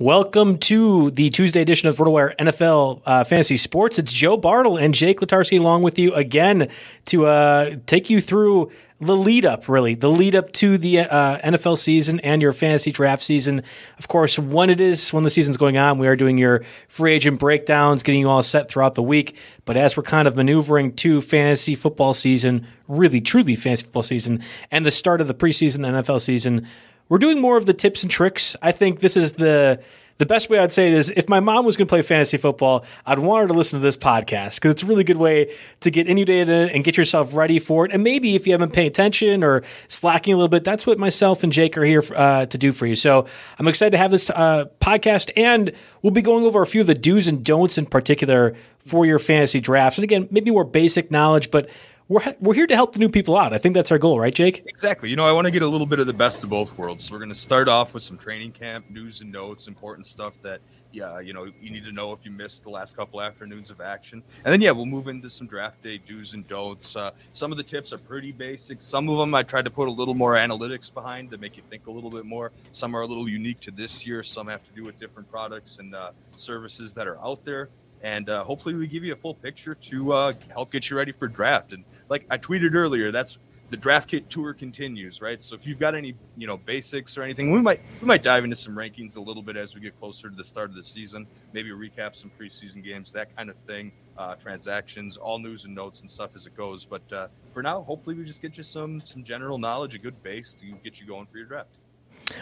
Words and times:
Welcome 0.00 0.58
to 0.58 1.12
the 1.12 1.30
Tuesday 1.30 1.60
edition 1.62 1.88
of 1.88 1.98
RotoWire 1.98 2.34
NFL 2.38 3.02
uh, 3.06 3.22
Fantasy 3.22 3.56
Sports. 3.56 3.96
It's 3.96 4.12
Joe 4.12 4.36
Bartel 4.36 4.76
and 4.76 4.92
Jake 4.92 5.20
Letarski 5.20 5.56
along 5.56 5.82
with 5.82 6.00
you 6.00 6.12
again 6.14 6.68
to 7.04 7.26
uh, 7.26 7.76
take 7.86 8.10
you 8.10 8.20
through 8.20 8.72
the 9.00 9.14
lead 9.16 9.46
up, 9.46 9.68
really, 9.68 9.94
the 9.94 10.10
lead 10.10 10.34
up 10.34 10.50
to 10.54 10.78
the 10.78 10.98
uh, 10.98 11.38
NFL 11.38 11.78
season 11.78 12.18
and 12.20 12.42
your 12.42 12.52
fantasy 12.52 12.90
draft 12.90 13.22
season. 13.22 13.62
Of 13.96 14.08
course, 14.08 14.36
when 14.36 14.68
it 14.68 14.80
is, 14.80 15.12
when 15.12 15.22
the 15.22 15.30
season's 15.30 15.56
going 15.56 15.76
on, 15.76 15.98
we 15.98 16.08
are 16.08 16.16
doing 16.16 16.38
your 16.38 16.64
free 16.88 17.12
agent 17.12 17.38
breakdowns, 17.38 18.02
getting 18.02 18.22
you 18.22 18.28
all 18.28 18.42
set 18.42 18.68
throughout 18.68 18.96
the 18.96 19.02
week. 19.02 19.36
But 19.64 19.76
as 19.76 19.96
we're 19.96 20.02
kind 20.02 20.26
of 20.26 20.34
maneuvering 20.34 20.94
to 20.96 21.20
fantasy 21.20 21.76
football 21.76 22.14
season, 22.14 22.66
really, 22.88 23.20
truly 23.20 23.54
fantasy 23.54 23.84
football 23.84 24.02
season, 24.02 24.42
and 24.72 24.84
the 24.84 24.90
start 24.90 25.20
of 25.20 25.28
the 25.28 25.34
preseason 25.34 25.86
NFL 25.86 26.20
season, 26.20 26.66
we're 27.08 27.18
doing 27.18 27.40
more 27.40 27.56
of 27.56 27.66
the 27.66 27.74
tips 27.74 28.02
and 28.02 28.10
tricks. 28.10 28.56
I 28.62 28.72
think 28.72 29.00
this 29.00 29.16
is 29.16 29.34
the 29.34 29.82
the 30.18 30.26
best 30.26 30.48
way 30.48 30.58
I'd 30.58 30.70
say 30.70 30.88
it 30.88 30.94
is 30.94 31.08
if 31.10 31.28
my 31.28 31.40
mom 31.40 31.64
was 31.64 31.76
going 31.76 31.88
to 31.88 31.90
play 31.90 32.02
fantasy 32.02 32.36
football, 32.36 32.84
I'd 33.04 33.18
want 33.18 33.42
her 33.42 33.48
to 33.48 33.54
listen 33.54 33.80
to 33.80 33.82
this 33.82 33.96
podcast 33.96 34.56
because 34.56 34.70
it's 34.70 34.82
a 34.84 34.86
really 34.86 35.02
good 35.02 35.16
way 35.16 35.52
to 35.80 35.90
get 35.90 36.06
inundated 36.06 36.70
and 36.70 36.84
get 36.84 36.96
yourself 36.96 37.34
ready 37.34 37.58
for 37.58 37.84
it. 37.84 37.92
And 37.92 38.04
maybe 38.04 38.36
if 38.36 38.46
you 38.46 38.52
haven't 38.52 38.72
paid 38.72 38.86
attention 38.86 39.42
or 39.42 39.64
slacking 39.88 40.32
a 40.32 40.36
little 40.36 40.48
bit, 40.48 40.62
that's 40.62 40.86
what 40.86 40.98
myself 40.98 41.42
and 41.42 41.52
Jake 41.52 41.76
are 41.76 41.84
here 41.84 42.02
uh, 42.14 42.46
to 42.46 42.58
do 42.58 42.70
for 42.70 42.86
you. 42.86 42.94
So 42.94 43.26
I'm 43.58 43.66
excited 43.66 43.90
to 43.90 43.98
have 43.98 44.12
this 44.12 44.30
uh, 44.30 44.66
podcast, 44.80 45.30
and 45.36 45.72
we'll 46.02 46.12
be 46.12 46.22
going 46.22 46.44
over 46.44 46.62
a 46.62 46.66
few 46.66 46.80
of 46.80 46.86
the 46.86 46.94
do's 46.94 47.26
and 47.26 47.44
don'ts 47.44 47.76
in 47.76 47.86
particular 47.86 48.54
for 48.78 49.04
your 49.04 49.18
fantasy 49.18 49.58
drafts. 49.58 49.98
And 49.98 50.04
again, 50.04 50.28
maybe 50.30 50.52
more 50.52 50.64
basic 50.64 51.10
knowledge, 51.10 51.50
but 51.50 51.68
we're, 52.08 52.22
we're 52.40 52.54
here 52.54 52.66
to 52.66 52.74
help 52.74 52.92
the 52.92 52.98
new 52.98 53.08
people 53.08 53.36
out. 53.36 53.52
I 53.52 53.58
think 53.58 53.74
that's 53.74 53.90
our 53.90 53.98
goal, 53.98 54.20
right, 54.20 54.34
Jake? 54.34 54.62
Exactly. 54.66 55.08
You 55.08 55.16
know, 55.16 55.24
I 55.24 55.32
want 55.32 55.46
to 55.46 55.50
get 55.50 55.62
a 55.62 55.68
little 55.68 55.86
bit 55.86 56.00
of 56.00 56.06
the 56.06 56.12
best 56.12 56.44
of 56.44 56.50
both 56.50 56.76
worlds. 56.76 57.04
So 57.04 57.14
we're 57.14 57.18
going 57.18 57.30
to 57.30 57.34
start 57.34 57.68
off 57.68 57.94
with 57.94 58.02
some 58.02 58.18
training 58.18 58.52
camp 58.52 58.90
news 58.90 59.22
and 59.22 59.32
notes, 59.32 59.68
important 59.68 60.06
stuff 60.06 60.40
that, 60.42 60.60
yeah, 60.92 61.18
you 61.20 61.32
know, 61.32 61.46
you 61.60 61.70
need 61.70 61.84
to 61.84 61.92
know 61.92 62.12
if 62.12 62.24
you 62.24 62.30
missed 62.30 62.62
the 62.62 62.70
last 62.70 62.94
couple 62.94 63.22
afternoons 63.22 63.70
of 63.70 63.80
action. 63.80 64.22
And 64.44 64.52
then, 64.52 64.60
yeah, 64.60 64.70
we'll 64.70 64.86
move 64.86 65.08
into 65.08 65.30
some 65.30 65.46
draft 65.46 65.82
day 65.82 65.98
do's 65.98 66.34
and 66.34 66.46
don'ts. 66.46 66.94
Uh, 66.94 67.12
some 67.32 67.50
of 67.50 67.56
the 67.56 67.64
tips 67.64 67.92
are 67.94 67.98
pretty 67.98 68.32
basic. 68.32 68.82
Some 68.82 69.08
of 69.08 69.16
them 69.16 69.34
I 69.34 69.42
tried 69.42 69.64
to 69.64 69.70
put 69.70 69.88
a 69.88 69.90
little 69.90 70.14
more 70.14 70.34
analytics 70.34 70.92
behind 70.92 71.30
to 71.30 71.38
make 71.38 71.56
you 71.56 71.62
think 71.70 71.86
a 71.86 71.90
little 71.90 72.10
bit 72.10 72.26
more. 72.26 72.52
Some 72.72 72.94
are 72.94 73.00
a 73.00 73.06
little 73.06 73.28
unique 73.28 73.60
to 73.60 73.70
this 73.70 74.06
year. 74.06 74.22
Some 74.22 74.46
have 74.48 74.62
to 74.64 74.72
do 74.72 74.82
with 74.82 74.98
different 75.00 75.30
products 75.30 75.78
and 75.78 75.94
uh, 75.94 76.10
services 76.36 76.92
that 76.94 77.06
are 77.06 77.18
out 77.24 77.44
there 77.46 77.70
and 78.04 78.28
uh, 78.28 78.44
hopefully 78.44 78.74
we 78.74 78.86
give 78.86 79.02
you 79.02 79.14
a 79.14 79.16
full 79.16 79.34
picture 79.34 79.74
to 79.74 80.12
uh, 80.12 80.32
help 80.52 80.70
get 80.70 80.90
you 80.90 80.96
ready 80.96 81.10
for 81.10 81.26
draft. 81.26 81.72
And 81.72 81.84
like 82.08 82.26
I 82.30 82.38
tweeted 82.38 82.74
earlier, 82.74 83.10
that's 83.10 83.38
the 83.70 83.76
draft 83.76 84.08
kit 84.08 84.28
tour 84.30 84.54
continues, 84.54 85.20
right? 85.20 85.42
So 85.42 85.56
if 85.56 85.66
you've 85.66 85.78
got 85.78 85.94
any, 85.94 86.14
you 86.36 86.46
know, 86.46 86.56
basics 86.56 87.16
or 87.16 87.22
anything, 87.22 87.50
we 87.50 87.60
might 87.60 87.80
we 88.00 88.06
might 88.06 88.22
dive 88.22 88.44
into 88.44 88.56
some 88.56 88.74
rankings 88.74 89.16
a 89.16 89.20
little 89.20 89.42
bit 89.42 89.56
as 89.56 89.74
we 89.74 89.80
get 89.80 89.98
closer 89.98 90.30
to 90.30 90.36
the 90.36 90.44
start 90.44 90.70
of 90.70 90.76
the 90.76 90.82
season. 90.82 91.26
Maybe 91.52 91.70
recap 91.70 92.14
some 92.14 92.30
preseason 92.38 92.84
games, 92.84 93.12
that 93.12 93.34
kind 93.36 93.50
of 93.50 93.56
thing. 93.66 93.92
Uh, 94.16 94.36
transactions, 94.36 95.16
all 95.16 95.40
news 95.40 95.64
and 95.64 95.74
notes 95.74 96.02
and 96.02 96.10
stuff 96.10 96.36
as 96.36 96.46
it 96.46 96.56
goes. 96.56 96.84
But 96.84 97.12
uh, 97.12 97.26
for 97.52 97.64
now, 97.64 97.82
hopefully 97.82 98.14
we 98.14 98.24
just 98.24 98.40
get 98.40 98.56
you 98.56 98.62
some 98.62 99.00
some 99.00 99.24
general 99.24 99.58
knowledge, 99.58 99.96
a 99.96 99.98
good 99.98 100.22
base 100.22 100.52
to 100.54 100.66
get 100.84 101.00
you 101.00 101.06
going 101.06 101.26
for 101.26 101.38
your 101.38 101.46
draft. 101.46 101.70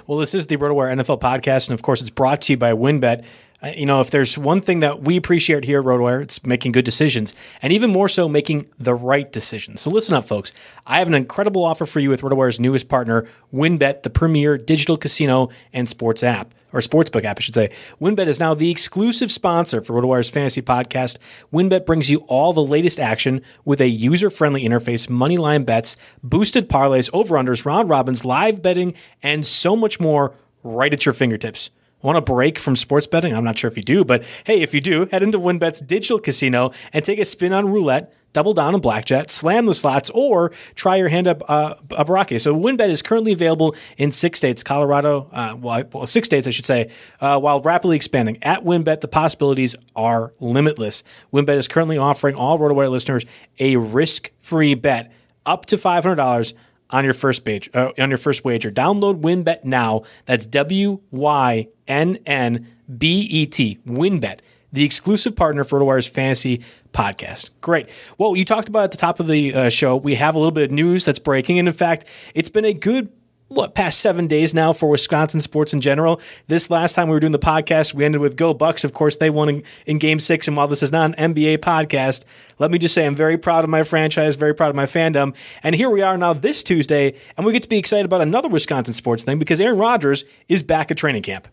Well, 0.06 0.18
this 0.18 0.34
is 0.34 0.46
the 0.46 0.56
RotoWire 0.56 0.94
NFL 1.00 1.20
podcast, 1.20 1.68
and 1.68 1.74
of 1.74 1.82
course, 1.82 2.00
it's 2.00 2.10
brought 2.10 2.42
to 2.42 2.52
you 2.52 2.56
by 2.56 2.72
WynnBET. 2.72 3.24
You 3.64 3.86
know, 3.86 4.00
if 4.00 4.10
there's 4.10 4.36
one 4.36 4.60
thing 4.60 4.80
that 4.80 5.02
we 5.02 5.16
appreciate 5.16 5.62
here 5.64 5.78
at 5.78 5.86
RotoWire, 5.86 6.20
it's 6.20 6.44
making 6.44 6.72
good 6.72 6.84
decisions, 6.84 7.32
and 7.62 7.72
even 7.72 7.90
more 7.90 8.08
so, 8.08 8.28
making 8.28 8.66
the 8.80 8.92
right 8.94 9.30
decisions. 9.30 9.80
So 9.80 9.88
listen 9.88 10.14
up, 10.14 10.24
folks. 10.24 10.50
I 10.84 10.98
have 10.98 11.06
an 11.06 11.14
incredible 11.14 11.64
offer 11.64 11.86
for 11.86 12.00
you 12.00 12.10
with 12.10 12.22
RotoWire's 12.22 12.58
newest 12.58 12.88
partner, 12.88 13.24
WynnBET, 13.54 14.02
the 14.02 14.10
premier 14.10 14.58
digital 14.58 14.96
casino 14.96 15.48
and 15.72 15.88
sports 15.88 16.24
app 16.24 16.54
or 16.72 16.80
sportsbook 16.80 17.24
app, 17.24 17.38
I 17.38 17.40
should 17.40 17.54
say. 17.54 17.70
WynnBET 18.00 18.26
is 18.26 18.40
now 18.40 18.52
the 18.54 18.70
exclusive 18.70 19.30
sponsor 19.30 19.80
for 19.80 19.92
RotoWire's 19.92 20.30
fantasy 20.30 20.62
podcast. 20.62 21.18
WynnBET 21.52 21.86
brings 21.86 22.10
you 22.10 22.24
all 22.26 22.52
the 22.52 22.64
latest 22.64 22.98
action 22.98 23.42
with 23.64 23.80
a 23.80 23.88
user-friendly 23.88 24.64
interface, 24.64 25.08
money 25.08 25.36
line 25.36 25.62
bets, 25.62 25.96
boosted 26.24 26.68
parlays, 26.68 27.10
over/unders, 27.12 27.64
round 27.64 27.88
robins, 27.88 28.24
live 28.24 28.60
betting, 28.60 28.94
and 29.22 29.46
so 29.46 29.76
much 29.76 30.00
more 30.00 30.34
right 30.64 30.92
at 30.92 31.06
your 31.06 31.12
fingertips. 31.12 31.70
Want 32.02 32.18
a 32.18 32.20
break 32.20 32.58
from 32.58 32.76
sports 32.76 33.06
betting? 33.06 33.34
I'm 33.34 33.44
not 33.44 33.58
sure 33.58 33.68
if 33.70 33.76
you 33.76 33.82
do, 33.82 34.04
but 34.04 34.24
hey, 34.44 34.60
if 34.60 34.74
you 34.74 34.80
do, 34.80 35.06
head 35.06 35.22
into 35.22 35.38
WynnBET's 35.38 35.80
digital 35.80 36.18
casino 36.18 36.72
and 36.92 37.04
take 37.04 37.18
a 37.18 37.24
spin 37.24 37.52
on 37.52 37.68
roulette 37.68 38.12
double 38.32 38.54
down 38.54 38.74
on 38.74 38.80
blackjack, 38.80 39.30
slam 39.30 39.66
the 39.66 39.74
slots, 39.74 40.10
or 40.10 40.52
try 40.74 40.96
your 40.96 41.08
hand 41.08 41.28
up 41.28 41.42
uh, 41.48 41.74
up 41.92 42.08
rocky. 42.08 42.38
So 42.38 42.54
WynnBET 42.54 42.88
is 42.88 43.02
currently 43.02 43.32
available 43.32 43.76
in 43.96 44.10
six 44.10 44.38
states, 44.38 44.62
Colorado, 44.62 45.28
uh, 45.32 45.56
well, 45.58 46.06
six 46.06 46.26
states, 46.26 46.46
I 46.46 46.50
should 46.50 46.66
say, 46.66 46.90
uh, 47.20 47.38
while 47.38 47.60
rapidly 47.60 47.96
expanding. 47.96 48.42
At 48.42 48.64
WynnBET, 48.64 49.00
the 49.00 49.08
possibilities 49.08 49.76
are 49.96 50.32
limitless. 50.40 51.04
WynnBET 51.32 51.56
is 51.56 51.68
currently 51.68 51.98
offering 51.98 52.34
all 52.34 52.58
RotoWire 52.58 52.90
listeners 52.90 53.24
a 53.58 53.76
risk-free 53.76 54.74
bet 54.74 55.12
up 55.44 55.66
to 55.66 55.76
$500 55.76 56.54
on 56.92 57.04
your 57.04 57.14
first 57.14 57.44
page 57.44 57.70
uh, 57.74 57.90
on 57.98 58.10
your 58.10 58.18
first 58.18 58.44
wager. 58.44 58.70
Download 58.70 59.20
WynnBET 59.20 59.64
now. 59.64 60.02
That's 60.26 60.46
W 60.46 61.00
Y 61.10 61.68
N 61.88 62.18
N 62.26 62.66
B 62.98 63.26
E 63.30 63.46
T. 63.46 63.78
WynnBET 63.86 64.40
the 64.72 64.84
exclusive 64.84 65.36
partner 65.36 65.64
for 65.64 65.78
RotoWire's 65.78 66.08
fantasy 66.08 66.62
podcast. 66.92 67.50
Great. 67.60 67.88
Well, 68.18 68.36
you 68.36 68.44
talked 68.44 68.68
about 68.68 68.84
at 68.84 68.90
the 68.90 68.96
top 68.96 69.20
of 69.20 69.26
the 69.26 69.54
uh, 69.54 69.68
show, 69.68 69.96
we 69.96 70.14
have 70.14 70.34
a 70.34 70.38
little 70.38 70.50
bit 70.50 70.64
of 70.64 70.70
news 70.70 71.04
that's 71.04 71.18
breaking. 71.18 71.58
And 71.58 71.68
in 71.68 71.74
fact, 71.74 72.06
it's 72.34 72.48
been 72.48 72.64
a 72.64 72.72
good 72.72 73.10
what 73.52 73.74
past 73.74 74.00
seven 74.00 74.26
days 74.26 74.54
now 74.54 74.72
for 74.72 74.88
Wisconsin 74.88 75.40
sports 75.40 75.72
in 75.72 75.80
general. 75.80 76.20
This 76.48 76.70
last 76.70 76.94
time 76.94 77.08
we 77.08 77.14
were 77.14 77.20
doing 77.20 77.32
the 77.32 77.38
podcast, 77.38 77.94
we 77.94 78.04
ended 78.04 78.20
with 78.20 78.36
Go 78.36 78.54
Bucks. 78.54 78.84
Of 78.84 78.92
course, 78.92 79.16
they 79.16 79.30
won 79.30 79.48
in, 79.48 79.62
in, 79.86 79.98
Game 79.98 80.18
Six. 80.18 80.48
And 80.48 80.56
while 80.56 80.68
this 80.68 80.82
is 80.82 80.92
not 80.92 81.16
an 81.16 81.34
NBA 81.34 81.58
podcast, 81.58 82.24
let 82.58 82.70
me 82.70 82.78
just 82.78 82.94
say 82.94 83.06
I'm 83.06 83.14
very 83.14 83.38
proud 83.38 83.64
of 83.64 83.70
my 83.70 83.82
franchise, 83.82 84.36
very 84.36 84.54
proud 84.54 84.70
of 84.70 84.76
my 84.76 84.86
fandom. 84.86 85.34
And 85.62 85.74
here 85.74 85.90
we 85.90 86.02
are 86.02 86.16
now 86.16 86.32
this 86.32 86.62
Tuesday, 86.62 87.14
and 87.36 87.46
we 87.46 87.52
get 87.52 87.62
to 87.62 87.68
be 87.68 87.78
excited 87.78 88.04
about 88.04 88.20
another 88.20 88.48
Wisconsin 88.48 88.94
sports 88.94 89.24
thing 89.24 89.38
because 89.38 89.60
Aaron 89.60 89.78
Rodgers 89.78 90.24
is 90.48 90.62
back 90.62 90.90
at 90.90 90.96
training 90.96 91.22
camp. 91.22 91.48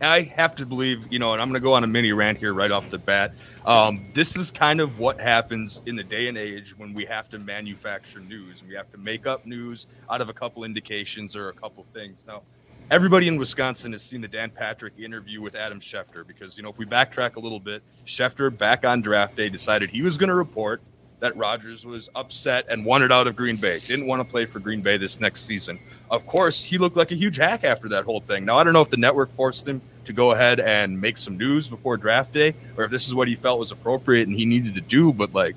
I 0.00 0.22
have 0.22 0.54
to 0.56 0.66
believe, 0.66 1.06
you 1.10 1.18
know, 1.18 1.32
and 1.32 1.40
I'm 1.40 1.48
going 1.48 1.60
to 1.60 1.64
go 1.64 1.72
on 1.72 1.84
a 1.84 1.86
mini 1.86 2.12
rant 2.12 2.38
here 2.38 2.52
right 2.52 2.70
off 2.70 2.90
the 2.90 2.98
bat. 2.98 3.34
Um, 3.64 3.96
this 4.12 4.36
is 4.36 4.50
kind 4.50 4.80
of 4.80 4.98
what 4.98 5.20
happens 5.20 5.80
in 5.86 5.96
the 5.96 6.04
day 6.04 6.28
and 6.28 6.36
age 6.36 6.76
when 6.76 6.92
we 6.92 7.06
have 7.06 7.30
to 7.30 7.38
manufacture 7.38 8.20
news 8.20 8.60
and 8.60 8.68
we 8.68 8.76
have 8.76 8.90
to 8.92 8.98
make 8.98 9.26
up 9.26 9.46
news 9.46 9.86
out 10.10 10.20
of 10.20 10.28
a 10.28 10.34
couple 10.34 10.64
indications 10.64 11.34
or 11.34 11.48
a 11.48 11.52
couple 11.52 11.86
things. 11.94 12.26
Now, 12.26 12.42
everybody 12.90 13.26
in 13.26 13.38
Wisconsin 13.38 13.92
has 13.92 14.02
seen 14.02 14.20
the 14.20 14.28
Dan 14.28 14.50
Patrick 14.50 14.98
interview 14.98 15.40
with 15.40 15.54
Adam 15.54 15.80
Schefter 15.80 16.26
because, 16.26 16.58
you 16.58 16.62
know, 16.62 16.68
if 16.68 16.76
we 16.76 16.84
backtrack 16.84 17.36
a 17.36 17.40
little 17.40 17.60
bit, 17.60 17.82
Schefter 18.04 18.56
back 18.56 18.84
on 18.84 19.00
draft 19.00 19.36
day 19.36 19.48
decided 19.48 19.88
he 19.88 20.02
was 20.02 20.18
going 20.18 20.28
to 20.28 20.34
report 20.34 20.82
that 21.24 21.34
Rodgers 21.38 21.86
was 21.86 22.10
upset 22.14 22.66
and 22.68 22.84
wanted 22.84 23.10
out 23.10 23.26
of 23.26 23.34
Green 23.34 23.56
Bay, 23.56 23.78
didn't 23.78 24.06
want 24.06 24.20
to 24.20 24.30
play 24.30 24.44
for 24.44 24.58
Green 24.58 24.82
Bay 24.82 24.98
this 24.98 25.20
next 25.20 25.46
season. 25.46 25.80
Of 26.10 26.26
course, 26.26 26.62
he 26.62 26.76
looked 26.76 26.98
like 26.98 27.12
a 27.12 27.14
huge 27.14 27.38
hack 27.38 27.64
after 27.64 27.88
that 27.88 28.04
whole 28.04 28.20
thing. 28.20 28.44
Now, 28.44 28.58
I 28.58 28.64
don't 28.64 28.74
know 28.74 28.82
if 28.82 28.90
the 28.90 28.98
network 28.98 29.34
forced 29.34 29.66
him 29.66 29.80
to 30.04 30.12
go 30.12 30.32
ahead 30.32 30.60
and 30.60 31.00
make 31.00 31.16
some 31.16 31.38
news 31.38 31.66
before 31.66 31.96
draft 31.96 32.34
day, 32.34 32.54
or 32.76 32.84
if 32.84 32.90
this 32.90 33.06
is 33.06 33.14
what 33.14 33.26
he 33.26 33.36
felt 33.36 33.58
was 33.58 33.72
appropriate 33.72 34.28
and 34.28 34.38
he 34.38 34.44
needed 34.44 34.74
to 34.74 34.82
do. 34.82 35.14
But 35.14 35.32
like 35.32 35.56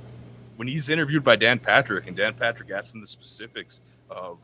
when 0.56 0.70
he's 0.70 0.88
interviewed 0.88 1.26
by 1.26 1.36
Dan 1.36 1.60
Patrick 1.60 2.08
and 2.08 2.16
Dan 2.16 2.34
Patrick 2.34 2.72
asked 2.72 2.96
him 2.96 3.02
the 3.02 3.08
specifics 3.08 3.82
of 4.10 4.38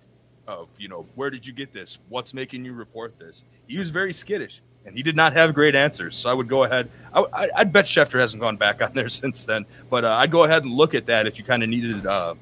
of 0.46 0.68
you 0.78 0.90
know 0.90 1.06
where 1.16 1.30
did 1.30 1.48
you 1.48 1.54
get 1.54 1.72
this, 1.72 2.00
what's 2.10 2.34
making 2.34 2.66
you 2.66 2.74
report 2.74 3.18
this, 3.18 3.46
he 3.66 3.78
was 3.78 3.92
very 3.92 4.12
skittish 4.12 4.62
and 4.86 4.96
he 4.96 5.04
did 5.04 5.16
not 5.16 5.34
have 5.34 5.54
great 5.54 5.76
answers. 5.76 6.16
So 6.18 6.30
I 6.30 6.34
would 6.34 6.48
go 6.48 6.64
ahead. 6.64 6.90
I, 7.14 7.50
would 7.58 7.72
bet 7.72 7.86
Schefter 7.86 8.20
hasn't 8.20 8.42
gone 8.42 8.58
back 8.58 8.82
on 8.82 8.94
there 8.94 9.10
since 9.24 9.44
then, 9.44 9.66
but 9.90 10.06
uh, 10.06 10.14
I'd 10.14 10.32
go 10.32 10.44
ahead 10.44 10.64
and 10.64 10.74
look 10.74 10.94
at 10.94 11.06
that 11.08 11.28
if 11.28 11.38
you 11.38 11.44
kind 11.44 11.64
of 11.64 11.70
needed 11.70 12.06
uh, 12.06 12.36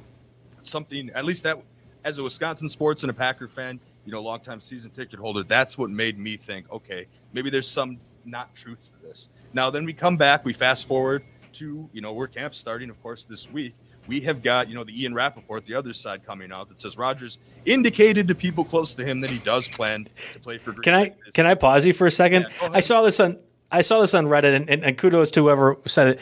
something. 0.62 1.10
At 1.12 1.26
least 1.26 1.44
that, 1.44 1.60
as 2.04 2.18
a 2.18 2.24
Wisconsin 2.24 2.70
sports 2.70 3.04
and 3.04 3.10
a 3.10 3.14
Packer 3.14 3.48
fan, 3.48 3.80
you 4.06 4.12
know, 4.12 4.22
longtime 4.22 4.62
season 4.62 4.90
ticket 4.90 5.20
holder, 5.20 5.44
that's 5.44 5.78
what 5.78 5.90
made 5.90 6.18
me 6.18 6.38
think, 6.38 6.72
okay, 6.72 7.06
maybe 7.34 7.50
there's 7.50 7.70
some 7.70 8.00
not 8.26 8.54
truth 8.56 8.80
to 8.86 9.08
this. 9.08 9.30
Now, 9.54 9.70
then 9.70 9.86
we 9.86 9.94
come 9.94 10.18
back, 10.18 10.46
we 10.46 10.54
fast 10.54 10.88
forward 10.88 11.24
to, 11.54 11.90
you 11.94 12.02
know, 12.02 12.14
we're 12.14 12.28
camp 12.28 12.56
starting, 12.56 12.90
of 12.90 13.02
course, 13.04 13.26
this 13.26 13.52
week. 13.52 13.76
We 14.08 14.22
have 14.22 14.42
got, 14.42 14.68
you 14.68 14.76
know, 14.76 14.84
the 14.84 15.00
Ian 15.02 15.14
Rapoport, 15.14 15.66
the 15.66 15.76
other 15.76 15.94
side 15.94 16.26
coming 16.26 16.52
out 16.52 16.70
that 16.70 16.80
says 16.80 16.98
Rodgers 16.98 17.40
indicated 17.66 18.28
to 18.28 18.36
people 18.36 18.66
close 18.66 18.94
to 18.96 19.06
him 19.06 19.22
that 19.22 19.30
he 19.30 19.38
does 19.40 19.68
plan 19.68 20.08
to 20.34 20.40
play 20.40 20.58
for. 20.58 20.72
Green 20.72 20.84
can 20.84 20.94
I 20.94 21.14
can 21.34 21.46
I 21.46 21.56
pause 21.56 21.86
you 21.86 21.94
for 21.94 22.08
a 22.08 22.12
second? 22.12 22.48
Yeah, 22.62 22.70
I 22.74 22.80
saw 22.80 23.02
this 23.02 23.20
on 23.20 23.38
I 23.72 23.82
saw 23.82 24.02
this 24.02 24.14
on 24.14 24.26
Reddit, 24.26 24.56
and, 24.56 24.70
and, 24.70 24.84
and 24.84 24.98
kudos 24.98 25.32
to 25.32 25.44
whoever 25.44 25.78
said 25.86 26.08
it. 26.08 26.20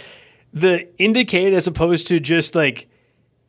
The 0.53 0.87
indicate 0.97 1.53
as 1.53 1.67
opposed 1.67 2.07
to 2.07 2.19
just 2.19 2.53
like 2.55 2.87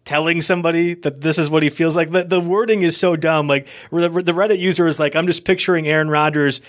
telling 0.04 0.40
somebody 0.40 0.94
that 0.94 1.20
this 1.20 1.38
is 1.38 1.50
what 1.50 1.62
he 1.62 1.70
feels 1.70 1.94
like. 1.94 2.10
The, 2.10 2.24
the 2.24 2.40
wording 2.40 2.82
is 2.82 2.96
so 2.96 3.16
dumb. 3.16 3.46
Like 3.46 3.68
the, 3.90 4.08
the 4.08 4.32
Reddit 4.32 4.58
user 4.58 4.86
is 4.86 4.98
like, 4.98 5.14
I'm 5.14 5.26
just 5.26 5.44
picturing 5.44 5.86
Aaron 5.86 6.08
Rodgers 6.08 6.60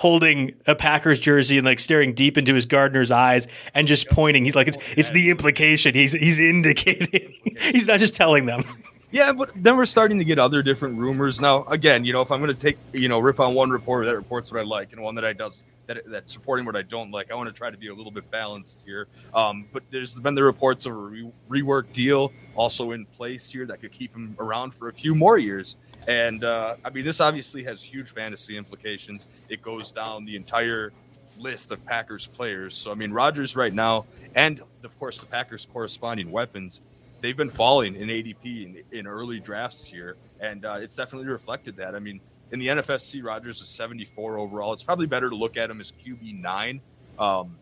holding 0.00 0.54
a 0.66 0.74
Packers 0.74 1.20
jersey 1.20 1.58
and 1.58 1.66
like 1.66 1.78
staring 1.78 2.14
deep 2.14 2.38
into 2.38 2.54
his 2.54 2.64
gardener's 2.64 3.10
eyes 3.10 3.46
and 3.74 3.86
just 3.86 4.08
pointing. 4.08 4.46
He's 4.46 4.56
like, 4.56 4.66
it's 4.66 4.78
it's 4.96 5.10
the 5.10 5.28
implication. 5.28 5.92
He's 5.92 6.12
he's 6.12 6.40
indicating. 6.40 7.34
he's 7.60 7.86
not 7.86 7.98
just 8.00 8.14
telling 8.14 8.46
them. 8.46 8.62
Yeah, 9.12 9.32
but 9.32 9.50
then 9.56 9.76
we're 9.76 9.86
starting 9.86 10.18
to 10.18 10.24
get 10.24 10.38
other 10.38 10.62
different 10.62 10.96
rumors 10.96 11.40
now. 11.40 11.64
Again, 11.64 12.04
you 12.04 12.12
know, 12.12 12.20
if 12.20 12.30
I'm 12.30 12.40
going 12.40 12.54
to 12.54 12.60
take, 12.60 12.78
you 12.92 13.08
know, 13.08 13.18
rip 13.18 13.40
on 13.40 13.54
one 13.54 13.68
reporter 13.68 14.06
that 14.06 14.14
reports 14.14 14.52
what 14.52 14.60
I 14.60 14.62
like 14.62 14.92
and 14.92 15.02
one 15.02 15.16
that 15.16 15.24
I 15.24 15.32
does 15.32 15.64
that 15.88 16.04
that's 16.06 16.32
supporting 16.32 16.64
what 16.64 16.76
I 16.76 16.82
don't 16.82 17.10
like, 17.10 17.32
I 17.32 17.34
want 17.34 17.48
to 17.48 17.52
try 17.52 17.72
to 17.72 17.76
be 17.76 17.88
a 17.88 17.92
little 17.92 18.12
bit 18.12 18.30
balanced 18.30 18.84
here. 18.86 19.08
Um, 19.34 19.66
but 19.72 19.82
there's 19.90 20.14
been 20.14 20.36
the 20.36 20.44
reports 20.44 20.86
of 20.86 20.92
a 20.92 20.94
re- 20.94 21.32
rework 21.50 21.92
deal 21.92 22.32
also 22.54 22.92
in 22.92 23.04
place 23.04 23.50
here 23.50 23.66
that 23.66 23.80
could 23.80 23.90
keep 23.90 24.14
him 24.14 24.36
around 24.38 24.76
for 24.76 24.88
a 24.88 24.92
few 24.92 25.16
more 25.16 25.38
years. 25.38 25.76
And 26.08 26.44
uh, 26.44 26.76
I 26.84 26.90
mean, 26.90 27.04
this 27.04 27.20
obviously 27.20 27.62
has 27.64 27.82
huge 27.82 28.10
fantasy 28.10 28.56
implications. 28.56 29.28
It 29.48 29.62
goes 29.62 29.92
down 29.92 30.24
the 30.24 30.36
entire 30.36 30.92
list 31.38 31.70
of 31.70 31.84
Packers 31.86 32.26
players. 32.26 32.74
So 32.74 32.90
I 32.90 32.94
mean, 32.94 33.12
Rodgers 33.12 33.56
right 33.56 33.72
now, 33.72 34.06
and 34.34 34.60
of 34.82 34.98
course 34.98 35.18
the 35.18 35.26
Packers' 35.26 35.66
corresponding 35.72 36.30
weapons, 36.30 36.80
they've 37.20 37.36
been 37.36 37.50
falling 37.50 37.96
in 37.96 38.08
ADP 38.08 38.44
in, 38.44 38.82
in 38.98 39.06
early 39.06 39.40
drafts 39.40 39.84
here, 39.84 40.16
and 40.40 40.64
uh, 40.64 40.78
it's 40.80 40.94
definitely 40.94 41.28
reflected 41.28 41.76
that. 41.76 41.94
I 41.94 41.98
mean, 41.98 42.20
in 42.52 42.58
the 42.58 42.68
NFFC, 42.68 43.22
Rodgers 43.22 43.60
is 43.60 43.68
74 43.68 44.38
overall. 44.38 44.72
It's 44.72 44.82
probably 44.82 45.06
better 45.06 45.28
to 45.28 45.36
look 45.36 45.56
at 45.56 45.70
him 45.70 45.80
as 45.80 45.92
QB 45.92 46.40
nine 46.40 46.80
um, 47.18 47.56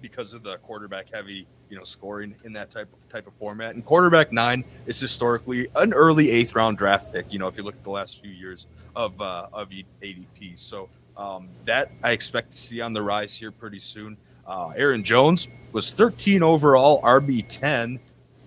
because 0.00 0.32
of 0.32 0.42
the 0.42 0.56
quarterback 0.58 1.12
heavy 1.12 1.46
you 1.70 1.76
know 1.76 1.84
scoring 1.84 2.34
in 2.44 2.52
that 2.54 2.70
type 2.70 2.88
type 3.08 3.26
of 3.26 3.34
format. 3.34 3.74
And 3.74 3.84
quarterback 3.84 4.32
nine 4.32 4.64
is 4.86 4.98
historically 4.98 5.68
an 5.74 5.92
early 5.92 6.30
eighth 6.30 6.54
round 6.54 6.78
draft 6.78 7.12
pick. 7.12 7.32
You 7.32 7.38
know, 7.38 7.48
if 7.48 7.56
you 7.56 7.62
look 7.62 7.76
at 7.76 7.84
the 7.84 7.90
last 7.90 8.20
few 8.20 8.30
years 8.30 8.66
of 8.96 9.20
uh, 9.20 9.48
of 9.52 9.70
ADP, 9.70 10.58
so 10.58 10.88
um, 11.16 11.48
that 11.64 11.90
I 12.02 12.12
expect 12.12 12.52
to 12.52 12.56
see 12.56 12.80
on 12.80 12.92
the 12.92 13.02
rise 13.02 13.34
here 13.34 13.52
pretty 13.52 13.80
soon. 13.80 14.16
Uh, 14.46 14.72
Aaron 14.76 15.04
Jones 15.04 15.46
was 15.72 15.90
13 15.90 16.42
overall, 16.42 17.02
RB 17.02 17.44
10 17.46 18.00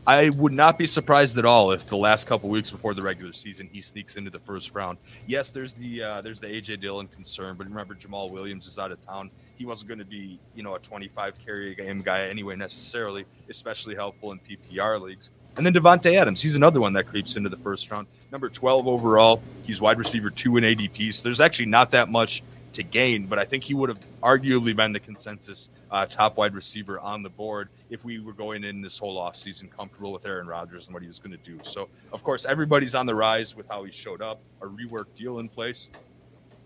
I 0.06 0.30
would 0.30 0.54
not 0.54 0.80
be 0.80 0.88
surprised 0.88 1.38
at 1.38 1.46
all 1.46 1.72
if 1.72 1.86
the 1.86 1.98
last 1.98 2.26
couple 2.26 2.50
weeks 2.50 2.72
before 2.72 2.96
the 2.96 3.04
regular 3.04 3.34
season 3.34 3.70
he 3.72 3.82
sneaks 3.82 4.16
into 4.16 4.32
the 4.32 4.40
first 4.40 4.74
round. 4.74 4.98
Yes, 5.28 5.52
there's 5.52 5.76
the 5.76 6.04
uh, 6.04 6.22
there's 6.22 6.40
the 6.40 6.48
AJ 6.48 6.82
Dillon 6.82 7.08
concern, 7.08 7.56
but 7.56 7.68
remember 7.68 7.94
Jamaal 7.94 8.32
Williams 8.32 8.66
is 8.66 8.80
out 8.80 8.92
of 8.92 9.06
town. 9.06 9.30
He 9.62 9.68
wasn't 9.68 9.90
going 9.90 10.00
to 10.00 10.06
be 10.06 10.40
you 10.56 10.64
know 10.64 10.74
a 10.74 10.80
25 10.80 11.38
carry 11.46 11.76
game 11.76 12.02
guy 12.02 12.28
anyway 12.28 12.56
necessarily, 12.56 13.26
especially 13.48 13.94
helpful 13.94 14.32
in 14.32 14.40
PPR 14.40 15.00
leagues. 15.00 15.30
And 15.56 15.64
then 15.64 15.72
Davante 15.72 16.16
Adams, 16.16 16.42
he's 16.42 16.56
another 16.56 16.82
one 16.82 16.94
that 16.94 17.06
creeps 17.06 17.36
into 17.36 17.48
the 17.48 17.58
first 17.58 17.92
round. 17.92 18.08
Number 18.32 18.50
12 18.50 18.88
overall, 18.88 19.44
he's 19.62 19.80
wide 19.80 20.00
receiver 20.00 20.32
two 20.32 20.58
in 20.58 20.64
ADP. 20.64 21.14
So 21.14 21.22
there's 21.22 21.40
actually 21.40 21.68
not 21.68 21.92
that 21.92 22.10
much 22.10 22.42
to 22.74 22.82
gain, 22.82 23.28
but 23.28 23.38
I 23.38 23.46
think 23.46 23.64
he 23.64 23.76
would 23.76 23.90
have 23.90 24.00
arguably 24.24 24.76
been 24.76 24.94
the 24.94 25.00
consensus 25.00 25.70
uh, 25.92 26.08
top 26.08 26.38
wide 26.38 26.56
receiver 26.56 27.00
on 27.00 27.22
the 27.22 27.30
board 27.30 27.70
if 27.92 28.04
we 28.04 28.18
were 28.18 28.34
going 28.34 28.64
in 28.64 28.82
this 28.82 28.98
whole 28.98 29.22
offseason 29.22 29.70
comfortable 29.70 30.12
with 30.12 30.26
Aaron 30.26 30.48
Rodgers 30.48 30.88
and 30.88 30.94
what 30.96 31.04
he 31.04 31.08
was 31.08 31.20
going 31.20 31.38
to 31.38 31.44
do. 31.46 31.60
So, 31.62 31.88
of 32.12 32.24
course, 32.24 32.46
everybody's 32.46 32.96
on 32.96 33.06
the 33.06 33.14
rise 33.14 33.56
with 33.56 33.68
how 33.68 33.84
he 33.84 33.92
showed 33.92 34.24
up, 34.24 34.42
a 34.60 34.66
rework 34.66 35.06
deal 35.16 35.38
in 35.38 35.50
place. 35.50 35.92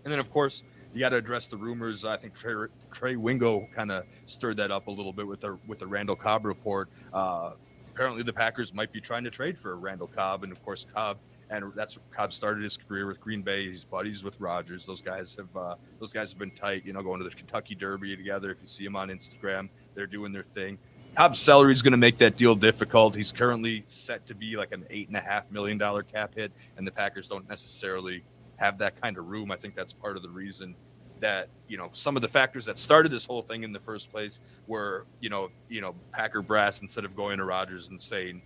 And 0.04 0.10
then, 0.10 0.18
of 0.18 0.30
course, 0.32 0.62
you 0.96 1.00
got 1.00 1.10
to 1.10 1.16
address 1.16 1.46
the 1.48 1.58
rumors. 1.58 2.06
I 2.06 2.16
think 2.16 2.34
Trey, 2.34 2.54
Trey 2.90 3.16
Wingo 3.16 3.68
kind 3.74 3.92
of 3.92 4.06
stirred 4.24 4.56
that 4.56 4.70
up 4.70 4.86
a 4.86 4.90
little 4.90 5.12
bit 5.12 5.26
with 5.26 5.42
the 5.42 5.58
with 5.66 5.78
the 5.78 5.86
Randall 5.86 6.16
Cobb 6.16 6.46
report. 6.46 6.88
Uh, 7.12 7.52
apparently, 7.94 8.22
the 8.22 8.32
Packers 8.32 8.72
might 8.72 8.94
be 8.94 9.00
trying 9.00 9.22
to 9.24 9.30
trade 9.30 9.58
for 9.58 9.76
Randall 9.76 10.06
Cobb, 10.06 10.42
and 10.42 10.50
of 10.50 10.64
course, 10.64 10.86
Cobb 10.94 11.18
and 11.50 11.70
that's 11.74 11.98
Cobb 12.10 12.32
started 12.32 12.62
his 12.62 12.78
career 12.78 13.06
with 13.06 13.20
Green 13.20 13.42
Bay. 13.42 13.68
He's 13.68 13.84
buddies 13.84 14.24
with 14.24 14.40
Rodgers. 14.40 14.86
Those 14.86 15.02
guys 15.02 15.34
have 15.34 15.54
uh, 15.54 15.74
those 16.00 16.14
guys 16.14 16.30
have 16.30 16.38
been 16.38 16.50
tight. 16.52 16.86
You 16.86 16.94
know, 16.94 17.02
going 17.02 17.22
to 17.22 17.28
the 17.28 17.34
Kentucky 17.34 17.74
Derby 17.74 18.16
together. 18.16 18.50
If 18.50 18.56
you 18.62 18.66
see 18.66 18.84
them 18.84 18.96
on 18.96 19.10
Instagram, 19.10 19.68
they're 19.94 20.06
doing 20.06 20.32
their 20.32 20.44
thing. 20.44 20.78
Cobb's 21.14 21.38
salary 21.38 21.74
is 21.74 21.82
going 21.82 21.92
to 21.92 21.98
make 21.98 22.16
that 22.18 22.38
deal 22.38 22.54
difficult. 22.54 23.14
He's 23.14 23.32
currently 23.32 23.84
set 23.86 24.26
to 24.28 24.34
be 24.34 24.56
like 24.56 24.72
an 24.72 24.86
eight 24.88 25.08
and 25.08 25.16
a 25.16 25.20
half 25.20 25.50
million 25.50 25.76
dollar 25.76 26.02
cap 26.02 26.34
hit, 26.34 26.52
and 26.78 26.86
the 26.86 26.92
Packers 26.92 27.28
don't 27.28 27.46
necessarily 27.50 28.22
have 28.56 28.78
that 28.78 29.00
kind 29.00 29.18
of 29.18 29.28
room. 29.28 29.50
I 29.50 29.56
think 29.56 29.74
that's 29.74 29.92
part 29.92 30.16
of 30.16 30.22
the 30.22 30.30
reason 30.30 30.74
that 31.20 31.48
you 31.66 31.78
know 31.78 31.88
some 31.92 32.14
of 32.16 32.22
the 32.22 32.28
factors 32.28 32.66
that 32.66 32.78
started 32.78 33.10
this 33.10 33.24
whole 33.24 33.40
thing 33.42 33.62
in 33.62 33.72
the 33.72 33.80
first 33.80 34.10
place 34.12 34.40
were 34.66 35.06
you 35.20 35.30
know 35.30 35.50
you 35.68 35.80
know 35.80 35.94
Packer 36.12 36.42
brass 36.42 36.82
instead 36.82 37.04
of 37.04 37.16
going 37.16 37.38
to 37.38 37.44
Rodgers 37.44 37.88
and 37.88 38.00
saying 38.00 38.42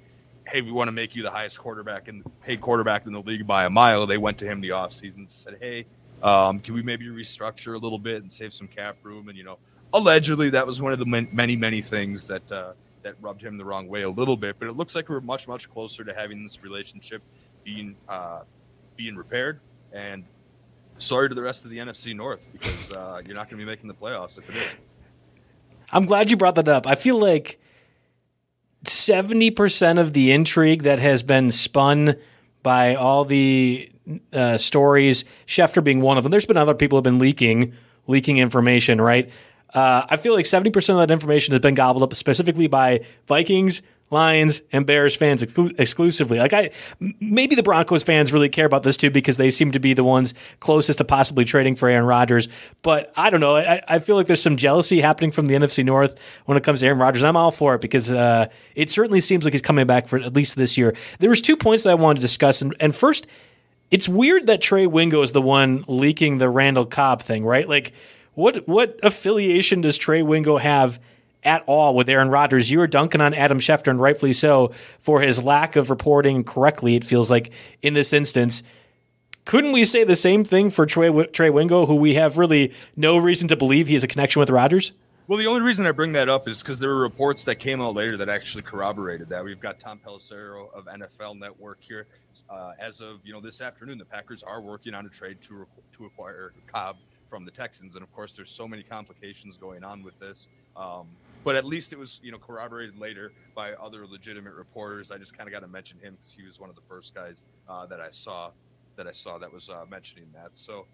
hey, 0.51 0.63
we 0.63 0.73
want 0.73 0.89
to 0.89 0.93
make 0.93 1.15
you 1.15 1.23
the 1.23 1.31
highest 1.31 1.59
quarterback 1.59 2.09
and 2.09 2.25
paid 2.43 2.61
quarterback 2.61 3.07
in 3.07 3.13
the 3.13 3.21
league 3.21 3.47
by 3.47 3.65
a 3.65 3.71
mile. 3.71 4.07
They 4.07 4.19
went 4.19 4.39
to 4.39 4.47
him 4.47 4.61
the 4.61 4.71
offseason 4.71 5.17
and 5.17 5.31
said, 5.31 5.59
hey, 5.61 5.87
um, 6.23 6.59
can 6.61 6.75
we 6.75 6.83
maybe 6.83 7.07
restructure 7.07 7.75
a 7.75 7.79
little 7.79 7.99
bit 7.99 8.23
and 8.23 8.31
save 8.31 8.53
some 8.53 8.67
cap 8.67 8.97
room? 9.03 9.29
And, 9.29 9.39
you 9.39 9.45
know, 9.45 9.59
allegedly 9.93 10.51
that 10.51 10.67
was 10.67 10.83
one 10.83 10.93
of 10.93 10.99
the 10.99 11.07
many, 11.07 11.57
many 11.57 11.81
things 11.81 12.27
that, 12.27 12.51
uh, 12.51 12.73
that 13.03 13.15
rubbed 13.21 13.43
him 13.43 13.57
the 13.57 13.65
wrong 13.65 13.89
way 13.89 14.03
a 14.03 14.11
little 14.11 14.37
bit. 14.37 14.57
But 14.59 14.69
it 14.69 14.73
looks 14.73 14.95
like 14.95 15.09
we're 15.09 15.21
much, 15.21 15.47
much 15.47 15.71
closer 15.71 16.05
to 16.05 16.13
having 16.13 16.43
this 16.43 16.63
relationship 16.63 17.23
being, 17.65 17.95
uh, 18.09 18.43
being 18.97 19.17
repaired. 19.17 19.61
And 19.93 20.25
sorry 20.99 21.29
to 21.29 21.35
the 21.35 21.43
rest 21.43 21.65
of 21.65 21.71
the 21.71 21.79
NFC 21.79 22.15
North 22.15 22.47
because 22.53 22.93
uh, 22.93 23.21
you're 23.27 23.37
not 23.37 23.49
going 23.49 23.59
to 23.59 23.65
be 23.65 23.65
making 23.65 23.89
the 23.89 23.95
playoffs 23.95 24.39
if 24.39 24.49
it 24.49 24.57
is. 24.57 24.77
I'm 25.93 26.05
glad 26.05 26.31
you 26.31 26.37
brought 26.37 26.55
that 26.55 26.69
up. 26.69 26.87
I 26.87 26.95
feel 26.95 27.19
like 27.19 27.61
70% 28.85 29.99
of 29.99 30.13
the 30.13 30.33
intrigue 30.33 30.85
that 30.85 30.99
has 30.99 31.23
been 31.23 31.51
spun 31.51 32.17
by 32.63 32.95
all 32.95 33.25
the 33.25 33.91
uh, 34.33 34.59
stories, 34.59 35.25
Schefter 35.47 35.83
being 35.83 36.01
one 36.01 36.17
of 36.17 36.23
them. 36.23 36.31
There's 36.31 36.47
been 36.47 36.57
other 36.57 36.75
people 36.75 36.97
who 36.97 36.99
have 36.99 37.05
been 37.05 37.19
leaking 37.19 37.75
leaking 38.07 38.39
information, 38.39 39.01
right? 39.01 39.31
Uh, 39.73 40.05
I 40.09 40.17
feel 40.17 40.35
like 40.35 40.45
70% 40.45 40.77
of 40.91 40.97
that 40.97 41.13
information 41.13 41.53
has 41.53 41.61
been 41.61 41.75
gobbled 41.75 42.03
up 42.03 42.13
specifically 42.15 42.67
by 42.67 43.05
Vikings, 43.27 43.83
Lions 44.11 44.61
and 44.73 44.85
Bears 44.87 45.15
fans 45.15 45.43
exclu- 45.43 45.79
exclusively. 45.79 46.39
Like 46.39 46.53
I, 46.53 46.71
maybe 47.21 47.55
the 47.55 47.63
Broncos 47.63 48.03
fans 48.03 48.33
really 48.33 48.49
care 48.49 48.67
about 48.67 48.83
this 48.83 48.97
too 48.97 49.11
because 49.11 49.37
they 49.37 49.51
seem 49.51 49.71
to 49.73 49.79
be 49.79 49.95
the 49.95 50.05
ones 50.05 50.35
closest 50.59 50.99
to 50.99 51.05
possibly 51.05 51.45
trading 51.45 51.77
for 51.77 51.89
Aaron 51.89 52.07
Rodgers. 52.07 52.49
But 52.83 53.13
I 53.17 53.31
don't 53.31 53.41
know. 53.41 53.57
I, 53.57 53.81
I 53.87 53.99
feel 54.01 54.17
like 54.17 54.27
there's 54.27 54.43
some 54.43 54.57
jealousy 54.57 55.01
happening 55.01 55.31
from 55.31 55.47
the 55.47 55.55
NFC 55.55 55.85
North 55.85 56.19
when 56.47 56.59
it 56.59 56.65
comes 56.65 56.81
to 56.81 56.87
Aaron 56.87 56.99
Rodgers. 56.99 57.23
I'm 57.23 57.37
all 57.37 57.53
for 57.53 57.77
it 57.77 57.81
because 57.81 58.11
uh, 58.11 58.49
it 58.75 58.91
certainly 58.91 59.21
seems 59.21 59.45
like 59.45 59.55
he's 59.55 59.63
coming 59.63 59.87
back 59.87 60.09
for 60.09 60.19
at 60.19 60.35
least 60.35 60.57
this 60.57 60.77
year. 60.77 60.95
There 61.21 61.31
was 61.31 61.41
two 61.41 61.57
points 61.57 61.85
that 61.85 61.91
I 61.91 61.95
wanted 61.95 62.17
to 62.17 62.23
discuss, 62.23 62.63
and, 62.63 62.75
and 62.81 62.95
first, 62.95 63.29
it's 63.91 64.09
weird 64.09 64.47
that 64.47 64.61
Trey 64.61 64.87
Wingo 64.87 65.23
is 65.23 65.33
the 65.33 65.43
one 65.43 65.85
leaking 65.87 66.39
the 66.39 66.49
Randall 66.49 66.87
Cobb 66.87 67.23
thing, 67.23 67.45
right? 67.45 67.69
Like, 67.69 67.93
what 68.35 68.67
what 68.69 68.99
affiliation 69.03 69.81
does 69.81 69.97
Trey 69.99 70.23
Wingo 70.23 70.57
have? 70.57 71.01
At 71.45 71.63
all 71.67 71.95
with 71.95 72.09
Aaron 72.09 72.29
Rodgers. 72.29 72.71
You 72.71 72.79
were 72.79 72.87
dunking 72.87 73.21
on 73.21 73.35
Adam 73.35 73.59
Schefter, 73.59 73.89
and 73.89 74.01
rightfully 74.01 74.33
so, 74.33 74.73
for 74.99 75.21
his 75.21 75.43
lack 75.43 75.77
of 75.77 75.91
reporting 75.91 76.45
correctly, 76.45 76.97
it 76.97 77.05
feels 77.05 77.31
like 77.31 77.51
in 77.83 77.95
this 77.95 78.13
instance. 78.13 78.63
Couldn't 79.47 79.73
we 79.73 79.85
say 79.85 80.05
the 80.05 80.17
same 80.17 80.45
thing 80.45 80.71
for 80.71 80.87
Trey, 80.87 81.11
Trey 81.27 81.51
Wingo, 81.51 81.87
who 81.87 81.97
we 81.97 82.15
have 82.15 82.39
really 82.39 82.73
no 82.95 83.17
reason 83.17 83.49
to 83.49 83.57
believe 83.57 83.89
he 83.89 83.95
has 83.95 84.05
a 84.05 84.07
connection 84.07 84.39
with 84.39 84.51
Rodgers? 84.51 84.93
Well, 85.27 85.39
the 85.39 85.47
only 85.47 85.61
reason 85.61 85.87
I 85.87 85.93
bring 85.93 86.13
that 86.13 86.29
up 86.29 86.49
is 86.49 86.61
because 86.61 86.81
there 86.81 86.91
were 86.91 87.01
reports 87.01 87.45
that 87.45 87.57
came 87.57 87.81
out 87.81 87.95
later 87.95 88.17
that 88.17 88.29
actually 88.29 88.63
corroborated 88.63 89.29
that. 89.29 89.45
We've 89.45 89.61
got 89.61 89.79
Tom 89.79 90.01
Pelissero 90.05 90.75
of 90.75 90.87
NFL 90.87 91.39
Network 91.39 91.79
here. 91.81 92.07
Uh, 92.49 92.73
as 92.81 93.01
of 93.01 93.21
you 93.25 93.33
know 93.33 93.41
this 93.41 93.61
afternoon, 93.61 93.97
the 93.97 94.05
Packers 94.05 94.43
are 94.43 94.61
working 94.61 94.93
on 94.93 95.07
a 95.07 95.09
trade 95.09 95.39
to 95.43 95.67
to 95.97 96.07
acquire 96.07 96.53
Cobb 96.67 96.97
from 97.29 97.45
the 97.45 97.51
Texans. 97.53 97.95
And 97.95 98.03
of 98.03 98.13
course, 98.13 98.35
there's 98.35 98.51
so 98.51 98.67
many 98.67 98.83
complications 98.83 99.57
going 99.57 99.85
on 99.85 100.03
with 100.03 100.19
this. 100.19 100.49
Um, 100.77 101.07
but 101.45 101.57
at 101.57 101.65
least 101.65 101.93
it 101.93 101.99
was, 101.99 102.21
you 102.23 102.33
know, 102.33 102.39
corroborated 102.39 102.99
later 102.99 103.33
by 103.55 103.73
other 103.75 104.07
legitimate 104.07 104.55
reporters. 104.55 105.11
I 105.11 105.19
just 105.19 105.37
kind 105.37 105.49
of 105.49 105.53
got 105.53 105.61
to 105.61 105.69
mention 105.69 105.99
him 105.99 106.15
because 106.15 106.33
he 106.33 106.45
was 106.45 106.61
one 106.61 106.69
of 106.69 106.77
the 106.77 106.83
first 106.83 107.15
guys 107.15 107.45
uh, 107.69 107.87
that 107.87 108.01
I 108.01 108.11
saw 108.11 108.51
that 108.97 109.07
I 109.07 109.13
saw 109.13 109.39
that 109.39 109.53
was 109.53 109.71
uh, 109.71 109.85
mentioning 109.91 110.27
that. 110.35 110.51
So 110.53 110.87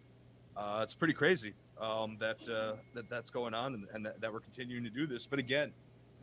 uh, 0.57 0.81
it's 0.83 0.95
pretty 0.95 1.15
crazy 1.15 1.55
um, 1.81 2.17
that 2.21 2.37
uh, 2.49 2.77
that 2.95 3.09
that's 3.11 3.31
going 3.31 3.55
on 3.55 3.75
and, 3.75 3.87
and 3.93 4.07
that, 4.07 4.21
that, 4.21 4.33
we're 4.33 4.41
continuing 4.41 4.85
to 4.85 4.91
do 4.91 5.07
this. 5.07 5.27
But 5.27 5.39
again, 5.39 5.73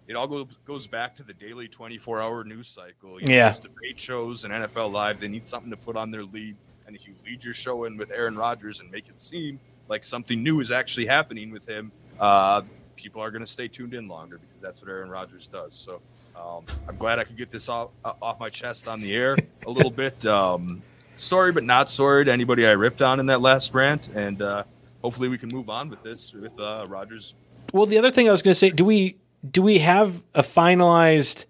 it 0.07 0.15
all 0.15 0.27
goes 0.27 0.47
goes 0.65 0.87
back 0.87 1.15
to 1.17 1.23
the 1.23 1.33
daily 1.33 1.67
24 1.67 2.21
hour 2.21 2.43
news 2.43 2.67
cycle. 2.67 3.19
You 3.19 3.27
know, 3.27 3.33
yeah, 3.33 3.55
debate 3.61 3.99
shows 3.99 4.45
and 4.45 4.53
NFL 4.53 4.91
Live. 4.91 5.19
They 5.19 5.27
need 5.27 5.45
something 5.45 5.69
to 5.69 5.77
put 5.77 5.95
on 5.95 6.11
their 6.11 6.23
lead, 6.23 6.55
and 6.87 6.95
if 6.95 7.07
you 7.07 7.13
lead 7.25 7.43
your 7.43 7.53
show 7.53 7.83
in 7.83 7.97
with 7.97 8.11
Aaron 8.11 8.35
Rodgers 8.35 8.79
and 8.79 8.89
make 8.89 9.07
it 9.09 9.19
seem 9.19 9.59
like 9.89 10.03
something 10.03 10.41
new 10.41 10.61
is 10.61 10.71
actually 10.71 11.05
happening 11.05 11.51
with 11.51 11.67
him, 11.67 11.91
uh, 12.19 12.61
people 13.03 13.21
are 13.21 13.29
going 13.29 13.45
to 13.45 13.51
stay 13.51 13.67
tuned 13.67 13.93
in 13.93 14.07
longer 14.07 14.39
because 14.39 14.61
that's 14.61 14.81
what 14.81 14.89
Aaron 14.89 15.09
Rodgers 15.09 15.47
does. 15.47 15.73
So. 15.73 16.01
Um, 16.35 16.65
I'm 16.89 16.97
glad 16.97 17.19
I 17.19 17.25
could 17.25 17.37
get 17.37 17.51
this 17.51 17.69
off, 17.69 17.91
uh, 18.03 18.13
off 18.19 18.39
my 18.39 18.49
chest 18.49 18.87
on 18.87 18.99
the 18.99 19.15
air 19.15 19.37
a 19.67 19.69
little 19.69 19.91
bit. 20.03 20.25
Um, 20.25 20.81
sorry, 21.15 21.51
but 21.51 21.63
not 21.63 21.91
sorry 21.91 22.25
to 22.25 22.31
anybody 22.31 22.65
I 22.65 22.71
ripped 22.71 23.03
on 23.03 23.19
in 23.19 23.27
that 23.27 23.39
last 23.39 23.71
rant, 23.71 24.09
and 24.15 24.41
uh, 24.41 24.63
hopefully 25.03 25.29
we 25.29 25.37
can 25.37 25.49
move 25.49 25.69
on 25.69 25.89
with 25.89 26.01
this 26.01 26.33
with 26.33 26.59
uh, 26.59 26.85
Rodgers. 26.87 27.35
Well, 27.71 27.85
the 27.85 27.99
other 27.99 28.09
thing 28.09 28.27
I 28.27 28.31
was 28.31 28.41
going 28.41 28.53
to 28.53 28.59
say, 28.59 28.71
do 28.71 28.83
we 28.83 29.17
do 29.49 29.61
we 29.61 29.79
have 29.79 30.23
a 30.33 30.41
finalized 30.41 31.45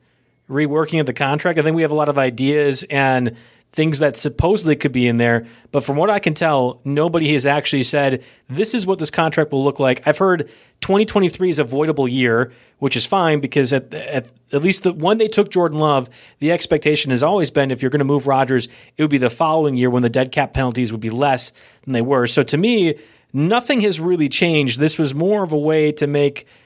reworking 0.49 0.99
of 0.99 1.05
the 1.05 1.13
contract? 1.13 1.59
I 1.59 1.61
think 1.61 1.75
we 1.75 1.83
have 1.83 1.91
a 1.91 1.95
lot 1.95 2.09
of 2.09 2.17
ideas 2.17 2.83
and 2.89 3.37
things 3.73 3.97
that 3.99 4.15
supposedly 4.15 4.75
could 4.75 4.91
be 4.91 5.07
in 5.07 5.17
there. 5.17 5.47
But 5.71 5.83
from 5.83 5.97
what 5.97 6.11
I 6.11 6.19
can 6.19 6.35
tell, 6.35 6.79
nobody 6.85 7.33
has 7.33 7.47
actually 7.47 7.83
said 7.83 8.23
this 8.47 8.75
is 8.75 8.85
what 8.85 8.99
this 8.99 9.09
contract 9.09 9.51
will 9.51 9.63
look 9.63 9.79
like. 9.79 10.07
I've 10.07 10.19
heard 10.19 10.47
2023 10.81 11.49
is 11.49 11.57
a 11.57 11.65
voidable 11.65 12.09
year, 12.09 12.51
which 12.77 12.95
is 12.95 13.05
fine 13.07 13.39
because 13.39 13.73
at, 13.73 13.91
at, 13.93 14.31
at 14.51 14.61
least 14.61 14.83
the 14.83 14.93
when 14.93 15.17
they 15.17 15.27
took 15.27 15.49
Jordan 15.49 15.79
Love, 15.79 16.07
the 16.37 16.51
expectation 16.51 17.09
has 17.09 17.23
always 17.23 17.49
been 17.49 17.71
if 17.71 17.81
you're 17.81 17.89
going 17.91 17.99
to 17.99 18.05
move 18.05 18.27
Rodgers, 18.27 18.67
it 18.95 19.01
would 19.01 19.09
be 19.09 19.17
the 19.17 19.31
following 19.31 19.75
year 19.75 19.89
when 19.89 20.03
the 20.03 20.09
dead 20.09 20.31
cap 20.31 20.53
penalties 20.53 20.91
would 20.91 21.01
be 21.01 21.09
less 21.09 21.51
than 21.81 21.93
they 21.93 22.01
were. 22.01 22.27
So 22.27 22.43
to 22.43 22.57
me, 22.57 22.95
nothing 23.33 23.81
has 23.81 23.99
really 23.99 24.29
changed. 24.29 24.79
This 24.79 24.99
was 24.99 25.15
more 25.15 25.43
of 25.43 25.51
a 25.51 25.57
way 25.57 25.91
to 25.93 26.05
make– 26.05 26.45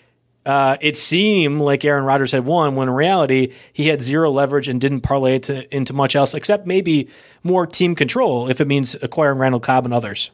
uh, 0.48 0.78
it 0.80 0.96
seemed 0.96 1.60
like 1.60 1.84
Aaron 1.84 2.06
Rodgers 2.06 2.32
had 2.32 2.46
won 2.46 2.76
when 2.76 2.88
in 2.88 2.94
reality 2.94 3.54
he 3.74 3.88
had 3.90 4.02
zero 4.02 4.32
leverage 4.32 4.70
and 4.70 4.80
didn't 4.80 5.02
parlay 5.02 5.36
it 5.36 5.44
to, 5.44 5.76
into 5.76 5.92
much 5.94 6.16
else 6.16 6.34
except 6.34 6.66
maybe 6.66 7.10
more 7.44 7.68
team 7.68 7.96
control 7.96 8.50
if 8.50 8.62
it 8.62 8.66
means 8.66 8.96
acquiring 9.02 9.40
Randall 9.40 9.60
Cobb 9.60 9.84
and 9.84 9.94
others. 9.94 10.32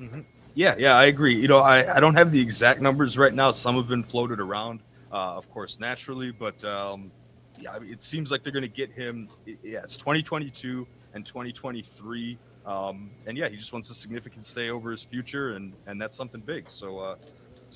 Mm-hmm. 0.00 0.20
Yeah, 0.54 0.76
yeah, 0.78 0.94
I 0.94 1.06
agree. 1.06 1.34
You 1.36 1.48
know, 1.48 1.58
I, 1.58 1.96
I 1.96 2.00
don't 2.00 2.14
have 2.14 2.30
the 2.30 2.40
exact 2.40 2.80
numbers 2.80 3.18
right 3.18 3.34
now. 3.34 3.50
Some 3.50 3.74
have 3.74 3.88
been 3.88 4.04
floated 4.04 4.40
around, 4.40 4.80
uh, 5.12 5.36
of 5.36 5.50
course, 5.50 5.80
naturally, 5.80 6.30
but 6.30 6.64
um, 6.64 7.10
yeah, 7.58 7.76
it 7.82 8.00
seems 8.00 8.30
like 8.30 8.44
they're 8.44 8.52
going 8.52 8.62
to 8.62 8.68
get 8.68 8.92
him. 8.92 9.28
Yeah, 9.44 9.80
it's 9.82 9.96
2022 9.96 10.86
and 11.12 11.26
2023. 11.26 12.38
Um, 12.64 13.10
and 13.26 13.36
yeah, 13.36 13.48
he 13.48 13.56
just 13.56 13.72
wants 13.72 13.90
a 13.90 13.94
significant 13.94 14.46
say 14.46 14.70
over 14.70 14.92
his 14.92 15.02
future, 15.02 15.56
and, 15.56 15.72
and 15.86 16.00
that's 16.00 16.16
something 16.16 16.40
big. 16.40 16.70
So, 16.70 16.98
uh, 17.00 17.16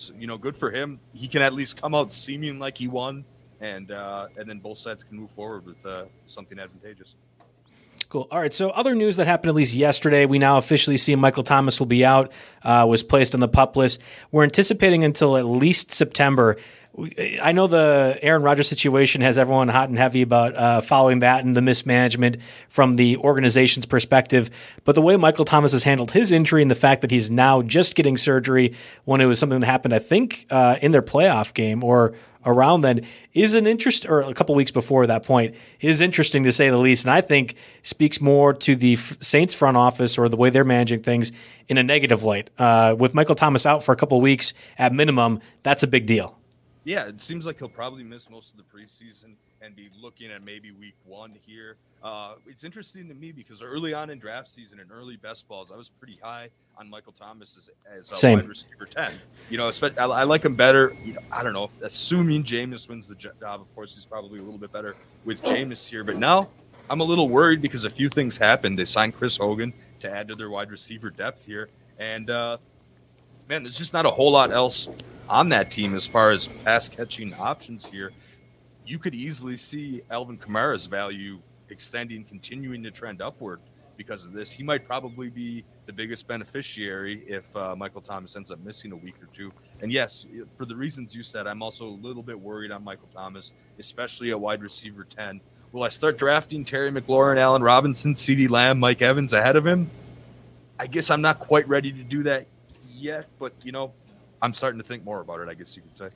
so, 0.00 0.14
you 0.18 0.26
know, 0.26 0.38
good 0.38 0.56
for 0.56 0.70
him. 0.70 0.98
He 1.12 1.28
can 1.28 1.42
at 1.42 1.52
least 1.52 1.80
come 1.80 1.94
out 1.94 2.12
seeming 2.12 2.58
like 2.58 2.78
he 2.78 2.88
won, 2.88 3.24
and 3.60 3.90
uh, 3.90 4.28
and 4.36 4.48
then 4.48 4.58
both 4.58 4.78
sides 4.78 5.04
can 5.04 5.16
move 5.16 5.30
forward 5.32 5.66
with 5.66 5.84
uh, 5.84 6.04
something 6.26 6.58
advantageous. 6.58 7.14
Cool. 8.10 8.26
All 8.32 8.40
right. 8.40 8.52
So, 8.52 8.70
other 8.70 8.96
news 8.96 9.18
that 9.18 9.28
happened 9.28 9.50
at 9.50 9.54
least 9.54 9.72
yesterday, 9.72 10.26
we 10.26 10.40
now 10.40 10.58
officially 10.58 10.96
see 10.96 11.14
Michael 11.14 11.44
Thomas 11.44 11.78
will 11.78 11.86
be 11.86 12.04
out, 12.04 12.32
uh, 12.64 12.84
was 12.88 13.04
placed 13.04 13.34
on 13.34 13.40
the 13.40 13.46
pup 13.46 13.76
list. 13.76 14.02
We're 14.32 14.42
anticipating 14.42 15.04
until 15.04 15.36
at 15.36 15.44
least 15.44 15.92
September. 15.92 16.56
I 17.40 17.52
know 17.52 17.68
the 17.68 18.18
Aaron 18.20 18.42
Rodgers 18.42 18.68
situation 18.68 19.20
has 19.20 19.38
everyone 19.38 19.68
hot 19.68 19.90
and 19.90 19.96
heavy 19.96 20.22
about 20.22 20.56
uh, 20.56 20.80
following 20.80 21.20
that 21.20 21.44
and 21.44 21.56
the 21.56 21.62
mismanagement 21.62 22.38
from 22.68 22.94
the 22.94 23.16
organization's 23.18 23.86
perspective. 23.86 24.50
But 24.84 24.96
the 24.96 25.02
way 25.02 25.16
Michael 25.16 25.44
Thomas 25.44 25.70
has 25.70 25.84
handled 25.84 26.10
his 26.10 26.32
injury 26.32 26.62
and 26.62 26.70
the 26.70 26.74
fact 26.74 27.02
that 27.02 27.12
he's 27.12 27.30
now 27.30 27.62
just 27.62 27.94
getting 27.94 28.16
surgery 28.16 28.74
when 29.04 29.20
it 29.20 29.26
was 29.26 29.38
something 29.38 29.60
that 29.60 29.66
happened, 29.66 29.94
I 29.94 30.00
think, 30.00 30.46
uh, 30.50 30.78
in 30.82 30.90
their 30.90 31.00
playoff 31.00 31.54
game 31.54 31.84
or 31.84 32.14
around 32.44 32.82
then 32.82 33.06
is 33.34 33.54
an 33.54 33.66
interest, 33.66 34.06
or 34.06 34.20
a 34.20 34.34
couple 34.34 34.54
weeks 34.54 34.70
before 34.70 35.06
that 35.06 35.24
point, 35.24 35.54
is 35.80 36.00
interesting 36.00 36.42
to 36.44 36.52
say 36.52 36.70
the 36.70 36.78
least. 36.78 37.04
And 37.04 37.12
I 37.12 37.20
think 37.20 37.54
speaks 37.82 38.20
more 38.20 38.52
to 38.54 38.76
the 38.76 38.96
Saints 38.96 39.54
front 39.54 39.76
office 39.76 40.18
or 40.18 40.28
the 40.28 40.36
way 40.36 40.50
they're 40.50 40.64
managing 40.64 41.02
things 41.02 41.32
in 41.68 41.78
a 41.78 41.82
negative 41.82 42.22
light. 42.22 42.50
Uh, 42.58 42.94
with 42.98 43.14
Michael 43.14 43.34
Thomas 43.34 43.66
out 43.66 43.82
for 43.82 43.92
a 43.92 43.96
couple 43.96 44.20
weeks 44.20 44.54
at 44.78 44.92
minimum, 44.92 45.40
that's 45.62 45.82
a 45.82 45.86
big 45.86 46.06
deal 46.06 46.36
yeah, 46.84 47.06
it 47.06 47.20
seems 47.20 47.46
like 47.46 47.58
he'll 47.58 47.68
probably 47.68 48.02
miss 48.02 48.30
most 48.30 48.52
of 48.52 48.56
the 48.56 48.62
preseason 48.64 49.34
and 49.62 49.76
be 49.76 49.90
looking 50.00 50.30
at 50.30 50.42
maybe 50.42 50.70
week 50.70 50.94
one 51.04 51.34
here. 51.46 51.76
Uh, 52.02 52.34
it's 52.46 52.64
interesting 52.64 53.08
to 53.08 53.14
me 53.14 53.30
because 53.30 53.62
early 53.62 53.92
on 53.92 54.08
in 54.10 54.18
draft 54.18 54.48
season 54.48 54.80
and 54.80 54.90
early 54.90 55.16
best 55.16 55.46
balls, 55.48 55.70
I 55.70 55.76
was 55.76 55.90
pretty 55.90 56.18
high 56.22 56.48
on 56.78 56.88
Michael 56.88 57.12
Thomas 57.12 57.58
as, 57.58 57.70
as 57.98 58.10
a 58.10 58.16
Same. 58.16 58.38
wide 58.38 58.48
receiver 58.48 58.86
10. 58.86 59.12
You 59.50 59.58
know, 59.58 59.70
I, 59.98 60.04
I 60.04 60.22
like 60.24 60.44
him 60.44 60.54
better. 60.54 60.96
You 61.04 61.14
know, 61.14 61.20
I 61.30 61.42
don't 61.42 61.52
know, 61.52 61.70
assuming 61.82 62.42
Jameis 62.42 62.88
wins 62.88 63.08
the 63.08 63.14
job, 63.16 63.34
of 63.42 63.74
course, 63.74 63.94
he's 63.94 64.06
probably 64.06 64.38
a 64.38 64.42
little 64.42 64.58
bit 64.58 64.72
better 64.72 64.96
with 65.24 65.42
Jameis 65.42 65.86
here. 65.86 66.04
But 66.04 66.16
now 66.16 66.48
I'm 66.88 67.00
a 67.00 67.04
little 67.04 67.28
worried 67.28 67.60
because 67.60 67.84
a 67.84 67.90
few 67.90 68.08
things 68.08 68.38
happened. 68.38 68.78
They 68.78 68.86
signed 68.86 69.14
Chris 69.14 69.36
Hogan 69.36 69.74
to 70.00 70.10
add 70.10 70.28
to 70.28 70.34
their 70.34 70.48
wide 70.48 70.70
receiver 70.70 71.10
depth 71.10 71.44
here. 71.44 71.68
And, 71.98 72.30
uh, 72.30 72.56
man, 73.46 73.62
there's 73.62 73.76
just 73.76 73.92
not 73.92 74.06
a 74.06 74.10
whole 74.10 74.32
lot 74.32 74.50
else 74.52 74.88
on 75.28 75.50
that 75.50 75.70
team 75.70 75.94
as 75.94 76.06
far 76.06 76.30
as 76.30 76.48
pass 76.48 76.88
catching 76.88 77.34
options 77.34 77.84
here. 77.84 78.12
You 78.90 78.98
could 78.98 79.14
easily 79.14 79.56
see 79.56 80.02
Alvin 80.10 80.36
Kamara's 80.36 80.86
value 80.86 81.38
extending, 81.68 82.24
continuing 82.24 82.82
to 82.82 82.90
trend 82.90 83.22
upward 83.22 83.60
because 83.96 84.24
of 84.24 84.32
this. 84.32 84.50
He 84.50 84.64
might 84.64 84.84
probably 84.84 85.30
be 85.30 85.64
the 85.86 85.92
biggest 85.92 86.26
beneficiary 86.26 87.22
if 87.24 87.54
uh, 87.54 87.76
Michael 87.76 88.00
Thomas 88.00 88.34
ends 88.34 88.50
up 88.50 88.58
missing 88.64 88.90
a 88.90 88.96
week 88.96 89.14
or 89.22 89.28
two. 89.32 89.52
And 89.80 89.92
yes, 89.92 90.26
for 90.56 90.64
the 90.64 90.74
reasons 90.74 91.14
you 91.14 91.22
said, 91.22 91.46
I'm 91.46 91.62
also 91.62 91.86
a 91.86 91.98
little 92.02 92.24
bit 92.24 92.40
worried 92.40 92.72
on 92.72 92.82
Michael 92.82 93.06
Thomas, 93.14 93.52
especially 93.78 94.32
at 94.32 94.40
wide 94.40 94.60
receiver 94.60 95.04
10. 95.04 95.40
Will 95.70 95.84
I 95.84 95.88
start 95.88 96.18
drafting 96.18 96.64
Terry 96.64 96.90
McLaurin, 96.90 97.38
Allen 97.38 97.62
Robinson, 97.62 98.14
CeeDee 98.14 98.50
Lamb, 98.50 98.80
Mike 98.80 99.02
Evans 99.02 99.32
ahead 99.32 99.54
of 99.54 99.64
him? 99.64 99.88
I 100.80 100.88
guess 100.88 101.12
I'm 101.12 101.22
not 101.22 101.38
quite 101.38 101.68
ready 101.68 101.92
to 101.92 102.02
do 102.02 102.24
that 102.24 102.48
yet, 102.88 103.28
but 103.38 103.52
you 103.62 103.70
know, 103.70 103.92
I'm 104.42 104.52
starting 104.52 104.80
to 104.80 104.86
think 104.86 105.04
more 105.04 105.20
about 105.20 105.38
it. 105.42 105.48
I 105.48 105.54
guess 105.54 105.76
you 105.76 105.82
could 105.82 105.94
say. 105.94 106.08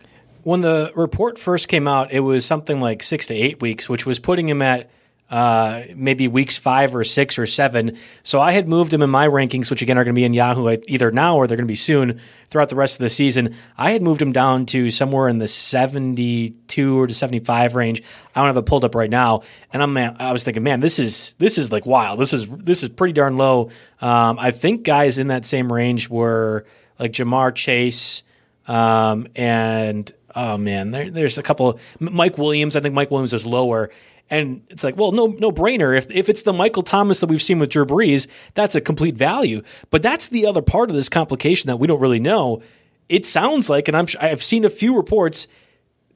When 0.44 0.60
the 0.60 0.92
report 0.94 1.38
first 1.38 1.68
came 1.68 1.88
out, 1.88 2.12
it 2.12 2.20
was 2.20 2.44
something 2.44 2.80
like 2.80 3.02
six 3.02 3.26
to 3.28 3.34
eight 3.34 3.60
weeks, 3.60 3.88
which 3.88 4.06
was 4.06 4.18
putting 4.18 4.48
him 4.48 4.62
at 4.62 4.90
uh, 5.30 5.84
maybe 5.96 6.28
weeks 6.28 6.58
five 6.58 6.94
or 6.94 7.02
six 7.02 7.38
or 7.38 7.46
seven. 7.46 7.96
So 8.22 8.40
I 8.40 8.52
had 8.52 8.68
moved 8.68 8.92
him 8.92 9.02
in 9.02 9.08
my 9.08 9.26
rankings, 9.26 9.70
which 9.70 9.80
again 9.80 9.96
are 9.96 10.04
going 10.04 10.14
to 10.14 10.18
be 10.18 10.24
in 10.24 10.34
Yahoo 10.34 10.76
either 10.86 11.10
now 11.10 11.36
or 11.36 11.46
they're 11.46 11.56
going 11.56 11.66
to 11.66 11.72
be 11.72 11.76
soon 11.76 12.20
throughout 12.50 12.68
the 12.68 12.76
rest 12.76 12.96
of 12.96 12.98
the 13.00 13.10
season. 13.10 13.56
I 13.78 13.92
had 13.92 14.02
moved 14.02 14.20
him 14.20 14.32
down 14.32 14.66
to 14.66 14.90
somewhere 14.90 15.28
in 15.28 15.38
the 15.38 15.48
72 15.48 17.00
or 17.00 17.06
to 17.06 17.14
75 17.14 17.74
range. 17.74 18.02
I 18.34 18.40
don't 18.40 18.48
have 18.48 18.56
it 18.58 18.66
pulled 18.66 18.84
up 18.84 18.94
right 18.94 19.10
now, 19.10 19.42
and 19.72 19.82
I'm 19.82 19.96
I 19.96 20.30
was 20.32 20.44
thinking, 20.44 20.62
man, 20.62 20.80
this 20.80 20.98
is 20.98 21.34
this 21.38 21.56
is 21.56 21.72
like 21.72 21.86
wild. 21.86 22.20
This 22.20 22.34
is 22.34 22.46
this 22.46 22.82
is 22.82 22.90
pretty 22.90 23.14
darn 23.14 23.38
low. 23.38 23.70
Um, 24.00 24.38
I 24.38 24.50
think 24.50 24.84
guys 24.84 25.18
in 25.18 25.28
that 25.28 25.46
same 25.46 25.72
range 25.72 26.10
were 26.10 26.66
like 26.98 27.12
Ja'Marr 27.12 27.54
Chase, 27.54 28.22
um, 28.68 29.26
and 29.34 30.12
oh 30.34 30.56
man, 30.56 30.90
there, 30.90 31.10
there's 31.10 31.38
a 31.38 31.42
couple. 31.42 31.78
Mike 31.98 32.38
Williams, 32.38 32.76
I 32.76 32.80
think 32.80 32.94
Mike 32.94 33.10
Williams 33.10 33.32
was 33.32 33.46
lower. 33.46 33.90
And 34.30 34.62
it's 34.70 34.82
like, 34.82 34.96
well, 34.96 35.12
no, 35.12 35.26
no 35.26 35.52
brainer. 35.52 35.96
If 35.96 36.10
if 36.10 36.28
it's 36.28 36.42
the 36.42 36.52
Michael 36.52 36.82
Thomas 36.82 37.20
that 37.20 37.28
we've 37.28 37.42
seen 37.42 37.58
with 37.58 37.70
Drew 37.70 37.84
Brees, 37.84 38.26
that's 38.54 38.74
a 38.74 38.80
complete 38.80 39.16
value. 39.16 39.62
But 39.90 40.02
that's 40.02 40.28
the 40.28 40.46
other 40.46 40.62
part 40.62 40.88
of 40.88 40.96
this 40.96 41.08
complication 41.08 41.68
that 41.68 41.76
we 41.76 41.86
don't 41.86 42.00
really 42.00 42.20
know. 42.20 42.62
It 43.08 43.26
sounds 43.26 43.68
like, 43.68 43.86
and 43.86 43.96
I'm 43.96 44.06
I've 44.20 44.42
seen 44.42 44.64
a 44.64 44.70
few 44.70 44.96
reports 44.96 45.46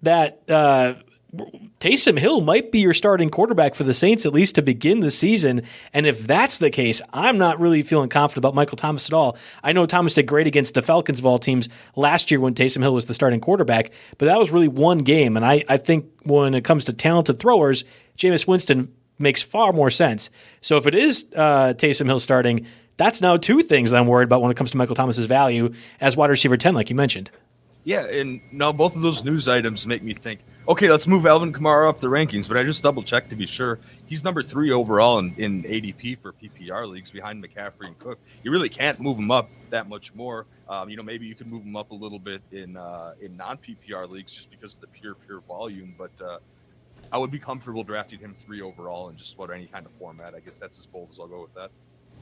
that 0.03 0.41
uh, 0.49 0.95
Taysom 1.79 2.19
Hill 2.19 2.41
might 2.41 2.73
be 2.73 2.81
your 2.81 2.95
starting 2.95 3.29
quarterback 3.29 3.75
for 3.75 3.85
the 3.85 3.93
Saints 3.93 4.25
at 4.25 4.33
least 4.33 4.55
to 4.55 4.63
begin 4.63 5.01
the 5.01 5.11
season. 5.11 5.63
And 5.93 6.07
if 6.07 6.27
that's 6.27 6.59
the 6.59 6.71
case, 6.71 7.03
I'm 7.13 7.37
not 7.37 7.61
really 7.61 7.83
feeling 7.83 8.09
confident 8.09 8.39
about 8.39 8.55
Michael 8.55 8.77
Thomas 8.77 9.09
at 9.09 9.13
all. 9.13 9.37
I 9.63 9.73
know 9.73 9.85
Thomas 9.85 10.15
did 10.15 10.27
great 10.27 10.47
against 10.47 10.75
the 10.75 10.83
Falcons 10.83 11.19
of 11.19 11.27
all 11.27 11.39
teams 11.39 11.69
last 11.97 12.31
year 12.31 12.41
when 12.41 12.55
Taysom 12.55 12.83
Hill 12.83 12.95
was 12.95 13.07
the 13.07 13.15
starting 13.15 13.41
quarterback, 13.41 13.91
but 14.17 14.27
that 14.27 14.39
was 14.39 14.51
really 14.51 14.69
one 14.69 14.99
game. 14.99 15.37
And 15.37 15.45
I, 15.45 15.65
I 15.69 15.77
think 15.77 16.07
when 16.23 16.55
it 16.55 16.65
comes 16.65 16.87
to 16.87 16.95
talented 16.95 17.39
throwers, 17.39 17.85
Jameis 18.17 18.47
Winston 18.47 18.93
makes 19.19 19.43
far 19.43 19.73
more 19.73 19.91
sense. 19.91 20.31
So 20.63 20.79
if 20.79 20.87
it 20.87 20.95
is 20.95 21.27
uh, 21.37 21.75
Taysom 21.77 22.07
Hill 22.07 22.21
starting, 22.21 22.67
that's 22.97 23.21
now 23.21 23.37
two 23.37 23.63
things 23.63 23.91
that 23.91 24.01
I'm 24.01 24.07
worried 24.07 24.25
about 24.25 24.41
when 24.41 24.51
it 24.51 24.57
comes 24.57 24.71
to 24.71 24.79
Michael 24.79 24.97
Thomas's 24.97 25.27
value 25.27 25.75
as 26.01 26.17
wide 26.17 26.31
receiver 26.31 26.57
10, 26.57 26.75
like 26.75 26.89
you 26.91 26.97
mentioned. 26.97 27.31
Yeah, 27.85 28.07
and 28.07 28.41
now 28.53 28.73
both 28.73 28.97
of 28.97 29.03
those 29.03 29.25
news 29.25 29.49
items 29.49 29.87
make 29.87 30.03
me 30.03 30.13
think, 30.13 30.41
okay, 30.69 30.91
let's 30.91 31.07
move 31.07 31.25
Alvin 31.25 31.53
Kamara 31.53 31.89
up 31.89 32.01
the 32.01 32.09
rankings. 32.09 32.47
But 32.47 32.57
I 32.57 32.65
just 32.65 32.83
double 32.83 33.03
checked 33.03 33.31
to 33.31 33.37
be 33.37 33.47
sure. 33.47 33.79
He's 34.07 34.25
number 34.25 34.43
three 34.43 34.71
overall 34.73 35.19
in, 35.19 35.35
in 35.37 35.63
ADP 35.63 36.21
for 36.21 36.33
PPR 36.33 36.89
leagues 36.89 37.11
behind 37.11 37.43
McCaffrey 37.43 37.87
and 37.87 37.99
Cook. 37.99 38.19
You 38.43 38.51
really 38.51 38.69
can't 38.69 39.01
move 39.01 39.19
him 39.19 39.31
up 39.31 39.49
that 39.71 39.89
much 39.89 40.15
more. 40.15 40.47
Um, 40.69 40.91
you 40.91 40.97
know, 40.97 41.03
maybe 41.03 41.27
you 41.27 41.35
could 41.35 41.47
move 41.47 41.63
him 41.63 41.77
up 41.77 41.91
a 41.91 41.95
little 41.95 42.19
bit 42.19 42.43
in 42.53 42.77
uh, 42.77 43.15
in 43.21 43.37
non 43.37 43.59
PPR 43.59 44.09
leagues 44.11 44.35
just 44.35 44.51
because 44.51 44.75
of 44.75 44.81
the 44.83 44.89
pure 44.89 45.15
pure 45.15 45.41
volume. 45.41 45.95
But 45.97 46.13
uh, 46.23 46.39
I 47.11 47.19
would 47.19 47.31
be 47.31 47.39
comfortable 47.39 47.85
drafting 47.85 48.19
him 48.19 48.35
three 48.45 48.61
overall 48.61 49.09
in 49.09 49.17
just 49.17 49.35
about 49.35 49.51
any 49.51 49.67
kind 49.67 49.87
of 49.87 49.93
format. 49.93 50.35
I 50.35 50.41
guess 50.41 50.59
that's 50.59 50.79
as 50.79 50.87
bold 50.87 51.09
as 51.11 51.19
I'll 51.19 51.29
go 51.29 51.43
with 51.43 51.55
that. 51.55 51.71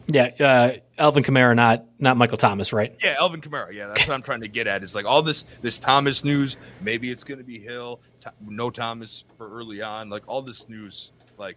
Yeah, 0.09 0.31
uh, 0.39 0.73
Alvin 0.99 1.25
Kamara, 1.25 1.55
not 1.57 1.85
not 1.99 2.17
Michael 2.17 2.37
Thomas, 2.37 2.73
right? 2.73 2.95
Yeah, 3.03 3.17
Alvin 3.19 3.41
Kamara. 3.41 3.73
Yeah, 3.73 3.89
that's 3.89 4.07
what 4.07 4.15
I'm 4.15 4.23
trying 4.23 4.41
to 4.43 4.49
get 4.49 4.67
at. 4.67 4.83
Is 4.83 4.95
like 4.95 5.05
all 5.05 5.23
this 5.23 5.45
this 5.63 5.79
Thomas 5.79 6.23
news. 6.23 6.57
Maybe 6.81 7.11
it's 7.11 7.25
going 7.25 7.39
to 7.39 7.45
be 7.45 7.59
Hill. 7.59 8.01
no 8.41 8.71
Thomas 8.71 9.25
for 9.37 9.51
early 9.53 9.83
on. 9.83 10.09
Like 10.09 10.23
all 10.29 10.43
this 10.43 10.69
news, 10.69 11.13
like 11.39 11.57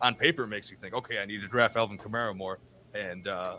on 0.00 0.14
paper 0.14 0.46
makes 0.46 0.70
you 0.70 0.76
think, 0.76 0.94
okay, 0.94 1.18
I 1.18 1.24
need 1.24 1.40
to 1.40 1.48
draft 1.48 1.76
Alvin 1.76 1.98
Kamara 1.98 2.36
more, 2.36 2.60
and 2.94 3.26
uh, 3.26 3.56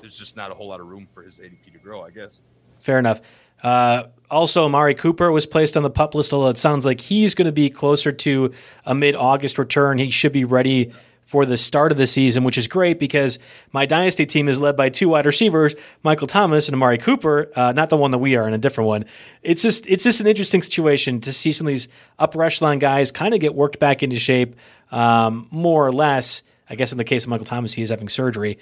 there's 0.00 0.18
just 0.18 0.36
not 0.36 0.50
a 0.50 0.54
whole 0.54 0.68
lot 0.68 0.80
of 0.80 0.86
room 0.86 1.06
for 1.12 1.22
his 1.22 1.38
ADP 1.38 1.72
to 1.72 1.78
grow. 1.78 2.02
I 2.02 2.10
guess. 2.10 2.40
Fair 2.80 2.98
enough. 2.98 3.20
Uh, 3.62 4.04
also, 4.30 4.64
Amari 4.64 4.94
Cooper 4.94 5.32
was 5.32 5.44
placed 5.44 5.76
on 5.76 5.82
the 5.82 5.90
pup 5.90 6.14
list, 6.14 6.32
although 6.32 6.48
it 6.48 6.56
sounds 6.56 6.86
like 6.86 7.00
he's 7.00 7.34
going 7.34 7.46
to 7.46 7.52
be 7.52 7.68
closer 7.68 8.12
to 8.12 8.52
a 8.86 8.94
mid 8.94 9.14
August 9.14 9.58
return. 9.58 9.98
He 9.98 10.10
should 10.10 10.32
be 10.32 10.44
ready 10.44 10.92
for 11.28 11.44
the 11.44 11.58
start 11.58 11.92
of 11.92 11.98
the 11.98 12.06
season, 12.06 12.42
which 12.42 12.56
is 12.56 12.66
great 12.68 12.98
because 12.98 13.38
my 13.70 13.84
dynasty 13.84 14.24
team 14.24 14.48
is 14.48 14.58
led 14.58 14.78
by 14.78 14.88
two 14.88 15.10
wide 15.10 15.26
receivers, 15.26 15.74
Michael 16.02 16.26
Thomas 16.26 16.68
and 16.68 16.74
Amari 16.74 16.96
Cooper, 16.96 17.52
uh, 17.54 17.72
not 17.72 17.90
the 17.90 17.98
one 17.98 18.12
that 18.12 18.18
we 18.18 18.34
are 18.34 18.48
in 18.48 18.54
a 18.54 18.58
different 18.58 18.88
one. 18.88 19.04
It's 19.42 19.60
just 19.60 19.86
it's 19.86 20.04
just 20.04 20.22
an 20.22 20.26
interesting 20.26 20.62
situation 20.62 21.20
to 21.20 21.32
see 21.34 21.52
some 21.52 21.66
of 21.66 21.72
these 21.72 21.90
upper 22.18 22.42
echelon 22.42 22.78
guys 22.78 23.12
kind 23.12 23.34
of 23.34 23.40
get 23.40 23.54
worked 23.54 23.78
back 23.78 24.02
into 24.02 24.18
shape, 24.18 24.56
um, 24.90 25.48
more 25.50 25.86
or 25.86 25.92
less. 25.92 26.42
I 26.70 26.76
guess 26.76 26.92
in 26.92 26.98
the 26.98 27.04
case 27.04 27.24
of 27.24 27.28
Michael 27.28 27.44
Thomas, 27.44 27.74
he 27.74 27.82
is 27.82 27.90
having 27.90 28.08
surgery. 28.08 28.58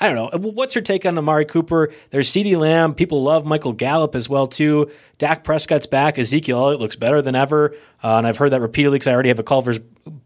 I 0.00 0.08
don't 0.08 0.14
know. 0.16 0.50
What's 0.50 0.74
your 0.74 0.82
take 0.82 1.04
on 1.06 1.18
Amari 1.18 1.44
Cooper? 1.44 1.90
There's 2.10 2.30
CeeDee 2.30 2.56
Lamb. 2.56 2.94
People 2.94 3.22
love 3.22 3.44
Michael 3.44 3.72
Gallup 3.72 4.14
as 4.14 4.28
well 4.28 4.46
too. 4.46 4.90
Dak 5.18 5.42
Prescott's 5.42 5.86
back. 5.86 6.18
Ezekiel 6.18 6.58
Elliott 6.58 6.80
looks 6.80 6.94
better 6.94 7.20
than 7.20 7.34
ever, 7.34 7.74
uh, 8.02 8.18
and 8.18 8.26
I've 8.26 8.36
heard 8.36 8.50
that 8.50 8.60
repeatedly 8.60 8.96
because 8.98 9.08
I 9.08 9.12
already 9.12 9.30
have 9.30 9.40
a 9.40 9.44
Culver's 9.44 9.80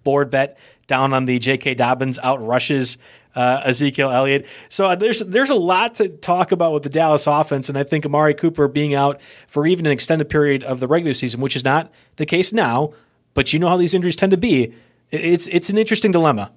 board 0.04 0.30
bet 0.30 0.58
down 0.86 1.14
on 1.14 1.24
the 1.24 1.38
J.K. 1.38 1.74
Dobbins 1.74 2.18
out 2.18 2.44
rushes 2.44 2.98
uh, 3.34 3.62
Ezekiel 3.64 4.10
Elliott. 4.10 4.46
So 4.68 4.86
uh, 4.86 4.94
there's 4.94 5.20
there's 5.20 5.50
a 5.50 5.54
lot 5.54 5.94
to 5.94 6.08
talk 6.08 6.52
about 6.52 6.74
with 6.74 6.82
the 6.82 6.90
Dallas 6.90 7.26
offense, 7.26 7.68
and 7.68 7.78
I 7.78 7.84
think 7.84 8.04
Amari 8.04 8.34
Cooper 8.34 8.68
being 8.68 8.94
out 8.94 9.20
for 9.46 9.66
even 9.66 9.86
an 9.86 9.92
extended 9.92 10.28
period 10.28 10.64
of 10.64 10.80
the 10.80 10.88
regular 10.88 11.14
season, 11.14 11.40
which 11.40 11.56
is 11.56 11.64
not 11.64 11.90
the 12.16 12.26
case 12.26 12.52
now, 12.52 12.92
but 13.34 13.52
you 13.52 13.58
know 13.58 13.68
how 13.68 13.76
these 13.76 13.94
injuries 13.94 14.16
tend 14.16 14.32
to 14.32 14.36
be. 14.36 14.74
It's 15.10 15.46
it's 15.48 15.70
an 15.70 15.78
interesting 15.78 16.12
dilemma. 16.12 16.52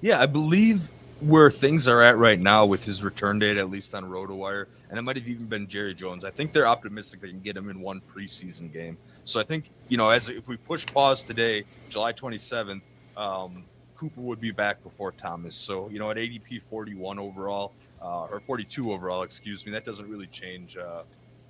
Yeah, 0.00 0.20
I 0.20 0.26
believe 0.26 0.88
where 1.20 1.50
things 1.50 1.86
are 1.86 2.02
at 2.02 2.16
right 2.16 2.40
now 2.40 2.64
with 2.64 2.84
his 2.84 3.02
return 3.02 3.38
date, 3.38 3.56
at 3.56 3.70
least 3.70 3.94
on 3.94 4.04
RotoWire, 4.04 4.66
and 4.88 4.98
it 4.98 5.02
might 5.02 5.16
have 5.16 5.28
even 5.28 5.46
been 5.46 5.66
Jerry 5.66 5.94
Jones. 5.94 6.24
I 6.24 6.30
think 6.30 6.52
they're 6.52 6.66
optimistic 6.66 7.20
they 7.20 7.28
can 7.28 7.40
get 7.40 7.56
him 7.56 7.68
in 7.68 7.80
one 7.80 8.00
preseason 8.12 8.72
game. 8.72 8.96
So 9.24 9.38
I 9.38 9.42
think 9.42 9.70
you 9.88 9.96
know, 9.96 10.08
as 10.08 10.28
if 10.28 10.48
we 10.48 10.56
push 10.56 10.86
pause 10.86 11.22
today, 11.22 11.64
July 11.88 12.12
27th, 12.12 12.80
um, 13.16 13.64
Cooper 13.96 14.20
would 14.20 14.40
be 14.40 14.50
back 14.50 14.82
before 14.82 15.12
Thomas. 15.12 15.56
So 15.56 15.88
you 15.90 15.98
know, 15.98 16.10
at 16.10 16.16
ADP 16.16 16.62
41 16.70 17.18
overall 17.18 17.72
uh, 18.00 18.24
or 18.24 18.40
42 18.40 18.92
overall, 18.92 19.22
excuse 19.22 19.66
me, 19.66 19.72
that 19.72 19.84
doesn't 19.84 20.08
really 20.08 20.28
change 20.28 20.76
uh, 20.76 21.02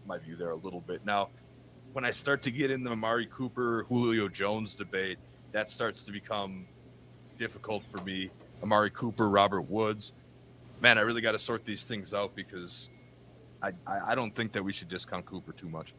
my 0.07 0.19
view 0.19 0.37
there 0.37 0.50
a 0.50 0.57
little 0.57 0.81
bit. 0.81 1.05
Now, 1.05 1.29
when 1.93 2.05
I 2.05 2.11
start 2.11 2.43
to 2.43 2.50
get 2.50 2.71
in 2.71 2.83
the 2.83 2.91
Amari 2.91 3.27
Cooper, 3.27 3.85
Julio 3.89 4.29
Jones 4.29 4.75
debate, 4.75 5.19
that 5.53 5.71
starts 5.71 6.05
to 6.05 6.12
become 6.12 6.67
difficult 7.39 7.83
for 7.91 7.99
me 8.03 8.31
Amari 8.62 8.90
Cooper, 8.90 9.29
Robert 9.29 9.62
Woods. 9.62 10.12
Man, 10.81 10.99
I 10.99 11.02
really 11.02 11.21
got 11.21 11.33
to 11.33 11.38
sort 11.38 11.64
these 11.64 11.85
things 11.85 12.14
out 12.14 12.35
because 12.35 12.90
I, 13.62 13.73
I, 13.87 14.14
don't 14.14 14.35
think 14.35 14.52
that 14.52 14.64
we 14.64 14.73
should 14.73 14.88
discount 14.88 15.26
Cooper 15.26 15.52
too 15.52 15.69
much. 15.69 15.93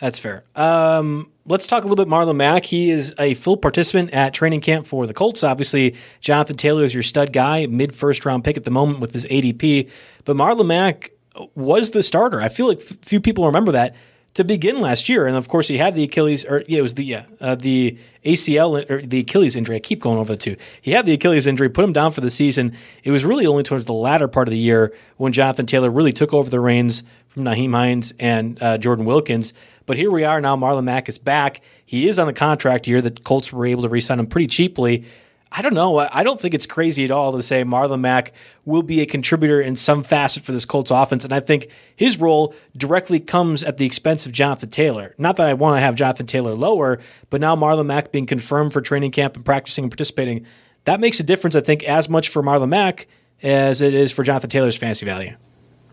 That's 0.00 0.18
fair. 0.18 0.44
Um, 0.56 1.30
let's 1.46 1.66
talk 1.66 1.84
a 1.84 1.86
little 1.86 2.04
bit 2.04 2.10
Marlon 2.10 2.36
Mack. 2.36 2.64
He 2.64 2.90
is 2.90 3.14
a 3.18 3.34
full 3.34 3.56
participant 3.56 4.10
at 4.12 4.34
training 4.34 4.60
camp 4.60 4.86
for 4.86 5.06
the 5.06 5.14
Colts. 5.14 5.44
Obviously, 5.44 5.94
Jonathan 6.20 6.56
Taylor 6.56 6.82
is 6.82 6.94
your 6.94 7.02
stud 7.02 7.32
guy, 7.32 7.66
mid 7.66 7.94
first 7.94 8.24
round 8.24 8.42
pick 8.42 8.56
at 8.56 8.64
the 8.64 8.70
moment 8.70 9.00
with 9.00 9.12
his 9.12 9.26
ADP. 9.26 9.90
But 10.24 10.36
Marlon 10.36 10.66
Mack 10.66 11.10
was 11.54 11.92
the 11.92 12.02
starter. 12.02 12.40
I 12.40 12.48
feel 12.48 12.66
like 12.66 12.80
f- 12.80 12.96
few 13.02 13.20
people 13.20 13.46
remember 13.46 13.72
that 13.72 13.94
to 14.34 14.44
begin 14.44 14.80
last 14.80 15.08
year, 15.08 15.26
and 15.26 15.36
of 15.36 15.48
course 15.48 15.66
he 15.66 15.78
had 15.78 15.94
the 15.94 16.04
Achilles, 16.04 16.44
or 16.44 16.62
yeah, 16.68 16.78
it 16.78 16.82
was 16.82 16.94
the 16.94 17.04
yeah, 17.04 17.24
uh, 17.40 17.56
the 17.56 17.98
ACL 18.24 18.88
or 18.88 19.02
the 19.02 19.20
Achilles 19.20 19.56
injury. 19.56 19.76
I 19.76 19.80
keep 19.80 20.00
going 20.00 20.18
over 20.18 20.32
the 20.32 20.38
two. 20.38 20.56
He 20.80 20.92
had 20.92 21.04
the 21.04 21.12
Achilles 21.12 21.46
injury, 21.46 21.68
put 21.68 21.84
him 21.84 21.92
down 21.92 22.12
for 22.12 22.20
the 22.20 22.30
season. 22.30 22.76
It 23.02 23.10
was 23.10 23.24
really 23.24 23.46
only 23.46 23.64
towards 23.64 23.86
the 23.86 23.92
latter 23.92 24.28
part 24.28 24.46
of 24.46 24.52
the 24.52 24.58
year 24.58 24.94
when 25.16 25.32
Jonathan 25.32 25.66
Taylor 25.66 25.90
really 25.90 26.12
took 26.12 26.32
over 26.32 26.48
the 26.48 26.60
reins 26.60 27.02
from 27.26 27.44
Nyheim 27.44 27.72
Hines 27.72 28.14
and 28.18 28.60
uh, 28.62 28.78
Jordan 28.78 29.04
Wilkins. 29.04 29.52
But 29.86 29.96
here 29.96 30.10
we 30.10 30.22
are 30.22 30.40
now. 30.40 30.56
Marlon 30.56 30.84
Mack 30.84 31.08
is 31.08 31.18
back. 31.18 31.62
He 31.84 32.06
is 32.06 32.18
on 32.18 32.28
a 32.28 32.32
contract 32.32 32.86
year. 32.86 33.00
The 33.00 33.10
Colts 33.10 33.52
were 33.52 33.66
able 33.66 33.82
to 33.82 33.88
re-sign 33.88 34.20
him 34.20 34.26
pretty 34.28 34.46
cheaply. 34.46 35.04
I 35.52 35.62
don't 35.62 35.74
know. 35.74 35.98
I 35.98 36.22
don't 36.22 36.40
think 36.40 36.54
it's 36.54 36.66
crazy 36.66 37.04
at 37.04 37.10
all 37.10 37.32
to 37.32 37.42
say 37.42 37.64
Marlon 37.64 38.00
Mack 38.00 38.32
will 38.64 38.84
be 38.84 39.00
a 39.00 39.06
contributor 39.06 39.60
in 39.60 39.74
some 39.74 40.04
facet 40.04 40.44
for 40.44 40.52
this 40.52 40.64
Colts 40.64 40.92
offense. 40.92 41.24
And 41.24 41.32
I 41.32 41.40
think 41.40 41.68
his 41.96 42.20
role 42.20 42.54
directly 42.76 43.18
comes 43.18 43.64
at 43.64 43.76
the 43.76 43.84
expense 43.84 44.26
of 44.26 44.32
Jonathan 44.32 44.70
Taylor. 44.70 45.12
Not 45.18 45.36
that 45.36 45.48
I 45.48 45.54
want 45.54 45.76
to 45.76 45.80
have 45.80 45.96
Jonathan 45.96 46.26
Taylor 46.26 46.54
lower, 46.54 47.00
but 47.30 47.40
now 47.40 47.56
Marlon 47.56 47.86
Mack 47.86 48.12
being 48.12 48.26
confirmed 48.26 48.72
for 48.72 48.80
training 48.80 49.10
camp 49.10 49.34
and 49.34 49.44
practicing 49.44 49.84
and 49.84 49.90
participating, 49.90 50.46
that 50.84 51.00
makes 51.00 51.18
a 51.18 51.24
difference, 51.24 51.56
I 51.56 51.62
think, 51.62 51.82
as 51.82 52.08
much 52.08 52.28
for 52.28 52.44
Marlon 52.44 52.68
Mack 52.68 53.08
as 53.42 53.80
it 53.80 53.92
is 53.92 54.12
for 54.12 54.22
Jonathan 54.22 54.50
Taylor's 54.50 54.76
fantasy 54.76 55.04
value. 55.04 55.34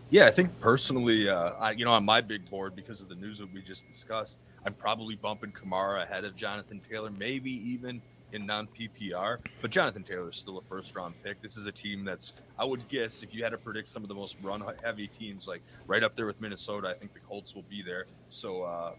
Yeah, 0.08 0.26
I 0.26 0.30
think 0.30 0.60
personally, 0.60 1.28
uh, 1.28 1.50
I, 1.58 1.72
you 1.72 1.84
know, 1.84 1.90
on 1.90 2.04
my 2.04 2.20
big 2.20 2.48
board, 2.48 2.76
because 2.76 3.00
of 3.00 3.08
the 3.08 3.16
news 3.16 3.38
that 3.38 3.52
we 3.52 3.60
just 3.62 3.88
discussed, 3.88 4.38
I'm 4.64 4.74
probably 4.74 5.16
bumping 5.16 5.50
Kamara 5.50 6.04
ahead 6.04 6.24
of 6.24 6.36
Jonathan 6.36 6.80
Taylor, 6.88 7.10
maybe 7.10 7.50
even– 7.72 8.00
in 8.32 8.46
non 8.46 8.68
PPR. 8.68 9.38
But 9.60 9.70
Jonathan 9.70 10.02
Taylor 10.02 10.30
is 10.30 10.36
still 10.36 10.58
a 10.58 10.62
first 10.62 10.94
round 10.94 11.14
pick. 11.22 11.40
This 11.42 11.56
is 11.56 11.66
a 11.66 11.72
team 11.72 12.04
that's, 12.04 12.32
I 12.58 12.64
would 12.64 12.86
guess, 12.88 13.22
if 13.22 13.34
you 13.34 13.42
had 13.42 13.50
to 13.50 13.58
predict 13.58 13.88
some 13.88 14.02
of 14.02 14.08
the 14.08 14.14
most 14.14 14.36
run 14.42 14.62
heavy 14.82 15.08
teams, 15.08 15.48
like 15.48 15.62
right 15.86 16.02
up 16.02 16.16
there 16.16 16.26
with 16.26 16.40
Minnesota, 16.40 16.88
I 16.88 16.94
think 16.94 17.12
the 17.12 17.20
Colts 17.20 17.54
will 17.54 17.64
be 17.68 17.82
there. 17.82 18.06
So, 18.28 18.62
uh, 18.62 18.92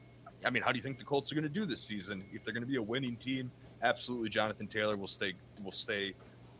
I 0.45 0.49
mean, 0.49 0.63
how 0.63 0.71
do 0.71 0.77
you 0.77 0.83
think 0.83 0.97
the 0.97 1.05
Colts 1.05 1.31
are 1.31 1.35
going 1.35 1.43
to 1.43 1.49
do 1.49 1.65
this 1.65 1.81
season? 1.81 2.23
If 2.31 2.43
they're 2.43 2.53
going 2.53 2.63
to 2.63 2.69
be 2.69 2.77
a 2.77 2.81
winning 2.81 3.15
team, 3.17 3.51
absolutely, 3.83 4.29
Jonathan 4.29 4.67
Taylor 4.67 4.95
will 4.97 5.07
stay 5.07 5.33
will 5.63 5.71
stay 5.71 6.13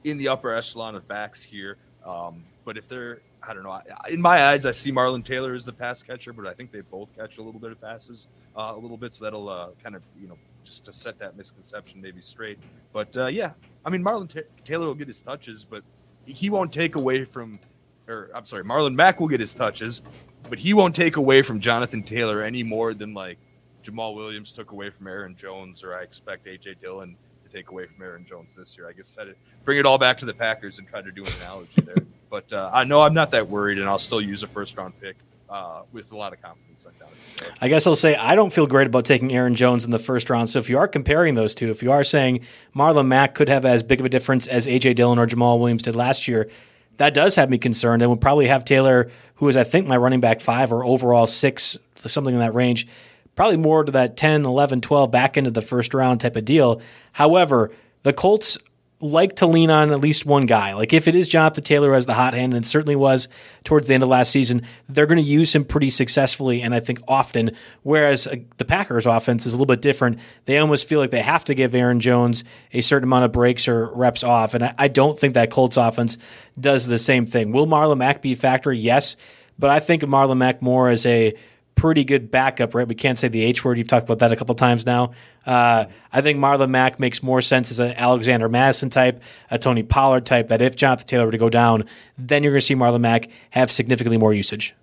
in 0.04 0.18
the 0.18 0.28
upper 0.28 0.54
echelon 0.54 0.96
of 0.96 1.08
backs 1.08 1.42
here. 1.42 1.78
Um, 2.06 2.44
but 2.66 2.78
if 2.78 2.88
they're, 2.88 3.20
I 3.44 3.54
don't 3.54 3.64
know, 3.64 3.80
in 4.10 4.22
my 4.22 4.46
eyes, 4.46 4.66
I 4.66 4.72
see 4.72 4.92
Marlon 4.92 5.24
Taylor 5.24 5.54
as 5.54 5.66
the 5.66 5.74
pass 5.74 6.02
catcher, 6.02 6.34
but 6.34 6.48
I 6.48 6.54
think 6.54 6.72
they 6.72 6.82
both 6.82 7.16
catch 7.16 7.38
a 7.38 7.42
little 7.42 7.60
bit 7.60 7.72
of 7.72 7.82
passes, 7.82 8.28
uh, 8.56 8.74
a 8.76 8.80
little 8.80 8.98
bit, 8.98 9.14
so 9.14 9.26
that'll 9.26 9.50
uh, 9.50 9.70
kind 9.84 9.96
of 9.96 10.02
you 10.20 10.28
know 10.28 10.38
just 10.64 10.86
to 10.86 10.92
set 10.92 11.20
that 11.20 11.36
misconception 11.38 12.02
maybe 12.02 12.22
straight. 12.22 12.60
But 12.94 13.16
uh, 13.18 13.28
yeah, 13.28 13.54
I 13.86 13.90
mean, 13.90 14.04
Marlon 14.04 14.32
T- 14.32 14.42
Taylor 14.66 14.88
will 14.88 14.96
get 14.96 15.08
his 15.08 15.22
touches, 15.22 15.66
but 15.66 15.84
he 16.26 16.50
won't 16.50 16.72
take 16.72 16.96
away 16.96 17.26
from, 17.26 17.60
or 18.08 18.30
I'm 18.34 18.46
sorry, 18.46 18.64
Marlon 18.64 18.96
Mack 18.96 19.20
will 19.20 19.28
get 19.28 19.40
his 19.40 19.54
touches, 19.54 20.02
but 20.50 20.60
he 20.60 20.74
won't 20.74 20.96
take 20.96 21.18
away 21.18 21.42
from 21.42 21.60
Jonathan 21.60 22.04
Taylor 22.04 22.44
any 22.44 22.64
more 22.64 22.94
than 22.94 23.14
like 23.14 23.38
Jamaal 23.84 24.16
Williams 24.16 24.52
took 24.52 24.72
away 24.72 24.90
from 24.90 25.08
Aaron 25.08 25.36
Jones, 25.36 25.84
or 25.84 25.96
I 25.96 26.02
expect 26.02 26.46
AJ 26.46 26.80
Dillon 26.82 27.16
to 27.44 27.50
take 27.50 27.72
away 27.72 27.86
from 27.86 28.04
Aaron 28.04 28.26
Jones 28.26 28.56
this 28.56 28.78
year. 28.78 28.88
I 28.88 28.94
guess 28.94 29.08
set 29.08 29.28
it, 29.28 29.38
bring 29.64 29.78
it 29.78 29.86
all 29.86 29.98
back 29.98 30.18
to 30.20 30.26
the 30.26 30.34
Packers 30.34 30.80
and 30.80 30.88
try 30.88 31.02
to 31.02 31.12
do 31.12 31.24
an 31.24 31.32
analogy 31.42 31.82
there. 31.82 31.96
But 32.30 32.52
uh, 32.54 32.70
I 32.72 32.84
know 32.84 33.02
I'm 33.02 33.14
not 33.14 33.32
that 33.32 33.50
worried, 33.50 33.80
and 33.80 33.90
I'll 33.90 33.98
still 33.98 34.22
use 34.22 34.44
a 34.44 34.48
first 34.48 34.78
round 34.78 35.00
pick 35.02 35.16
uh, 35.50 35.82
with 35.92 36.12
a 36.12 36.18
lot 36.18 36.34
of 36.34 36.42
confidence. 36.42 36.86
I 36.86 36.98
doubt 37.00 37.12
it. 37.12 37.52
I 37.62 37.68
guess 37.70 37.88
I'll 37.88 37.96
say 37.96 38.16
I 38.16 38.36
don't 38.36 38.54
feel 38.54 38.68
great 38.68 38.88
about 38.88 39.06
taking 39.06 39.34
Aaron 39.34 39.56
Jones 39.56 39.86
in 39.86 39.92
the 39.92 40.00
first 40.00 40.30
round. 40.30 40.50
So 40.50 40.60
if 40.60 40.70
you 40.70 40.78
are 40.78 40.88
comparing 40.88 41.36
those 41.36 41.56
two, 41.56 41.70
if 41.70 41.82
you 41.82 41.92
are 41.92 42.04
saying 42.04 42.42
Marlon 42.76 43.08
Mack 43.08 43.36
could 43.36 43.50
have 43.50 43.66
as 43.66 43.84
big 43.84 44.00
of 44.00 44.06
a 44.06 44.10
difference 44.10 44.48
as 44.48 44.68
AJ 44.68 44.96
Dillon 44.96 45.20
or 45.20 45.28
Jamaal 45.28 45.60
Williams 45.60 45.84
did 45.84 45.96
last 45.96 46.28
year, 46.28 46.50
that 46.98 47.14
does 47.14 47.36
have 47.36 47.50
me 47.50 47.58
concerned. 47.58 48.02
And 48.02 48.12
would 48.12 48.22
probably 48.22 48.48
have 48.48 48.66
Taylor, 48.66 49.10
who 49.36 49.48
is 49.48 49.58
I 49.58 49.64
think 49.64 49.88
my 49.88 49.98
running 49.98 50.20
back 50.20 50.42
five 50.42 50.72
or 50.72 50.84
overall 50.84 51.28
six, 51.28 51.78
something 51.96 52.34
in 52.34 52.40
that 52.40 52.54
range, 52.54 52.88
probably 53.36 53.58
more 53.58 53.84
to 53.84 53.92
that 53.94 54.18
10, 54.18 54.46
11, 54.46 54.82
12 54.82 55.10
back 55.10 55.38
into 55.38 55.52
the 55.52 55.62
first 55.62 55.94
round 55.94 56.20
type 56.20 56.36
of 56.36 56.46
deal. 56.46 56.82
However, 57.14 57.72
the 58.04 58.14
Colts 58.14 58.58
like 59.02 59.38
to 59.38 59.48
lean 59.48 59.70
on 59.70 59.92
at 59.92 60.02
least 60.02 60.26
one 60.26 60.46
guy. 60.46 60.74
Like 60.74 60.92
if 60.92 61.08
it 61.08 61.16
is 61.16 61.28
Jonathan 61.28 61.64
Taylor 61.64 61.94
as 61.94 62.06
the 62.06 62.14
hot 62.14 62.34
hand, 62.34 62.54
and 62.54 62.66
it 62.66 62.68
certainly 62.68 62.96
was 62.96 63.30
towards 63.64 63.88
the 63.88 63.94
end 63.94 64.04
of 64.04 64.10
last 64.10 64.32
season, 64.32 64.64
they're 64.90 65.06
going 65.06 65.24
to 65.24 65.30
use 65.30 65.56
him 65.56 65.64
pretty 65.64 65.90
successfully 65.90 66.62
and 66.62 66.76
I 66.76 66.82
think 66.82 67.00
often. 67.08 67.52
Whereas 67.84 68.28
uh, 68.28 68.36
the 68.58 68.66
Packers' 68.66 69.06
offense 69.06 69.46
is 69.46 69.54
a 69.54 69.56
little 69.56 69.66
bit 69.68 69.82
different. 69.82 70.20
They 70.46 70.58
almost 70.58 70.88
feel 70.88 71.00
like 71.00 71.12
they 71.12 71.22
have 71.22 71.46
to 71.46 71.56
give 71.56 71.74
Aaron 71.74 72.00
Jones 72.00 72.44
a 72.74 72.82
certain 72.82 73.08
amount 73.08 73.26
of 73.26 73.32
breaks 73.32 73.68
or 73.68 73.88
reps 73.94 74.24
off, 74.24 74.54
and 74.54 74.66
I, 74.66 74.74
I 74.78 74.88
don't 74.90 75.18
think 75.18 75.36
that 75.36 75.50
Colts 75.50 75.78
offense 75.78 76.18
does 76.60 76.86
the 76.86 77.00
same 77.00 77.26
thing. 77.26 77.52
Will 77.52 77.68
Marlon 77.68 78.00
Mack 78.00 78.22
be 78.22 78.34
a 78.34 78.36
factor? 78.36 78.74
Yes, 78.74 79.16
but 79.58 79.70
I 79.70 79.80
think 79.80 80.04
of 80.04 80.10
Marlon 80.10 80.38
Mack 80.38 80.62
more 80.62 80.90
as 80.90 81.06
a 81.06 81.36
pretty 81.80 82.04
good 82.04 82.30
backup, 82.30 82.76
right? 82.76 82.86
We 82.86 82.94
can't 82.94 83.18
say 83.18 83.30
the 83.30 83.42
H 83.42 83.64
word. 83.64 83.78
You've 83.78 83.88
talked 83.88 84.06
about 84.06 84.20
that 84.20 84.34
a 84.34 84.36
couple 84.36 84.54
times 84.54 84.86
now. 84.86 85.14
Uh, 85.46 85.86
I 86.12 86.20
think 86.20 86.38
Marlon 86.38 86.70
Mack 86.70 87.00
makes 87.00 87.24
more 87.24 87.42
sense 87.42 87.72
as 87.72 87.80
an 87.80 87.94
Alexander 87.94 88.50
Mattison 88.50 88.90
type, 88.90 89.22
a 89.50 89.58
Tony 89.58 89.84
Pollard 89.84 90.26
type. 90.26 90.50
That 90.50 90.62
if 90.62 90.76
Jonathan 90.76 91.08
Taylor 91.08 91.26
were 91.26 91.32
to 91.32 91.38
go 91.38 91.50
down, 91.50 91.86
then 92.18 92.44
you're 92.44 92.52
going 92.52 92.60
to 92.60 92.66
see 92.66 92.76
Marlon 92.76 93.00
Mack 93.00 93.30
have 93.52 93.72
significantly 93.72 94.18
more 94.18 94.34
usage. 94.34 94.76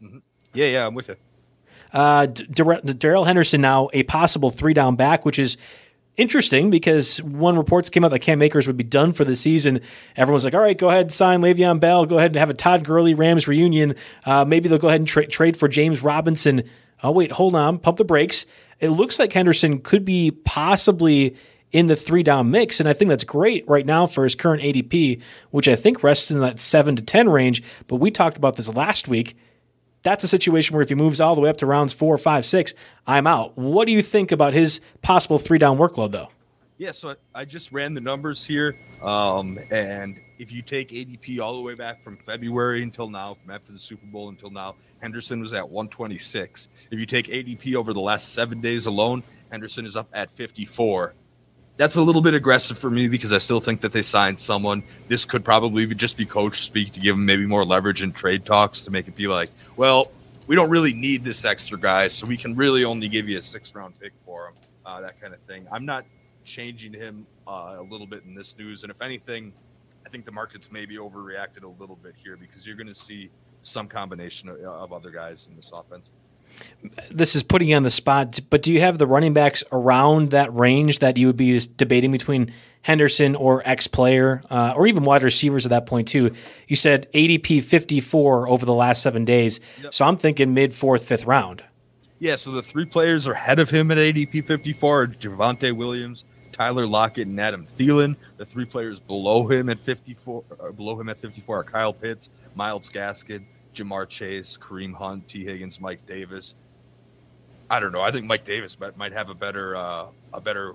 Mm-hmm. 0.00 0.18
Yeah, 0.54 0.66
yeah, 0.66 0.86
I'm 0.86 0.94
with 0.94 1.08
you. 1.08 1.16
Uh, 1.92 2.26
Darrell 2.26 3.24
Henderson 3.24 3.60
now 3.60 3.88
a 3.92 4.04
possible 4.04 4.50
three 4.50 4.74
down 4.74 4.94
back, 4.94 5.24
which 5.24 5.38
is 5.38 5.56
interesting 6.18 6.68
because 6.68 7.22
one 7.22 7.56
reports 7.56 7.88
came 7.88 8.04
out 8.04 8.10
that 8.10 8.18
Cam 8.18 8.42
Akers 8.42 8.66
would 8.66 8.76
be 8.76 8.84
done 8.84 9.12
for 9.12 9.24
the 9.24 9.34
season. 9.34 9.80
Everyone's 10.16 10.44
like, 10.44 10.54
all 10.54 10.60
right, 10.60 10.76
go 10.76 10.90
ahead 10.90 11.02
and 11.02 11.12
sign 11.12 11.40
Le'Veon 11.40 11.80
Bell. 11.80 12.04
Go 12.04 12.18
ahead 12.18 12.32
and 12.32 12.36
have 12.36 12.50
a 12.50 12.54
Todd 12.54 12.84
Gurley 12.84 13.14
Rams 13.14 13.48
reunion. 13.48 13.94
Uh, 14.26 14.44
maybe 14.44 14.68
they'll 14.68 14.78
go 14.78 14.88
ahead 14.88 15.00
and 15.00 15.08
tra- 15.08 15.26
trade 15.26 15.56
for 15.56 15.68
James 15.68 16.02
Robinson. 16.02 16.64
Oh, 17.02 17.12
wait, 17.12 17.30
hold 17.30 17.54
on. 17.54 17.78
Pump 17.78 17.96
the 17.96 18.04
brakes. 18.04 18.44
It 18.80 18.90
looks 18.90 19.18
like 19.18 19.32
Henderson 19.32 19.80
could 19.80 20.04
be 20.04 20.30
possibly 20.30 21.36
in 21.70 21.86
the 21.86 21.96
three 21.96 22.22
down 22.22 22.50
mix. 22.50 22.80
And 22.80 22.88
I 22.88 22.92
think 22.92 23.08
that's 23.08 23.24
great 23.24 23.68
right 23.68 23.86
now 23.86 24.06
for 24.06 24.24
his 24.24 24.34
current 24.34 24.62
ADP, 24.62 25.22
which 25.50 25.68
I 25.68 25.76
think 25.76 26.02
rests 26.02 26.30
in 26.30 26.40
that 26.40 26.58
seven 26.58 26.96
to 26.96 27.02
10 27.02 27.28
range. 27.28 27.62
But 27.86 27.96
we 27.96 28.10
talked 28.10 28.36
about 28.36 28.56
this 28.56 28.74
last 28.74 29.08
week 29.08 29.36
that's 30.02 30.24
a 30.24 30.28
situation 30.28 30.74
where 30.74 30.82
if 30.82 30.88
he 30.88 30.94
moves 30.94 31.20
all 31.20 31.34
the 31.34 31.40
way 31.40 31.50
up 31.50 31.58
to 31.58 31.66
rounds 31.66 31.92
four, 31.92 32.16
five, 32.18 32.44
six, 32.44 32.74
I'm 33.06 33.26
out. 33.26 33.56
What 33.56 33.86
do 33.86 33.92
you 33.92 34.02
think 34.02 34.32
about 34.32 34.54
his 34.54 34.80
possible 35.02 35.38
three 35.38 35.58
down 35.58 35.78
workload, 35.78 36.12
though? 36.12 36.28
Yeah, 36.78 36.92
so 36.92 37.16
I 37.34 37.44
just 37.44 37.72
ran 37.72 37.94
the 37.94 38.00
numbers 38.00 38.44
here, 38.44 38.78
um, 39.02 39.58
and 39.72 40.20
if 40.38 40.52
you 40.52 40.62
take 40.62 40.90
ADP 40.90 41.40
all 41.40 41.56
the 41.56 41.60
way 41.60 41.74
back 41.74 42.04
from 42.04 42.16
February 42.18 42.84
until 42.84 43.10
now, 43.10 43.34
from 43.34 43.52
after 43.52 43.72
the 43.72 43.80
Super 43.80 44.06
Bowl 44.06 44.28
until 44.28 44.50
now, 44.50 44.76
Henderson 45.00 45.40
was 45.40 45.52
at 45.52 45.68
126. 45.68 46.68
If 46.92 46.98
you 47.00 47.04
take 47.04 47.26
ADP 47.26 47.74
over 47.74 47.92
the 47.92 48.00
last 48.00 48.32
seven 48.32 48.60
days 48.60 48.86
alone, 48.86 49.24
Henderson 49.50 49.86
is 49.86 49.96
up 49.96 50.08
at 50.12 50.30
54 50.30 51.14
that's 51.78 51.94
a 51.94 52.02
little 52.02 52.20
bit 52.20 52.34
aggressive 52.34 52.76
for 52.76 52.90
me 52.90 53.06
because 53.06 53.32
I 53.32 53.38
still 53.38 53.60
think 53.60 53.80
that 53.80 53.92
they 53.92 54.02
signed 54.02 54.38
someone. 54.40 54.82
This 55.06 55.24
could 55.24 55.44
probably 55.44 55.86
just 55.94 56.16
be 56.16 56.26
coach 56.26 56.62
speak 56.62 56.90
to 56.92 57.00
give 57.00 57.14
them 57.14 57.24
maybe 57.24 57.46
more 57.46 57.64
leverage 57.64 58.02
in 58.02 58.12
trade 58.12 58.44
talks 58.44 58.82
to 58.82 58.90
make 58.90 59.06
it 59.06 59.14
be 59.14 59.28
like, 59.28 59.48
well, 59.76 60.10
we 60.48 60.56
don't 60.56 60.68
really 60.70 60.92
need 60.92 61.22
this 61.22 61.44
extra 61.44 61.78
guy, 61.78 62.08
so 62.08 62.26
we 62.26 62.36
can 62.36 62.56
really 62.56 62.84
only 62.84 63.08
give 63.08 63.28
you 63.28 63.38
a 63.38 63.40
six 63.40 63.74
round 63.74 63.98
pick 64.00 64.12
for 64.26 64.48
him, 64.48 64.54
uh, 64.84 65.00
that 65.00 65.20
kind 65.20 65.32
of 65.32 65.40
thing. 65.42 65.66
I'm 65.70 65.86
not 65.86 66.04
changing 66.44 66.92
him 66.92 67.26
uh, 67.46 67.76
a 67.78 67.82
little 67.82 68.06
bit 68.06 68.24
in 68.24 68.34
this 68.34 68.58
news, 68.58 68.82
and 68.82 68.90
if 68.90 69.00
anything, 69.00 69.52
I 70.04 70.08
think 70.08 70.24
the 70.24 70.32
market's 70.32 70.72
maybe 70.72 70.96
overreacted 70.96 71.62
a 71.62 71.80
little 71.80 71.96
bit 71.96 72.14
here 72.16 72.36
because 72.36 72.66
you're 72.66 72.76
going 72.76 72.88
to 72.88 72.94
see 72.94 73.30
some 73.62 73.86
combination 73.86 74.48
of, 74.48 74.58
of 74.60 74.92
other 74.92 75.10
guys 75.10 75.46
in 75.48 75.54
this 75.54 75.70
offense 75.72 76.10
this 77.10 77.34
is 77.34 77.42
putting 77.42 77.68
you 77.68 77.76
on 77.76 77.82
the 77.82 77.90
spot, 77.90 78.38
but 78.50 78.62
do 78.62 78.72
you 78.72 78.80
have 78.80 78.98
the 78.98 79.06
running 79.06 79.32
backs 79.32 79.64
around 79.72 80.30
that 80.30 80.54
range 80.54 81.00
that 81.00 81.16
you 81.16 81.26
would 81.26 81.36
be 81.36 81.58
debating 81.76 82.12
between 82.12 82.52
Henderson 82.82 83.34
or 83.36 83.62
X 83.66 83.86
player, 83.86 84.42
uh, 84.50 84.74
or 84.76 84.86
even 84.86 85.04
wide 85.04 85.22
receivers 85.22 85.66
at 85.66 85.70
that 85.70 85.86
point 85.86 86.08
too? 86.08 86.32
You 86.66 86.76
said 86.76 87.10
ADP 87.12 87.62
54 87.62 88.48
over 88.48 88.64
the 88.64 88.74
last 88.74 89.02
seven 89.02 89.24
days, 89.24 89.60
yep. 89.82 89.92
so 89.94 90.04
I'm 90.04 90.16
thinking 90.16 90.54
mid 90.54 90.74
fourth, 90.74 91.04
fifth 91.04 91.24
round. 91.24 91.64
Yeah, 92.20 92.34
so 92.34 92.50
the 92.50 92.62
three 92.62 92.84
players 92.84 93.26
ahead 93.26 93.60
of 93.60 93.70
him 93.70 93.90
at 93.90 93.98
ADP 93.98 94.44
54 94.44 95.02
are 95.02 95.06
Javonte 95.06 95.72
Williams, 95.72 96.24
Tyler 96.50 96.86
Lockett, 96.86 97.28
and 97.28 97.38
Adam 97.40 97.64
Thielen. 97.64 98.16
The 98.38 98.44
three 98.44 98.64
players 98.64 98.98
below 98.98 99.46
him 99.46 99.68
at 99.68 99.78
54, 99.78 100.44
uh, 100.60 100.72
below 100.72 101.00
him 101.00 101.08
at 101.08 101.20
54 101.20 101.60
are 101.60 101.64
Kyle 101.64 101.92
Pitts, 101.92 102.30
Myles 102.56 102.90
Gaskin, 102.90 103.44
Ja'Marr 103.78 104.08
Chase, 104.08 104.58
Kareem 104.58 104.94
Hunt, 104.94 105.28
Tee 105.28 105.44
Higgins, 105.44 105.80
Mike 105.80 106.06
Davis. 106.06 106.54
I 107.70 107.80
don't 107.80 107.92
know. 107.92 108.00
I 108.00 108.10
think 108.10 108.26
Mike 108.26 108.44
Davis 108.44 108.76
might 108.96 109.12
have 109.12 109.28
a 109.28 109.34
better 109.34 109.76
uh, 109.76 110.06
a 110.32 110.40
better 110.40 110.74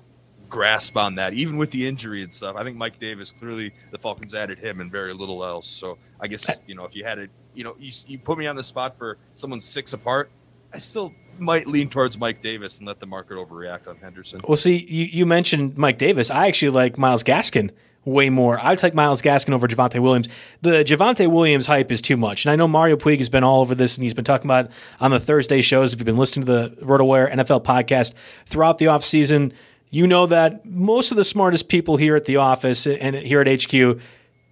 grasp 0.50 0.96
on 0.98 1.16
that, 1.16 1.34
even 1.34 1.58
with 1.58 1.72
the 1.72 1.88
injury 1.88 2.24
and 2.24 2.32
stuff. 2.34 2.56
I 2.56 2.64
think 2.64 2.78
Mike 2.78 3.00
Davis 3.00 3.32
clearly 3.32 3.74
the 3.92 3.98
Falcons 3.98 4.36
added 4.36 4.60
him 4.60 4.80
and 4.80 4.92
very 4.92 5.14
little 5.14 5.44
else. 5.44 5.68
So 5.68 5.98
I 6.20 6.28
guess 6.28 6.60
you 6.68 6.76
know 6.76 6.86
if 6.86 6.96
you 6.96 7.04
had 7.04 7.18
it, 7.18 7.32
you 7.54 7.64
know, 7.64 7.76
you, 7.80 7.92
you 8.08 8.20
put 8.20 8.38
me 8.38 8.48
on 8.48 8.56
the 8.56 8.64
spot 8.64 8.98
for 8.98 9.18
someone 9.34 9.62
six 9.62 9.94
apart, 9.94 10.30
I 10.74 10.78
still 10.78 11.14
might 11.40 11.68
lean 11.68 11.90
towards 11.90 12.18
Mike 12.18 12.42
Davis 12.42 12.78
and 12.78 12.88
let 12.88 13.00
the 13.00 13.08
market 13.08 13.38
overreact 13.38 13.88
on 13.88 13.98
Henderson. 13.98 14.42
Well, 14.48 14.58
see, 14.58 14.86
you, 14.88 15.06
you 15.06 15.26
mentioned 15.26 15.78
Mike 15.78 15.98
Davis. 15.98 16.30
I 16.30 16.48
actually 16.48 16.72
like 16.72 16.98
Myles 16.98 17.24
Gaskin 17.24 17.72
way 18.06 18.30
more. 18.30 18.60
I'd 18.62 18.78
take 18.78 18.94
Myles 18.94 19.22
Gaskin 19.22 19.54
over 19.54 19.68
Javonte 19.68 20.00
Williams. 20.00 20.28
The 20.62 20.84
Javonte 20.84 21.28
Williams 21.28 21.66
hype 21.66 21.92
is 21.92 22.02
too 22.02 22.18
much. 22.18 22.46
And 22.46 22.52
I 22.52 22.56
know 22.56 22.68
Mario 22.68 22.96
Puig 22.96 23.20
has 23.20 23.30
been 23.30 23.44
all 23.44 23.62
over 23.62 23.76
this 23.76 23.96
and 23.98 24.04
he's 24.04 24.14
been 24.14 24.26
talking 24.26 24.48
about 24.48 24.70
on 25.00 25.12
the 25.12 25.20
Thursday 25.20 25.62
shows. 25.62 25.94
If 25.94 26.00
you've 26.00 26.06
been 26.06 26.18
listening 26.18 26.46
to 26.46 26.52
the 26.52 26.70
RotoWire 26.86 27.32
NFL 27.34 27.64
podcast 27.64 28.14
throughout 28.46 28.78
the 28.78 28.86
offseason, 28.86 29.54
you 29.90 30.08
know 30.08 30.26
that 30.26 30.66
most 30.66 31.12
of 31.12 31.18
the 31.18 31.24
smartest 31.24 31.70
people 31.70 31.98
here 31.98 32.16
at 32.16 32.26
the 32.26 32.38
office 32.38 32.88
and 32.88 33.16
here 33.16 33.42
at 33.42 33.64
HQ 33.64 34.00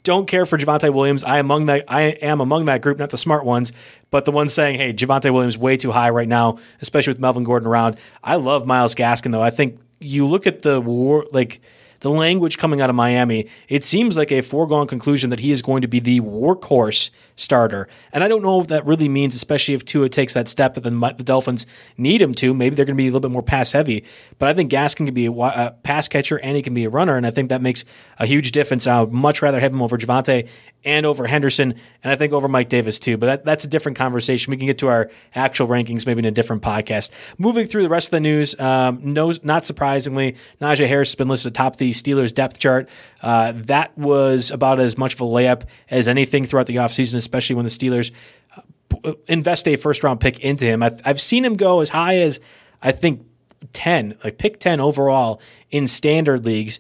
don't 0.04 0.28
care 0.28 0.46
for 0.46 0.58
Javonte 0.58 0.94
Williams. 0.94 1.24
I 1.24 1.40
among 1.40 1.68
that 1.68 1.86
I 1.88 2.04
am 2.04 2.42
among 2.42 2.66
that 2.66 2.82
group, 2.82 2.98
not 2.98 3.10
the 3.10 3.18
smart 3.18 3.46
ones, 3.46 3.72
but 4.10 4.26
the 4.26 4.32
ones 4.32 4.54
saying, 4.54 4.76
"Hey, 4.78 4.94
Javonte 4.94 5.32
Williams 5.32 5.58
way 5.58 5.78
too 5.78 5.92
high 5.92 6.10
right 6.10 6.28
now, 6.28 6.58
especially 6.82 7.12
with 7.12 7.20
Melvin 7.20 7.44
Gordon 7.44 7.68
around." 7.68 8.00
I 8.24 8.36
love 8.36 8.66
Myles 8.66 8.96
Gaskin 8.96 9.32
though. 9.32 9.42
I 9.42 9.52
think 9.52 9.78
you 10.00 10.26
look 10.26 10.48
at 10.48 10.64
the 10.64 10.82
war 10.82 11.26
like 11.32 11.62
the 12.02 12.10
language 12.10 12.58
coming 12.58 12.82
out 12.82 12.90
of 12.90 12.96
Miami, 12.96 13.48
it 13.70 13.84
seems 13.84 14.18
like 14.18 14.32
a 14.32 14.42
foregone 14.42 14.88
conclusion 14.88 15.30
that 15.30 15.40
he 15.40 15.52
is 15.52 15.62
going 15.62 15.82
to 15.84 15.88
be 15.88 16.00
the 16.00 16.20
workhorse 16.20 17.12
starter. 17.36 17.88
And 18.12 18.24
I 18.24 18.28
don't 18.28 18.42
know 18.42 18.60
if 18.60 18.68
that 18.68 18.86
really 18.86 19.08
means, 19.08 19.36
especially 19.36 19.76
if 19.76 19.86
Tua 19.86 20.10
takes 20.10 20.34
that 20.34 20.48
step 20.48 20.74
that 20.74 20.82
the, 20.82 21.24
Dolphins 21.24 21.68
need 21.98 22.22
him 22.22 22.34
to. 22.36 22.54
Maybe 22.54 22.76
they're 22.76 22.86
going 22.86 22.96
to 22.96 23.02
be 23.02 23.08
a 23.08 23.12
little 23.12 23.22
bit 23.22 23.32
more 23.32 23.44
pass 23.44 23.72
heavy. 23.72 24.04
But 24.40 24.50
I 24.50 24.54
think 24.54 24.72
Gaskin 24.72 25.06
can 25.06 25.14
be 25.14 25.28
a, 25.28 25.32
a, 25.32 25.76
pass 25.84 26.08
catcher 26.08 26.40
and 26.40 26.56
he 26.56 26.64
can 26.64 26.74
be 26.74 26.86
a 26.86 26.90
runner. 26.90 27.18
And 27.18 27.26
I 27.26 27.32
think 27.32 27.50
that 27.50 27.62
makes 27.62 27.86
a 28.18 28.26
huge 28.26 28.52
difference. 28.52 28.88
I 28.88 29.02
would 29.02 29.14
much 29.14 29.42
rather 29.44 29.60
have 29.60 29.72
him 29.72 29.82
over 29.82 29.98
Javonte 29.98 30.48
and 30.84 31.06
over 31.06 31.28
Henderson, 31.28 31.76
and 32.04 32.12
I 32.12 32.16
think 32.16 32.34
over 32.34 32.48
Mike 32.48 32.70
Davis 32.70 33.00
too. 33.00 33.18
But 33.18 33.26
that, 33.28 33.46
that's 33.46 33.64
a 33.64 33.68
different 33.68 33.98
conversation. 33.98 34.52
We 34.52 34.58
can 34.58 34.66
get 34.66 34.80
to 34.80 34.88
our 34.88 35.10
actual 35.36 35.68
rankings 35.68 36.06
maybe 36.06 36.20
in 36.20 36.26
a 36.26 36.32
different 36.32 36.62
podcast. 36.62 37.12
Moving 37.38 37.68
through 37.68 37.84
the 37.84 37.90
rest 37.90 38.08
of 38.08 38.12
the 38.12 38.20
news, 38.20 38.60
um, 38.60 39.00
no, 39.04 39.32
not 39.44 39.66
surprisingly, 39.66 40.36
Najee 40.60 40.88
Harris 40.88 41.10
has 41.10 41.16
been 41.16 41.28
listed 41.28 41.54
atop 41.54 41.78
the 41.78 41.92
Steelers 41.92 42.34
depth 42.34 42.60
chart. 42.60 42.90
Uh, 43.22 43.54
that 43.56 43.96
was 43.98 44.52
about 44.52 44.80
as 44.80 44.98
much 44.98 45.14
of 45.14 45.22
a 45.22 45.26
layup 45.26 45.64
as 45.90 46.08
anything 46.08 46.46
throughout 46.46 46.68
the 46.68 46.78
offseason, 46.78 47.16
especially 47.16 47.56
when 47.56 47.66
the 47.66 47.72
Steelers 47.72 48.12
uh, 48.56 49.14
invest 49.28 49.68
a 49.68 49.76
first 49.76 50.04
round 50.04 50.20
pick 50.20 50.40
into 50.40 50.66
him. 50.66 50.82
I've, 50.82 51.00
I've 51.06 51.22
seen 51.22 51.46
him 51.46 51.56
go 51.56 51.82
as 51.82 51.90
high 51.90 52.18
as 52.20 52.40
I 52.82 52.92
think 52.92 53.26
10, 53.74 54.18
like 54.24 54.38
pick 54.38 54.60
10 54.60 54.80
overall 54.80 55.42
in 55.70 55.88
standard 55.88 56.46
leagues. 56.46 56.80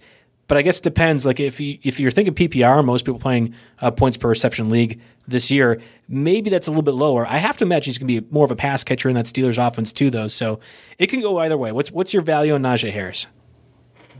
But 0.51 0.57
I 0.57 0.63
guess 0.63 0.79
it 0.79 0.83
depends. 0.83 1.25
Like 1.25 1.39
if 1.39 1.61
you 1.61 1.79
if 1.81 1.97
you're 1.97 2.11
thinking 2.11 2.33
PPR, 2.33 2.83
most 2.83 3.05
people 3.05 3.21
playing 3.21 3.55
uh, 3.79 3.89
points 3.89 4.17
per 4.17 4.27
reception 4.27 4.69
league 4.69 4.99
this 5.25 5.49
year, 5.49 5.81
maybe 6.09 6.49
that's 6.49 6.67
a 6.67 6.71
little 6.71 6.83
bit 6.83 6.93
lower. 6.93 7.25
I 7.25 7.37
have 7.37 7.55
to 7.59 7.63
imagine 7.63 7.85
he's 7.85 7.97
going 7.97 8.13
to 8.13 8.21
be 8.21 8.27
more 8.33 8.43
of 8.43 8.51
a 8.51 8.57
pass 8.57 8.83
catcher 8.83 9.07
in 9.07 9.15
that 9.15 9.27
Steelers 9.27 9.65
offense 9.65 9.93
too, 9.93 10.09
though. 10.09 10.27
So 10.27 10.59
it 10.99 11.07
can 11.07 11.21
go 11.21 11.37
either 11.37 11.57
way. 11.57 11.71
What's 11.71 11.89
what's 11.89 12.13
your 12.13 12.21
value 12.21 12.53
on 12.53 12.63
Najee 12.63 12.91
Harris? 12.91 13.27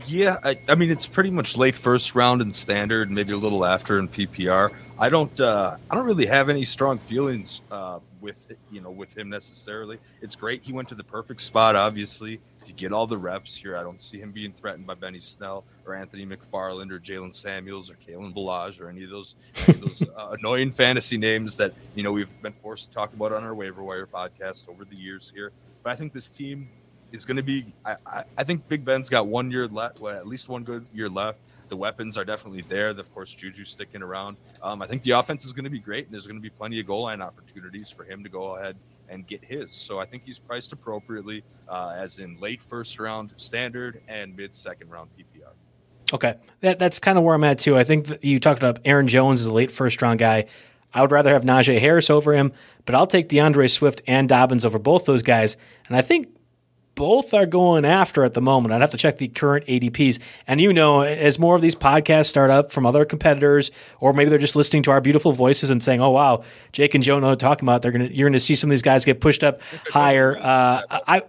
Yeah, 0.06 0.38
I, 0.42 0.58
I, 0.70 0.74
mean 0.74 0.90
it's 0.90 1.04
pretty 1.04 1.30
much 1.30 1.58
late 1.58 1.76
first 1.76 2.14
round 2.14 2.40
in 2.40 2.54
standard, 2.54 3.10
maybe 3.10 3.34
a 3.34 3.36
little 3.36 3.66
after 3.66 3.98
in 3.98 4.08
PPR. 4.08 4.72
I 4.98 5.10
don't 5.10 5.38
uh, 5.38 5.76
I 5.90 5.94
don't 5.94 6.06
really 6.06 6.24
have 6.24 6.48
any 6.48 6.64
strong 6.64 6.96
feelings 6.96 7.60
uh, 7.70 7.98
with 8.22 8.56
you 8.70 8.80
know 8.80 8.90
with 8.90 9.14
him 9.14 9.28
necessarily. 9.28 9.98
It's 10.22 10.34
great 10.34 10.62
he 10.62 10.72
went 10.72 10.88
to 10.88 10.94
the 10.94 11.04
perfect 11.04 11.42
spot, 11.42 11.76
obviously 11.76 12.40
to 12.64 12.72
get 12.72 12.92
all 12.92 13.06
the 13.06 13.16
reps 13.16 13.54
here. 13.54 13.76
I 13.76 13.82
don't 13.82 14.00
see 14.00 14.18
him 14.18 14.32
being 14.32 14.52
threatened 14.52 14.86
by 14.86 14.94
Benny 14.94 15.20
Snell 15.20 15.64
or 15.86 15.94
Anthony 15.94 16.26
McFarland 16.26 16.90
or 16.90 16.98
Jaylen 16.98 17.34
Samuels 17.34 17.90
or 17.90 17.94
Kalen 17.94 18.34
Ballage 18.34 18.80
or 18.80 18.88
any 18.88 19.04
of 19.04 19.10
those, 19.10 19.34
any 19.66 19.76
of 19.76 19.80
those 19.80 20.02
uh, 20.02 20.30
annoying 20.38 20.72
fantasy 20.72 21.18
names 21.18 21.56
that 21.56 21.72
you 21.94 22.02
know 22.02 22.12
we've 22.12 22.40
been 22.42 22.52
forced 22.52 22.88
to 22.88 22.94
talk 22.94 23.12
about 23.12 23.32
on 23.32 23.44
our 23.44 23.54
waiver 23.54 23.82
wire 23.82 24.06
podcast 24.06 24.68
over 24.68 24.84
the 24.84 24.96
years 24.96 25.32
here. 25.34 25.52
But 25.82 25.90
I 25.90 25.96
think 25.96 26.12
this 26.12 26.30
team 26.30 26.68
is 27.12 27.24
going 27.24 27.36
to 27.36 27.42
be. 27.42 27.66
I, 27.84 27.96
I, 28.06 28.24
I, 28.38 28.44
think 28.44 28.66
Big 28.68 28.84
Ben's 28.84 29.08
got 29.08 29.26
one 29.26 29.50
year 29.50 29.66
left, 29.66 30.00
well, 30.00 30.16
at 30.16 30.26
least 30.26 30.48
one 30.48 30.64
good 30.64 30.86
year 30.92 31.08
left. 31.08 31.38
The 31.68 31.76
weapons 31.76 32.18
are 32.18 32.24
definitely 32.24 32.62
there. 32.62 32.88
Of 32.88 33.14
course, 33.14 33.32
Juju 33.32 33.64
sticking 33.64 34.02
around. 34.02 34.36
Um, 34.62 34.82
I 34.82 34.86
think 34.86 35.02
the 35.02 35.12
offense 35.12 35.44
is 35.44 35.52
going 35.52 35.64
to 35.64 35.70
be 35.70 35.78
great, 35.78 36.04
and 36.04 36.12
there's 36.12 36.26
going 36.26 36.36
to 36.36 36.42
be 36.42 36.50
plenty 36.50 36.78
of 36.80 36.86
goal 36.86 37.02
line 37.02 37.22
opportunities 37.22 37.90
for 37.90 38.04
him 38.04 38.22
to 38.22 38.28
go 38.28 38.56
ahead 38.56 38.76
and 39.12 39.26
get 39.26 39.44
his. 39.44 39.70
So 39.72 40.00
I 40.00 40.06
think 40.06 40.24
he's 40.24 40.38
priced 40.38 40.72
appropriately, 40.72 41.44
uh, 41.68 41.94
as 41.96 42.18
in 42.18 42.38
late 42.40 42.62
first 42.62 42.98
round 42.98 43.32
standard 43.36 44.00
and 44.08 44.34
mid 44.36 44.54
second 44.54 44.90
round 44.90 45.10
PPR. 45.18 45.52
Okay, 46.12 46.34
that, 46.60 46.78
that's 46.78 46.98
kind 46.98 47.16
of 47.16 47.24
where 47.24 47.34
I'm 47.34 47.44
at 47.44 47.58
too. 47.58 47.76
I 47.76 47.84
think 47.84 48.08
you 48.22 48.40
talked 48.40 48.58
about 48.58 48.80
Aaron 48.84 49.08
Jones 49.08 49.40
as 49.40 49.46
a 49.46 49.52
late 49.52 49.70
first 49.70 50.02
round 50.02 50.18
guy. 50.18 50.46
I 50.94 51.00
would 51.00 51.12
rather 51.12 51.32
have 51.32 51.42
Najee 51.42 51.78
Harris 51.78 52.10
over 52.10 52.34
him, 52.34 52.52
but 52.84 52.94
I'll 52.94 53.06
take 53.06 53.28
D'Andre 53.28 53.66
Swift 53.68 54.02
and 54.06 54.28
Dobbins 54.28 54.64
over 54.64 54.78
both 54.78 55.06
those 55.06 55.22
guys. 55.22 55.56
And 55.88 55.96
I 55.96 56.02
think 56.02 56.28
both 56.94 57.32
are 57.34 57.46
going 57.46 57.84
after 57.84 58.24
at 58.24 58.34
the 58.34 58.40
moment. 58.40 58.72
I'd 58.72 58.80
have 58.80 58.90
to 58.90 58.96
check 58.96 59.18
the 59.18 59.28
current 59.28 59.66
ADPs. 59.66 60.18
And 60.46 60.60
you 60.60 60.72
know, 60.72 61.00
as 61.00 61.38
more 61.38 61.54
of 61.54 61.62
these 61.62 61.74
podcasts 61.74 62.26
start 62.26 62.50
up 62.50 62.70
from 62.70 62.86
other 62.86 63.04
competitors, 63.04 63.70
or 64.00 64.12
maybe 64.12 64.30
they're 64.30 64.38
just 64.38 64.56
listening 64.56 64.82
to 64.84 64.90
our 64.90 65.00
beautiful 65.00 65.32
voices 65.32 65.70
and 65.70 65.82
saying, 65.82 66.00
"Oh 66.00 66.10
wow, 66.10 66.44
Jake 66.72 66.94
and 66.94 67.02
Joe 67.02 67.18
know 67.18 67.34
talking 67.34 67.66
about." 67.66 67.82
They're 67.82 67.92
gonna 67.92 68.08
you're 68.10 68.28
gonna 68.28 68.40
see 68.40 68.54
some 68.54 68.70
of 68.70 68.72
these 68.72 68.82
guys 68.82 69.04
get 69.04 69.20
pushed 69.20 69.44
up 69.44 69.60
higher. 69.90 70.36
Uh, 70.36 70.82
I 70.90 71.22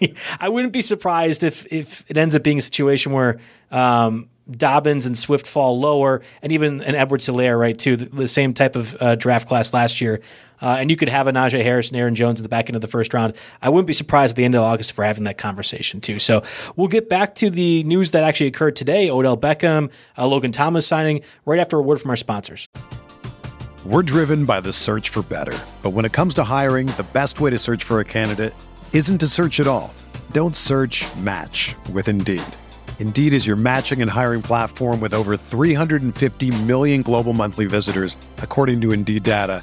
I 0.40 0.48
wouldn't 0.48 0.72
be 0.72 0.82
surprised 0.82 1.42
if 1.42 1.66
if 1.72 2.04
it 2.08 2.16
ends 2.16 2.34
up 2.34 2.42
being 2.42 2.58
a 2.58 2.62
situation 2.62 3.12
where. 3.12 3.38
Um, 3.70 4.28
Dobbins 4.50 5.06
and 5.06 5.16
Swift 5.16 5.46
fall 5.46 5.78
lower, 5.78 6.22
and 6.42 6.50
even 6.50 6.82
an 6.82 6.96
Edwards 6.96 7.28
Helaire, 7.28 7.56
right, 7.56 7.78
too, 7.78 7.94
the, 7.94 8.06
the, 8.06 8.26
same 8.26 8.52
type 8.52 8.74
of 8.74 8.96
uh, 8.98 9.14
draft 9.14 9.46
class 9.46 9.72
last 9.72 10.00
year. 10.00 10.22
Uh, 10.60 10.76
and 10.78 10.90
you 10.90 10.96
could 10.96 11.08
have 11.08 11.26
a 11.26 11.32
Najee 11.32 11.62
Harris 11.62 11.88
and 11.88 11.96
Aaron 11.96 12.14
Jones 12.14 12.40
at 12.40 12.42
the 12.42 12.48
back 12.48 12.68
end 12.68 12.76
of 12.76 12.82
the 12.82 12.88
first 12.88 13.14
round. 13.14 13.34
I 13.62 13.68
wouldn't 13.68 13.86
be 13.86 13.92
surprised 13.92 14.32
at 14.32 14.36
the 14.36 14.44
end 14.44 14.54
of 14.54 14.62
August 14.62 14.92
for 14.92 15.04
having 15.04 15.24
that 15.24 15.38
conversation 15.38 16.00
too. 16.00 16.18
So 16.18 16.42
we'll 16.76 16.88
get 16.88 17.08
back 17.08 17.34
to 17.36 17.50
the 17.50 17.82
news 17.84 18.10
that 18.12 18.24
actually 18.24 18.48
occurred 18.48 18.76
today: 18.76 19.10
Odell 19.10 19.36
Beckham, 19.36 19.90
uh, 20.18 20.26
Logan 20.26 20.52
Thomas 20.52 20.86
signing. 20.86 21.22
Right 21.46 21.58
after 21.58 21.78
a 21.78 21.82
word 21.82 22.00
from 22.00 22.10
our 22.10 22.16
sponsors. 22.16 22.66
We're 23.84 24.02
driven 24.02 24.44
by 24.44 24.60
the 24.60 24.72
search 24.72 25.08
for 25.08 25.22
better, 25.22 25.56
but 25.82 25.90
when 25.90 26.04
it 26.04 26.12
comes 26.12 26.34
to 26.34 26.44
hiring, 26.44 26.86
the 26.86 27.06
best 27.14 27.40
way 27.40 27.48
to 27.48 27.56
search 27.56 27.82
for 27.82 27.98
a 28.00 28.04
candidate 28.04 28.52
isn't 28.92 29.18
to 29.18 29.26
search 29.26 29.58
at 29.58 29.66
all. 29.66 29.92
Don't 30.32 30.54
search. 30.54 31.06
Match 31.16 31.74
with 31.92 32.06
Indeed. 32.06 32.42
Indeed 32.98 33.32
is 33.32 33.46
your 33.46 33.56
matching 33.56 34.02
and 34.02 34.10
hiring 34.10 34.42
platform 34.42 35.00
with 35.00 35.14
over 35.14 35.38
350 35.38 36.50
million 36.64 37.00
global 37.00 37.32
monthly 37.32 37.64
visitors, 37.64 38.14
according 38.38 38.82
to 38.82 38.92
Indeed 38.92 39.22
data 39.22 39.62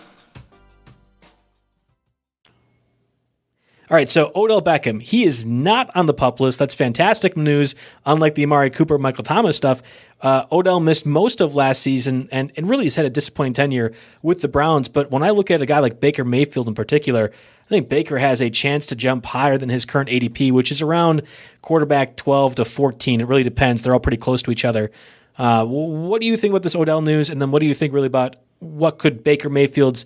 All 3.91 3.97
right, 3.97 4.09
so 4.09 4.31
Odell 4.33 4.61
Beckham, 4.61 5.01
he 5.01 5.25
is 5.25 5.45
not 5.45 5.93
on 5.97 6.05
the 6.05 6.13
pup 6.13 6.39
list. 6.39 6.57
That's 6.57 6.73
fantastic 6.73 7.35
news. 7.35 7.75
Unlike 8.05 8.35
the 8.35 8.43
Amari 8.43 8.69
Cooper, 8.69 8.97
Michael 8.97 9.25
Thomas 9.25 9.57
stuff, 9.57 9.83
uh, 10.21 10.45
Odell 10.49 10.79
missed 10.79 11.05
most 11.05 11.41
of 11.41 11.55
last 11.55 11.81
season 11.81 12.29
and, 12.31 12.53
and 12.55 12.69
really 12.69 12.85
has 12.85 12.95
had 12.95 13.05
a 13.05 13.09
disappointing 13.09 13.51
tenure 13.51 13.91
with 14.21 14.41
the 14.41 14.47
Browns. 14.47 14.87
But 14.87 15.11
when 15.11 15.23
I 15.23 15.31
look 15.31 15.51
at 15.51 15.61
a 15.61 15.65
guy 15.65 15.79
like 15.79 15.99
Baker 15.99 16.23
Mayfield 16.23 16.69
in 16.69 16.73
particular, 16.73 17.33
I 17.65 17.67
think 17.67 17.89
Baker 17.89 18.17
has 18.17 18.41
a 18.41 18.49
chance 18.49 18.85
to 18.85 18.95
jump 18.95 19.25
higher 19.25 19.57
than 19.57 19.67
his 19.67 19.83
current 19.83 20.09
ADP, 20.09 20.53
which 20.53 20.71
is 20.71 20.81
around 20.81 21.23
quarterback 21.61 22.15
12 22.15 22.55
to 22.55 22.63
14. 22.63 23.19
It 23.19 23.27
really 23.27 23.43
depends. 23.43 23.83
They're 23.83 23.91
all 23.91 23.99
pretty 23.99 24.15
close 24.15 24.41
to 24.43 24.51
each 24.51 24.63
other. 24.63 24.89
Uh, 25.37 25.65
what 25.65 26.21
do 26.21 26.27
you 26.27 26.37
think 26.37 26.53
about 26.53 26.63
this 26.63 26.77
Odell 26.77 27.01
news? 27.01 27.29
And 27.29 27.41
then 27.41 27.51
what 27.51 27.59
do 27.59 27.65
you 27.65 27.73
think 27.73 27.93
really 27.93 28.07
about 28.07 28.37
what 28.59 28.99
could 28.99 29.21
Baker 29.21 29.49
Mayfield's 29.49 30.05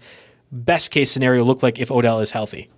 best 0.51 0.89
case 0.89 1.11
scenario 1.11 1.43
look 1.43 1.61
like 1.61 1.77
if 1.77 1.91
Odell 1.91 2.21
is 2.21 2.31
healthy? 2.31 2.71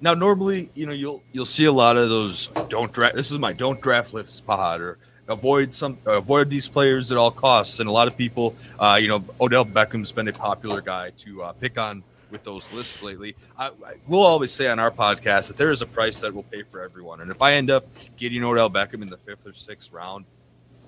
Now, 0.00 0.14
normally, 0.14 0.70
you 0.74 0.86
know, 0.86 0.92
you'll 0.92 1.22
you'll 1.32 1.46
see 1.46 1.64
a 1.64 1.72
lot 1.72 1.96
of 1.96 2.08
those 2.08 2.48
don't 2.68 2.92
draft. 2.92 3.16
This 3.16 3.30
is 3.30 3.38
my 3.38 3.52
don't 3.52 3.80
draft 3.80 4.12
list 4.12 4.30
spot 4.30 4.80
or 4.80 4.98
avoid 5.28 5.72
some 5.72 5.98
avoid 6.04 6.50
these 6.50 6.68
players 6.68 7.10
at 7.10 7.18
all 7.18 7.30
costs. 7.30 7.80
And 7.80 7.88
a 7.88 7.92
lot 7.92 8.06
of 8.06 8.16
people, 8.16 8.54
uh, 8.78 8.98
you 9.00 9.08
know, 9.08 9.24
Odell 9.40 9.64
Beckham's 9.64 10.12
been 10.12 10.28
a 10.28 10.32
popular 10.32 10.80
guy 10.80 11.10
to 11.18 11.42
uh, 11.42 11.52
pick 11.52 11.78
on 11.78 12.02
with 12.30 12.44
those 12.44 12.70
lists 12.72 13.02
lately. 13.02 13.36
I, 13.56 13.68
I, 13.68 13.94
we'll 14.06 14.24
always 14.24 14.52
say 14.52 14.68
on 14.68 14.78
our 14.78 14.90
podcast 14.90 15.48
that 15.48 15.56
there 15.56 15.70
is 15.70 15.80
a 15.80 15.86
price 15.86 16.20
that 16.20 16.34
we'll 16.34 16.42
pay 16.42 16.62
for 16.62 16.82
everyone. 16.82 17.20
And 17.20 17.30
if 17.30 17.40
I 17.40 17.54
end 17.54 17.70
up 17.70 17.86
getting 18.16 18.44
Odell 18.44 18.68
Beckham 18.68 19.00
in 19.02 19.08
the 19.08 19.18
fifth 19.18 19.46
or 19.46 19.52
sixth 19.52 19.92
round, 19.92 20.24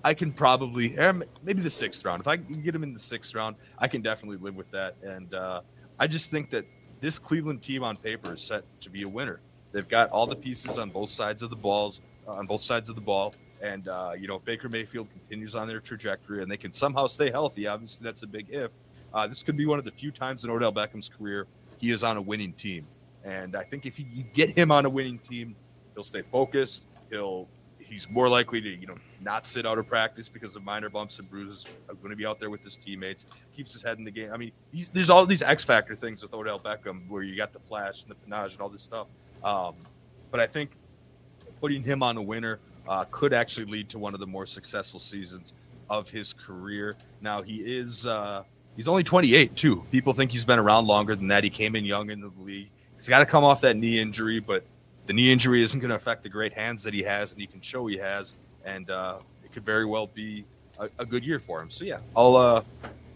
I 0.04 0.14
can 0.14 0.32
probably 0.32 0.96
maybe 1.42 1.62
the 1.62 1.70
sixth 1.70 2.04
round. 2.04 2.20
If 2.20 2.28
I 2.28 2.36
can 2.36 2.62
get 2.62 2.74
him 2.74 2.82
in 2.82 2.92
the 2.92 2.98
sixth 2.98 3.34
round, 3.34 3.56
I 3.78 3.88
can 3.88 4.02
definitely 4.02 4.38
live 4.38 4.54
with 4.56 4.70
that. 4.72 4.96
And 5.02 5.32
uh, 5.32 5.62
I 5.98 6.06
just 6.06 6.30
think 6.30 6.50
that 6.50 6.66
this 7.00 7.18
Cleveland 7.18 7.62
team 7.62 7.82
on 7.84 7.96
paper 7.96 8.34
is 8.34 8.42
set 8.42 8.64
to 8.80 8.90
be 8.90 9.02
a 9.02 9.08
winner. 9.08 9.40
They've 9.72 9.88
got 9.88 10.10
all 10.10 10.26
the 10.26 10.36
pieces 10.36 10.78
on 10.78 10.90
both 10.90 11.10
sides 11.10 11.42
of 11.42 11.50
the 11.50 11.56
balls, 11.56 12.00
uh, 12.26 12.32
on 12.32 12.46
both 12.46 12.62
sides 12.62 12.88
of 12.88 12.94
the 12.94 13.00
ball. 13.00 13.34
And 13.60 13.88
uh, 13.88 14.12
you 14.18 14.28
know, 14.28 14.38
Baker 14.38 14.68
Mayfield 14.68 15.08
continues 15.10 15.54
on 15.54 15.68
their 15.68 15.80
trajectory, 15.80 16.42
and 16.42 16.50
they 16.50 16.56
can 16.56 16.72
somehow 16.72 17.06
stay 17.06 17.30
healthy. 17.30 17.66
Obviously, 17.66 18.04
that's 18.04 18.22
a 18.22 18.26
big 18.26 18.46
if. 18.50 18.70
Uh, 19.12 19.26
this 19.26 19.42
could 19.42 19.56
be 19.56 19.66
one 19.66 19.78
of 19.78 19.84
the 19.84 19.90
few 19.90 20.10
times 20.10 20.44
in 20.44 20.50
Odell 20.50 20.72
Beckham's 20.72 21.08
career 21.08 21.46
he 21.78 21.90
is 21.90 22.02
on 22.02 22.16
a 22.16 22.22
winning 22.22 22.52
team. 22.52 22.86
And 23.24 23.56
I 23.56 23.62
think 23.62 23.86
if 23.86 23.98
you 23.98 24.06
get 24.34 24.50
him 24.50 24.70
on 24.70 24.84
a 24.84 24.90
winning 24.90 25.18
team, 25.18 25.54
he'll 25.94 26.04
stay 26.04 26.22
focused. 26.30 26.86
He'll 27.10 27.48
he's 27.88 28.08
more 28.08 28.28
likely 28.28 28.60
to 28.60 28.68
you 28.68 28.86
know 28.86 28.96
not 29.20 29.46
sit 29.46 29.66
out 29.66 29.78
of 29.78 29.86
practice 29.86 30.28
because 30.28 30.56
of 30.56 30.64
minor 30.64 30.88
bumps 30.88 31.18
and 31.18 31.28
bruises. 31.30 31.66
Going 31.88 32.10
to 32.10 32.16
be 32.16 32.26
out 32.26 32.38
there 32.38 32.50
with 32.50 32.62
his 32.62 32.76
teammates, 32.76 33.26
keeps 33.54 33.72
his 33.72 33.82
head 33.82 33.98
in 33.98 34.04
the 34.04 34.10
game. 34.10 34.30
I 34.32 34.36
mean, 34.36 34.52
there's 34.92 35.10
all 35.10 35.26
these 35.26 35.42
X 35.42 35.64
factor 35.64 35.96
things 35.96 36.22
with 36.22 36.32
Odell 36.32 36.60
Beckham 36.60 37.08
where 37.08 37.22
you 37.22 37.36
got 37.36 37.52
the 37.52 37.58
flash 37.60 38.02
and 38.02 38.10
the 38.10 38.14
panache 38.14 38.52
and 38.52 38.62
all 38.62 38.68
this 38.68 38.82
stuff. 38.82 39.08
Um, 39.42 39.74
but 40.30 40.40
I 40.40 40.46
think 40.46 40.70
putting 41.60 41.82
him 41.82 42.02
on 42.02 42.16
a 42.16 42.22
winner 42.22 42.60
uh, 42.86 43.04
could 43.10 43.32
actually 43.32 43.66
lead 43.66 43.88
to 43.90 43.98
one 43.98 44.14
of 44.14 44.20
the 44.20 44.26
more 44.26 44.46
successful 44.46 45.00
seasons 45.00 45.52
of 45.90 46.08
his 46.08 46.32
career. 46.32 46.96
Now 47.20 47.42
he 47.42 47.56
is 47.56 48.06
uh, 48.06 48.44
he's 48.76 48.88
only 48.88 49.02
28 49.02 49.56
too. 49.56 49.84
People 49.90 50.12
think 50.12 50.30
he's 50.30 50.44
been 50.44 50.58
around 50.58 50.86
longer 50.86 51.16
than 51.16 51.28
that. 51.28 51.44
He 51.44 51.50
came 51.50 51.76
in 51.76 51.84
young 51.84 52.10
in 52.10 52.20
the 52.20 52.30
league. 52.38 52.70
He's 52.94 53.08
got 53.08 53.20
to 53.20 53.26
come 53.26 53.44
off 53.44 53.60
that 53.60 53.76
knee 53.76 54.00
injury, 54.00 54.40
but 54.40 54.64
the 55.08 55.14
knee 55.14 55.32
injury 55.32 55.62
isn't 55.62 55.80
going 55.80 55.88
to 55.88 55.96
affect 55.96 56.22
the 56.22 56.28
great 56.28 56.52
hands 56.52 56.82
that 56.84 56.92
he 56.94 57.02
has 57.02 57.32
and 57.32 57.40
he 57.40 57.46
can 57.46 57.60
show 57.62 57.86
he 57.86 57.96
has, 57.96 58.34
and 58.64 58.90
uh, 58.90 59.16
it 59.42 59.50
could 59.52 59.64
very 59.64 59.86
well 59.86 60.06
be 60.06 60.44
a, 60.78 60.88
a, 60.98 61.06
good 61.06 61.24
year 61.24 61.40
for 61.40 61.60
him. 61.60 61.70
So 61.70 61.84
yeah, 61.84 62.00
I'll 62.14 62.36
uh, 62.36 62.62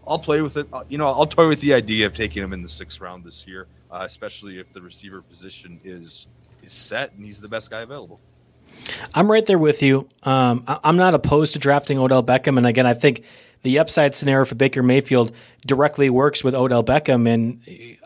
I'll 0.09 0.19
play 0.19 0.41
with 0.41 0.57
it. 0.57 0.67
Uh, 0.73 0.85
you 0.89 0.97
know, 0.97 1.07
I'll 1.07 1.27
toy 1.27 1.47
with 1.47 1.61
the 1.61 1.75
idea 1.75 2.07
of 2.07 2.15
taking 2.15 2.43
him 2.43 2.55
in 2.55 2.63
the 2.63 2.69
sixth 2.69 3.01
round 3.01 3.25
this 3.25 3.47
year, 3.47 3.67
uh, 3.91 4.05
especially 4.07 4.59
if 4.59 4.73
the 4.73 4.81
receiver 4.81 5.21
position 5.21 5.79
is 5.85 6.27
is 6.65 6.73
set 6.73 7.13
and 7.13 7.25
he's 7.25 7.41
the 7.41 7.49
best 7.49 7.71
guy 7.71 7.83
available. 7.83 8.21
I'm 9.15 9.31
right 9.31 9.45
there 9.45 9.59
with 9.59 9.83
you. 9.83 10.09
Um, 10.23 10.65
I'm 10.67 10.97
not 10.97 11.13
opposed 11.13 11.53
to 11.53 11.59
drafting 11.59 11.99
Odell 11.99 12.23
Beckham, 12.23 12.57
and 12.57 12.67
again, 12.67 12.87
I 12.87 12.95
think 12.95 13.23
the 13.63 13.79
upside 13.79 14.15
scenario 14.15 14.45
for 14.45 14.55
Baker 14.55 14.83
Mayfield 14.83 15.33
directly 15.67 16.11
works 16.11 16.43
with 16.43 16.55
Odell 16.55 16.83
Beckham, 16.83 17.29
and 17.29 17.61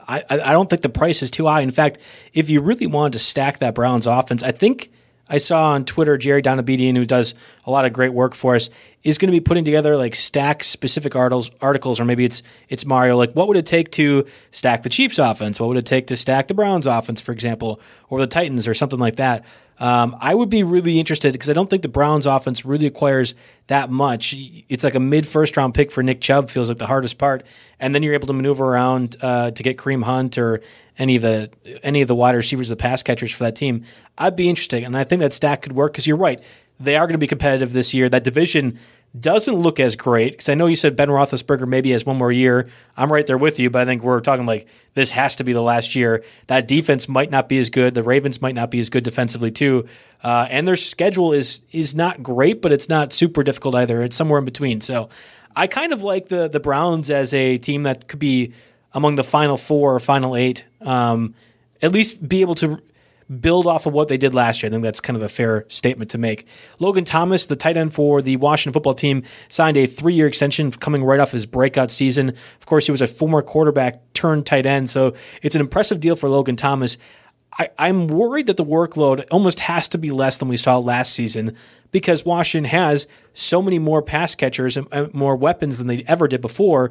I, 0.06 0.22
I 0.28 0.52
don't 0.52 0.68
think 0.68 0.82
the 0.82 0.88
price 0.88 1.22
is 1.22 1.30
too 1.30 1.46
high. 1.46 1.62
In 1.62 1.70
fact, 1.70 1.98
if 2.34 2.50
you 2.50 2.60
really 2.60 2.86
wanted 2.86 3.14
to 3.14 3.18
stack 3.18 3.58
that 3.58 3.74
Browns 3.74 4.06
offense, 4.06 4.42
I 4.42 4.52
think 4.52 4.90
I 5.28 5.38
saw 5.38 5.72
on 5.72 5.84
Twitter 5.84 6.16
Jerry 6.16 6.42
Donabedian, 6.42 6.94
who 6.96 7.04
does 7.04 7.34
a 7.64 7.70
lot 7.70 7.84
of 7.84 7.92
great 7.92 8.12
work 8.12 8.34
for 8.34 8.54
us, 8.54 8.70
is 9.02 9.18
going 9.18 9.28
to 9.28 9.32
be 9.32 9.40
putting 9.40 9.64
together 9.64 9.96
like 9.96 10.14
stack 10.14 10.62
specific 10.62 11.16
articles, 11.16 11.50
articles, 11.60 11.98
or 11.98 12.04
maybe 12.04 12.24
it's 12.24 12.42
it's 12.68 12.84
Mario. 12.84 13.16
Like, 13.16 13.32
what 13.32 13.48
would 13.48 13.56
it 13.56 13.66
take 13.66 13.90
to 13.92 14.26
stack 14.50 14.82
the 14.82 14.88
Chiefs 14.88 15.18
offense? 15.18 15.58
What 15.58 15.68
would 15.68 15.78
it 15.78 15.86
take 15.86 16.08
to 16.08 16.16
stack 16.16 16.48
the 16.48 16.54
Browns 16.54 16.86
offense, 16.86 17.20
for 17.20 17.32
example, 17.32 17.80
or 18.08 18.20
the 18.20 18.26
Titans, 18.26 18.68
or 18.68 18.74
something 18.74 19.00
like 19.00 19.16
that? 19.16 19.44
Um, 19.78 20.16
I 20.20 20.34
would 20.34 20.48
be 20.48 20.62
really 20.62 20.98
interested 20.98 21.32
because 21.32 21.50
I 21.50 21.52
don't 21.52 21.68
think 21.68 21.82
the 21.82 21.88
Browns 21.88 22.26
offense 22.26 22.64
really 22.64 22.86
acquires 22.86 23.34
that 23.66 23.90
much. 23.90 24.34
It's 24.68 24.84
like 24.84 24.94
a 24.94 25.00
mid 25.00 25.26
first 25.26 25.56
round 25.56 25.74
pick 25.74 25.90
for 25.90 26.02
Nick 26.02 26.20
Chubb 26.20 26.48
feels 26.48 26.68
like 26.68 26.78
the 26.78 26.86
hardest 26.86 27.18
part, 27.18 27.44
and 27.78 27.94
then 27.94 28.02
you're 28.02 28.14
able 28.14 28.26
to 28.28 28.32
maneuver 28.32 28.64
around 28.64 29.16
uh, 29.20 29.50
to 29.50 29.62
get 29.62 29.76
Kareem 29.76 30.02
Hunt 30.02 30.38
or 30.38 30.62
any 30.98 31.16
of 31.16 31.22
the 31.22 31.50
any 31.82 32.00
of 32.00 32.08
the 32.08 32.14
wide 32.14 32.34
receivers, 32.34 32.68
the 32.68 32.76
pass 32.76 33.02
catchers 33.02 33.32
for 33.32 33.44
that 33.44 33.56
team. 33.56 33.84
I'd 34.16 34.36
be 34.36 34.48
interested, 34.48 34.82
and 34.82 34.96
I 34.96 35.04
think 35.04 35.20
that 35.20 35.32
stack 35.32 35.62
could 35.62 35.72
work 35.72 35.92
because 35.92 36.06
you're 36.06 36.16
right. 36.16 36.40
They 36.80 36.96
are 36.96 37.06
going 37.06 37.14
to 37.14 37.18
be 37.18 37.26
competitive 37.26 37.72
this 37.72 37.94
year. 37.94 38.08
That 38.08 38.24
division 38.24 38.78
doesn't 39.18 39.54
look 39.54 39.80
as 39.80 39.96
great 39.96 40.32
because 40.32 40.48
I 40.48 40.54
know 40.54 40.66
you 40.66 40.76
said 40.76 40.96
Ben 40.96 41.08
Roethlisberger 41.08 41.66
maybe 41.66 41.90
has 41.92 42.04
one 42.04 42.16
more 42.16 42.32
year. 42.32 42.66
I'm 42.96 43.12
right 43.12 43.26
there 43.26 43.38
with 43.38 43.58
you, 43.58 43.70
but 43.70 43.82
I 43.82 43.84
think 43.84 44.02
we're 44.02 44.20
talking 44.20 44.46
like 44.46 44.66
this 44.94 45.10
has 45.10 45.36
to 45.36 45.44
be 45.44 45.52
the 45.52 45.62
last 45.62 45.94
year. 45.94 46.24
That 46.48 46.68
defense 46.68 47.08
might 47.08 47.30
not 47.30 47.48
be 47.48 47.58
as 47.58 47.70
good. 47.70 47.94
The 47.94 48.02
Ravens 48.02 48.42
might 48.42 48.54
not 48.54 48.70
be 48.70 48.78
as 48.78 48.90
good 48.90 49.04
defensively 49.04 49.50
too, 49.50 49.86
uh, 50.22 50.46
and 50.50 50.68
their 50.68 50.76
schedule 50.76 51.32
is 51.32 51.60
is 51.72 51.94
not 51.94 52.22
great, 52.22 52.60
but 52.60 52.72
it's 52.72 52.88
not 52.88 53.12
super 53.12 53.42
difficult 53.42 53.74
either. 53.74 54.02
It's 54.02 54.16
somewhere 54.16 54.38
in 54.38 54.44
between. 54.44 54.80
So 54.80 55.08
I 55.54 55.66
kind 55.66 55.92
of 55.92 56.02
like 56.02 56.28
the 56.28 56.48
the 56.48 56.60
Browns 56.60 57.10
as 57.10 57.32
a 57.32 57.58
team 57.58 57.84
that 57.84 58.08
could 58.08 58.18
be 58.18 58.52
among 58.92 59.14
the 59.14 59.24
final 59.24 59.56
four 59.56 59.94
or 59.94 59.98
final 59.98 60.36
eight. 60.36 60.66
Um, 60.82 61.34
at 61.82 61.92
least 61.92 62.26
be 62.26 62.40
able 62.40 62.54
to 62.56 62.80
build 63.40 63.66
off 63.66 63.86
of 63.86 63.92
what 63.92 64.08
they 64.08 64.16
did 64.16 64.34
last 64.34 64.62
year. 64.62 64.68
I 64.68 64.70
think 64.70 64.82
that's 64.82 65.00
kind 65.00 65.16
of 65.16 65.22
a 65.22 65.28
fair 65.28 65.64
statement 65.68 66.10
to 66.12 66.18
make. 66.18 66.46
Logan 66.78 67.04
Thomas, 67.04 67.46
the 67.46 67.56
tight 67.56 67.76
end 67.76 67.92
for 67.92 68.22
the 68.22 68.36
Washington 68.36 68.72
football 68.72 68.94
team, 68.94 69.24
signed 69.48 69.76
a 69.76 69.86
three 69.86 70.14
year 70.14 70.26
extension 70.26 70.70
coming 70.70 71.02
right 71.02 71.20
off 71.20 71.32
his 71.32 71.46
breakout 71.46 71.90
season. 71.90 72.28
Of 72.28 72.66
course, 72.66 72.86
he 72.86 72.92
was 72.92 73.02
a 73.02 73.08
former 73.08 73.42
quarterback 73.42 74.12
turned 74.14 74.46
tight 74.46 74.66
end, 74.66 74.90
so 74.90 75.14
it's 75.42 75.54
an 75.54 75.60
impressive 75.60 76.00
deal 76.00 76.16
for 76.16 76.28
Logan 76.28 76.56
Thomas. 76.56 76.98
I, 77.58 77.70
I'm 77.78 78.06
worried 78.06 78.46
that 78.46 78.58
the 78.58 78.64
workload 78.64 79.24
almost 79.30 79.60
has 79.60 79.88
to 79.88 79.98
be 79.98 80.10
less 80.10 80.38
than 80.38 80.48
we 80.48 80.56
saw 80.56 80.78
last 80.78 81.12
season 81.12 81.56
because 81.90 82.24
Washington 82.24 82.68
has 82.70 83.06
so 83.32 83.62
many 83.62 83.78
more 83.78 84.02
pass 84.02 84.34
catchers 84.34 84.76
and 84.76 85.14
more 85.14 85.36
weapons 85.36 85.78
than 85.78 85.86
they 85.86 86.04
ever 86.06 86.28
did 86.28 86.40
before. 86.40 86.90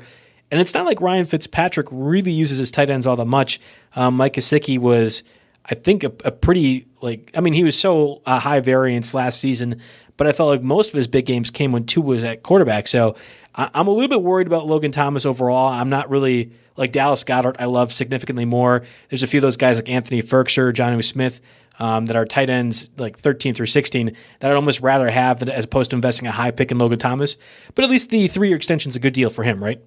And 0.51 0.59
it's 0.61 0.73
not 0.73 0.85
like 0.85 1.01
Ryan 1.01 1.25
Fitzpatrick 1.25 1.87
really 1.91 2.31
uses 2.31 2.57
his 2.57 2.71
tight 2.71 2.89
ends 2.89 3.05
all 3.07 3.15
that 3.15 3.25
much. 3.25 3.59
Um, 3.95 4.15
Mike 4.15 4.33
Gesicki 4.33 4.77
was 4.77 5.23
I 5.69 5.75
think 5.75 6.04
a, 6.04 6.12
a 6.23 6.32
pretty 6.32 6.88
like 7.01 7.32
I 7.36 7.41
mean 7.41 7.54
he 7.54 7.63
was 7.63 7.78
so 7.78 8.21
uh, 8.25 8.39
high 8.39 8.60
variance 8.60 9.13
last 9.13 9.39
season, 9.39 9.82
but 10.17 10.28
I 10.28 10.32
felt 10.32 10.49
like 10.49 10.62
most 10.62 10.89
of 10.89 10.93
his 10.93 11.08
big 11.08 11.25
games 11.25 11.49
came 11.49 11.71
when 11.71 11.86
Tua 11.86 12.06
was 12.06 12.23
at 12.23 12.43
quarterback. 12.43 12.88
So 12.88 13.15
I, 13.56 13.69
am 13.73 13.88
a 13.88 13.91
little 13.91 14.08
bit 14.08 14.21
worried 14.21 14.47
about 14.47 14.67
Logan 14.67 14.91
Thomas 14.91 15.25
overall. 15.25 15.67
I'm 15.67 15.89
not 15.89 16.10
really 16.10 16.51
like 16.78 16.91
Dallas 16.91 17.23
Goedert. 17.23 17.56
I 17.60 17.65
love 17.65 17.91
significantly 17.91 18.45
more. 18.45 18.84
There's 19.10 19.23
a 19.23 19.28
few 19.28 19.39
of 19.39 19.43
those 19.43 19.58
guys 19.58 19.78
like 19.78 19.89
Anthony 19.89 20.21
Firkser, 20.21 20.73
Jonnu 20.73 21.04
Smith. 21.04 21.41
Um, 21.78 22.06
that 22.06 22.15
are 22.15 22.23
tight 22.23 22.49
ends 22.49 22.89
like 22.95 23.19
13 23.19 23.54
through 23.54 23.65
16 23.65 24.15
that 24.39 24.49
I'd 24.49 24.56
almost 24.56 24.80
rather 24.80 25.10
have 25.10 25.39
than, 25.39 25.49
as 25.49 25.65
opposed 25.65 25.89
to 25.89 25.97
investing 25.97 26.25
a 26.25 26.32
high 26.32 26.51
pick 26.51 26.71
in 26.71 26.78
Logan 26.78 26.99
Thomas. 26.99 27.36
But 27.73 27.84
at 27.84 27.91
least 27.91 28.12
the 28.12 28.30
three 28.30 28.47
year 28.47 28.56
extension 28.56 28.91
is 28.91 28.95
a 28.95 28.99
good 29.01 29.12
deal 29.12 29.30
for 29.30 29.43
him, 29.43 29.62
right? 29.62 29.82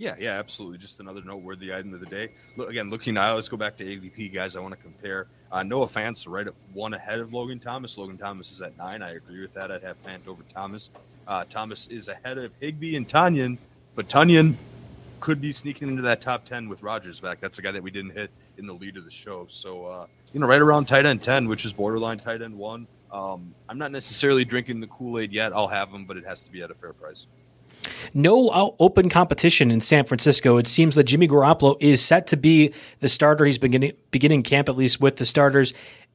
Yeah, 0.00 0.14
yeah, 0.18 0.38
absolutely. 0.38 0.78
Just 0.78 0.98
another 1.00 1.20
noteworthy 1.22 1.74
item 1.74 1.92
of 1.92 2.00
the 2.00 2.06
day. 2.06 2.30
Look, 2.56 2.70
again, 2.70 2.88
looking 2.88 3.12
now, 3.12 3.34
let's 3.34 3.50
go 3.50 3.58
back 3.58 3.76
to 3.76 3.84
ADP, 3.84 4.32
guys. 4.32 4.56
I 4.56 4.60
want 4.60 4.72
to 4.72 4.80
compare 4.80 5.26
uh, 5.52 5.62
Noah 5.62 5.88
Fant 5.88 6.26
right 6.26 6.46
at 6.46 6.54
one 6.72 6.94
ahead 6.94 7.18
of 7.18 7.34
Logan 7.34 7.60
Thomas. 7.60 7.98
Logan 7.98 8.16
Thomas 8.16 8.50
is 8.50 8.62
at 8.62 8.74
nine. 8.78 9.02
I 9.02 9.16
agree 9.16 9.42
with 9.42 9.52
that. 9.52 9.70
I'd 9.70 9.82
have 9.82 10.02
Fant 10.02 10.26
over 10.26 10.42
Thomas. 10.54 10.88
Uh, 11.28 11.44
Thomas 11.50 11.86
is 11.88 12.08
ahead 12.08 12.38
of 12.38 12.50
Higbee 12.60 12.96
and 12.96 13.06
Tonyan, 13.06 13.58
but 13.94 14.08
Tonyan 14.08 14.54
could 15.20 15.38
be 15.38 15.52
sneaking 15.52 15.88
into 15.88 16.00
that 16.00 16.22
top 16.22 16.46
10 16.46 16.70
with 16.70 16.82
Rodgers 16.82 17.20
back. 17.20 17.38
That's 17.38 17.56
the 17.56 17.62
guy 17.62 17.72
that 17.72 17.82
we 17.82 17.90
didn't 17.90 18.12
hit 18.12 18.30
in 18.56 18.66
the 18.66 18.72
lead 18.72 18.96
of 18.96 19.04
the 19.04 19.10
show. 19.10 19.48
So, 19.50 19.84
uh, 19.84 20.06
you 20.32 20.40
know, 20.40 20.46
right 20.46 20.62
around 20.62 20.86
tight 20.86 21.04
end 21.04 21.22
10, 21.22 21.46
which 21.46 21.66
is 21.66 21.74
borderline 21.74 22.16
tight 22.16 22.40
end 22.40 22.56
one. 22.56 22.86
Um, 23.12 23.54
I'm 23.68 23.76
not 23.76 23.92
necessarily 23.92 24.46
drinking 24.46 24.80
the 24.80 24.86
Kool 24.86 25.18
Aid 25.18 25.30
yet. 25.30 25.52
I'll 25.52 25.68
have 25.68 25.92
them, 25.92 26.06
but 26.06 26.16
it 26.16 26.24
has 26.24 26.40
to 26.44 26.50
be 26.50 26.62
at 26.62 26.70
a 26.70 26.74
fair 26.74 26.94
price 26.94 27.26
no 28.14 28.74
open 28.78 29.08
competition 29.08 29.70
in 29.70 29.80
San 29.80 30.04
Francisco. 30.04 30.56
It 30.56 30.66
seems 30.66 30.94
that 30.96 31.04
Jimmy 31.04 31.28
Garoppolo 31.28 31.76
is 31.80 32.02
set 32.02 32.26
to 32.28 32.36
be 32.36 32.72
the 33.00 33.08
starter. 33.08 33.44
He's 33.44 33.58
beginning 33.58 33.92
beginning 34.10 34.42
camp 34.42 34.68
at 34.68 34.76
least 34.76 35.00
with 35.00 35.16
the 35.16 35.24
starters. 35.24 35.72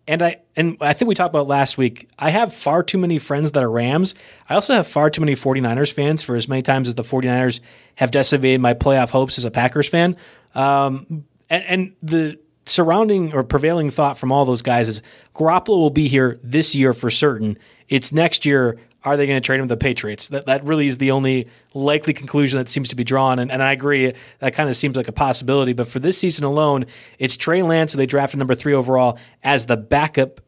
And 0.08 0.22
I 0.22 0.38
and 0.56 0.78
I 0.82 0.94
think 0.94 1.10
we 1.10 1.16
talked 1.16 1.34
about 1.34 1.48
last 1.48 1.78
week. 1.78 2.08
I 2.20 2.30
have 2.30 2.54
far 2.54 2.84
too 2.84 2.98
many 2.98 3.18
friends 3.18 3.52
that 3.54 3.64
are 3.64 3.70
Rams. 3.70 4.14
I 4.48 4.56
also 4.56 4.76
have 4.76 4.88
far 4.88 5.10
too 5.10 5.22
many 5.22 5.34
49ers 5.34 5.92
fans 5.92 6.22
for 6.22 6.36
as 6.36 6.48
many 6.48 6.62
times 6.62 6.88
as 6.88 6.96
the 6.96 7.04
49ers 7.04 7.60
have 7.96 8.12
decimated 8.12 8.62
my 8.62 8.74
playoff 8.74 9.10
hopes 9.10 9.38
as 9.38 9.46
a 9.46 9.52
Packers 9.52 9.90
fan. 9.90 10.16
Um, 10.54 11.26
and, 11.50 11.64
and 11.64 11.96
the 12.04 12.40
surrounding 12.68 13.34
or 13.34 13.44
prevailing 13.44 13.92
thought 13.92 14.18
from 14.18 14.32
all 14.32 14.46
those 14.46 14.62
guys 14.62 14.88
is 14.88 15.02
Garoppolo 15.36 15.78
will 15.78 15.90
be 15.90 16.08
here 16.08 16.40
this 16.44 16.76
year 16.76 16.94
for 16.94 17.10
certain. 17.10 17.58
It's 17.90 18.12
next 18.12 18.46
year 18.46 18.78
are 19.06 19.16
they 19.16 19.28
going 19.28 19.42
to 19.42 19.46
trade 19.46 19.60
him 19.60 19.68
to 19.68 19.74
the 19.74 19.80
Patriots? 19.80 20.30
That 20.30 20.48
that 20.48 20.64
really 20.64 20.88
is 20.88 20.98
the 20.98 21.12
only 21.12 21.48
likely 21.74 22.14
conclusion 22.14 22.58
that 22.58 22.68
seems 22.68 22.90
to 22.90 22.96
be 22.96 23.04
drawn. 23.04 23.40
And, 23.40 23.52
and 23.52 23.62
I 23.62 23.72
agree, 23.72 24.14
that 24.40 24.54
kind 24.54 24.70
of 24.70 24.76
seems 24.76 24.98
like 24.98 25.08
a 25.08 25.14
possibility. 25.14 25.74
But 25.74 25.88
for 25.88 26.00
this 26.00 26.18
season 26.18 26.44
alone, 26.44 26.88
it's 27.20 27.38
Trey 27.38 27.62
Lance, 27.62 27.94
who 27.94 27.98
they 27.98 28.08
drafted 28.08 28.40
number 28.40 28.56
three 28.56 28.74
overall, 28.74 29.20
as 29.44 29.68
the 29.68 29.78
backup, 29.78 30.42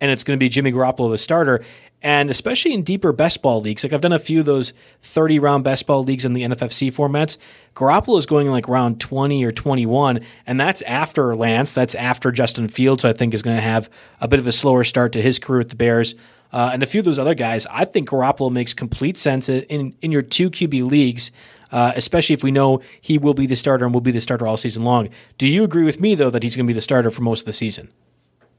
and 0.00 0.10
it's 0.10 0.24
going 0.24 0.38
to 0.38 0.42
be 0.42 0.48
Jimmy 0.48 0.72
Garoppolo, 0.72 1.10
the 1.10 1.18
starter. 1.18 1.64
And 2.04 2.30
especially 2.30 2.74
in 2.74 2.82
deeper 2.82 3.12
best 3.12 3.40
ball 3.40 3.62
leagues, 3.62 3.82
like 3.82 3.94
I've 3.94 4.02
done 4.02 4.12
a 4.12 4.18
few 4.18 4.40
of 4.40 4.44
those 4.44 4.74
30 5.02 5.38
round 5.38 5.64
best 5.64 5.86
ball 5.86 6.04
leagues 6.04 6.26
in 6.26 6.34
the 6.34 6.42
NFFC 6.42 6.92
formats. 6.92 7.38
Garoppolo 7.74 8.18
is 8.18 8.26
going 8.26 8.50
like 8.50 8.68
round 8.68 9.00
20 9.00 9.42
or 9.42 9.50
21, 9.50 10.20
and 10.46 10.60
that's 10.60 10.82
after 10.82 11.34
Lance. 11.34 11.72
That's 11.72 11.94
after 11.94 12.30
Justin 12.30 12.68
Fields, 12.68 13.02
who 13.02 13.08
I 13.08 13.14
think 13.14 13.32
is 13.32 13.42
going 13.42 13.56
to 13.56 13.62
have 13.62 13.88
a 14.20 14.28
bit 14.28 14.38
of 14.38 14.46
a 14.46 14.52
slower 14.52 14.84
start 14.84 15.12
to 15.12 15.22
his 15.22 15.38
career 15.38 15.60
with 15.60 15.70
the 15.70 15.76
Bears 15.76 16.14
uh, 16.54 16.70
and 16.72 16.84
a 16.84 16.86
few 16.86 17.00
of 17.00 17.04
those 17.04 17.18
other 17.18 17.34
guys, 17.34 17.66
I 17.66 17.84
think 17.84 18.10
Garoppolo 18.10 18.48
makes 18.50 18.72
complete 18.72 19.16
sense 19.16 19.48
in 19.48 19.96
in 20.00 20.12
your 20.12 20.22
two 20.22 20.50
QB 20.50 20.86
leagues, 20.88 21.32
uh, 21.72 21.92
especially 21.96 22.34
if 22.34 22.44
we 22.44 22.52
know 22.52 22.80
he 23.00 23.18
will 23.18 23.34
be 23.34 23.46
the 23.46 23.56
starter 23.56 23.84
and 23.84 23.92
will 23.92 24.00
be 24.00 24.12
the 24.12 24.20
starter 24.20 24.46
all 24.46 24.56
season 24.56 24.84
long. 24.84 25.08
Do 25.36 25.48
you 25.48 25.64
agree 25.64 25.84
with 25.84 25.98
me 25.98 26.14
though 26.14 26.30
that 26.30 26.44
he's 26.44 26.54
going 26.54 26.66
to 26.66 26.70
be 26.70 26.74
the 26.74 26.80
starter 26.80 27.10
for 27.10 27.22
most 27.22 27.40
of 27.40 27.46
the 27.46 27.52
season? 27.52 27.90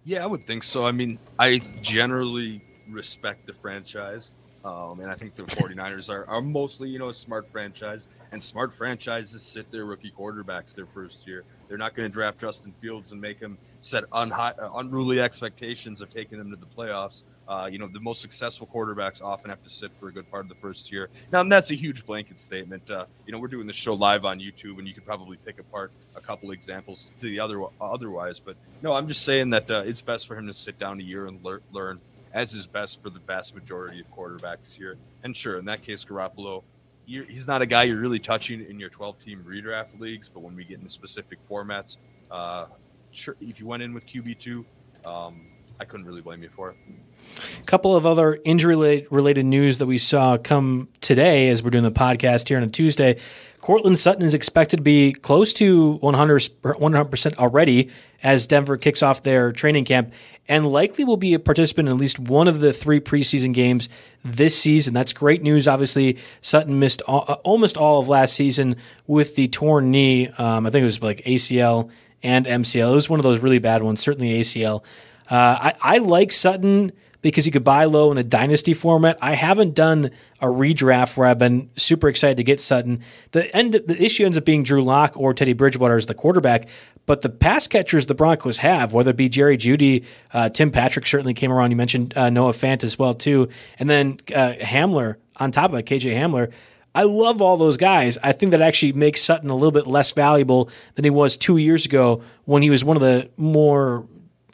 Yeah, 0.03 0.23
I 0.23 0.25
would 0.25 0.43
think 0.43 0.63
so. 0.63 0.85
I 0.85 0.91
mean, 0.91 1.19
I 1.39 1.59
generally 1.81 2.61
respect 2.89 3.47
the 3.47 3.53
franchise. 3.53 4.31
Um, 4.65 4.99
and 4.99 5.11
I 5.11 5.13
think 5.13 5.35
the 5.35 5.43
49ers 5.43 6.09
are, 6.09 6.27
are 6.27 6.41
mostly, 6.41 6.89
you 6.89 6.97
know, 6.97 7.09
a 7.09 7.13
smart 7.13 7.47
franchise. 7.51 8.07
And 8.31 8.43
smart 8.43 8.73
franchises 8.73 9.43
sit 9.43 9.71
their 9.71 9.85
rookie 9.85 10.11
quarterbacks 10.11 10.73
their 10.73 10.87
first 10.87 11.27
year. 11.27 11.43
They're 11.67 11.77
not 11.77 11.95
going 11.95 12.09
to 12.09 12.13
draft 12.13 12.39
Justin 12.39 12.73
Fields 12.81 13.11
and 13.11 13.21
make 13.21 13.39
him 13.39 13.59
set 13.79 14.05
uh, 14.11 14.51
unruly 14.73 15.21
expectations 15.21 16.01
of 16.01 16.09
taking 16.09 16.39
them 16.39 16.49
to 16.49 16.57
the 16.57 16.65
playoffs. 16.65 17.23
Uh, 17.47 17.69
you 17.71 17.77
know, 17.77 17.87
the 17.87 17.99
most 17.99 18.21
successful 18.21 18.67
quarterbacks 18.71 19.21
often 19.21 19.49
have 19.49 19.63
to 19.63 19.69
sit 19.69 19.91
for 19.99 20.07
a 20.07 20.11
good 20.11 20.29
part 20.31 20.43
of 20.43 20.49
the 20.49 20.55
first 20.55 20.91
year. 20.91 21.09
Now, 21.31 21.43
that's 21.43 21.71
a 21.71 21.75
huge 21.75 22.05
blanket 22.05 22.39
statement. 22.39 22.89
Uh, 22.89 23.05
you 23.25 23.31
know, 23.31 23.39
we're 23.39 23.47
doing 23.47 23.67
this 23.67 23.75
show 23.75 23.93
live 23.93 24.25
on 24.25 24.39
YouTube, 24.39 24.79
and 24.79 24.87
you 24.87 24.93
could 24.93 25.05
probably 25.05 25.37
pick 25.37 25.59
apart 25.59 25.91
a 26.15 26.21
couple 26.21 26.51
examples 26.51 27.11
to 27.19 27.27
the 27.27 27.39
other 27.39 27.63
otherwise. 27.79 28.39
But 28.39 28.55
no, 28.81 28.93
I'm 28.93 29.07
just 29.07 29.23
saying 29.23 29.51
that 29.51 29.69
uh, 29.69 29.83
it's 29.85 30.01
best 30.01 30.27
for 30.27 30.35
him 30.35 30.47
to 30.47 30.53
sit 30.53 30.79
down 30.79 30.99
a 30.99 31.03
year 31.03 31.27
and 31.27 31.43
lear- 31.43 31.61
learn, 31.71 31.99
as 32.33 32.53
is 32.53 32.65
best 32.65 33.01
for 33.03 33.09
the 33.11 33.19
vast 33.19 33.53
majority 33.53 33.99
of 33.99 34.11
quarterbacks 34.15 34.75
here. 34.75 34.97
And 35.23 35.37
sure, 35.37 35.59
in 35.59 35.65
that 35.65 35.83
case, 35.83 36.03
Garoppolo, 36.03 36.63
he's 37.05 37.47
not 37.47 37.61
a 37.61 37.67
guy 37.67 37.83
you're 37.83 37.99
really 37.99 38.19
touching 38.19 38.65
in 38.67 38.79
your 38.79 38.89
12 38.89 39.19
team 39.19 39.45
redraft 39.47 39.99
leagues. 39.99 40.29
But 40.29 40.39
when 40.39 40.55
we 40.55 40.63
get 40.63 40.79
into 40.79 40.89
specific 40.89 41.37
formats, 41.47 41.97
uh, 42.31 42.65
sure, 43.11 43.35
if 43.39 43.59
you 43.59 43.67
went 43.67 43.83
in 43.83 43.93
with 43.93 44.07
QB 44.07 44.39
two. 44.39 44.65
Um, 45.05 45.45
I 45.79 45.85
couldn't 45.85 46.05
really 46.05 46.21
blame 46.21 46.41
you 46.41 46.49
for 46.49 46.71
it. 46.71 46.77
A 47.59 47.63
couple 47.65 47.95
of 47.95 48.05
other 48.05 48.39
injury 48.45 49.07
related 49.09 49.45
news 49.45 49.77
that 49.79 49.85
we 49.85 49.97
saw 49.97 50.37
come 50.37 50.87
today 51.01 51.49
as 51.49 51.63
we're 51.63 51.69
doing 51.69 51.83
the 51.83 51.91
podcast 51.91 52.47
here 52.47 52.57
on 52.57 52.63
a 52.63 52.67
Tuesday. 52.67 53.19
Courtland 53.59 53.97
Sutton 53.97 54.23
is 54.23 54.35
expected 54.35 54.77
to 54.77 54.83
be 54.83 55.11
close 55.11 55.51
to 55.53 55.93
100, 55.93 56.41
100% 56.61 57.37
already 57.37 57.89
as 58.21 58.45
Denver 58.45 58.77
kicks 58.77 59.01
off 59.01 59.23
their 59.23 59.51
training 59.51 59.85
camp 59.85 60.13
and 60.47 60.67
likely 60.67 61.03
will 61.03 61.17
be 61.17 61.33
a 61.33 61.39
participant 61.39 61.87
in 61.87 61.93
at 61.93 61.99
least 61.99 62.19
one 62.19 62.47
of 62.47 62.59
the 62.59 62.71
three 62.71 62.99
preseason 62.99 63.53
games 63.53 63.89
this 64.23 64.55
season. 64.55 64.93
That's 64.93 65.13
great 65.13 65.41
news. 65.41 65.67
Obviously, 65.67 66.19
Sutton 66.41 66.79
missed 66.79 67.01
all, 67.07 67.25
uh, 67.27 67.37
almost 67.43 67.77
all 67.77 67.99
of 67.99 68.07
last 68.07 68.35
season 68.35 68.75
with 69.07 69.35
the 69.35 69.47
torn 69.47 69.89
knee. 69.89 70.27
Um, 70.37 70.67
I 70.67 70.69
think 70.69 70.81
it 70.81 70.85
was 70.85 71.01
like 71.01 71.23
ACL 71.23 71.89
and 72.21 72.45
MCL. 72.45 72.91
It 72.91 72.95
was 72.95 73.09
one 73.09 73.19
of 73.19 73.23
those 73.23 73.39
really 73.39 73.59
bad 73.59 73.81
ones, 73.81 73.99
certainly 73.99 74.39
ACL. 74.39 74.83
Uh, 75.29 75.71
I, 75.73 75.73
I 75.81 75.97
like 75.97 76.31
Sutton 76.31 76.91
because 77.25 77.47
you 77.47 77.51
could 77.51 77.63
buy 77.63 77.85
low 77.85 78.11
in 78.11 78.19
a 78.19 78.23
dynasty 78.23 78.75
format. 78.75 79.17
I 79.19 79.33
haven't 79.33 79.73
done 79.73 80.11
a 80.41 80.45
redraft 80.45 81.17
where 81.17 81.27
I've 81.27 81.39
been 81.39 81.71
super 81.75 82.07
excited 82.07 82.37
to 82.37 82.43
get 82.43 82.61
Sutton. 82.61 83.01
The 83.31 83.51
end, 83.57 83.73
the 83.73 83.99
issue 83.99 84.25
ends 84.25 84.37
up 84.37 84.45
being 84.45 84.61
Drew 84.61 84.83
Lock 84.83 85.13
or 85.15 85.33
Teddy 85.33 85.53
Bridgewater 85.53 85.95
as 85.95 86.05
the 86.05 86.13
quarterback, 86.13 86.67
but 87.07 87.21
the 87.21 87.29
pass 87.29 87.67
catchers 87.67 88.05
the 88.05 88.13
Broncos 88.13 88.59
have, 88.59 88.93
whether 88.93 89.09
it 89.09 89.17
be 89.17 89.27
Jerry 89.27 89.57
Jeudy, 89.57 90.05
uh, 90.33 90.49
Tim 90.49 90.69
Patrick 90.69 91.07
certainly 91.07 91.33
came 91.33 91.51
around. 91.51 91.71
You 91.71 91.77
mentioned 91.77 92.15
uh, 92.15 92.29
Noah 92.29 92.51
Fant 92.51 92.83
as 92.83 92.99
well 92.99 93.15
too, 93.15 93.49
and 93.79 93.89
then 93.89 94.19
uh, 94.31 94.53
Hamler 94.61 95.15
on 95.37 95.49
top 95.49 95.71
of 95.71 95.77
that, 95.77 95.87
KJ 95.87 96.13
Hamler. 96.13 96.51
I 96.93 97.03
love 97.03 97.41
all 97.41 97.57
those 97.57 97.75
guys. 97.75 98.19
I 98.21 98.33
think 98.33 98.51
that 98.51 98.61
actually 98.61 98.93
makes 98.93 99.23
Sutton 99.23 99.49
a 99.49 99.55
little 99.55 99.71
bit 99.71 99.87
less 99.87 100.11
valuable 100.11 100.69
than 100.93 101.03
he 101.03 101.09
was 101.09 101.37
two 101.37 101.57
years 101.57 101.87
ago 101.87 102.21
when 102.43 102.61
he 102.61 102.69
was 102.69 102.85
one 102.85 102.95
of 102.95 103.01
the 103.01 103.31
more 103.35 104.05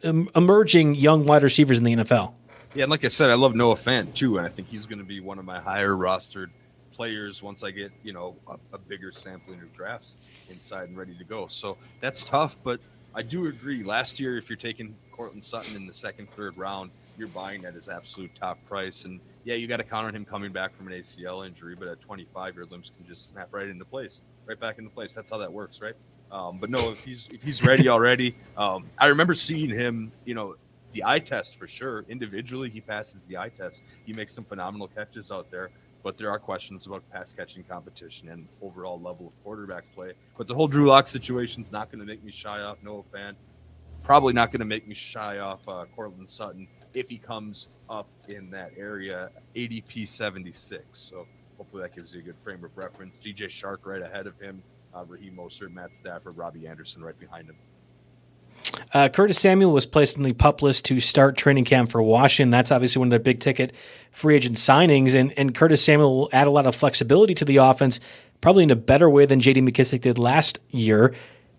emerging 0.04 0.96
young 0.96 1.26
wide 1.26 1.44
receivers 1.44 1.78
in 1.78 1.84
the 1.84 1.96
NFL. 1.98 2.34
Yeah, 2.74 2.84
and 2.84 2.92
like 2.92 3.04
I 3.04 3.10
said, 3.10 3.30
I 3.30 3.34
love 3.34 3.54
Noah 3.54 3.76
Fant 3.76 4.14
too, 4.14 4.38
and 4.38 4.48
I 4.48 4.50
think 4.50 4.70
he's 4.70 4.86
going 4.86 5.00
to 5.00 5.06
be 5.06 5.20
one 5.20 5.38
of 5.38 5.44
my 5.44 5.60
higher 5.60 5.92
rostered 5.92 6.52
players 6.94 7.44
once 7.44 7.64
I 7.64 7.72
get 7.72 7.92
you 8.02 8.14
know 8.14 8.36
a, 8.48 8.56
a, 8.74 8.78
bigger 8.78 9.12
sampling 9.12 9.60
of 9.60 9.74
drafts 9.74 10.16
inside 10.50 10.88
and 10.88 10.98
ready 10.98 11.14
to 11.18 11.24
go. 11.26 11.48
So 11.48 11.78
that's 12.00 12.24
tough, 12.24 12.56
but 12.64 12.80
I 13.14 13.24
do 13.24 13.48
agree. 13.48 13.84
Last 13.84 14.22
year, 14.22 14.38
if 14.38 14.50
you're 14.50 14.56
taking 14.56 14.96
Courtland 15.12 15.44
Sutton 15.44 15.76
in 15.76 15.86
the 15.86 15.92
second, 15.92 16.30
third 16.30 16.58
round, 16.58 16.92
you're 17.18 17.28
buying 17.28 17.66
at 17.66 17.74
his 17.74 17.90
absolute 17.90 18.32
top 18.40 18.58
price, 18.66 19.04
and 19.04 19.20
yeah, 19.44 19.56
you 19.56 19.68
got 19.68 19.78
to 19.78 19.84
count 19.84 20.08
on 20.08 20.16
him 20.16 20.24
coming 20.24 20.54
back 20.54 20.74
from 20.74 20.88
an 20.88 20.94
ACL 20.94 21.46
injury, 21.46 21.76
but 21.76 21.90
at 21.90 22.00
25, 22.00 22.56
your 22.56 22.66
limbs 22.68 22.90
can 22.96 23.06
just 23.06 23.30
snap 23.30 23.50
right 23.52 23.68
into 23.68 23.84
place, 23.84 24.22
right 24.46 24.60
back 24.60 24.78
into 24.78 24.92
place. 24.92 25.12
That's 25.12 25.30
how 25.30 25.40
that 25.40 25.52
works, 25.52 25.82
right? 25.82 25.96
Um, 26.32 26.58
but 26.58 26.70
no, 26.70 26.92
if 26.92 27.04
he's 27.04 27.28
if 27.34 27.44
he's 27.44 27.62
ready 27.64 27.90
already, 27.90 28.34
um, 28.56 28.86
I 28.98 29.08
remember 29.08 29.34
seeing 29.34 29.70
him. 29.70 30.14
You 30.24 30.36
know, 30.36 30.56
the 30.94 31.04
eye 31.04 31.20
test 31.20 31.58
for 31.58 31.68
sure. 31.68 32.06
Individually, 32.10 32.70
he 32.70 32.82
passes 32.82 33.22
the 33.28 33.38
eye 33.38 33.50
test. 33.50 33.84
He 34.06 34.14
makes 34.14 34.34
some 34.34 34.44
phenomenal 34.46 34.88
catches 34.88 35.32
out 35.32 35.50
there. 35.52 35.70
but 36.04 36.18
there 36.18 36.32
are 36.32 36.40
questions 36.40 36.88
about 36.88 37.04
pass 37.12 37.32
catching 37.32 37.64
competition 37.64 38.30
and 38.30 38.48
overall 38.62 39.00
level 39.00 39.28
of 39.28 39.44
quarterback 39.44 39.84
play. 39.94 40.14
But 40.38 40.48
the 40.48 40.54
whole 40.56 40.68
Drew 40.68 40.86
Lock 40.88 41.08
situation 41.08 41.62
is 41.62 41.72
not 41.72 41.92
going 41.92 42.00
to 42.00 42.06
make 42.06 42.24
me 42.24 42.32
shy 42.32 42.62
off 42.62 42.78
Noah 42.82 43.04
Fant. 43.14 43.36
Probably 44.04 44.34
not 44.34 44.52
going 44.52 44.62
to 44.62 44.66
make 44.66 44.88
me 44.88 44.96
shy 44.96 45.38
off 45.38 45.68
uh, 45.68 45.86
Courtland 45.96 46.30
Sutton 46.30 46.68
if 46.96 47.08
he 47.08 47.18
comes 47.20 47.68
up 47.90 48.08
in 48.30 48.50
that 48.50 48.72
area, 48.78 49.30
ADP 49.56 50.08
76. 50.08 50.84
So 50.92 51.28
hopefully 51.58 51.84
that 51.84 51.96
gives 51.96 52.14
you 52.16 52.22
a 52.22 52.24
good 52.24 52.38
frame 52.44 52.64
of 52.64 52.76
reference. 52.76 53.20
DJ 53.20 53.44
Chark 53.46 53.86
right 53.86 54.02
ahead 54.02 54.26
of 54.26 54.40
him, 54.40 54.64
uh, 54.96 55.06
Raheem 55.06 55.36
Mostert, 55.36 55.72
Matt 55.72 55.94
Stafford, 55.94 56.36
Robbie 56.36 56.68
Anderson 56.68 57.04
right 57.04 57.18
behind 57.20 57.48
him. 57.48 57.56
Uh, 58.94 59.10
Curtis 59.10 59.40
Samuel 59.40 59.72
was 59.72 59.86
placed 59.86 60.18
on 60.18 60.24
the 60.24 60.34
pup 60.34 60.62
list 60.62 60.86
to 60.86 61.00
start 61.00 61.38
training 61.38 61.66
camp 61.66 61.92
for 61.92 62.02
Washington. 62.02 62.50
That's 62.50 62.72
obviously 62.72 63.00
one 63.00 63.08
of 63.08 63.12
their 63.12 63.20
big 63.20 63.40
ticket 63.40 63.74
free 64.12 64.36
agent 64.36 64.58
signings, 64.58 65.16
and, 65.16 65.34
and 65.38 65.56
Curtis 65.56 65.84
Samuel 65.84 66.16
will 66.16 66.30
add 66.34 66.48
a 66.48 66.52
lot 66.52 66.68
of 66.68 66.76
flexibility 66.76 67.34
to 67.36 67.46
the 67.46 67.58
offense, 67.58 68.00
probably 68.42 68.64
in 68.64 68.72
a 68.72 68.76
better 68.76 69.10
way 69.10 69.26
than 69.26 69.40
J.D. 69.40 69.62
McKissic 69.62 70.02
did 70.02 70.18
last 70.18 70.60
year. 70.70 71.14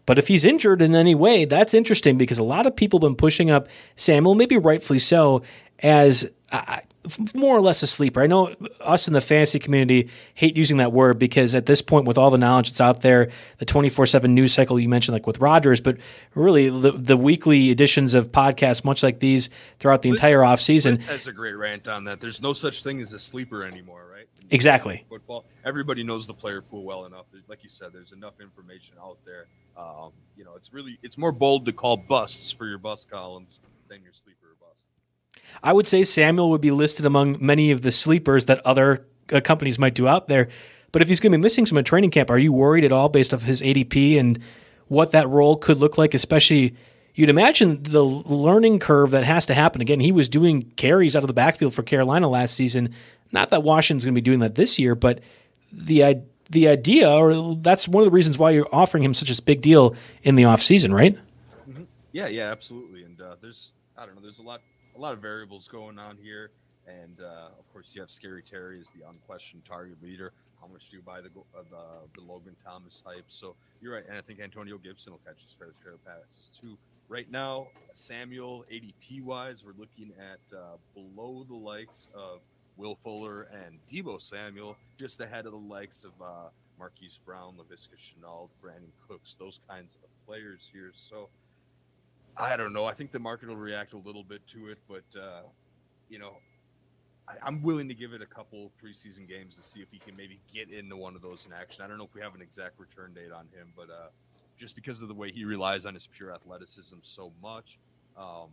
But 0.05 0.19
if 0.19 0.29
he's 0.29 0.45
injured 0.45 0.83
in 0.83 0.95
any 0.95 1.15
way, 1.15 1.45
that's 1.45 1.75
interesting 1.75 2.19
because 2.19 2.39
a 2.39 2.43
lot 2.43 2.67
of 2.67 2.75
people 2.77 2.99
have 2.99 3.09
been 3.09 3.17
pushing 3.17 3.51
up 3.51 3.69
Samuel, 3.97 4.35
maybe 4.35 4.59
rightfully 4.59 4.99
so, 4.99 5.43
as 5.79 6.31
more 7.35 7.57
or 7.57 7.61
less 7.61 7.83
a 7.83 7.87
sleeper. 7.87 8.23
I 8.23 8.27
know 8.27 8.55
us 8.81 9.09
in 9.09 9.15
the 9.15 9.21
fantasy 9.21 9.59
community 9.59 10.09
hate 10.35 10.57
using 10.57 10.77
that 10.77 10.93
word 10.93 11.19
because 11.19 11.55
at 11.55 11.67
this 11.67 11.83
point, 11.83 12.07
with 12.07 12.17
all 12.17 12.31
the 12.31 12.39
knowledge 12.39 12.69
that's 12.69 12.81
out 12.81 13.03
there, 13.03 13.31
the 13.59 13.65
24 13.65 14.07
7 14.07 14.35
news 14.35 14.53
cycle 14.53 14.79
you 14.79 14.89
mentioned, 14.89 15.15
like 15.15 15.27
with 15.27 15.39
Rodgers, 15.39 15.81
but 15.81 15.97
really 16.35 16.69
the, 16.69 16.93
the 16.93 17.17
weekly 17.17 17.71
editions 17.71 18.15
of 18.15 18.31
podcasts, 18.31 18.85
much 18.85 19.03
like 19.03 19.21
these 19.21 19.51
throughout 19.79 20.03
the 20.03 20.11
Liz, 20.11 20.21
entire 20.21 20.41
offseason. 20.41 21.05
That's 21.07 21.27
a 21.27 21.33
great 21.33 21.55
rant 21.55 21.89
on 21.89 22.05
that. 22.05 22.21
There's 22.21 22.41
no 22.41 22.53
such 22.53 22.83
thing 22.83 23.01
as 23.01 23.13
a 23.13 23.19
sleeper 23.19 23.65
anymore, 23.65 24.07
right? 24.11 24.27
Exactly. 24.51 25.05
Football. 25.09 25.45
Everybody 25.65 26.05
knows 26.05 26.27
the 26.27 26.35
player 26.35 26.61
pool 26.63 26.85
well 26.85 27.07
enough. 27.07 27.27
Like 27.49 27.63
you 27.65 27.71
said, 27.71 27.89
there's 27.93 28.13
enough 28.13 28.41
information 28.41 28.97
out 29.03 29.19
there. 29.25 29.47
Um, 29.77 30.13
you 30.37 30.45
know, 30.45 30.55
it's 30.57 30.73
really 30.73 30.99
it's 31.03 31.17
more 31.17 31.33
bold 31.33 31.67
to 31.67 31.73
call 31.73 31.97
busts 31.97 32.53
for 32.53 32.67
your 32.67 32.79
bust 32.79 33.11
columns 33.11 33.61
than 33.89 34.03
your 34.03 34.13
sleeper. 34.13 34.42
I 35.63 35.73
would 35.73 35.87
say 35.87 36.05
Samuel 36.05 36.51
would 36.51 36.61
be 36.61 36.71
listed 36.71 37.07
among 37.07 37.37
many 37.41 37.71
of 37.71 37.83
the 37.83 37.91
sleepers 37.91 38.47
that 38.47 38.65
other 38.67 39.07
uh, 39.33 39.41
companies 39.41 39.79
might 39.79 39.95
do 39.95 40.09
out 40.09 40.29
there. 40.29 40.49
But 40.91 41.03
if 41.03 41.09
he's 41.09 41.21
going 41.21 41.33
to 41.33 41.39
be 41.39 41.43
missing 41.43 41.67
some 41.67 41.79
of 41.79 41.85
training 41.85 42.11
camp, 42.11 42.31
are 42.31 42.39
you 42.39 42.53
worried 42.53 42.85
at 42.85 42.93
all 42.93 43.09
based 43.09 43.33
off 43.33 43.43
his 43.43 43.63
ADP 43.63 44.19
and 44.19 44.39
what 44.89 45.13
that 45.13 45.29
role 45.29 45.57
could 45.57 45.79
look 45.79 45.97
like? 45.97 46.15
Especially, 46.15 46.75
you'd 47.15 47.31
imagine 47.31 47.83
the 47.83 48.03
learning 48.05 48.79
curve 48.79 49.13
that 49.13 49.25
has 49.25 49.47
to 49.47 49.55
happen. 49.55 49.81
Again, 49.81 50.01
he 50.01 50.13
was 50.13 50.29
doing 50.29 50.63
carries 50.77 51.17
out 51.17 51.23
of 51.23 51.29
the 51.29 51.35
backfield 51.35 51.75
for 51.75 51.83
Carolina 51.83 52.29
last 52.29 52.55
season. 52.55 52.95
Not 53.31 53.51
that 53.51 53.63
Washington's 53.63 54.05
going 54.05 54.15
to 54.15 54.21
be 54.21 54.25
doing 54.25 54.41
that 54.41 54.55
this 54.55 54.79
year, 54.79 54.95
but 54.95 55.21
the 55.73 56.23
the 56.51 56.69
idea, 56.69 57.11
or 57.11 57.57
that's 57.57 57.89
one 57.89 58.03
of 58.03 58.05
the 58.05 58.11
reasons 58.11 58.39
why 58.39 58.51
you're 58.51 58.69
offering 58.73 59.03
him 59.03 59.15
such 59.15 59.37
a 59.37 59.43
big 59.43 59.63
deal 59.63 59.97
in 60.23 60.37
the 60.37 60.43
offseason, 60.43 60.95
right? 60.95 61.17
Mm-hmm. 61.69 61.85
Yeah, 62.13 62.27
yeah, 62.29 62.51
absolutely. 62.51 63.05
And 63.05 63.21
uh, 63.21 63.37
there's, 63.41 63.73
I 63.97 64.05
don't 64.05 64.15
know, 64.15 64.21
there's 64.21 64.39
a 64.39 64.43
lot, 64.43 64.61
a 64.97 64.99
lot 64.99 65.13
of 65.13 65.21
variables 65.21 65.69
going 65.69 65.99
on 65.99 66.17
here. 66.23 66.51
And 66.87 67.21
uh, 67.21 67.49
of 67.59 67.73
course, 67.73 67.93
you 67.95 68.01
have 68.01 68.11
Scary 68.11 68.43
Terry 68.43 68.81
as 68.81 68.91
the 68.91 69.09
unquestioned 69.09 69.65
target 69.65 70.03
leader. 70.03 70.33
How 70.61 70.67
much 70.67 70.91
do 70.91 70.97
you 70.97 71.03
buy 71.03 71.21
the 71.21 71.29
uh, 71.57 71.63
the, 71.71 72.21
the 72.21 72.27
Logan 72.27 72.57
Thomas 72.65 73.03
hype? 73.05 73.25
So 73.29 73.55
you're 73.81 73.95
right, 73.95 74.05
and 74.09 74.17
I 74.17 74.21
think 74.21 74.41
Antonio 74.41 74.79
Gibson 74.79 75.13
will 75.13 75.21
catch 75.25 75.43
his 75.43 75.55
fair 75.59 75.71
share 75.83 75.95
of 75.95 76.05
passes 76.05 76.59
too. 76.61 76.77
Right 77.09 77.31
now, 77.31 77.69
Samuel 77.93 78.65
ADP 78.73 79.23
wise, 79.23 79.65
we're 79.65 79.79
looking 79.79 80.13
at 80.19 80.57
uh, 80.57 80.77
below 80.95 81.45
the 81.49 81.55
likes 81.55 82.09
of 82.15 82.41
Will 82.77 82.97
Fuller 83.03 83.49
and 83.53 83.79
Deebo 83.91 84.21
Samuel, 84.23 84.77
just 84.99 85.21
ahead 85.21 85.47
of 85.47 85.53
the 85.53 85.59
likes 85.59 86.05
of 86.05 86.13
uh, 86.23 86.49
Marquise 86.79 87.21
Brown, 87.25 87.55
Laviska 87.59 87.97
Shenault, 87.99 88.49
Brandin 88.65 88.93
Cooks, 89.07 89.35
those 89.35 89.61
kinds 89.69 89.99
of 90.03 90.27
players 90.27 90.69
here. 90.73 90.91
So 90.95 91.29
I 92.37 92.57
don't 92.57 92.73
know. 92.73 92.87
I 92.87 92.95
think 92.95 93.13
the 93.13 93.19
market 93.19 93.49
will 93.49 93.57
react 93.57 93.93
a 93.93 93.99
little 93.99 94.25
bit 94.25 94.47
to 94.49 94.69
it, 94.69 94.79
but 94.89 95.05
uh, 95.19 95.43
you 96.09 96.19
know, 96.19 96.37
I, 97.29 97.47
am 97.47 97.63
willing 97.63 97.89
to 97.89 97.95
give 97.95 98.13
it 98.13 98.23
a 98.23 98.27
couple 98.27 98.71
preseason 98.83 99.29
games 99.29 99.57
to 99.57 99.63
see 99.63 99.81
if 99.81 99.89
he 99.91 99.99
can 99.99 100.17
maybe 100.17 100.41
get 100.53 100.71
into 100.71 100.97
one 100.97 101.15
of 101.15 101.23
those 101.23 101.47
in 101.47 101.53
action. 101.53 101.85
I 101.85 101.89
don't 101.89 101.99
know 101.99 102.05
if 102.05 102.15
we 102.15 102.21
have 102.21 102.35
an 102.35 102.43
exact 102.43 102.79
return 102.79 103.13
date 103.15 103.33
on 103.33 103.47
him, 103.55 103.73
but 103.77 103.91
uh, 103.91 104.09
just 104.57 104.75
because 104.75 105.03
of 105.03 105.09
the 105.09 105.15
way 105.15 105.31
he 105.31 105.45
relies 105.45 105.87
on 105.87 105.95
his 105.95 106.07
pure 106.07 106.33
athleticism 106.33 106.97
so 107.03 107.33
much, 107.43 107.79
um, 108.17 108.49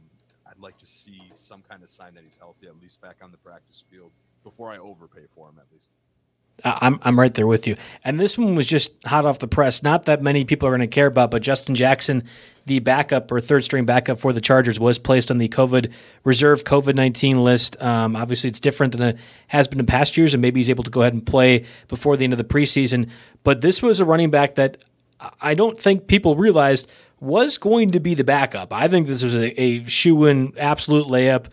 I'd 0.48 0.60
like 0.60 0.78
to 0.78 0.86
see 0.86 1.22
some 1.34 1.64
kind 1.70 1.84
of 1.84 1.90
sign 1.90 2.14
that 2.16 2.24
he's 2.24 2.38
healthy, 2.38 2.68
at 2.68 2.82
least 2.82 3.02
back 3.02 3.18
on 3.22 3.32
the 3.32 3.38
practice 3.38 3.84
field, 3.92 4.12
before 4.44 4.72
I 4.72 4.78
overpay 4.78 5.26
for 5.36 5.50
him, 5.50 5.56
at 5.60 5.66
least. 5.72 5.92
I'm 6.64 7.00
I'm 7.04 7.20
right 7.20 7.34
there 7.34 7.48
with 7.48 7.68
you. 7.68 7.76
And 8.04 8.20
this 8.20 8.38
one 8.38 8.56
was 8.56 8.68
just 8.68 8.92
hot 9.06 9.26
off 9.26 9.40
the 9.40 9.48
press. 9.48 9.84
Not 9.84 10.06
that 10.06 10.22
many 10.22 10.46
people 10.46 10.68
are 10.68 10.72
going 10.72 10.82
to 10.82 10.88
care 10.88 11.08
about, 11.08 11.32
but 11.32 11.42
Justin 11.42 11.76
Jackson, 11.76 12.24
the 12.66 12.80
backup 12.80 13.32
or 13.32 13.40
third 13.40 13.64
string 13.64 13.86
backup 13.86 14.20
for 14.20 14.34
the 14.34 14.42
Chargers, 14.42 14.80
was 14.80 14.98
placed 14.98 15.32
on 15.32 15.38
the 15.38 15.50
COVID 15.50 15.92
reserve 16.24 16.64
COVID 16.64 16.96
nineteen 16.96 17.44
list. 17.44 17.82
Um, 17.82 18.16
obviously, 18.16 18.50
it's 18.50 18.60
different 18.60 18.98
than 18.98 19.16
it 19.16 19.18
has 19.48 19.68
been 19.68 19.80
in 19.80 19.86
past 19.86 20.18
years, 20.18 20.34
and 20.34 20.42
maybe 20.42 20.60
he's 20.60 20.70
able 20.70 20.84
to 20.84 20.92
go 20.92 21.02
ahead 21.02 21.14
and 21.14 21.26
play 21.26 21.66
before 21.88 22.18
the 22.18 22.24
end 22.24 22.34
of 22.34 22.40
the 22.40 22.44
preseason. 22.44 23.10
But 23.44 23.62
this 23.62 23.82
was 23.82 24.00
a 24.00 24.06
running 24.06 24.30
back 24.30 24.56
that 24.56 24.78
I 25.42 25.54
don't 25.54 25.78
think 25.78 26.08
people 26.08 26.36
realized 26.36 26.90
was 27.20 27.58
going 27.58 27.92
to 27.92 28.00
be 28.00 28.14
the 28.14 28.24
backup. 28.24 28.72
I 28.72 28.88
think 28.88 29.08
this 29.08 29.24
was 29.24 29.36
a, 29.36 29.62
a 29.62 29.86
shoe 29.88 30.26
in 30.26 30.54
absolute 30.58 31.08
layup. 31.08 31.48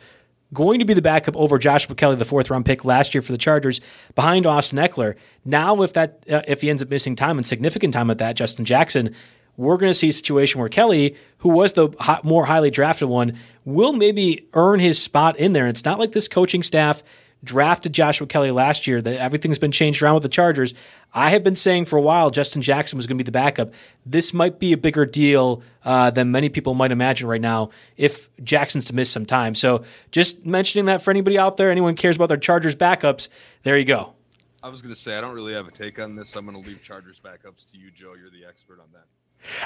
Going 0.55 0.78
to 0.78 0.84
be 0.84 0.94
the 0.94 1.03
backup 1.03 1.36
over 1.36 1.59
Joshua 1.59 1.97
Kelley, 1.97 2.16
the 2.16 2.24
fourth 2.24 2.51
round 2.51 2.64
pick 2.64 2.84
last 2.84 3.14
year 3.14 3.22
for 3.22 3.32
the 3.32 3.38
Chargers, 3.38 3.80
behind 4.14 4.47
Austin 4.47 4.78
Ekeler. 4.78 5.16
Now, 5.44 5.82
if 5.82 5.94
that 5.94 6.22
uh, 6.30 6.42
if 6.47 6.61
he 6.61 6.70
ends 6.70 6.82
up 6.82 6.88
missing 6.88 7.16
time 7.16 7.36
and 7.36 7.44
significant 7.44 7.92
time 7.92 8.11
at 8.11 8.18
that, 8.18 8.36
Justin 8.36 8.64
Jackson, 8.64 9.14
we're 9.57 9.76
going 9.76 9.90
to 9.90 9.94
see 9.94 10.11
a 10.11 10.12
situation 10.12 10.61
where 10.61 10.68
Kelley, 10.68 11.16
who 11.38 11.49
was 11.49 11.72
the 11.72 11.88
hot, 11.99 12.24
more 12.24 12.44
highly 12.44 12.70
drafted 12.70 13.09
one, 13.09 13.38
will 13.64 13.92
maybe 13.92 14.49
earn 14.55 14.78
his 14.78 15.03
spot 15.03 15.36
in 15.38 15.53
there. 15.53 15.66
It's 15.66 15.84
not 15.84 15.99
like 15.99 16.12
this 16.12 16.28
coaching 16.28 16.62
staff 16.62 17.03
drafted 17.47 17.94
Joshua 17.94 18.26
Kelley 18.26 18.51
last 18.51 18.86
year, 18.86 19.01
that 19.01 19.18
everything's 19.18 19.59
been 19.59 19.72
changed 19.72 20.03
around 20.03 20.14
with 20.14 20.22
the 20.22 20.28
Chargers. 20.28 20.74
I 21.14 21.30
have 21.30 21.42
been 21.42 21.57
saying 21.57 21.86
for 21.86 21.97
a 21.97 22.03
while 22.03 22.30
Justin 22.30 22.61
Jackson 22.61 22.99
was 22.99 23.07
going 23.07 23.16
to 23.16 23.24
be 23.24 23.26
the 23.26 23.32
backup. 23.32 23.72
This 24.05 24.34
might 24.34 24.59
be 24.59 24.74
a 24.74 24.76
bigger 24.76 25.07
deal 25.07 25.62
uh, 25.84 26.11
than 26.11 26.30
many 26.30 26.51
people 26.51 26.74
might 26.74 26.92
imagine 26.92 27.26
right 27.26 27.40
now 27.40 27.70
if 27.97 28.28
Jackson's 28.44 28.84
to 28.86 28.94
miss 28.94 29.11
some 29.11 29.24
time. 29.24 29.55
So 29.55 29.84
just 30.11 30.44
mentioning 30.44 30.84
that 30.86 31.01
for 31.01 31.11
anybody 31.11 31.38
out 31.38 31.57
there, 31.57 31.70
anyone 31.70 31.94
cares 31.94 32.16
about 32.16 32.28
their 32.28 32.36
Chargers 32.36 32.76
backups, 32.76 33.28
there 33.62 33.78
you 33.78 33.86
go. 33.86 34.12
I 34.62 34.68
was 34.68 34.82
going 34.82 34.94
to 34.94 35.01
say, 35.01 35.16
I 35.16 35.20
don't 35.20 35.34
really 35.34 35.55
have 35.55 35.68
a 35.68 35.70
take 35.70 35.99
on 35.99 36.16
this. 36.16 36.34
I'm 36.34 36.44
going 36.44 36.61
to 36.61 36.68
leave 36.68 36.82
Chargers 36.82 37.20
backups 37.20 37.70
to 37.70 37.78
you, 37.78 37.90
Joe. 37.90 38.14
You're 38.18 38.30
the 38.30 38.44
expert 38.47 38.80
on 38.80 38.88
that. 38.92 39.05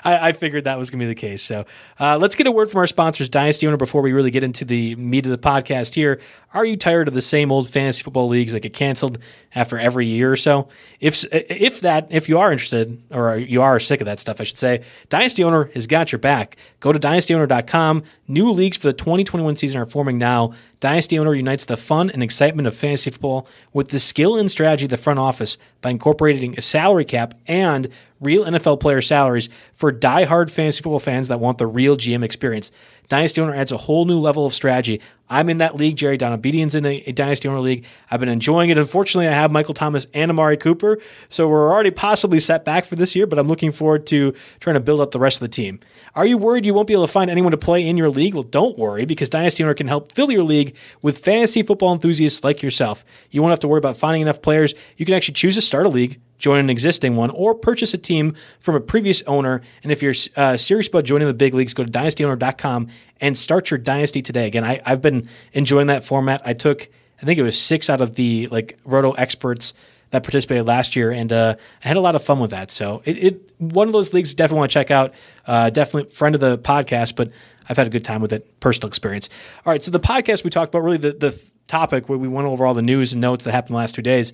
I, 0.05 0.29
I, 0.29 0.33
figured 0.33 0.65
that 0.65 0.79
was 0.79 0.91
going 0.91 1.01
to 1.01 1.05
be 1.05 1.09
the 1.09 1.15
case. 1.15 1.43
So 1.43 1.65
uh, 1.99 2.19
let's 2.19 2.35
get 2.35 2.47
a 2.47 2.53
word 2.53 2.71
from 2.71 2.79
our 2.79 2.87
sponsors, 2.87 3.29
Dynasty 3.29 3.67
Owner, 3.67 3.77
before 3.77 4.03
we 4.03 4.13
really 4.13 4.31
get 4.31 4.45
into 4.45 4.65
the 4.65 4.95
meat 4.97 5.27
of 5.27 5.33
the 5.33 5.39
podcast 5.39 5.95
here. 5.95 6.21
Are 6.53 6.65
you 6.65 6.77
tired 6.77 7.09
of 7.09 7.15
the 7.15 7.23
same 7.23 7.53
old 7.53 7.69
fantasy 7.69 8.03
football 8.03 8.29
leagues 8.29 8.53
that 8.53 8.61
get 8.61 8.75
canceled 8.75 9.19
after 9.55 9.79
every 9.79 10.07
year 10.07 10.33
or 10.33 10.37
so? 10.37 10.69
If 11.01 11.25
if 11.31 11.81
that 11.81 12.09
if 12.11 12.29
you 12.29 12.39
are 12.39 12.51
interested 12.51 13.01
or 13.11 13.39
you 13.39 13.63
are 13.63 13.79
sick 13.79 14.01
of 14.01 14.07
that 14.07 14.21
stuff, 14.21 14.41
I 14.41 14.45
should 14.45 14.59
say, 14.59 14.83
Dynasty 15.09 15.45
Owner 15.45 15.71
has 15.75 15.87
got 15.87 16.13
your 16.13 16.19
back. 16.19 16.57
Go 16.81 16.93
to 16.93 16.99
dynastyowner.com. 16.99 18.03
New 18.29 18.51
leagues 18.51 18.77
for 18.77 18.87
the 18.89 18.93
2021 18.93 19.57
season 19.57 19.81
are 19.81 19.87
forming 19.87 20.19
now. 20.19 20.53
Dynasty 20.81 21.19
Owner 21.19 21.35
unites 21.35 21.67
the 21.67 21.77
fun 21.77 22.09
and 22.11 22.23
excitement 22.23 22.67
of 22.67 22.75
fantasy 22.75 23.11
football 23.11 23.47
with 23.75 23.91
the 23.91 23.99
skill 23.99 24.37
and 24.37 24.51
strategy 24.51 24.87
of 24.87 24.91
the 24.91 24.97
front 24.97 25.19
office 25.19 25.59
by 25.83 25.91
incorporating 25.91 26.55
a 26.57 26.63
salary 26.63 27.05
cap 27.05 27.35
and 27.47 27.89
real 28.19 28.45
NFL 28.45 28.81
player 28.81 29.03
salaries 29.03 29.51
for 29.75 29.93
die-hard 29.93 30.51
fantasy 30.51 30.83
football 30.83 30.99
fans 30.99 31.29
that 31.29 31.39
want 31.39 31.59
the 31.59 31.67
real 31.67 31.97
GM 31.97 32.25
experience. 32.25 32.73
Dynasty 33.09 33.43
Owner 33.43 33.55
adds 33.55 33.73
a 33.73 33.77
whole 33.77 34.07
new 34.07 34.19
level 34.19 34.47
of 34.47 34.55
strategy. 34.55 35.01
I'm 35.31 35.49
in 35.49 35.59
that 35.59 35.77
league. 35.77 35.97
Jerry 35.97 36.19
Donabedian's 36.19 36.75
in 36.75 36.85
a, 36.85 37.03
a, 37.07 37.13
Dynasty 37.13 37.49
Owner 37.49 37.61
league. 37.61 37.85
I've 38.11 38.19
been 38.19 38.29
enjoying 38.29 38.71
it. 38.71 38.77
Unfortunately, 38.77 39.29
I 39.29 39.33
have 39.33 39.53
Michael 39.53 39.75
Thomas 39.75 40.07
and 40.13 40.31
Amari 40.31 40.57
Cooper, 40.57 40.99
so 41.29 41.49
we're 41.49 41.73
already 41.73 41.93
possibly 41.93 42.41
set 42.41 42.65
back 42.65 42.85
for 42.85 42.97
this 42.97 43.15
year, 43.15 43.27
but 43.27 43.39
I'm 43.39 43.47
looking 43.47 43.71
forward 43.71 44.07
to 44.09 44.35
trying 44.59 44.75
to 44.75 44.81
build 44.81 45.01
up 45.01 45.13
the 45.13 45.21
rest 45.21 45.37
of 45.37 45.41
the 45.43 45.49
team. 45.49 45.79
Are 46.17 46.27
you 46.27 46.37
worried 46.37 46.67
you 46.67 46.75
won't 46.75 46.89
be 46.89 46.95
able 46.95 47.07
to 47.07 47.13
find 47.13 47.31
anyone 47.31 47.53
to 47.53 47.57
play 47.57 47.87
in 47.87 47.97
your 47.97 48.11
league? 48.11 48.35
Well, 48.35 48.43
don't 48.43 48.77
worry 48.77 49.05
because 49.05 49.31
Dynasty 49.31 49.63
Owner 49.63 49.75
can 49.75 49.87
help 49.87 50.13
fill 50.13 50.33
your 50.33 50.43
league 50.43 50.75
with 51.01 51.19
fantasy 51.19 51.63
football 51.63 51.93
enthusiasts 51.93 52.43
like 52.43 52.63
yourself. 52.63 53.05
You 53.31 53.41
won't 53.41 53.53
have 53.53 53.61
to 53.61 53.69
worry 53.69 53.79
about 53.79 53.97
finding 53.97 54.23
enough 54.23 54.43
players. 54.43 54.75
You 54.97 55.07
can 55.07 55.15
actually 55.15 55.35
choose 55.35 55.55
to 55.55 55.61
start 55.61 55.87
a 55.87 55.91
league 55.91 56.21
join 56.41 56.59
an 56.59 56.71
existing 56.71 57.15
one, 57.15 57.31
or 57.31 57.55
purchase 57.55 57.95
a 57.95 57.99
team 57.99 58.35
from 58.59 58.75
a 58.75 58.81
previous 58.81 59.23
owner. 59.27 59.61
And 59.83 59.93
if 59.93 60.03
you're 60.03 60.15
uh, 60.37 60.57
serious 60.57 60.89
about 60.89 61.05
joining 61.05 61.29
the 61.29 61.35
big 61.35 61.55
leagues, 61.55 61.75
go 61.75 61.85
to 61.85 61.93
dynastyowner.com 61.93 62.89
and 63.21 63.37
start 63.37 63.71
your 63.71 63.79
dynasty 63.79 64.23
today. 64.23 64.47
Again, 64.47 64.65
I, 64.65 64.81
I've 64.85 65.03
been 65.03 65.29
enjoying 65.53 65.89
that 65.89 66.05
format. 66.05 66.43
I 66.45 66.55
took, 66.55 66.89
I 67.21 67.27
think 67.27 67.39
it 67.39 67.43
was 67.43 67.61
six 67.61 67.91
out 67.91 68.01
of 68.01 68.15
the 68.15 68.47
like 68.49 68.79
roto 68.85 69.13
experts 69.13 69.75
that 70.11 70.25
participated 70.25 70.67
last 70.67 70.97
year, 70.97 71.13
and 71.13 71.33
uh, 71.33 71.55
I 71.85 71.89
had 71.89 71.97
a 71.97 72.01
lot 72.01 72.17
of 72.17 72.25
fun 72.25 72.41
with 72.41 72.51
that. 72.51 72.71
So 72.71 73.03
it, 73.05 73.19
it 73.19 73.51
one 73.59 73.87
of 73.87 73.93
those 73.93 74.13
leagues 74.13 74.35
definitely 74.35 74.59
want 74.61 74.71
to 74.73 74.75
check 74.75 74.91
out. 74.91 75.15
Uh, 75.47 75.71
definitely 75.71 76.11
friend 76.11 76.35
of 76.35 76.41
the 76.41 76.59
podcast, 76.59 77.15
but 77.15 77.31
I've 77.69 77.77
had 77.77 77.87
a 77.87 77.91
good 77.91 78.05
time 78.05 78.21
with 78.21 78.33
it, 78.33 78.59
personal 78.61 78.89
experience. 78.89 79.29
All 79.65 79.73
right, 79.73 79.83
so 79.83 79.93
the 79.93 80.01
podcast 80.01 80.43
we 80.43 80.51
talked 80.51 80.75
about, 80.75 80.83
really 80.83 80.97
the, 80.97 81.13
the 81.13 81.51
topic 81.69 82.09
where 82.09 82.19
we 82.19 82.27
went 82.27 82.49
over 82.49 82.67
all 82.67 82.75
the 82.75 82.83
news 82.83 83.13
and 83.13 83.21
notes 83.21 83.45
that 83.45 83.53
happened 83.53 83.75
the 83.75 83.79
last 83.79 83.95
two 83.95 84.03
days, 84.03 84.33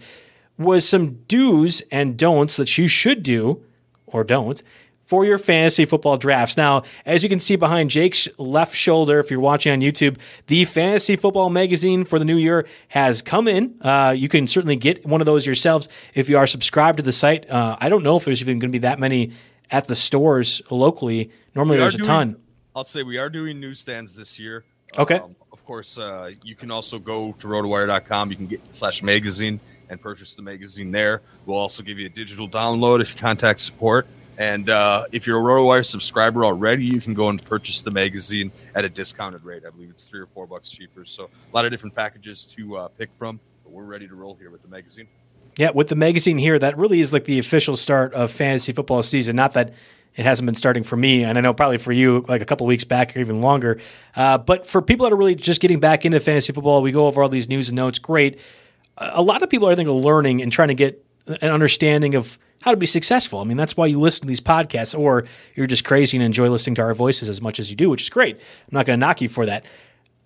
was 0.57 0.89
some 0.89 1.19
do's 1.29 1.83
and 1.91 2.17
don'ts 2.17 2.57
that 2.57 2.79
you 2.79 2.89
should 2.89 3.23
do 3.23 3.63
or 4.07 4.25
don't 4.25 4.63
for 5.07 5.25
your 5.25 5.39
fantasy 5.39 5.85
football 5.85 6.19
drafts. 6.19 6.57
Now, 6.57 6.83
as 7.07 7.23
you 7.23 7.29
can 7.29 7.39
see 7.39 7.57
behind 7.57 7.91
Jake's 7.91 8.29
left 8.39 8.75
shoulder, 8.75 9.21
if 9.21 9.31
you're 9.31 9.41
watching 9.41 9.73
on 9.73 9.81
YouTube, 9.81 10.19
the 10.49 10.65
Fantasy 10.65 11.17
Football 11.17 11.49
Magazine 11.49 12.05
for 12.05 12.19
the 12.19 12.25
new 12.25 12.37
year 12.37 12.67
has 12.89 13.23
come 13.23 13.47
in. 13.49 13.77
Uh, 13.81 14.13
you 14.17 14.29
can 14.29 14.47
certainly 14.47 14.77
get 14.77 15.07
one 15.07 15.23
of 15.23 15.27
those 15.27 15.47
yourselves 15.47 15.89
if 16.15 16.29
you 16.29 16.37
are 16.37 16.47
subscribed 16.47 16.99
to 16.99 17.03
the 17.03 17.13
site. 17.13 17.49
Uh, 17.49 17.77
I 17.81 17.89
don't 17.89 18.03
know 18.03 18.17
if 18.17 18.25
there's 18.25 18.41
even 18.41 18.59
going 18.59 18.71
to 18.71 18.79
be 18.79 18.83
that 18.83 18.99
many 18.99 19.33
at 19.71 19.87
the 19.87 19.95
stores 19.95 20.61
locally. 20.71 21.31
Normally, 21.55 21.79
there's 21.79 21.95
a 21.95 21.99
doing, 21.99 22.09
ton. 22.09 22.37
I'll 22.75 22.85
say 22.85 23.05
we 23.05 23.17
are 23.17 23.31
doing 23.31 23.61
newsstands 23.61 24.15
this 24.15 24.39
year. 24.39 24.65
Okay. 24.99 25.17
Um, 25.17 25.37
of 25.53 25.65
course, 25.65 25.99
uh, 25.99 26.31
you 26.43 26.57
can 26.57 26.71
also 26.71 26.99
go 26.99 27.33
to 27.39 27.47
rotowire.com. 27.47 28.31
You 28.31 28.37
can 28.37 28.47
get 28.47 28.61
slash 28.75 29.03
magazine 29.03 29.61
and 29.89 30.01
purchase 30.01 30.35
the 30.35 30.43
magazine 30.43 30.91
there. 30.91 31.23
We'll 31.45 31.59
also 31.59 31.83
give 31.85 31.99
you 31.99 32.07
a 32.07 32.11
digital 32.11 32.49
download 32.49 33.01
if 33.01 33.15
you 33.15 33.21
contact 33.21 33.61
support. 33.61 34.07
And 34.39 34.69
uh, 34.69 35.05
if 35.13 35.27
you're 35.27 35.39
a 35.39 35.43
RotoWire 35.43 35.85
subscriber 35.85 36.45
already, 36.45 36.85
you 36.85 37.01
can 37.01 37.15
go 37.15 37.29
and 37.29 37.43
purchase 37.43 37.81
the 37.81 37.91
magazine 37.91 38.53
at 38.75 38.85
a 38.85 38.89
discounted 38.89 39.45
rate. 39.45 39.63
I 39.67 39.71
believe 39.71 39.91
it's 39.91 40.05
three 40.05 40.21
or 40.21 40.27
four 40.27 40.47
bucks 40.47 40.71
cheaper. 40.71 41.05
So 41.05 41.25
a 41.25 41.55
lot 41.55 41.65
of 41.65 41.71
different 41.71 41.95
packages 41.95 42.45
to 42.57 42.77
uh, 42.77 42.89
pick 42.89 43.11
from. 43.19 43.41
But 43.65 43.73
we're 43.73 43.85
ready 43.85 44.07
to 44.07 44.15
roll 44.15 44.35
here 44.35 44.51
with 44.51 44.63
the 44.63 44.69
magazine. 44.69 45.09
Yeah, 45.57 45.71
with 45.75 45.89
the 45.89 45.97
magazine 45.97 46.37
here, 46.37 46.59
that 46.59 46.77
really 46.77 47.01
is 47.01 47.15
like 47.15 47.25
the 47.25 47.39
official 47.39 47.77
start 47.77 48.13
of 48.13 48.31
fantasy 48.31 48.73
football 48.73 49.03
season. 49.03 49.37
Not 49.37 49.53
that 49.55 49.73
it 50.15 50.25
hasn't 50.25 50.45
been 50.45 50.55
starting 50.55 50.83
for 50.83 50.97
me, 50.97 51.25
and 51.25 51.39
I 51.39 51.41
know 51.41 51.55
probably 51.55 51.79
for 51.79 51.93
you, 51.93 52.25
like 52.29 52.43
a 52.43 52.45
couple 52.45 52.67
weeks 52.67 52.85
back 52.85 53.17
or 53.17 53.21
even 53.21 53.41
longer. 53.41 53.81
Uh, 54.15 54.37
but 54.37 54.67
for 54.67 54.83
people 54.83 55.05
that 55.05 55.13
are 55.15 55.17
really 55.17 55.35
just 55.35 55.63
getting 55.63 55.81
back 55.81 56.05
into 56.05 56.21
fantasy 56.21 56.53
football, 56.53 56.83
we 56.83 56.93
go 56.93 57.07
over 57.07 57.23
all 57.23 57.31
these 57.31 57.49
news 57.49 57.71
and 57.71 57.77
notes. 57.77 57.99
Great. 57.99 58.39
A 58.99 59.23
lot 59.23 59.43
of 59.43 59.49
people, 59.49 59.69
I 59.69 59.75
think, 59.75 59.89
are 59.89 59.93
learning 59.93 60.43
and 60.43 60.53
trying 60.53 60.69
to 60.69 60.75
get 60.75 61.06
an 61.27 61.51
understanding 61.51 62.15
of 62.15 62.39
how 62.63 62.71
to 62.71 62.77
be 62.77 62.87
successful. 62.87 63.41
I 63.41 63.45
mean, 63.45 63.57
that's 63.57 63.77
why 63.77 63.87
you 63.87 64.01
listen 64.01 64.23
to 64.23 64.27
these 64.27 64.41
podcasts, 64.41 64.99
or 64.99 65.25
you're 65.55 65.67
just 65.67 65.85
crazy 65.85 66.17
and 66.17 66.25
enjoy 66.25 66.49
listening 66.49 66.75
to 66.77 66.83
our 66.83 66.95
voices 66.95 67.29
as 67.29 67.41
much 67.41 67.61
as 67.61 67.71
you 67.71 67.77
do, 67.77 67.91
which 67.91 68.03
is 68.03 68.11
great. 68.11 68.37
I'm 68.37 68.73
not 68.73 68.87
going 68.87 68.99
to 68.99 69.07
knock 69.07 69.21
you 69.21 69.29
for 69.29 69.47
that. 69.47 69.67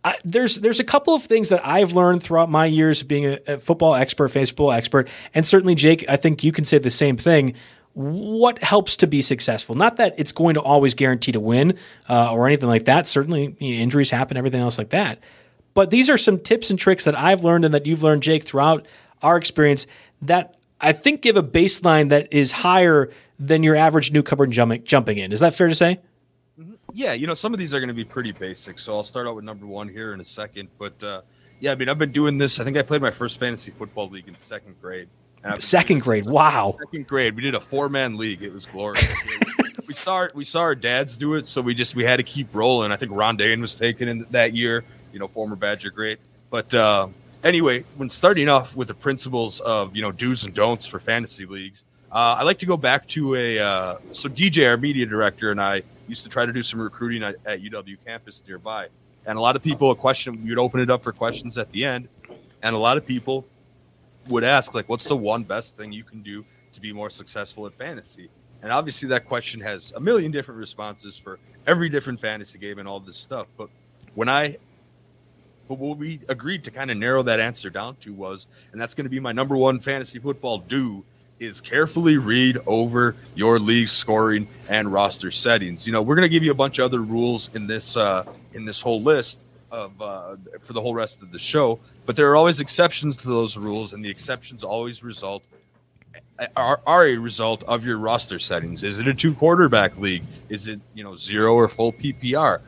I, 0.02 0.16
there's 0.24 0.56
there's 0.56 0.80
a 0.80 0.84
couple 0.84 1.14
of 1.14 1.22
things 1.22 1.50
that 1.50 1.60
I've 1.66 1.92
learned 1.92 2.22
throughout 2.22 2.50
my 2.50 2.64
years 2.64 3.02
of 3.02 3.08
being 3.08 3.26
a, 3.26 3.38
a 3.46 3.58
football 3.58 3.94
expert, 3.94 4.28
football 4.28 4.72
expert, 4.72 5.08
and 5.34 5.44
certainly 5.44 5.74
Jake, 5.74 6.04
I 6.08 6.16
think 6.16 6.42
you 6.42 6.52
can 6.52 6.64
say 6.64 6.78
the 6.78 6.90
same 6.90 7.16
thing. 7.16 7.54
What 7.92 8.60
helps 8.60 8.96
to 8.98 9.06
be 9.06 9.20
successful? 9.20 9.74
Not 9.74 9.96
that 9.96 10.14
it's 10.16 10.32
going 10.32 10.54
to 10.54 10.60
always 10.62 10.94
guarantee 10.94 11.32
to 11.32 11.40
win 11.40 11.76
uh, 12.08 12.32
or 12.32 12.46
anything 12.46 12.68
like 12.68 12.84
that. 12.86 13.06
Certainly, 13.06 13.56
you 13.58 13.76
know, 13.76 13.82
injuries 13.82 14.10
happen, 14.10 14.36
everything 14.36 14.60
else 14.60 14.78
like 14.78 14.90
that. 14.90 15.18
But 15.74 15.90
these 15.90 16.08
are 16.08 16.16
some 16.16 16.38
tips 16.38 16.70
and 16.70 16.78
tricks 16.78 17.04
that 17.04 17.18
I've 17.18 17.44
learned 17.44 17.64
and 17.64 17.74
that 17.74 17.86
you've 17.86 18.02
learned, 18.02 18.22
Jake, 18.22 18.44
throughout 18.44 18.86
our 19.22 19.36
experience 19.36 19.86
that 20.22 20.56
I 20.80 20.92
think 20.92 21.22
give 21.22 21.36
a 21.36 21.42
baseline 21.42 22.08
that 22.08 22.32
is 22.32 22.52
higher 22.52 23.10
than 23.38 23.62
your 23.62 23.76
average 23.76 24.12
newcomer 24.12 24.46
jumping 24.46 24.84
jumping 24.84 25.18
in. 25.18 25.32
Is 25.32 25.40
that 25.40 25.54
fair 25.54 25.68
to 25.68 25.74
say? 25.74 26.00
Yeah, 26.92 27.12
you 27.12 27.26
know, 27.26 27.34
some 27.34 27.52
of 27.52 27.58
these 27.58 27.72
are 27.72 27.78
going 27.78 27.88
to 27.88 27.94
be 27.94 28.04
pretty 28.04 28.32
basic. 28.32 28.78
So 28.78 28.94
I'll 28.94 29.02
start 29.02 29.26
out 29.26 29.36
with 29.36 29.44
number 29.44 29.66
one 29.66 29.88
here 29.88 30.12
in 30.12 30.20
a 30.20 30.24
second. 30.24 30.68
But 30.78 31.02
uh, 31.02 31.22
yeah, 31.60 31.72
I 31.72 31.74
mean, 31.74 31.88
I've 31.88 31.98
been 31.98 32.12
doing 32.12 32.38
this. 32.38 32.58
I 32.58 32.64
think 32.64 32.76
I 32.76 32.82
played 32.82 33.02
my 33.02 33.10
first 33.10 33.38
fantasy 33.38 33.70
football 33.70 34.08
league 34.08 34.28
in 34.28 34.34
second 34.36 34.80
grade. 34.80 35.08
Second 35.58 36.02
grade, 36.02 36.26
wow. 36.26 36.72
Second 36.78 37.06
grade, 37.06 37.34
we 37.34 37.42
did 37.42 37.54
a 37.54 37.60
four 37.60 37.88
man 37.88 38.16
league. 38.16 38.42
It 38.42 38.52
was 38.52 38.66
glorious. 38.66 39.14
we 39.88 39.94
start 39.94 40.34
we 40.34 40.44
saw 40.44 40.60
our 40.60 40.74
dads 40.74 41.16
do 41.16 41.34
it, 41.34 41.46
so 41.46 41.62
we 41.62 41.74
just 41.74 41.94
we 41.94 42.04
had 42.04 42.16
to 42.16 42.22
keep 42.22 42.54
rolling. 42.54 42.92
I 42.92 42.96
think 42.96 43.12
Ron 43.12 43.36
Dayne 43.36 43.60
was 43.60 43.74
taken 43.74 44.08
in 44.08 44.26
that 44.30 44.54
year. 44.54 44.84
You 45.12 45.18
know, 45.18 45.28
former 45.28 45.56
Badger 45.56 45.90
great. 45.90 46.18
But 46.50 46.72
uh, 46.74 47.08
anyway, 47.44 47.84
when 47.96 48.10
starting 48.10 48.48
off 48.48 48.76
with 48.76 48.88
the 48.88 48.94
principles 48.94 49.60
of 49.60 49.94
you 49.94 50.02
know 50.02 50.12
do's 50.12 50.44
and 50.44 50.54
don'ts 50.54 50.86
for 50.86 50.98
fantasy 50.98 51.46
leagues, 51.46 51.84
uh, 52.12 52.36
I 52.38 52.42
like 52.42 52.58
to 52.60 52.66
go 52.66 52.76
back 52.76 53.06
to 53.08 53.34
a 53.36 53.58
uh, 53.58 53.98
so 54.12 54.28
DJ, 54.28 54.68
our 54.68 54.76
media 54.76 55.06
director, 55.06 55.50
and 55.50 55.60
I 55.60 55.82
used 56.08 56.22
to 56.24 56.28
try 56.28 56.46
to 56.46 56.52
do 56.52 56.62
some 56.62 56.80
recruiting 56.80 57.22
at, 57.22 57.36
at 57.46 57.62
UW 57.62 57.96
campus 58.04 58.46
nearby, 58.46 58.88
and 59.26 59.38
a 59.38 59.40
lot 59.40 59.56
of 59.56 59.62
people 59.62 59.90
a 59.90 59.96
question 59.96 60.40
you'd 60.44 60.58
open 60.58 60.80
it 60.80 60.90
up 60.90 61.02
for 61.02 61.12
questions 61.12 61.56
at 61.58 61.70
the 61.72 61.84
end, 61.84 62.08
and 62.62 62.74
a 62.74 62.78
lot 62.78 62.96
of 62.96 63.06
people 63.06 63.46
would 64.28 64.44
ask 64.44 64.74
like, 64.74 64.88
"What's 64.88 65.08
the 65.08 65.16
one 65.16 65.44
best 65.44 65.76
thing 65.76 65.92
you 65.92 66.04
can 66.04 66.22
do 66.22 66.44
to 66.72 66.80
be 66.80 66.92
more 66.92 67.10
successful 67.10 67.66
at 67.66 67.74
fantasy?" 67.74 68.28
And 68.62 68.72
obviously, 68.72 69.08
that 69.08 69.24
question 69.26 69.60
has 69.60 69.92
a 69.96 70.00
million 70.00 70.30
different 70.30 70.58
responses 70.58 71.16
for 71.16 71.38
every 71.66 71.88
different 71.88 72.20
fantasy 72.20 72.58
game 72.58 72.78
and 72.78 72.86
all 72.86 73.00
this 73.00 73.16
stuff. 73.16 73.46
But 73.56 73.70
when 74.14 74.28
I 74.28 74.58
but 75.70 75.78
what 75.78 75.98
we 75.98 76.18
agreed 76.28 76.64
to 76.64 76.72
kind 76.72 76.90
of 76.90 76.96
narrow 76.96 77.22
that 77.22 77.38
answer 77.38 77.70
down 77.70 77.94
to 78.00 78.12
was, 78.12 78.48
and 78.72 78.80
that's 78.80 78.92
going 78.92 79.04
to 79.04 79.08
be 79.08 79.20
my 79.20 79.30
number 79.30 79.56
one 79.56 79.78
fantasy 79.78 80.18
football 80.18 80.58
do, 80.58 81.04
is 81.38 81.60
carefully 81.60 82.18
read 82.18 82.58
over 82.66 83.14
your 83.36 83.60
league 83.60 83.86
scoring 83.86 84.48
and 84.68 84.92
roster 84.92 85.30
settings. 85.30 85.86
You 85.86 85.92
know, 85.92 86.02
we're 86.02 86.16
going 86.16 86.28
to 86.28 86.28
give 86.28 86.42
you 86.42 86.50
a 86.50 86.56
bunch 86.56 86.80
of 86.80 86.86
other 86.86 87.02
rules 87.02 87.54
in 87.54 87.68
this 87.68 87.96
uh, 87.96 88.24
in 88.54 88.64
this 88.64 88.80
whole 88.80 89.00
list 89.00 89.42
of 89.70 89.92
uh, 90.02 90.34
for 90.60 90.72
the 90.72 90.80
whole 90.80 90.92
rest 90.92 91.22
of 91.22 91.30
the 91.30 91.38
show, 91.38 91.78
but 92.04 92.16
there 92.16 92.28
are 92.28 92.34
always 92.34 92.58
exceptions 92.58 93.14
to 93.18 93.28
those 93.28 93.56
rules, 93.56 93.92
and 93.92 94.04
the 94.04 94.10
exceptions 94.10 94.64
always 94.64 95.04
result 95.04 95.44
are, 96.56 96.80
are 96.84 97.06
a 97.06 97.16
result 97.16 97.62
of 97.68 97.84
your 97.84 97.98
roster 97.98 98.40
settings. 98.40 98.82
Is 98.82 98.98
it 98.98 99.06
a 99.06 99.14
two 99.14 99.34
quarterback 99.34 99.96
league? 99.98 100.24
Is 100.48 100.66
it 100.66 100.80
you 100.94 101.04
know 101.04 101.14
zero 101.14 101.54
or 101.54 101.68
full 101.68 101.92
PPR? 101.92 102.60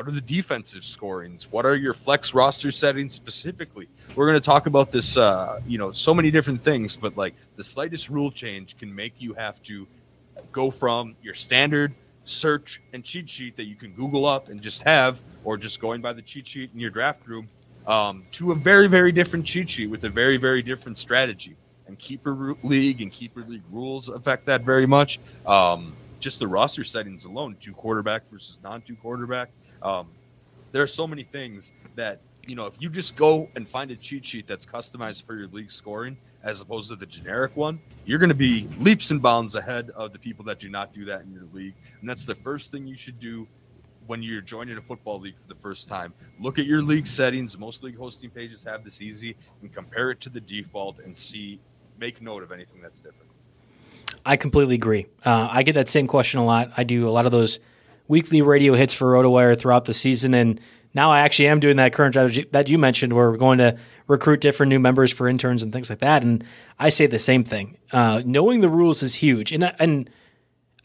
What 0.00 0.08
are 0.08 0.12
the 0.12 0.22
defensive 0.22 0.82
scorings? 0.82 1.52
What 1.52 1.66
are 1.66 1.76
your 1.76 1.92
flex 1.92 2.32
roster 2.32 2.72
settings 2.72 3.12
specifically? 3.12 3.86
We're 4.16 4.26
going 4.26 4.40
to 4.40 4.44
talk 4.44 4.64
about 4.64 4.90
this, 4.90 5.18
uh, 5.18 5.60
you 5.66 5.76
know, 5.76 5.92
so 5.92 6.14
many 6.14 6.30
different 6.30 6.64
things, 6.64 6.96
but 6.96 7.18
like 7.18 7.34
the 7.56 7.62
slightest 7.62 8.08
rule 8.08 8.30
change 8.30 8.78
can 8.78 8.94
make 8.94 9.20
you 9.20 9.34
have 9.34 9.62
to 9.64 9.86
go 10.52 10.70
from 10.70 11.16
your 11.22 11.34
standard 11.34 11.94
search 12.24 12.80
and 12.94 13.04
cheat 13.04 13.28
sheet 13.28 13.56
that 13.56 13.64
you 13.64 13.76
can 13.76 13.92
Google 13.92 14.24
up 14.24 14.48
and 14.48 14.62
just 14.62 14.84
have, 14.84 15.20
or 15.44 15.58
just 15.58 15.82
going 15.82 16.00
by 16.00 16.14
the 16.14 16.22
cheat 16.22 16.48
sheet 16.48 16.70
in 16.72 16.80
your 16.80 16.88
draft 16.88 17.26
room, 17.26 17.46
um, 17.86 18.24
to 18.30 18.52
a 18.52 18.54
very, 18.54 18.86
very 18.86 19.12
different 19.12 19.44
cheat 19.44 19.68
sheet 19.68 19.88
with 19.88 20.02
a 20.04 20.08
very, 20.08 20.38
very 20.38 20.62
different 20.62 20.96
strategy. 20.96 21.56
And 21.86 21.98
keeper 21.98 22.56
league 22.62 23.02
and 23.02 23.12
keeper 23.12 23.44
league 23.46 23.64
rules 23.70 24.08
affect 24.08 24.46
that 24.46 24.62
very 24.62 24.86
much. 24.86 25.20
Um, 25.44 25.94
just 26.20 26.38
the 26.38 26.48
roster 26.48 26.84
settings 26.84 27.24
alone, 27.24 27.56
two 27.60 27.72
quarterback 27.72 28.30
versus 28.30 28.60
non 28.62 28.80
two 28.82 28.96
quarterback. 28.96 29.50
Um, 29.82 30.08
there 30.72 30.82
are 30.82 30.88
so 30.88 31.06
many 31.06 31.22
things 31.22 31.72
that 31.96 32.20
you 32.46 32.54
know 32.54 32.66
if 32.66 32.74
you 32.78 32.88
just 32.90 33.16
go 33.16 33.48
and 33.56 33.68
find 33.68 33.90
a 33.90 33.96
cheat 33.96 34.24
sheet 34.24 34.46
that's 34.46 34.66
customized 34.66 35.26
for 35.26 35.36
your 35.36 35.48
league 35.48 35.70
scoring 35.70 36.16
as 36.42 36.60
opposed 36.60 36.90
to 36.90 36.96
the 36.96 37.06
generic 37.06 37.54
one, 37.56 37.80
you're 38.06 38.18
going 38.18 38.30
to 38.30 38.34
be 38.34 38.68
leaps 38.78 39.10
and 39.10 39.20
bounds 39.20 39.56
ahead 39.56 39.90
of 39.90 40.12
the 40.12 40.18
people 40.18 40.44
that 40.44 40.58
do 40.58 40.68
not 40.68 40.92
do 40.94 41.04
that 41.04 41.22
in 41.22 41.32
your 41.32 41.44
league. 41.52 41.74
And 42.00 42.08
that's 42.08 42.24
the 42.24 42.34
first 42.34 42.70
thing 42.70 42.86
you 42.86 42.96
should 42.96 43.20
do 43.20 43.46
when 44.06 44.22
you're 44.22 44.40
joining 44.40 44.78
a 44.78 44.80
football 44.80 45.20
league 45.20 45.36
for 45.40 45.46
the 45.48 45.60
first 45.60 45.86
time. 45.86 46.14
Look 46.40 46.58
at 46.58 46.64
your 46.64 46.82
league 46.82 47.06
settings. 47.06 47.58
Most 47.58 47.82
league 47.82 47.96
hosting 47.96 48.30
pages 48.30 48.64
have 48.64 48.82
this 48.84 49.00
easy 49.00 49.36
and 49.60 49.72
compare 49.72 50.10
it 50.10 50.20
to 50.22 50.30
the 50.30 50.40
default 50.40 50.98
and 51.00 51.16
see, 51.16 51.60
make 51.98 52.22
note 52.22 52.42
of 52.42 52.52
anything 52.52 52.80
that's 52.80 53.00
different. 53.00 53.30
I 54.24 54.36
completely 54.36 54.74
agree. 54.74 55.06
Uh, 55.24 55.48
I 55.50 55.62
get 55.62 55.74
that 55.74 55.88
same 55.88 56.06
question 56.06 56.40
a 56.40 56.44
lot. 56.44 56.70
I 56.76 56.84
do 56.84 57.06
a 57.06 57.10
lot 57.10 57.26
of 57.26 57.32
those 57.32 57.60
weekly 58.10 58.42
radio 58.42 58.74
hits 58.74 58.92
for 58.92 59.12
RotoWire 59.12 59.56
throughout 59.56 59.84
the 59.84 59.94
season. 59.94 60.34
And 60.34 60.60
now 60.94 61.12
I 61.12 61.20
actually 61.20 61.46
am 61.46 61.60
doing 61.60 61.76
that 61.76 61.92
current 61.92 62.14
strategy 62.14 62.44
that 62.50 62.68
you 62.68 62.76
mentioned 62.76 63.12
where 63.12 63.30
we're 63.30 63.36
going 63.36 63.58
to 63.58 63.78
recruit 64.08 64.40
different 64.40 64.68
new 64.68 64.80
members 64.80 65.12
for 65.12 65.28
interns 65.28 65.62
and 65.62 65.72
things 65.72 65.88
like 65.88 66.00
that. 66.00 66.24
And 66.24 66.44
I 66.80 66.88
say 66.88 67.06
the 67.06 67.20
same 67.20 67.44
thing. 67.44 67.78
Uh, 67.92 68.20
knowing 68.26 68.62
the 68.62 68.68
rules 68.68 69.04
is 69.04 69.14
huge. 69.14 69.52
And, 69.52 69.72
and 69.78 70.10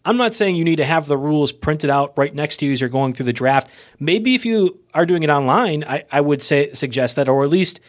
I'm 0.05 0.17
not 0.17 0.36
saying 0.36 0.55
you 0.55 0.63
need 0.63 0.76
to 0.76 0.86
have 0.86 1.07
the 1.07 1.17
rules 1.17 1.51
printed 1.51 1.89
out 1.89 2.13
right 2.15 2.34
next 2.34 2.57
to 2.57 2.67
you 2.67 2.73
as 2.73 2.80
you're 2.80 2.91
going 2.91 3.13
through 3.13 3.26
the 3.26 3.34
draft. 3.34 3.71
Maybe 3.99 4.36
if 4.36 4.45
you 4.45 4.80
are 4.93 5.07
doing 5.07 5.23
it 5.23 5.32
online, 5.32 5.84
I, 5.84 6.05
I 6.11 6.21
would 6.21 6.43
say 6.43 6.73
suggest 6.73 7.15
that, 7.15 7.28
or 7.28 7.43
at 7.43 7.49
least 7.49 7.80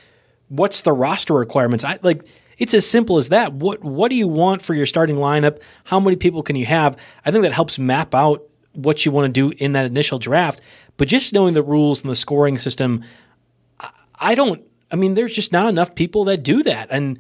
what's 0.48 0.80
the 0.80 0.94
roster 0.94 1.34
requirements? 1.34 1.84
I 1.84 1.98
like 2.00 2.26
it's 2.56 2.72
as 2.72 2.88
simple 2.88 3.18
as 3.18 3.28
that. 3.28 3.52
What 3.52 3.84
what 3.84 4.08
do 4.08 4.16
you 4.16 4.28
want 4.28 4.62
for 4.62 4.72
your 4.72 4.86
starting 4.86 5.16
lineup? 5.16 5.60
How 5.84 6.00
many 6.00 6.16
people 6.16 6.42
can 6.42 6.56
you 6.56 6.64
have? 6.64 6.96
I 7.26 7.30
think 7.30 7.42
that 7.42 7.52
helps 7.52 7.78
map 7.78 8.14
out 8.14 8.48
what 8.76 9.04
you 9.04 9.12
want 9.12 9.32
to 9.34 9.50
do 9.50 9.54
in 9.58 9.72
that 9.72 9.86
initial 9.86 10.18
draft. 10.18 10.60
But 10.96 11.08
just 11.08 11.32
knowing 11.32 11.54
the 11.54 11.62
rules 11.62 12.02
and 12.02 12.10
the 12.10 12.16
scoring 12.16 12.58
system, 12.58 13.02
I 14.18 14.34
don't. 14.34 14.62
I 14.90 14.96
mean, 14.96 15.14
there's 15.14 15.32
just 15.32 15.52
not 15.52 15.68
enough 15.68 15.94
people 15.94 16.24
that 16.24 16.42
do 16.42 16.62
that, 16.62 16.88
and 16.90 17.18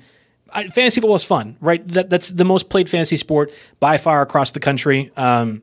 I, 0.52 0.68
fantasy 0.68 1.00
football 1.00 1.16
is 1.16 1.24
fun, 1.24 1.56
right? 1.60 1.86
That, 1.88 2.10
that's 2.10 2.30
the 2.30 2.44
most 2.44 2.70
played 2.70 2.88
fantasy 2.88 3.16
sport 3.16 3.52
by 3.80 3.98
far 3.98 4.22
across 4.22 4.52
the 4.52 4.60
country. 4.60 5.10
Um, 5.16 5.62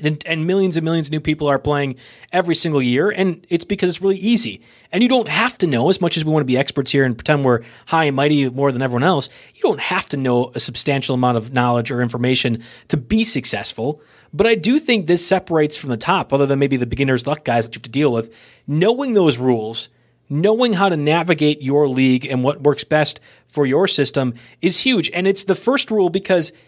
and, 0.00 0.22
and 0.26 0.46
millions 0.46 0.76
and 0.76 0.84
millions 0.84 1.08
of 1.08 1.12
new 1.12 1.20
people 1.20 1.46
are 1.46 1.58
playing 1.58 1.96
every 2.32 2.54
single 2.54 2.82
year. 2.82 3.10
And 3.10 3.46
it's 3.48 3.64
because 3.64 3.88
it's 3.88 4.02
really 4.02 4.16
easy. 4.16 4.62
And 4.92 5.02
you 5.02 5.08
don't 5.08 5.28
have 5.28 5.58
to 5.58 5.66
know, 5.66 5.88
as 5.88 6.00
much 6.00 6.16
as 6.16 6.24
we 6.24 6.32
want 6.32 6.42
to 6.42 6.46
be 6.46 6.56
experts 6.56 6.90
here 6.90 7.04
and 7.04 7.16
pretend 7.16 7.44
we're 7.44 7.62
high 7.86 8.04
and 8.04 8.16
mighty 8.16 8.48
more 8.50 8.72
than 8.72 8.82
everyone 8.82 9.04
else, 9.04 9.28
you 9.54 9.60
don't 9.62 9.80
have 9.80 10.08
to 10.10 10.16
know 10.16 10.52
a 10.54 10.60
substantial 10.60 11.14
amount 11.14 11.36
of 11.36 11.52
knowledge 11.52 11.90
or 11.90 12.02
information 12.02 12.62
to 12.88 12.96
be 12.96 13.24
successful. 13.24 14.00
But 14.32 14.46
I 14.46 14.54
do 14.54 14.78
think 14.78 15.06
this 15.06 15.26
separates 15.26 15.76
from 15.76 15.90
the 15.90 15.96
top, 15.96 16.32
other 16.32 16.46
than 16.46 16.58
maybe 16.58 16.76
the 16.76 16.86
beginner's 16.86 17.26
luck 17.26 17.44
guys 17.44 17.66
that 17.66 17.74
you 17.74 17.78
have 17.78 17.84
to 17.84 17.90
deal 17.90 18.12
with. 18.12 18.32
Knowing 18.66 19.14
those 19.14 19.38
rules, 19.38 19.88
knowing 20.28 20.74
how 20.74 20.88
to 20.88 20.96
navigate 20.96 21.62
your 21.62 21.88
league 21.88 22.26
and 22.26 22.44
what 22.44 22.62
works 22.62 22.84
best 22.84 23.20
for 23.48 23.64
your 23.64 23.88
system 23.88 24.34
is 24.60 24.80
huge. 24.80 25.10
And 25.10 25.26
it's 25.26 25.44
the 25.44 25.54
first 25.54 25.90
rule 25.90 26.10
because– 26.10 26.52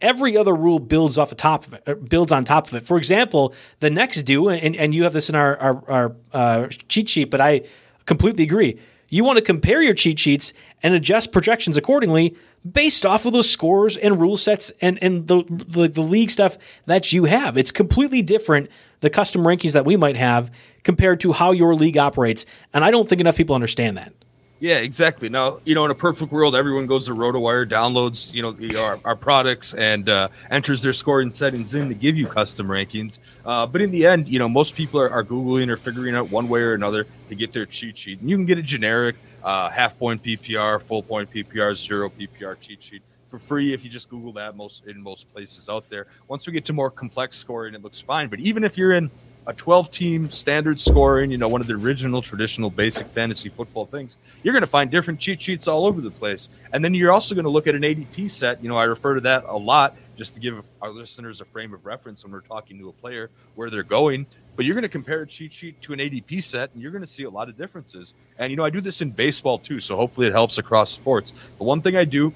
every 0.00 0.36
other 0.36 0.54
rule 0.54 0.78
builds 0.78 1.18
off 1.18 1.28
the 1.28 1.34
top 1.34 1.66
of 1.66 1.74
it, 1.74 1.82
uh, 1.86 1.94
builds 1.94 2.32
on 2.32 2.44
top 2.44 2.68
of 2.68 2.74
it. 2.74 2.86
For 2.86 2.96
example, 2.96 3.54
the 3.80 3.90
next 3.90 4.22
do, 4.22 4.48
and, 4.48 4.76
and 4.76 4.94
you 4.94 5.04
have 5.04 5.12
this 5.12 5.28
in 5.28 5.34
our, 5.34 5.56
our, 5.58 5.84
our 5.88 6.16
uh, 6.32 6.66
cheat 6.88 7.08
sheet, 7.08 7.30
but 7.30 7.40
I 7.40 7.62
completely 8.06 8.44
agree. 8.44 8.80
You 9.08 9.24
want 9.24 9.38
to 9.38 9.44
compare 9.44 9.80
your 9.82 9.94
cheat 9.94 10.18
sheets 10.18 10.52
and 10.82 10.94
adjust 10.94 11.32
projections 11.32 11.76
accordingly 11.76 12.36
based 12.70 13.06
off 13.06 13.24
of 13.24 13.32
those 13.32 13.48
scores 13.48 13.96
and 13.96 14.20
rule 14.20 14.36
sets 14.36 14.70
and, 14.80 14.98
and 15.02 15.26
the, 15.26 15.44
the, 15.48 15.88
the 15.88 16.02
league 16.02 16.30
stuff 16.30 16.58
that 16.86 17.12
you 17.12 17.24
have. 17.24 17.56
It's 17.56 17.70
completely 17.70 18.20
different, 18.20 18.68
the 19.00 19.10
custom 19.10 19.42
rankings 19.42 19.72
that 19.72 19.86
we 19.86 19.96
might 19.96 20.16
have 20.16 20.50
compared 20.82 21.20
to 21.20 21.32
how 21.32 21.52
your 21.52 21.74
league 21.74 21.96
operates. 21.96 22.44
And 22.74 22.84
I 22.84 22.90
don't 22.90 23.08
think 23.08 23.20
enough 23.20 23.36
people 23.36 23.54
understand 23.54 23.96
that. 23.96 24.12
Yeah, 24.60 24.78
exactly. 24.78 25.28
Now, 25.28 25.60
you 25.64 25.76
know, 25.76 25.84
in 25.84 25.92
a 25.92 25.94
perfect 25.94 26.32
world, 26.32 26.56
everyone 26.56 26.86
goes 26.86 27.06
to 27.06 27.12
RotoWire, 27.12 27.68
downloads, 27.68 28.34
you 28.34 28.42
know, 28.42 28.80
our, 28.80 28.98
our 29.04 29.14
products, 29.14 29.72
and 29.72 30.08
uh, 30.08 30.28
enters 30.50 30.82
their 30.82 30.92
scoring 30.92 31.30
settings 31.30 31.74
in 31.74 31.88
to 31.88 31.94
give 31.94 32.16
you 32.16 32.26
custom 32.26 32.66
rankings. 32.66 33.20
Uh, 33.44 33.66
but 33.66 33.80
in 33.80 33.92
the 33.92 34.04
end, 34.04 34.26
you 34.26 34.40
know, 34.40 34.48
most 34.48 34.74
people 34.74 35.00
are, 35.00 35.10
are, 35.10 35.22
Googling 35.22 35.68
or 35.68 35.76
figuring 35.76 36.16
out 36.16 36.30
one 36.30 36.48
way 36.48 36.60
or 36.60 36.74
another 36.74 37.06
to 37.28 37.36
get 37.36 37.52
their 37.52 37.66
cheat 37.66 37.96
sheet. 37.96 38.20
And 38.20 38.28
you 38.28 38.36
can 38.36 38.46
get 38.46 38.58
a 38.58 38.62
generic 38.62 39.14
uh, 39.44 39.68
half 39.68 39.96
point 39.96 40.24
PPR, 40.24 40.82
full 40.82 41.04
point 41.04 41.30
PPR, 41.30 41.76
zero 41.76 42.10
PPR 42.10 42.58
cheat 42.58 42.82
sheet 42.82 43.02
for 43.30 43.38
free 43.38 43.74
if 43.74 43.84
you 43.84 43.90
just 43.90 44.08
Google 44.08 44.32
that 44.32 44.56
most 44.56 44.86
in 44.86 45.00
most 45.00 45.32
places 45.32 45.68
out 45.68 45.88
there. 45.90 46.06
Once 46.26 46.46
we 46.46 46.52
get 46.52 46.64
to 46.64 46.72
more 46.72 46.90
complex 46.90 47.36
scoring, 47.36 47.74
it 47.74 47.82
looks 47.82 48.00
fine. 48.00 48.28
But 48.28 48.40
even 48.40 48.64
if 48.64 48.76
you're 48.76 48.92
in 48.92 49.10
a 49.48 49.54
12 49.54 49.90
team 49.90 50.30
standard 50.30 50.78
scoring, 50.78 51.30
you 51.30 51.38
know, 51.38 51.48
one 51.48 51.62
of 51.62 51.66
the 51.66 51.72
original 51.72 52.20
traditional 52.20 52.68
basic 52.68 53.06
fantasy 53.06 53.48
football 53.48 53.86
things, 53.86 54.18
you're 54.42 54.52
going 54.52 54.62
to 54.62 54.66
find 54.66 54.90
different 54.90 55.18
cheat 55.18 55.40
sheets 55.40 55.66
all 55.66 55.86
over 55.86 56.02
the 56.02 56.10
place. 56.10 56.50
And 56.74 56.84
then 56.84 56.92
you're 56.92 57.10
also 57.10 57.34
going 57.34 57.46
to 57.46 57.50
look 57.50 57.66
at 57.66 57.74
an 57.74 57.80
ADP 57.80 58.28
set. 58.28 58.62
You 58.62 58.68
know, 58.68 58.76
I 58.76 58.84
refer 58.84 59.14
to 59.14 59.22
that 59.22 59.44
a 59.46 59.56
lot 59.56 59.96
just 60.18 60.34
to 60.34 60.40
give 60.40 60.68
our 60.82 60.90
listeners 60.90 61.40
a 61.40 61.46
frame 61.46 61.72
of 61.72 61.86
reference 61.86 62.24
when 62.24 62.32
we're 62.32 62.42
talking 62.42 62.78
to 62.78 62.90
a 62.90 62.92
player 62.92 63.30
where 63.54 63.70
they're 63.70 63.82
going. 63.82 64.26
But 64.54 64.66
you're 64.66 64.74
going 64.74 64.82
to 64.82 64.88
compare 64.88 65.22
a 65.22 65.26
cheat 65.26 65.54
sheet 65.54 65.80
to 65.82 65.94
an 65.94 65.98
ADP 65.98 66.42
set, 66.42 66.74
and 66.74 66.82
you're 66.82 66.90
going 66.90 67.04
to 67.04 67.06
see 67.06 67.24
a 67.24 67.30
lot 67.30 67.48
of 67.48 67.56
differences. 67.56 68.12
And, 68.38 68.50
you 68.50 68.56
know, 68.56 68.66
I 68.66 68.70
do 68.70 68.82
this 68.82 69.00
in 69.00 69.12
baseball 69.12 69.58
too, 69.58 69.80
so 69.80 69.96
hopefully 69.96 70.26
it 70.26 70.32
helps 70.32 70.58
across 70.58 70.90
sports. 70.90 71.32
The 71.56 71.64
one 71.64 71.80
thing 71.80 71.96
I 71.96 72.04
do 72.04 72.34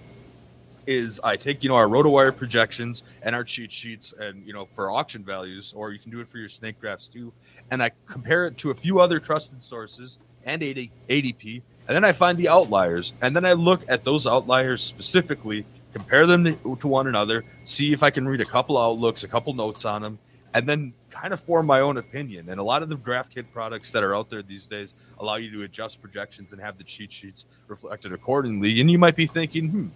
is 0.86 1.20
I 1.22 1.36
take 1.36 1.62
you 1.62 1.68
know 1.68 1.76
our 1.76 1.86
RotoWire 1.86 2.36
projections 2.36 3.02
and 3.22 3.34
our 3.34 3.44
cheat 3.44 3.72
sheets 3.72 4.12
and 4.18 4.46
you 4.46 4.52
know 4.52 4.66
for 4.74 4.90
auction 4.90 5.24
values, 5.24 5.72
or 5.76 5.92
you 5.92 5.98
can 5.98 6.10
do 6.10 6.20
it 6.20 6.28
for 6.28 6.38
your 6.38 6.48
snake 6.48 6.80
drafts 6.80 7.08
too, 7.08 7.32
and 7.70 7.82
I 7.82 7.90
compare 8.06 8.46
it 8.46 8.58
to 8.58 8.70
a 8.70 8.74
few 8.74 9.00
other 9.00 9.20
trusted 9.20 9.62
sources 9.62 10.18
and 10.44 10.62
ADP, 10.62 11.62
and 11.88 11.96
then 11.96 12.04
I 12.04 12.12
find 12.12 12.36
the 12.38 12.48
outliers, 12.48 13.12
and 13.20 13.34
then 13.34 13.44
I 13.44 13.52
look 13.52 13.82
at 13.88 14.04
those 14.04 14.26
outliers 14.26 14.82
specifically, 14.82 15.64
compare 15.92 16.26
them 16.26 16.44
to, 16.44 16.76
to 16.76 16.88
one 16.88 17.06
another, 17.06 17.44
see 17.64 17.92
if 17.92 18.02
I 18.02 18.10
can 18.10 18.26
read 18.26 18.40
a 18.40 18.44
couple 18.44 18.78
outlooks, 18.78 19.24
a 19.24 19.28
couple 19.28 19.52
notes 19.54 19.84
on 19.84 20.02
them, 20.02 20.18
and 20.54 20.68
then 20.68 20.92
kind 21.10 21.32
of 21.32 21.40
form 21.40 21.66
my 21.66 21.80
own 21.80 21.98
opinion. 21.98 22.48
And 22.48 22.58
a 22.58 22.62
lot 22.62 22.82
of 22.82 22.88
the 22.88 22.96
draft 22.96 23.34
kit 23.34 23.52
products 23.52 23.90
that 23.92 24.02
are 24.02 24.14
out 24.14 24.30
there 24.30 24.42
these 24.42 24.66
days 24.66 24.94
allow 25.18 25.36
you 25.36 25.50
to 25.52 25.62
adjust 25.62 26.00
projections 26.00 26.52
and 26.52 26.60
have 26.60 26.78
the 26.78 26.84
cheat 26.84 27.12
sheets 27.12 27.46
reflected 27.68 28.12
accordingly. 28.12 28.80
And 28.80 28.90
you 28.90 28.98
might 28.98 29.16
be 29.16 29.26
thinking, 29.26 29.68
hmm, 29.68 29.88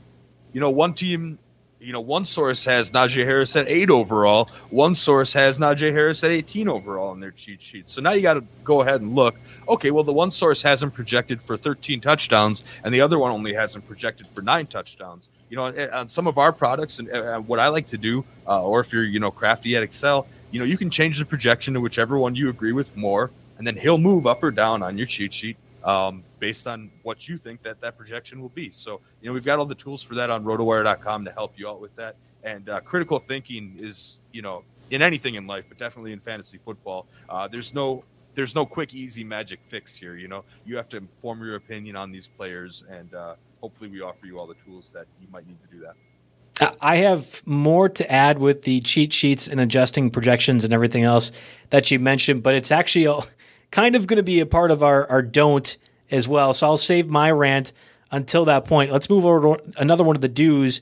you 0.56 0.60
know, 0.60 0.70
one 0.70 0.94
team, 0.94 1.38
you 1.80 1.92
know, 1.92 2.00
one 2.00 2.24
source 2.24 2.64
has 2.64 2.90
Najee 2.90 3.26
Harris 3.26 3.54
at 3.56 3.68
eight 3.68 3.90
overall, 3.90 4.48
one 4.70 4.94
source 4.94 5.34
has 5.34 5.60
Najee 5.60 5.92
Harris 5.92 6.24
at 6.24 6.30
18 6.30 6.66
overall 6.66 7.12
in 7.12 7.20
their 7.20 7.30
cheat 7.30 7.60
sheet. 7.60 7.90
So 7.90 8.00
now 8.00 8.12
you 8.12 8.22
got 8.22 8.34
to 8.34 8.44
go 8.64 8.80
ahead 8.80 9.02
and 9.02 9.14
look. 9.14 9.36
Okay, 9.68 9.90
well, 9.90 10.02
the 10.02 10.14
one 10.14 10.30
source 10.30 10.62
has 10.62 10.82
him 10.82 10.90
projected 10.90 11.42
for 11.42 11.58
13 11.58 12.00
touchdowns, 12.00 12.64
and 12.82 12.94
the 12.94 13.02
other 13.02 13.18
one 13.18 13.32
only 13.32 13.52
has 13.52 13.76
him 13.76 13.82
projected 13.82 14.28
for 14.28 14.40
nine 14.40 14.66
touchdowns. 14.66 15.28
You 15.50 15.58
know, 15.58 15.88
on 15.92 16.08
some 16.08 16.26
of 16.26 16.38
our 16.38 16.54
products, 16.54 17.00
and 17.00 17.46
what 17.46 17.58
I 17.58 17.68
like 17.68 17.88
to 17.88 17.98
do, 17.98 18.24
uh, 18.48 18.64
or 18.66 18.80
if 18.80 18.94
you're, 18.94 19.04
you 19.04 19.20
know, 19.20 19.30
crafty 19.30 19.76
at 19.76 19.82
Excel, 19.82 20.26
you 20.52 20.58
know, 20.58 20.64
you 20.64 20.78
can 20.78 20.88
change 20.88 21.18
the 21.18 21.26
projection 21.26 21.74
to 21.74 21.82
whichever 21.82 22.16
one 22.16 22.34
you 22.34 22.48
agree 22.48 22.72
with 22.72 22.96
more, 22.96 23.30
and 23.58 23.66
then 23.66 23.76
he'll 23.76 23.98
move 23.98 24.26
up 24.26 24.42
or 24.42 24.50
down 24.50 24.82
on 24.82 24.96
your 24.96 25.06
cheat 25.06 25.34
sheet 25.34 25.58
um, 25.86 26.24
based 26.40 26.66
on 26.66 26.90
what 27.04 27.28
you 27.28 27.38
think 27.38 27.62
that 27.62 27.80
that 27.80 27.96
projection 27.96 28.42
will 28.42 28.50
be. 28.50 28.70
So, 28.70 29.00
you 29.22 29.28
know, 29.28 29.32
we've 29.32 29.44
got 29.44 29.58
all 29.58 29.64
the 29.64 29.74
tools 29.74 30.02
for 30.02 30.14
that 30.16 30.28
on 30.28 30.44
rotowire.com 30.44 31.24
to 31.24 31.32
help 31.32 31.54
you 31.56 31.68
out 31.68 31.80
with 31.80 31.94
that. 31.96 32.16
And 32.42 32.68
uh, 32.68 32.80
critical 32.80 33.18
thinking 33.18 33.76
is, 33.78 34.20
you 34.32 34.42
know, 34.42 34.64
in 34.90 35.00
anything 35.00 35.36
in 35.36 35.46
life, 35.46 35.64
but 35.68 35.78
definitely 35.78 36.12
in 36.12 36.20
fantasy 36.20 36.58
football. 36.64 37.06
Uh, 37.28 37.48
there's 37.48 37.72
no 37.72 38.04
there's 38.34 38.54
no 38.54 38.66
quick, 38.66 38.94
easy 38.94 39.24
magic 39.24 39.60
fix 39.66 39.96
here. 39.96 40.16
You 40.16 40.28
know, 40.28 40.44
you 40.66 40.76
have 40.76 40.90
to 40.90 41.02
form 41.22 41.42
your 41.42 41.54
opinion 41.56 41.96
on 41.96 42.12
these 42.12 42.28
players, 42.28 42.84
and 42.90 43.14
uh, 43.14 43.34
hopefully, 43.62 43.88
we 43.88 44.02
offer 44.02 44.26
you 44.26 44.38
all 44.38 44.46
the 44.46 44.56
tools 44.66 44.92
that 44.92 45.06
you 45.22 45.26
might 45.32 45.46
need 45.46 45.56
to 45.62 45.74
do 45.74 45.80
that. 45.80 46.76
I 46.80 46.96
have 46.96 47.42
more 47.46 47.88
to 47.88 48.12
add 48.12 48.38
with 48.38 48.62
the 48.62 48.80
cheat 48.80 49.12
sheets 49.12 49.48
and 49.48 49.60
adjusting 49.60 50.10
projections 50.10 50.64
and 50.64 50.72
everything 50.72 51.02
else 51.02 51.32
that 51.70 51.90
you 51.90 51.98
mentioned, 51.98 52.42
but 52.42 52.54
it's 52.54 52.70
actually 52.70 53.06
kind 53.76 53.94
of 53.94 54.06
going 54.06 54.16
to 54.16 54.22
be 54.22 54.40
a 54.40 54.46
part 54.46 54.70
of 54.70 54.82
our, 54.82 55.06
our 55.10 55.20
don't 55.20 55.76
as 56.10 56.26
well. 56.26 56.54
So 56.54 56.66
I'll 56.66 56.78
save 56.78 57.10
my 57.10 57.30
rant 57.30 57.74
until 58.10 58.46
that 58.46 58.64
point. 58.64 58.90
Let's 58.90 59.10
move 59.10 59.26
over 59.26 59.58
to 59.58 59.62
another 59.76 60.02
one 60.02 60.16
of 60.16 60.22
the 60.22 60.30
do's. 60.30 60.80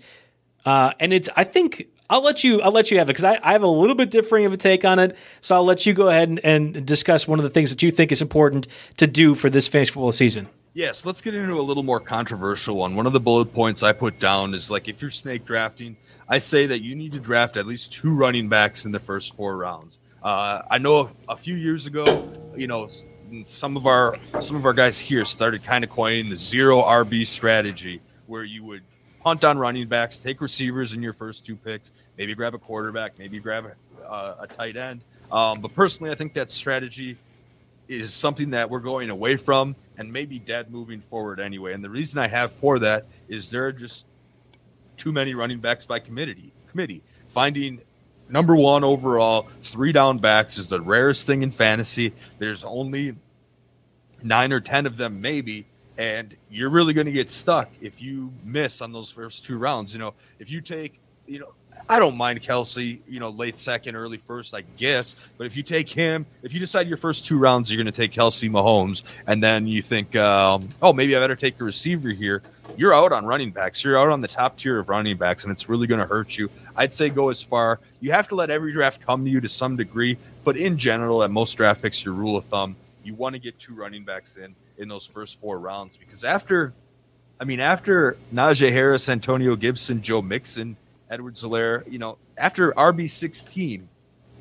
Uh, 0.65 0.93
and 1.01 1.13
it's, 1.13 1.29
I 1.35 1.43
think, 1.43 1.89
I'll 2.09 2.23
let 2.23 2.45
you, 2.45 2.63
I'll 2.63 2.71
let 2.71 2.93
you 2.93 2.99
have 2.99 3.09
it 3.09 3.15
because 3.15 3.25
I, 3.25 3.41
I, 3.43 3.51
have 3.51 3.65
a 3.65 3.67
little 3.67 3.97
bit 3.97 4.13
differing 4.13 4.45
of 4.45 4.53
a 4.53 4.57
take 4.57 4.85
on 4.85 5.01
it. 5.01 5.17
So 5.41 5.57
I'll 5.57 5.65
let 5.65 5.87
you 5.87 5.93
go 5.93 6.09
ahead 6.09 6.29
and, 6.29 6.39
and, 6.45 6.87
discuss 6.87 7.27
one 7.27 7.41
of 7.41 7.43
the 7.43 7.51
things 7.51 7.71
that 7.71 7.83
you 7.83 7.91
think 7.91 8.13
is 8.13 8.23
important 8.23 8.69
to 8.99 9.09
do 9.09 9.35
for 9.35 9.51
this 9.51 9.67
fantasy 9.67 9.93
football 9.93 10.13
season. 10.13 10.49
Yes, 10.73 11.05
let's 11.05 11.21
get 11.21 11.35
into 11.35 11.59
a 11.59 11.63
little 11.63 11.83
more 11.83 11.99
controversial 11.99 12.77
one. 12.77 12.95
One 12.95 13.07
of 13.07 13.13
the 13.13 13.21
bullet 13.21 13.53
points 13.53 13.83
I 13.83 13.93
put 13.93 14.21
down 14.21 14.55
is 14.55 14.71
like 14.71 14.89
if 14.89 15.03
you're 15.03 15.11
snake 15.11 15.45
drafting, 15.45 15.97
I 16.29 16.39
say 16.39 16.67
that 16.67 16.81
you 16.81 16.95
need 16.95 17.13
to 17.13 17.21
draft 17.21 17.57
at 17.57 17.67
least 17.67 17.93
two 17.93 18.15
running 18.15 18.49
backs 18.49 18.85
in 18.85 18.93
the 18.93 19.01
first 19.01 19.35
four 19.35 19.57
rounds. 19.57 19.99
Uh, 20.25 20.63
I 20.71 20.79
know 20.79 21.11
a, 21.29 21.37
few 21.37 21.55
years 21.55 21.87
ago, 21.87 22.33
you 22.57 22.67
know, 22.67 22.89
some 23.45 23.77
of 23.77 23.87
our 23.87 24.15
some 24.41 24.57
of 24.57 24.65
our 24.65 24.73
guys 24.73 24.99
here 24.99 25.23
started 25.27 25.63
kind 25.63 25.85
of 25.85 25.91
coining 25.91 26.31
the 26.31 26.37
zero 26.37 26.81
RB 26.81 27.27
strategy, 27.27 28.01
where 28.27 28.43
you 28.43 28.65
would 28.65 28.83
punt 29.23 29.45
on 29.45 29.59
running 29.59 29.87
backs, 29.87 30.19
take 30.19 30.41
receivers 30.41 30.95
in 30.95 31.03
your 31.03 31.13
first 31.13 31.45
two 31.45 31.57
picks, 31.57 31.93
maybe 32.17 32.35
grab 32.35 32.55
a 32.55 32.59
quarterback, 32.59 33.19
maybe 33.19 33.39
grab 33.39 33.67
a, 33.67 34.09
uh, 34.09 34.37
a 34.41 34.47
tight 34.47 34.79
end. 34.79 35.05
Um, 35.31 35.61
but 35.61 35.75
personally, 35.75 36.11
I 36.11 36.15
think 36.15 36.33
that 36.35 36.51
strategy 36.51 37.19
is 37.87 38.15
something 38.15 38.49
that 38.51 38.71
we're 38.71 38.81
going 38.81 39.11
away 39.11 39.37
from 39.37 39.77
and 39.99 40.11
maybe 40.11 40.39
dead 40.39 40.71
moving 40.71 41.03
forward 41.03 41.39
anyway. 41.39 41.75
And 41.75 41.85
the 41.85 41.91
reason 41.91 42.19
I 42.19 42.29
have 42.29 42.51
for 42.53 42.79
that 42.79 43.07
is 43.29 43.51
there 43.51 43.67
are 43.67 43.73
just 43.73 44.07
too 44.97 45.13
many 45.13 45.35
running 45.35 45.61
backs 45.61 45.85
by 45.85 45.99
committee. 45.99 46.55
Committee 46.71 47.03
finding 47.29 47.83
number 48.29 48.57
one 48.57 48.85
overall, 48.85 49.49
three 49.63 49.93
down 49.93 50.19
backs 50.19 50.59
is 50.59 50.69
the 50.69 50.81
rarest 50.81 51.27
thing 51.27 51.43
in 51.43 51.51
fantasy. 51.51 52.13
There's 52.39 52.65
only 52.65 53.17
nine 54.23 54.53
or 54.53 54.61
10 54.61 54.87
of 54.87 54.97
them, 54.97 55.21
maybe. 55.21 55.67
And 55.97 56.37
you're 56.51 56.71
really 56.71 56.93
going 56.93 57.07
to 57.07 57.13
get 57.13 57.29
stuck 57.29 57.71
if 57.81 58.03
you 58.03 58.33
miss 58.43 58.81
on 58.81 58.93
those 58.93 59.11
first 59.11 59.45
two 59.45 59.59
rounds. 59.59 59.93
You 59.93 60.01
know, 60.01 60.15
if 60.39 60.51
you 60.51 60.61
take, 60.61 61.01
you 61.27 61.39
know, 61.39 61.55
I 61.89 61.99
don't 61.99 62.17
mind 62.17 62.41
Kelce, 62.43 63.01
you 63.07 63.21
know, 63.21 63.31
late 63.31 63.59
second, 63.59 63.95
early 63.95 64.17
first, 64.17 64.55
I 64.55 64.63
guess. 64.77 65.17
But 65.37 65.47
if 65.47 65.57
you 65.57 65.63
take 65.63 65.89
him, 65.89 66.25
if 66.43 66.55
you 66.55 66.61
decide 66.61 66.89
your 66.89 66.97
first 66.97 67.27
two 67.27 67.39
rounds 67.39 67.71
you're 67.71 67.83
going 67.83 67.93
to 67.93 67.97
take 67.97 68.13
Kelce 68.13 68.51
Mahomes, 68.51 69.03
and 69.27 69.43
then 69.43 69.67
you 69.67 69.83
think, 69.83 70.17
um, 70.17 70.69
oh, 70.81 70.93
maybe 70.93 71.17
I 71.17 71.21
better 71.21 71.37
take 71.37 71.61
a 71.61 71.65
receiver 71.65 72.09
here, 72.11 72.43
you're 72.77 72.95
out 72.95 73.13
on 73.13 73.27
running 73.27 73.51
backs. 73.51 73.85
You're 73.85 73.99
out 73.99 74.09
on 74.09 74.21
the 74.21 74.29
top 74.29 74.57
tier 74.57 74.79
of 74.79 74.89
running 74.89 75.17
backs, 75.17 75.45
and 75.45 75.53
it's 75.53 75.69
really 75.69 75.87
going 75.87 76.01
to 76.01 76.07
hurt 76.07 76.37
you. 76.37 76.51
I'd 76.75 76.95
say 76.95 77.11
go 77.11 77.29
as 77.29 77.43
far. 77.43 77.81
You 78.01 78.13
have 78.13 78.29
to 78.29 78.35
let 78.35 78.51
every 78.51 78.73
draft 78.73 79.01
come 79.01 79.25
to 79.25 79.31
you 79.31 79.41
to 79.41 79.49
some 79.49 79.77
degree, 79.77 80.17
but 80.43 80.57
in 80.57 80.79
general, 80.79 81.23
at 81.23 81.31
most 81.31 81.55
draft 81.55 81.83
picks, 81.83 82.05
your 82.05 82.15
rule 82.15 82.37
of 82.37 82.45
thumb, 82.47 82.77
you 83.05 83.15
want 83.15 83.35
to 83.35 83.39
get 83.39 83.59
two 83.59 83.75
running 83.75 84.05
backs 84.05 84.37
in 84.37 84.55
in 84.79 84.89
those 84.89 85.07
first 85.07 85.41
four 85.41 85.59
rounds 85.59 85.97
because 85.97 86.25
after, 86.25 86.73
I 87.39 87.45
mean, 87.45 87.61
after 87.61 88.17
Najee 88.33 88.73
Harris, 88.73 89.09
Antonio 89.09 89.55
Gibson, 89.55 90.03
Joe 90.03 90.23
Mixon, 90.23 90.77
Edwards-Helaire, 91.15 91.91
you 91.91 91.99
know, 91.99 92.19
after 92.37 92.73
RB 92.73 93.09
sixteen, 93.09 93.89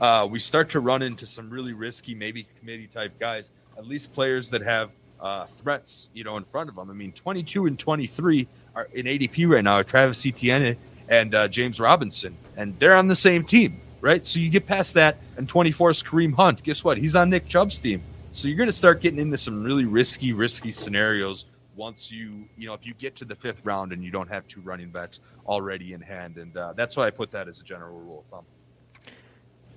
uh, 0.02 0.28
we 0.30 0.40
start 0.40 0.70
to 0.72 0.80
run 0.80 1.02
into 1.04 1.26
some 1.28 1.50
really 1.50 1.74
risky, 1.74 2.16
maybe 2.16 2.48
committee 2.60 2.88
type 2.88 3.18
guys. 3.20 3.52
At 3.78 3.88
least 3.88 4.12
players 4.12 4.50
that 4.50 4.62
have 4.64 4.90
uh, 5.22 5.46
threats, 5.46 6.10
you 6.14 6.24
know, 6.24 6.38
in 6.38 6.44
front 6.44 6.70
of 6.70 6.76
them. 6.76 6.90
I 6.90 6.94
mean, 6.94 7.12
twenty 7.12 7.44
two 7.44 7.68
and 7.68 7.78
twenty 7.78 8.08
three 8.08 8.48
are 8.76 8.88
in 8.94 9.06
ADP 9.06 9.48
right 9.48 9.64
now. 9.64 9.82
Travis 9.84 10.26
Etienne 10.26 10.76
and 11.10 11.36
uh, 11.36 11.48
James 11.48 11.80
Robinson, 11.80 12.36
and 12.58 12.78
they're 12.80 12.96
on 12.96 13.08
the 13.08 13.16
same 13.16 13.44
team. 13.44 13.80
right? 14.02 14.26
So 14.28 14.40
you 14.40 14.50
get 14.50 14.66
past 14.68 14.94
that, 14.96 15.18
and 15.38 15.48
24 15.48 15.92
is 15.92 16.04
Kareem 16.04 16.34
Hunt. 16.34 16.62
Guess 16.64 16.84
what? 16.84 16.98
He's 16.98 17.16
on 17.16 17.30
Nick 17.30 17.48
Chubb's 17.48 17.80
team. 17.80 18.02
So 18.32 18.48
you're 18.50 18.58
going 18.58 18.68
to 18.70 18.74
start 18.74 19.00
getting 19.00 19.20
into 19.20 19.38
some 19.38 19.64
really 19.64 19.86
risky, 19.86 20.34
risky 20.34 20.72
scenarios 20.72 21.46
once 21.76 22.12
you, 22.12 22.48
you 22.58 22.68
know, 22.68 22.74
if 22.74 22.86
you 22.86 22.94
get 22.94 23.16
to 23.18 23.26
the 23.26 23.36
fifth 23.36 23.66
round 23.66 23.92
and 23.92 24.04
you 24.04 24.12
don't 24.12 24.30
have 24.30 24.48
two 24.48 24.62
running 24.62 24.90
backs 24.90 25.20
already 25.48 25.94
in 25.94 26.02
hand. 26.02 26.38
And 26.38 26.56
uh, 26.56 26.74
that's 26.74 26.96
why 26.96 27.08
I 27.08 27.12
put 27.12 27.32
that 27.32 27.48
as 27.48 27.60
a 27.60 27.64
general 27.64 28.00
rule 28.00 28.20
of 28.20 28.26
thumb. 28.26 28.46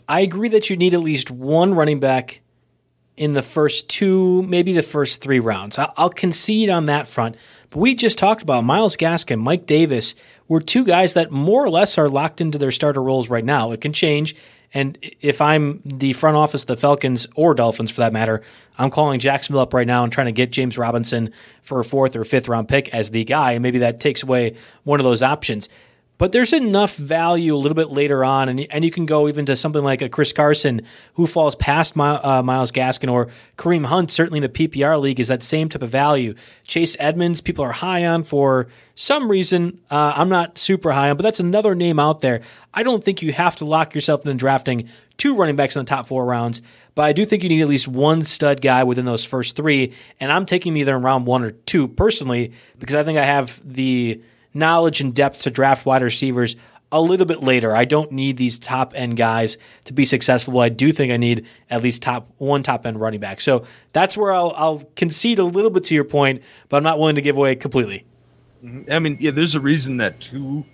I 0.09 0.21
agree 0.21 0.49
that 0.51 0.71
you 0.71 0.77
need 0.77 0.95
at 0.95 1.01
least 1.01 1.31
one 1.31 1.75
running 1.75 2.01
back 2.01 2.41
in 3.17 3.33
the 3.33 3.43
first 3.43 3.89
two, 3.89 4.43
maybe 4.43 4.73
the 4.73 4.83
first 4.83 5.23
three 5.23 5.41
rounds. 5.41 5.79
I'll 5.79 6.11
concede 6.11 6.69
on 6.69 6.87
that 6.87 7.09
front. 7.09 7.37
But 7.71 7.79
we 7.79 7.95
just 7.95 8.19
talked 8.19 8.43
about 8.43 8.65
Myles 8.65 8.97
Gaskin, 8.97 9.41
Mike 9.41 9.67
Davis 9.67 10.15
were 10.49 10.61
two 10.61 10.85
guys 10.85 11.15
that 11.15 11.33
more 11.33 11.65
or 11.65 11.71
less 11.71 11.99
are 11.99 12.09
locked 12.09 12.41
into 12.41 12.59
their 12.59 12.71
starter 12.71 13.03
roles 13.03 13.29
right 13.29 13.45
now. 13.45 13.73
It 13.73 13.81
can 13.81 13.93
change. 13.93 14.37
And 14.75 14.99
if 15.21 15.41
I'm 15.41 15.81
the 15.85 16.13
front 16.13 16.37
office 16.37 16.63
of 16.63 16.67
the 16.67 16.77
Falcons 16.77 17.27
or 17.35 17.55
Dolphins 17.55 17.91
for 17.91 18.01
that 18.01 18.13
matter, 18.13 18.43
I'm 18.79 18.91
calling 18.91 19.21
Jacksonville 19.21 19.63
up 19.63 19.73
right 19.73 19.87
now 19.87 20.03
and 20.03 20.13
trying 20.13 20.27
to 20.27 20.33
get 20.33 20.51
James 20.51 20.77
Robinson 20.77 21.33
for 21.63 21.81
a 21.81 21.85
fourth 21.85 22.15
or 22.17 22.25
fifth 22.25 22.49
round 22.49 22.69
pick 22.69 22.93
as 22.95 23.11
the 23.11 23.25
guy. 23.25 23.53
And 23.53 23.63
maybe 23.63 23.79
that 23.79 24.01
takes 24.01 24.23
away 24.23 24.57
one 24.85 25.01
of 25.01 25.05
those 25.05 25.23
options. 25.23 25.69
But 26.19 26.33
there's 26.33 26.55
enough 26.55 26.97
value 26.97 27.55
a 27.55 27.59
little 27.59 27.75
bit 27.75 27.91
later 27.91 28.25
on, 28.25 28.49
and, 28.49 28.67
and 28.71 28.85
you 28.85 28.91
can 28.91 29.05
go 29.05 29.29
even 29.29 29.45
to 29.47 29.57
something 29.57 29.85
like 29.85 30.01
a 30.01 30.09
Chris 30.09 30.33
Carson 30.33 30.81
who 31.15 31.27
falls 31.27 31.55
past 31.55 31.95
My, 31.95 32.13
uh, 32.13 32.43
Myles 32.43 32.73
Gaskin 32.73 33.13
or 33.13 33.29
Kareem 33.59 33.85
Hunt, 33.85 34.11
certainly 34.11 34.39
in 34.39 34.45
a 34.45 34.49
PPR 34.49 34.99
league, 34.99 35.21
is 35.21 35.29
that 35.29 35.43
same 35.43 35.69
type 35.69 35.83
of 35.83 35.91
value. 35.91 36.35
Chase 36.65 36.97
Edmonds, 36.99 37.43
people 37.43 37.65
are 37.65 37.73
high 37.73 38.07
on 38.07 38.25
for 38.25 38.69
some 38.95 39.31
reason. 39.31 39.79
Uh, 39.91 40.15
I'm 40.17 40.31
not 40.31 40.57
super 40.57 40.91
high 40.91 41.11
on, 41.11 41.19
but 41.19 41.23
that's 41.23 41.41
another 41.41 41.75
name 41.75 41.99
out 41.99 42.21
there. 42.21 42.41
I 42.73 42.83
don't 42.83 43.05
think 43.05 43.21
you 43.21 43.33
have 43.35 43.57
to 43.57 43.67
lock 43.67 43.95
yourself 43.95 44.25
into 44.25 44.39
drafting 44.39 44.89
two 45.19 45.35
running 45.35 45.57
backs 45.57 45.77
in 45.77 45.81
the 45.81 45.89
top 45.89 46.07
four 46.07 46.25
rounds, 46.25 46.63
but 46.95 47.03
I 47.03 47.13
do 47.13 47.27
think 47.27 47.43
you 47.43 47.51
need 47.51 47.61
at 47.61 47.69
least 47.69 47.89
one 47.89 48.25
stud 48.25 48.63
guy 48.63 48.85
within 48.85 49.05
those 49.05 49.27
first 49.27 49.55
three. 49.55 49.93
And 50.19 50.33
I'm 50.33 50.47
taking 50.47 50.75
either 50.79 50.97
in 50.97 51.03
round 51.03 51.27
one 51.27 51.45
or 51.45 51.51
two 51.51 51.89
personally 51.89 52.53
because 52.79 52.95
I 52.95 53.05
think 53.05 53.19
I 53.19 53.25
have 53.25 53.61
the– 53.63 54.23
knowledge 54.57 55.01
and 55.01 55.15
depth 55.15 55.43
to 55.43 55.51
draft 55.51 55.87
wide 55.87 56.03
receivers 56.03 56.57
a 56.93 57.01
little 57.01 57.27
bit 57.27 57.43
later. 57.43 57.75
I 57.75 57.85
don't 57.85 58.13
need 58.13 58.37
these 58.37 58.59
top 58.59 58.93
end 58.95 59.17
guys 59.17 59.59
to 59.85 59.93
be 59.93 60.05
successful. 60.05 60.59
I 60.61 60.69
do 60.69 60.93
think 60.93 61.13
I 61.13 61.17
need 61.17 61.47
at 61.69 61.83
least 61.83 62.03
top 62.03 62.31
one 62.39 62.63
top 62.63 62.87
end 62.87 63.01
running 63.01 63.21
back. 63.21 63.41
So 63.41 63.67
that's 63.93 64.17
where 64.17 64.33
I'll, 64.33 64.53
I'll 64.57 64.83
concede 64.95 65.39
a 65.39 65.45
little 65.45 65.71
bit 65.71 65.85
to 65.85 65.95
your 65.95 66.05
point, 66.05 66.43
but 66.69 66.77
I'm 66.77 66.85
not 66.85 66.99
willing 66.99 67.17
to 67.17 67.23
give 67.23 67.37
away 67.37 67.57
completely. 67.57 68.05
Mm-hmm. 68.65 68.93
I 68.93 68.99
mean, 68.99 69.17
yeah, 69.21 69.33
there's 69.33 69.55
a 69.55 69.61
reason 69.61 69.99
that 69.99 70.21
two 70.21 70.65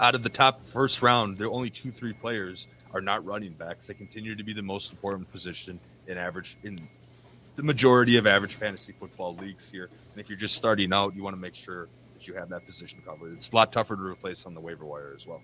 out 0.00 0.14
of 0.14 0.22
the 0.22 0.28
top 0.28 0.64
first 0.64 1.00
round, 1.02 1.36
there 1.36 1.46
are 1.46 1.52
only 1.52 1.70
two, 1.70 1.90
three 1.90 2.12
players 2.12 2.66
are 2.92 3.00
not 3.00 3.24
running 3.24 3.52
backs. 3.52 3.86
They 3.86 3.94
continue 3.94 4.34
to 4.34 4.44
be 4.44 4.52
the 4.52 4.62
most 4.62 4.92
important 4.92 5.30
position 5.30 5.80
in 6.06 6.18
average 6.18 6.56
in 6.62 6.78
the 7.56 7.62
majority 7.62 8.16
of 8.16 8.26
average 8.26 8.54
fantasy 8.54 8.92
football 8.98 9.34
leagues 9.36 9.70
here. 9.70 9.88
And 10.12 10.20
if 10.20 10.28
you're 10.28 10.38
just 10.38 10.56
starting 10.56 10.92
out, 10.92 11.14
you 11.14 11.22
want 11.22 11.36
to 11.36 11.40
make 11.40 11.54
sure 11.54 11.88
you 12.26 12.34
have 12.34 12.48
that 12.50 12.66
position 12.66 13.00
covered. 13.04 13.34
It's 13.34 13.50
a 13.50 13.56
lot 13.56 13.72
tougher 13.72 13.96
to 13.96 14.02
replace 14.02 14.46
on 14.46 14.54
the 14.54 14.60
waiver 14.60 14.84
wire 14.84 15.12
as 15.14 15.26
well. 15.26 15.42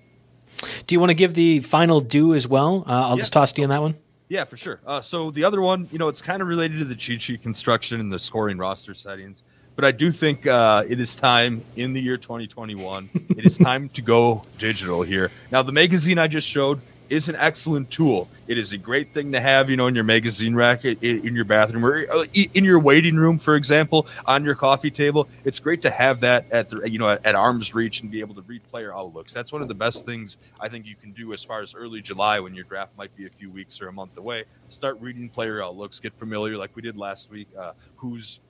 Do 0.87 0.95
you 0.95 1.01
want 1.01 1.11
to 1.11 1.15
give 1.15 1.35
the 1.35 1.61
final 1.61 2.01
do 2.01 2.35
as 2.35 2.49
well? 2.49 2.85
Uh, 2.87 3.09
I'll 3.09 3.17
yes. 3.17 3.25
just 3.25 3.33
toss 3.33 3.53
to 3.53 3.61
you 3.61 3.67
on 3.67 3.71
that 3.71 3.83
one. 3.83 3.97
Yeah, 4.29 4.45
for 4.45 4.57
sure. 4.57 4.81
Uh, 4.87 5.01
so 5.01 5.31
the 5.31 5.45
other 5.45 5.61
one, 5.61 5.89
you 5.91 5.99
know, 5.99 6.09
it's 6.09 6.21
kind 6.21 6.43
of 6.43 6.49
related 6.49 6.79
to 6.81 6.85
the 6.85 6.95
cheat 6.95 7.23
sheet 7.23 7.43
construction 7.43 8.01
and 8.01 8.13
the 8.13 8.19
scoring 8.19 8.59
roster 8.59 8.95
settings, 8.95 9.43
but 9.75 9.85
I 9.85 9.93
do 9.93 10.11
think 10.13 10.47
uh, 10.47 10.85
it 10.87 11.01
is 11.01 11.17
time 11.17 11.65
in 11.77 11.93
the 11.95 12.01
year 12.01 12.19
2021. 12.19 13.09
it 13.31 13.47
is 13.47 13.57
time 13.59 13.89
to 13.91 14.03
go 14.03 14.43
digital 14.59 15.03
here. 15.03 15.31
Now, 15.51 15.63
the 15.63 15.73
magazine 15.73 16.19
I 16.19 16.27
just 16.27 16.49
showed 16.49 16.81
is 17.11 17.29
an 17.29 17.37
excellent 17.37 17.91
tool. 17.91 18.29
It 18.47 18.59
is 18.59 18.73
a 18.73 18.79
great 18.79 19.13
thing 19.13 19.33
to 19.33 19.41
have, 19.41 19.69
you 19.71 19.77
know, 19.77 19.87
in 19.87 19.95
your 19.95 20.05
magazine 20.05 20.55
rack, 20.55 20.85
in 20.85 21.35
your 21.35 21.45
bathroom, 21.45 21.85
or 21.85 22.11
uh, 22.11 22.25
in 22.33 22.65
your 22.65 22.79
waiting 22.79 23.17
room, 23.17 23.39
for 23.39 23.57
example, 23.57 24.07
on 24.27 24.45
your 24.45 24.55
coffee 24.55 24.91
table. 24.91 25.29
It's 25.45 25.59
great 25.59 25.83
to 25.83 25.91
have 25.91 26.21
that 26.21 26.51
at 26.51 26.71
the, 26.71 26.89
you 26.89 26.99
know, 26.99 27.09
at 27.09 27.35
arm's 27.35 27.75
reach 27.75 28.01
and 28.01 28.11
be 28.11 28.21
able 28.21 28.35
to 28.35 28.43
read 28.43 28.63
player 28.71 28.95
outlooks. 28.95 29.33
That's 29.33 29.53
one 29.53 29.63
of 29.63 29.69
the 29.69 29.75
best 29.75 30.05
things 30.05 30.37
I 30.61 30.69
think 30.69 30.87
you 30.87 30.97
can 30.97 31.13
do 31.13 31.33
as 31.33 31.45
far 31.45 31.63
as 31.63 31.75
early 31.75 32.01
July 32.01 32.41
when 32.41 32.55
your 32.55 32.65
draft 32.65 32.97
might 32.97 33.15
be 33.17 33.27
a 33.27 33.31
few 33.31 33.51
weeks 33.51 33.81
or 33.81 33.89
a 33.89 33.93
month 33.93 34.17
away. 34.17 34.45
Start 34.69 34.99
reading 35.01 35.29
player 35.29 35.63
outlooks, 35.63 36.01
get 36.01 36.15
familiar, 36.15 36.57
like 36.57 36.75
we 36.75 36.83
did 36.83 36.97
last 36.97 37.31
week. 37.31 37.49
Uh, 37.59 37.73
who's 37.97 38.41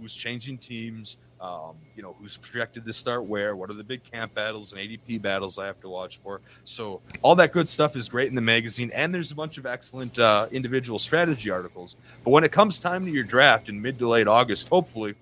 who's 0.00 0.14
changing 0.14 0.58
teams, 0.58 1.18
um, 1.44 1.76
you 1.94 2.02
know, 2.02 2.16
who's 2.18 2.38
projected 2.38 2.86
to 2.86 2.92
start 2.92 3.24
where, 3.24 3.54
what 3.54 3.68
are 3.68 3.74
the 3.74 3.84
big 3.84 4.02
camp 4.02 4.32
battles 4.34 4.72
and 4.72 4.80
ADP 4.80 5.20
battles 5.20 5.58
I 5.58 5.66
have 5.66 5.78
to 5.82 5.90
watch 5.90 6.18
for. 6.22 6.40
So 6.64 7.02
all 7.20 7.34
that 7.34 7.52
good 7.52 7.68
stuff 7.68 7.96
is 7.96 8.08
great 8.08 8.28
in 8.28 8.34
the 8.34 8.40
magazine, 8.40 8.90
and 8.94 9.14
there's 9.14 9.30
a 9.30 9.34
bunch 9.34 9.58
of 9.58 9.66
excellent 9.66 10.18
uh, 10.18 10.48
individual 10.52 10.98
strategy 10.98 11.50
articles. 11.50 11.96
But 12.24 12.30
when 12.30 12.44
it 12.44 12.52
comes 12.52 12.80
time 12.80 13.04
to 13.04 13.10
your 13.10 13.24
draft 13.24 13.68
in 13.68 13.80
mid 13.80 13.98
to 13.98 14.08
late 14.08 14.26
August, 14.26 14.70
hopefully, 14.70 15.16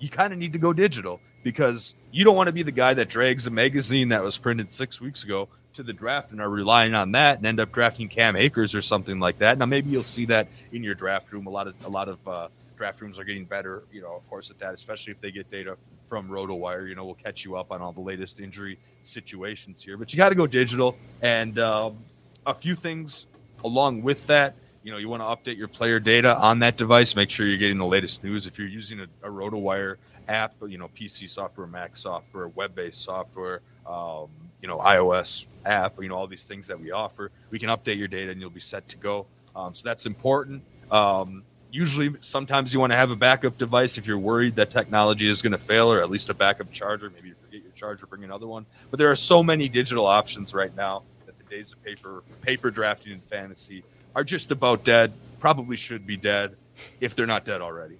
you 0.00 0.08
kind 0.08 0.32
of 0.32 0.40
need 0.40 0.52
to 0.54 0.58
go 0.58 0.72
digital 0.72 1.20
because 1.44 1.94
you 2.10 2.24
don't 2.24 2.34
want 2.34 2.48
to 2.48 2.52
be 2.52 2.64
the 2.64 2.72
guy 2.72 2.92
that 2.94 3.08
drags 3.08 3.46
a 3.46 3.50
magazine 3.50 4.08
that 4.08 4.24
was 4.24 4.36
printed 4.36 4.72
six 4.72 5.00
weeks 5.00 5.22
ago 5.22 5.48
to 5.74 5.84
the 5.84 5.92
draft 5.92 6.32
and 6.32 6.40
are 6.40 6.50
relying 6.50 6.94
on 6.94 7.12
that 7.12 7.38
and 7.38 7.46
end 7.46 7.60
up 7.60 7.70
drafting 7.70 8.08
Cam 8.08 8.34
Akers 8.34 8.74
or 8.74 8.82
something 8.82 9.20
like 9.20 9.38
that. 9.38 9.56
Now 9.56 9.66
maybe 9.66 9.90
you'll 9.90 10.02
see 10.02 10.26
that 10.26 10.48
in 10.72 10.82
your 10.82 10.94
draft 10.94 11.32
room. 11.32 11.46
A 11.46 11.50
lot 11.50 11.68
of 11.68 11.74
a 11.84 11.88
lot 11.88 12.08
of 12.08 12.18
uh, 12.26 12.48
draft 12.82 13.00
rooms 13.00 13.16
are 13.16 13.22
getting 13.22 13.44
better, 13.44 13.84
you 13.92 14.02
know, 14.02 14.16
of 14.16 14.28
course, 14.28 14.50
at 14.50 14.58
that, 14.58 14.74
especially 14.74 15.12
if 15.12 15.20
they 15.20 15.30
get 15.30 15.48
data 15.52 15.76
from 16.08 16.28
RotoWire. 16.28 16.88
You 16.88 16.96
know, 16.96 17.04
we'll 17.04 17.14
catch 17.14 17.44
you 17.44 17.54
up 17.54 17.70
on 17.70 17.80
all 17.80 17.92
the 17.92 18.00
latest 18.00 18.40
injury 18.40 18.76
situations 19.04 19.84
here. 19.84 19.96
But 19.96 20.12
you 20.12 20.16
got 20.16 20.30
to 20.30 20.34
go 20.34 20.48
digital. 20.48 20.96
And 21.20 21.60
um, 21.60 21.98
a 22.44 22.52
few 22.52 22.74
things 22.74 23.26
along 23.62 24.02
with 24.02 24.26
that, 24.26 24.56
you 24.82 24.90
know, 24.90 24.98
you 24.98 25.08
want 25.08 25.22
to 25.22 25.26
update 25.26 25.56
your 25.56 25.68
player 25.68 26.00
data 26.00 26.36
on 26.38 26.58
that 26.58 26.76
device. 26.76 27.14
Make 27.14 27.30
sure 27.30 27.46
you're 27.46 27.56
getting 27.56 27.78
the 27.78 27.86
latest 27.86 28.24
news. 28.24 28.48
If 28.48 28.58
you're 28.58 28.66
using 28.66 28.98
a, 28.98 29.06
a 29.22 29.30
RotoWire 29.30 29.94
app, 30.26 30.54
you 30.66 30.76
know, 30.76 30.88
PC 30.88 31.28
software, 31.28 31.68
Mac 31.68 31.94
software, 31.94 32.48
web 32.48 32.74
based 32.74 33.00
software, 33.00 33.60
um, 33.86 34.26
you 34.60 34.66
know, 34.66 34.78
iOS 34.78 35.46
app, 35.64 36.02
you 36.02 36.08
know, 36.08 36.16
all 36.16 36.26
these 36.26 36.46
things 36.46 36.66
that 36.66 36.80
we 36.80 36.90
offer, 36.90 37.30
we 37.50 37.60
can 37.60 37.68
update 37.68 37.96
your 37.96 38.08
data 38.08 38.32
and 38.32 38.40
you'll 38.40 38.50
be 38.50 38.58
set 38.58 38.88
to 38.88 38.96
go. 38.96 39.26
Um, 39.54 39.72
so 39.72 39.84
that's 39.84 40.04
important. 40.04 40.64
Um, 40.90 41.44
usually 41.72 42.14
sometimes 42.20 42.72
you 42.74 42.78
want 42.78 42.92
to 42.92 42.96
have 42.96 43.10
a 43.10 43.16
backup 43.16 43.56
device 43.56 43.96
if 43.96 44.06
you're 44.06 44.18
worried 44.18 44.54
that 44.56 44.70
technology 44.70 45.28
is 45.28 45.40
going 45.40 45.52
to 45.52 45.58
fail 45.58 45.90
or 45.90 46.00
at 46.00 46.10
least 46.10 46.28
a 46.28 46.34
backup 46.34 46.70
charger 46.70 47.10
maybe 47.10 47.28
you 47.28 47.34
forget 47.42 47.62
your 47.62 47.72
charger 47.72 48.06
bring 48.06 48.22
another 48.24 48.46
one 48.46 48.66
but 48.90 48.98
there 48.98 49.10
are 49.10 49.16
so 49.16 49.42
many 49.42 49.68
digital 49.68 50.06
options 50.06 50.52
right 50.52 50.76
now 50.76 51.02
that 51.26 51.36
the 51.38 51.44
days 51.44 51.72
of 51.72 51.82
paper 51.82 52.22
paper 52.42 52.70
drafting 52.70 53.12
and 53.12 53.22
fantasy 53.24 53.82
are 54.14 54.22
just 54.22 54.52
about 54.52 54.84
dead 54.84 55.12
probably 55.40 55.76
should 55.76 56.06
be 56.06 56.16
dead 56.16 56.54
if 57.00 57.16
they're 57.16 57.26
not 57.26 57.44
dead 57.44 57.60
already 57.60 57.98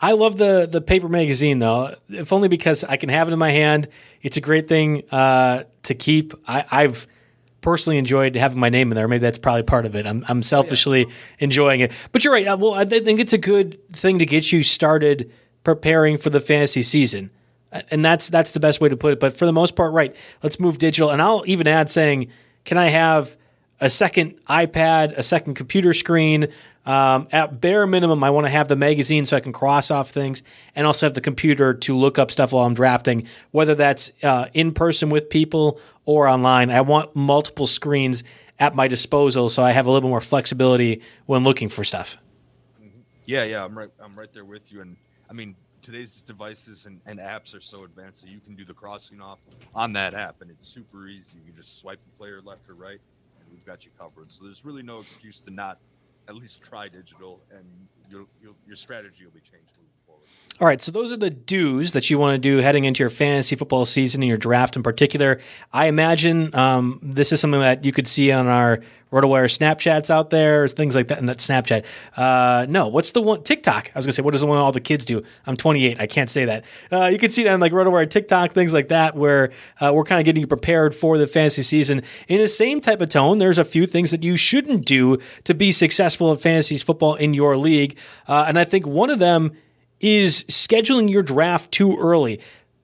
I 0.00 0.12
love 0.12 0.36
the 0.36 0.66
the 0.68 0.80
paper 0.80 1.08
magazine 1.08 1.60
though, 1.60 1.94
if 2.08 2.32
only 2.32 2.48
because 2.48 2.82
I 2.82 2.96
can 2.96 3.08
have 3.08 3.28
it 3.28 3.32
in 3.32 3.38
my 3.38 3.52
hand. 3.52 3.86
It's 4.20 4.36
a 4.36 4.40
great 4.40 4.66
thing 4.66 5.04
uh, 5.12 5.62
to 5.84 5.94
keep. 5.94 6.34
I, 6.44 6.64
I've 6.68 7.06
personally 7.64 7.96
enjoyed 7.96 8.36
having 8.36 8.60
my 8.60 8.68
name 8.68 8.92
in 8.92 8.94
there. 8.94 9.08
Maybe 9.08 9.20
that's 9.20 9.38
probably 9.38 9.62
part 9.62 9.86
of 9.86 9.96
it. 9.96 10.06
I'm, 10.06 10.22
I'm 10.28 10.42
selfishly 10.42 11.00
yeah. 11.00 11.12
enjoying 11.40 11.80
it. 11.80 11.92
But 12.12 12.22
you're 12.22 12.32
right. 12.32 12.46
Uh, 12.46 12.58
well, 12.58 12.74
I 12.74 12.84
think 12.84 13.18
it's 13.18 13.32
a 13.32 13.38
good 13.38 13.80
thing 13.92 14.18
to 14.18 14.26
get 14.26 14.52
you 14.52 14.62
started 14.62 15.32
preparing 15.64 16.18
for 16.18 16.28
the 16.28 16.40
fantasy 16.40 16.82
season. 16.82 17.30
And 17.90 18.04
that's 18.04 18.28
that's 18.28 18.52
the 18.52 18.60
best 18.60 18.80
way 18.82 18.90
to 18.90 18.96
put 18.96 19.14
it. 19.14 19.18
But 19.18 19.36
for 19.36 19.46
the 19.46 19.52
most 19.52 19.74
part, 19.74 19.92
right. 19.92 20.14
Let's 20.42 20.60
move 20.60 20.78
digital. 20.78 21.10
And 21.10 21.20
I'll 21.20 21.42
even 21.46 21.66
add 21.66 21.88
saying, 21.90 22.28
can 22.64 22.76
I 22.76 22.88
have 22.88 23.36
a 23.80 23.88
second 23.88 24.38
iPad, 24.46 25.16
a 25.16 25.22
second 25.22 25.54
computer 25.54 25.94
screen, 25.94 26.48
um, 26.86 27.28
at 27.32 27.60
bare 27.60 27.86
minimum, 27.86 28.22
I 28.22 28.30
want 28.30 28.46
to 28.46 28.50
have 28.50 28.68
the 28.68 28.76
magazine 28.76 29.24
so 29.24 29.36
I 29.36 29.40
can 29.40 29.52
cross 29.52 29.90
off 29.90 30.10
things 30.10 30.42
and 30.74 30.86
also 30.86 31.06
have 31.06 31.14
the 31.14 31.20
computer 31.20 31.74
to 31.74 31.96
look 31.96 32.18
up 32.18 32.30
stuff 32.30 32.52
while 32.52 32.66
I'm 32.66 32.74
drafting, 32.74 33.26
whether 33.52 33.74
that's 33.74 34.12
uh, 34.22 34.46
in 34.52 34.72
person 34.72 35.08
with 35.08 35.30
people 35.30 35.80
or 36.04 36.28
online. 36.28 36.70
I 36.70 36.82
want 36.82 37.16
multiple 37.16 37.66
screens 37.66 38.22
at 38.58 38.74
my 38.74 38.86
disposal 38.86 39.48
so 39.48 39.62
I 39.62 39.72
have 39.72 39.86
a 39.86 39.90
little 39.90 40.08
more 40.08 40.20
flexibility 40.20 41.02
when 41.26 41.42
looking 41.42 41.68
for 41.68 41.84
stuff. 41.84 42.18
Yeah, 43.26 43.44
yeah, 43.44 43.64
I'm 43.64 43.76
right. 43.76 43.90
I'm 44.00 44.14
right 44.14 44.32
there 44.32 44.44
with 44.44 44.70
you. 44.70 44.82
And 44.82 44.96
I 45.30 45.32
mean, 45.32 45.56
today's 45.80 46.20
devices 46.22 46.84
and, 46.84 47.00
and 47.06 47.18
apps 47.18 47.56
are 47.56 47.60
so 47.60 47.84
advanced 47.84 48.22
that 48.22 48.30
you 48.30 48.40
can 48.40 48.54
do 48.54 48.66
the 48.66 48.74
crossing 48.74 49.20
off 49.22 49.38
on 49.74 49.94
that 49.94 50.12
app, 50.12 50.42
and 50.42 50.50
it's 50.50 50.66
super 50.66 51.08
easy. 51.08 51.38
You 51.38 51.44
can 51.46 51.54
just 51.54 51.78
swipe 51.78 52.00
the 52.04 52.10
player 52.18 52.42
left 52.44 52.68
or 52.68 52.74
right, 52.74 53.00
and 53.40 53.50
we've 53.50 53.64
got 53.64 53.86
you 53.86 53.90
covered. 53.98 54.30
So 54.30 54.44
there's 54.44 54.64
really 54.64 54.82
no 54.82 54.98
excuse 54.98 55.40
to 55.40 55.50
not 55.50 55.78
at 56.28 56.34
least 56.34 56.62
try 56.62 56.88
digital, 56.88 57.40
and 57.50 57.64
you'll, 58.10 58.26
you'll, 58.42 58.56
your 58.66 58.76
strategy 58.76 59.24
will 59.24 59.32
be 59.32 59.40
changed 59.40 59.72
moving 59.76 59.90
forward. 60.06 60.24
All 60.60 60.66
right, 60.66 60.80
so 60.80 60.92
those 60.92 61.12
are 61.12 61.16
the 61.16 61.30
do's 61.30 61.92
that 61.92 62.08
you 62.10 62.18
want 62.18 62.34
to 62.34 62.38
do 62.38 62.58
heading 62.58 62.84
into 62.84 63.02
your 63.02 63.10
fantasy 63.10 63.56
football 63.56 63.84
season 63.84 64.22
and 64.22 64.28
your 64.28 64.38
draft 64.38 64.76
in 64.76 64.82
particular. 64.82 65.40
I 65.72 65.86
imagine 65.86 66.54
um, 66.54 67.00
this 67.02 67.32
is 67.32 67.40
something 67.40 67.60
that 67.60 67.84
you 67.84 67.92
could 67.92 68.06
see 68.06 68.30
on 68.30 68.46
our 68.46 68.80
RotoWire 69.14 69.46
Snapchats 69.46 70.10
out 70.10 70.30
there, 70.30 70.66
things 70.66 70.96
like 70.96 71.06
that. 71.08 71.22
Not 71.22 71.38
Snapchat. 71.38 71.84
Uh, 72.16 72.66
no, 72.68 72.88
what's 72.88 73.12
the 73.12 73.22
one? 73.22 73.44
TikTok. 73.44 73.92
I 73.94 73.98
was 73.98 74.06
gonna 74.06 74.12
say, 74.12 74.22
what 74.22 74.34
is 74.34 74.40
the 74.40 74.48
one 74.48 74.58
all 74.58 74.72
the 74.72 74.80
kids 74.80 75.06
do? 75.06 75.22
I'm 75.46 75.56
28. 75.56 76.00
I 76.00 76.06
can't 76.08 76.28
say 76.28 76.44
that. 76.46 76.64
Uh, 76.90 77.06
you 77.06 77.18
can 77.18 77.30
see 77.30 77.44
that 77.44 77.52
on 77.52 77.60
like 77.60 77.70
RotoWire 77.70 78.10
TikTok, 78.10 78.52
things 78.52 78.72
like 78.72 78.88
that, 78.88 79.14
where 79.14 79.52
uh, 79.80 79.92
we're 79.94 80.02
kind 80.02 80.20
of 80.20 80.24
getting 80.24 80.44
prepared 80.48 80.96
for 80.96 81.16
the 81.16 81.28
fantasy 81.28 81.62
season. 81.62 82.02
In 82.26 82.38
the 82.38 82.48
same 82.48 82.80
type 82.80 83.00
of 83.00 83.08
tone, 83.08 83.38
there's 83.38 83.58
a 83.58 83.64
few 83.64 83.86
things 83.86 84.10
that 84.10 84.24
you 84.24 84.36
shouldn't 84.36 84.84
do 84.84 85.18
to 85.44 85.54
be 85.54 85.70
successful 85.70 86.32
at 86.32 86.40
fantasy 86.40 86.76
football 86.78 87.14
in 87.14 87.34
your 87.34 87.56
league, 87.56 87.96
uh, 88.26 88.46
and 88.48 88.58
I 88.58 88.64
think 88.64 88.84
one 88.84 89.10
of 89.10 89.20
them 89.20 89.52
is 90.00 90.42
scheduling 90.44 91.08
your 91.08 91.22
draft 91.22 91.70
too 91.70 91.96
early 91.98 92.40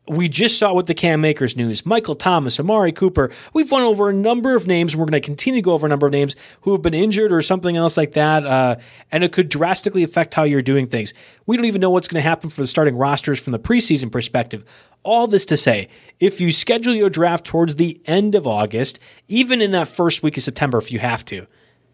we 0.09 0.29
just 0.29 0.59
saw 0.59 0.73
with 0.75 0.87
the 0.87 0.95
Cam 0.95 1.25
Akers 1.25 1.57
news, 1.57 1.87
Michael 1.87 2.17
Thomas, 2.17 2.59
Amari 2.59 2.91
Cooper. 2.91 3.31
We've 3.53 3.71
went 3.71 3.85
over 3.85 4.09
a 4.09 4.13
number 4.13 4.57
of 4.57 4.67
names. 4.67 4.93
And 4.93 5.01
we're 5.01 5.07
going 5.07 5.21
to 5.21 5.25
continue 5.25 5.61
to 5.61 5.65
go 5.65 5.73
over 5.73 5.87
a 5.87 5.89
number 5.89 6.07
of 6.07 6.13
names 6.13 6.35
who 6.63 6.73
have 6.73 6.83
been 6.83 6.95
injured 6.95 7.33
or 7.33 7.43
something 7.43 7.77
else 7.77 7.97
like 7.97 8.13
that. 8.13 8.45
Uh, 8.45 8.77
and 9.13 9.23
it 9.23 9.33
could 9.33 9.49
drastically 9.49 10.03
affect 10.03 10.35
how 10.35 10.43
you're 10.43 10.63
doing 10.63 10.89
things. 10.89 11.15
We 11.47 11.57
don't 11.57 11.67
even 11.67 11.81
know 11.81 11.91
what's 11.91 12.09
going 12.09 12.21
to 12.21 12.29
happen 12.29 12.51
for 12.51 12.61
the 12.61 12.67
starting 12.67 12.97
rosters 12.97 13.39
from 13.39 13.53
the 13.53 13.61
preseason 13.61 14.11
perspective. 14.11 14.65
All 15.05 15.27
this 15.27 15.47
to 15.47 15.57
say, 15.57 15.89
if 16.19 16.41
you 16.41 16.51
schedule 16.51 16.95
your 16.95 17.11
draft 17.11 17.45
towards 17.45 17.77
the 17.77 18.01
end 18.07 18.35
of 18.35 18.47
August, 18.47 18.99
even 19.29 19.61
in 19.61 19.71
that 19.73 19.87
first 19.87 20.23
week 20.23 20.37
of 20.37 20.43
September, 20.43 20.79
if 20.79 20.91
you 20.91 20.99
have 20.99 21.25
to, 21.27 21.47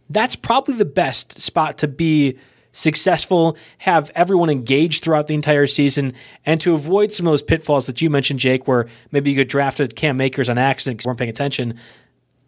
that's 0.09 0.37
probably 0.37 0.75
the 0.75 0.85
best 0.85 1.41
spot 1.41 1.79
to 1.79 1.89
be 1.89 2.39
successful, 2.77 3.57
have 3.79 4.11
everyone 4.15 4.51
engaged 4.51 5.03
throughout 5.03 5.27
the 5.27 5.35
entire 5.35 5.67
season, 5.67 6.13
and 6.45 6.61
to 6.61 6.75
avoid 6.75 7.11
some 7.11 7.27
of 7.27 7.33
those 7.33 7.43
pitfalls 7.43 7.87
that 7.87 8.01
you 8.03 8.11
mentioned, 8.11 8.39
Jake, 8.39 8.69
where 8.69 8.87
maybe 9.11 9.31
you 9.31 9.37
get 9.37 9.49
drafted 9.49 9.97
Cam 9.97 10.21
Akers 10.21 10.49
on 10.49 10.59
accident 10.59 10.99
because 10.99 11.07
you 11.07 11.09
weren't 11.11 11.19
paying 11.19 11.31
attention. 11.31 11.79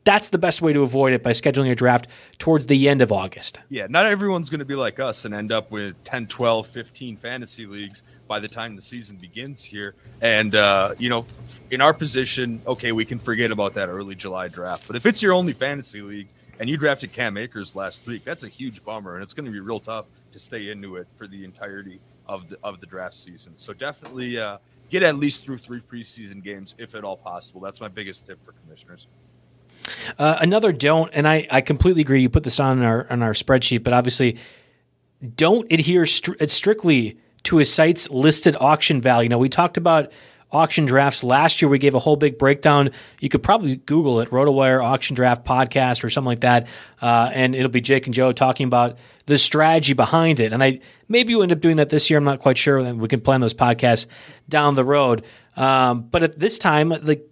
That's 0.05 0.31
the 0.31 0.39
best 0.39 0.62
way 0.62 0.72
to 0.72 0.81
avoid 0.83 1.12
it 1.12 1.22
by 1.22 1.33
scheduling 1.33 1.66
your 1.66 1.74
draft 1.74 2.07
towards 2.39 2.66
the 2.66 2.89
end 2.89 3.03
of 3.03 3.12
August. 3.12 3.59
Yeah, 3.68 3.89
not 3.91 4.07
everyone's 4.07 4.49
going 4.49 4.61
to 4.61 4.64
be 4.64 4.74
like 4.74 5.01
us 5.01 5.24
and 5.24 5.35
end 5.35 5.53
up 5.53 5.70
with 5.70 6.03
10, 6.05 6.29
12, 6.29 6.66
15 6.66 7.16
fantasy 7.16 7.66
leagues 7.66 8.03
by 8.26 8.39
the 8.41 8.49
time 8.49 8.74
the 8.74 8.81
season 8.81 9.16
begins 9.16 9.62
here. 9.62 9.95
And, 10.22 10.55
uh, 10.55 10.95
you 10.99 11.11
know, 11.11 11.26
in 11.70 11.81
our 11.81 11.93
position, 11.93 12.62
okay, 12.66 12.93
we 12.93 13.05
can 13.05 13.18
forget 13.18 13.51
about 13.51 13.74
that 13.74 13.89
early 13.89 14.14
July 14.14 14.49
draft. 14.49 14.87
But 14.87 14.97
if 14.97 15.05
it's 15.05 15.22
your 15.22 15.33
only 15.35 15.53
fantasy 15.53 16.01
league 16.01 16.29
and 16.59 16.70
you 16.70 16.79
drafted 16.79 17.12
Cam 17.12 17.37
Akers 17.37 17.76
last 17.76 18.07
week, 18.07 18.24
that's 18.24 18.45
a 18.45 18.49
huge 18.49 18.83
bummer. 18.85 19.14
And 19.14 19.22
it's 19.22 19.35
going 19.35 19.47
to 19.47 19.53
be 19.53 19.61
real 19.61 19.81
tough 19.81 20.07
to 20.39 20.45
stay 20.45 20.70
into 20.70 20.97
it 20.97 21.07
for 21.16 21.26
the 21.26 21.45
entirety 21.45 22.01
of 22.26 22.49
the 22.49 22.59
of 22.62 22.80
the 22.80 22.86
draft 22.86 23.14
season. 23.14 23.57
So 23.57 23.72
definitely 23.72 24.39
uh, 24.39 24.59
get 24.89 25.03
at 25.03 25.16
least 25.16 25.45
through 25.45 25.59
three 25.59 25.80
preseason 25.80 26.43
games 26.43 26.74
if 26.78 26.95
at 26.95 27.05
all 27.05 27.16
possible. 27.16 27.61
That's 27.61 27.80
my 27.80 27.89
biggest 27.89 28.26
tip 28.26 28.43
for 28.45 28.53
commissioners. 28.53 29.07
Uh, 30.18 30.36
another 30.41 30.72
don't, 30.72 31.11
and 31.14 31.26
I, 31.26 31.47
I 31.51 31.61
completely 31.61 32.03
agree. 32.03 32.20
You 32.20 32.28
put 32.28 32.45
this 32.45 32.61
on 32.61 32.82
our 32.82 33.07
on 33.11 33.22
our 33.22 33.32
spreadsheet, 33.32 33.82
but 33.82 33.93
obviously 33.93 34.39
don't 35.34 35.70
adhere 35.72 36.03
stri- 36.03 36.49
strictly 36.49 37.18
to 37.45 37.59
a 37.59 37.64
site's 37.64 38.11
listed 38.11 38.57
auction 38.61 39.01
value. 39.01 39.28
Now 39.28 39.39
we 39.39 39.49
talked 39.49 39.76
about 39.76 40.12
auction 40.51 40.86
drafts. 40.86 41.22
Last 41.22 41.61
year, 41.61 41.68
we 41.68 41.78
gave 41.78 41.94
a 41.94 41.99
whole 41.99 42.16
big 42.16 42.38
breakdown. 42.38 42.90
You 43.20 43.28
could 43.28 43.42
probably 43.42 43.76
Google 43.76 44.20
it, 44.20 44.30
RotoWire 44.30 44.82
Auction 44.82 45.14
Draft 45.14 45.44
Podcast 45.44 46.05
or 46.05 46.11
something 46.11 46.26
like 46.26 46.40
that, 46.40 46.66
uh, 47.03 47.30
and 47.32 47.55
it'll 47.55 47.70
be 47.70 47.80
Jake 47.80 48.07
and 48.07 48.14
Joe 48.14 48.32
talking 48.32 48.66
about 48.66 48.99
the 49.26 49.38
strategy 49.38 49.92
behind 49.92 50.40
it. 50.40 50.53
And 50.53 50.64
I 50.64 50.80
maybe 51.09 51.32
you 51.32 51.42
end 51.42 51.53
up 51.53 51.61
doing 51.61 51.76
that 51.76 51.90
this 51.90 52.09
year. 52.11 52.18
I'm 52.18 52.24
not 52.24 52.40
quite 52.40 52.59
sure. 52.59 52.82
We 52.94 53.09
can 53.09 53.20
plan 53.20 53.40
those 53.40 53.55
podcasts 53.55 54.07
down 54.49 54.74
the 54.74 54.84
road. 54.84 55.24
Um, 55.57 56.03
but 56.03 56.22
at 56.22 56.38
this 56.38 56.59
time, 56.59 56.90
like 56.90 57.28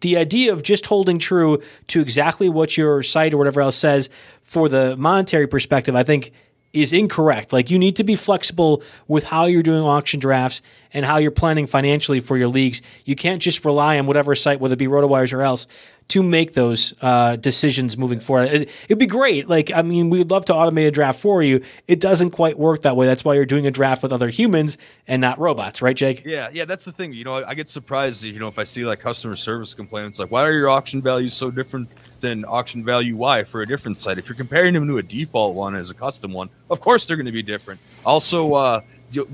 the 0.00 0.16
idea 0.16 0.52
of 0.52 0.62
just 0.62 0.86
holding 0.86 1.18
true 1.18 1.62
to 1.88 2.00
exactly 2.00 2.48
what 2.48 2.76
your 2.76 3.02
site 3.02 3.34
or 3.34 3.36
whatever 3.36 3.60
else 3.60 3.76
says 3.76 4.10
for 4.42 4.68
the 4.68 4.96
monetary 4.96 5.46
perspective, 5.46 5.94
I 5.94 6.02
think 6.02 6.32
is 6.72 6.92
incorrect. 6.92 7.52
Like 7.52 7.70
you 7.70 7.78
need 7.78 7.96
to 7.96 8.04
be 8.04 8.14
flexible 8.14 8.82
with 9.06 9.24
how 9.24 9.46
you're 9.46 9.62
doing 9.62 9.82
auction 9.82 10.20
drafts 10.20 10.62
and 10.92 11.04
how 11.04 11.18
you're 11.18 11.30
planning 11.30 11.66
financially 11.66 12.20
for 12.20 12.36
your 12.36 12.48
leagues. 12.48 12.82
You 13.04 13.16
can't 13.16 13.40
just 13.40 13.64
rely 13.64 13.98
on 13.98 14.06
whatever 14.06 14.34
site, 14.34 14.60
whether 14.60 14.74
it 14.74 14.78
be 14.78 14.86
RotoWires 14.86 15.32
or 15.32 15.42
else, 15.42 15.66
to 16.08 16.22
make 16.22 16.54
those 16.54 16.94
uh, 17.02 17.36
decisions 17.36 17.98
moving 17.98 18.18
forward. 18.18 18.48
It, 18.48 18.70
would 18.88 18.98
be 18.98 19.06
great. 19.06 19.46
Like, 19.46 19.70
I 19.74 19.82
mean, 19.82 20.08
we'd 20.08 20.30
love 20.30 20.46
to 20.46 20.54
automate 20.54 20.86
a 20.86 20.90
draft 20.90 21.20
for 21.20 21.42
you. 21.42 21.60
It 21.86 22.00
doesn't 22.00 22.30
quite 22.30 22.58
work 22.58 22.82
that 22.82 22.96
way. 22.96 23.06
That's 23.06 23.24
why 23.24 23.34
you're 23.34 23.44
doing 23.44 23.66
a 23.66 23.70
draft 23.70 24.02
with 24.02 24.12
other 24.12 24.30
humans 24.30 24.78
and 25.06 25.20
not 25.20 25.38
robots, 25.38 25.82
right, 25.82 25.96
Jake? 25.96 26.24
Yeah, 26.24 26.48
yeah, 26.50 26.64
that's 26.64 26.86
the 26.86 26.92
thing. 26.92 27.12
You 27.12 27.24
know, 27.24 27.44
I 27.44 27.54
get 27.54 27.68
surprised, 27.68 28.24
you 28.24 28.38
know, 28.38 28.48
if 28.48 28.58
I 28.58 28.64
see 28.64 28.86
like 28.86 29.00
customer 29.00 29.36
service 29.36 29.74
complaints, 29.74 30.18
like, 30.18 30.30
why 30.30 30.44
are 30.44 30.52
your 30.52 30.70
auction 30.70 31.02
values 31.02 31.34
so 31.34 31.50
different 31.50 31.90
than 32.20 32.44
auction 32.44 32.84
value 32.84 33.16
Y 33.16 33.44
for 33.44 33.62
a 33.62 33.66
different 33.66 33.98
site? 33.98 34.18
If 34.18 34.28
you're 34.28 34.36
comparing 34.36 34.74
them 34.74 34.86
to 34.88 34.98
a 34.98 35.02
default 35.02 35.54
one 35.54 35.74
as 35.74 35.90
a 35.90 35.94
custom 35.94 36.32
one, 36.32 36.50
of 36.70 36.80
course 36.80 37.06
they're 37.06 37.16
going 37.16 37.26
to 37.26 37.32
be 37.32 37.42
different. 37.42 37.80
Also, 38.04 38.54
uh, 38.54 38.80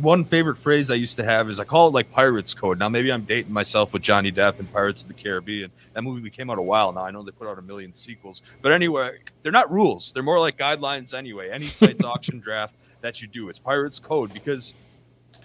one 0.01 0.25
favorite 0.25 0.57
phrase 0.57 0.91
I 0.91 0.95
used 0.95 1.17
to 1.17 1.25
have 1.25 1.49
is 1.51 1.59
I 1.59 1.65
call 1.65 1.89
it 1.89 1.95
like 1.95 2.11
Pirates 2.13 2.55
Code. 2.55 2.79
Now 2.79 2.89
maybe 2.89 3.13
I'm 3.13 3.25
dating 3.25 3.53
myself 3.53 3.93
with 3.93 4.03
Johnny 4.03 4.31
Depp 4.31 4.59
and 4.59 4.73
Pirates 4.73 5.03
of 5.03 5.09
the 5.09 5.15
Caribbean. 5.15 5.71
That 5.95 6.03
movie 6.03 6.31
came 6.31 6.51
out 6.51 6.59
a 6.59 6.63
while 6.63 6.93
now. 6.93 7.05
I 7.05 7.11
know 7.11 7.23
they 7.23 7.33
put 7.33 7.49
out 7.49 7.59
a 7.59 7.63
million 7.63 7.93
sequels, 7.93 8.43
but 8.63 8.73
anyway, 8.73 9.19
they're 9.43 9.53
not 9.53 9.71
rules. 9.71 10.13
They're 10.13 10.23
more 10.23 10.41
like 10.41 10.57
guidelines 10.57 11.17
anyway. 11.17 11.51
Any 11.51 11.67
site's 11.67 12.05
auction 12.05 12.39
draft 12.39 12.75
that 13.01 13.21
you 13.21 13.29
do, 13.29 13.49
it's 13.49 13.59
Pirates 13.59 13.99
Code 13.99 14.33
because 14.33 14.75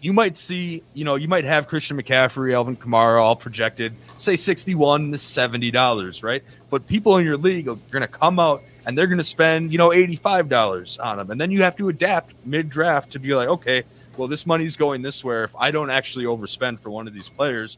you 0.01 0.13
might 0.13 0.37
see, 0.37 0.83
you 0.93 1.03
know, 1.03 1.15
you 1.15 1.27
might 1.27 1.45
have 1.45 1.67
Christian 1.67 2.01
McCaffrey, 2.01 2.53
Alvin 2.53 2.75
Kamara 2.75 3.21
all 3.21 3.35
projected, 3.35 3.93
say 4.17 4.35
61 4.35 5.11
to 5.11 5.17
$70, 5.17 6.23
right? 6.23 6.43
But 6.69 6.87
people 6.87 7.17
in 7.17 7.25
your 7.25 7.37
league 7.37 7.67
are 7.67 7.75
going 7.91 8.01
to 8.01 8.07
come 8.07 8.39
out 8.39 8.63
and 8.85 8.97
they're 8.97 9.07
going 9.07 9.17
to 9.17 9.23
spend, 9.23 9.71
you 9.71 9.77
know, 9.77 9.89
$85 9.89 11.03
on 11.03 11.17
them. 11.17 11.31
And 11.31 11.39
then 11.39 11.51
you 11.51 11.61
have 11.63 11.75
to 11.77 11.89
adapt 11.89 12.33
mid 12.45 12.69
draft 12.69 13.11
to 13.11 13.19
be 13.19 13.33
like, 13.35 13.49
okay, 13.49 13.83
well, 14.17 14.27
this 14.27 14.45
money's 14.45 14.77
going 14.77 15.01
this 15.01 15.23
way. 15.23 15.43
If 15.43 15.55
I 15.55 15.71
don't 15.71 15.89
actually 15.89 16.25
overspend 16.25 16.79
for 16.79 16.89
one 16.89 17.07
of 17.07 17.13
these 17.13 17.29
players, 17.29 17.77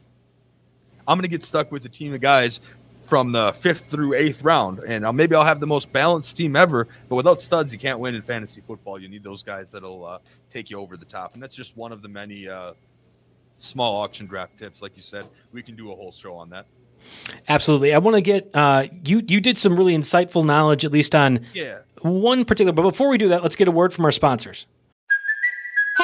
I'm 1.06 1.18
going 1.18 1.22
to 1.22 1.28
get 1.28 1.42
stuck 1.42 1.72
with 1.72 1.84
a 1.84 1.88
team 1.88 2.14
of 2.14 2.20
guys 2.20 2.60
from 3.02 3.32
the 3.32 3.52
fifth 3.52 3.86
through 3.86 4.14
eighth 4.14 4.42
round. 4.42 4.80
And 4.80 5.04
uh, 5.04 5.12
maybe 5.12 5.34
I'll 5.34 5.44
have 5.44 5.60
the 5.60 5.66
most 5.66 5.92
balanced 5.92 6.36
team 6.36 6.56
ever, 6.56 6.88
but 7.08 7.16
without 7.16 7.40
studs, 7.40 7.72
you 7.72 7.78
can't 7.78 7.98
win 7.98 8.14
in 8.14 8.22
fantasy 8.22 8.62
football. 8.66 9.00
You 9.00 9.08
need 9.08 9.22
those 9.22 9.42
guys 9.42 9.70
that'll 9.70 10.04
uh, 10.04 10.18
take 10.50 10.70
you 10.70 10.78
over 10.78 10.96
the 10.96 11.04
top. 11.04 11.34
And 11.34 11.42
that's 11.42 11.54
just 11.54 11.76
one 11.76 11.92
of 11.92 12.02
the 12.02 12.08
many 12.08 12.48
uh, 12.48 12.72
small 13.58 13.96
auction 14.02 14.26
draft 14.26 14.58
tips. 14.58 14.82
Like 14.82 14.96
you 14.96 15.02
said, 15.02 15.26
we 15.52 15.62
can 15.62 15.76
do 15.76 15.92
a 15.92 15.94
whole 15.94 16.12
show 16.12 16.34
on 16.34 16.50
that. 16.50 16.66
Absolutely. 17.48 17.92
I 17.92 17.98
want 17.98 18.14
to 18.16 18.20
get 18.20 18.50
uh, 18.54 18.86
you. 19.04 19.22
You 19.26 19.40
did 19.40 19.58
some 19.58 19.76
really 19.76 19.96
insightful 19.96 20.44
knowledge, 20.46 20.84
at 20.84 20.92
least 20.92 21.14
on 21.14 21.44
yeah. 21.52 21.80
one 22.00 22.44
particular. 22.44 22.72
But 22.72 22.82
before 22.82 23.08
we 23.08 23.18
do 23.18 23.28
that, 23.28 23.42
let's 23.42 23.56
get 23.56 23.68
a 23.68 23.72
word 23.72 23.92
from 23.92 24.04
our 24.04 24.12
sponsors. 24.12 24.66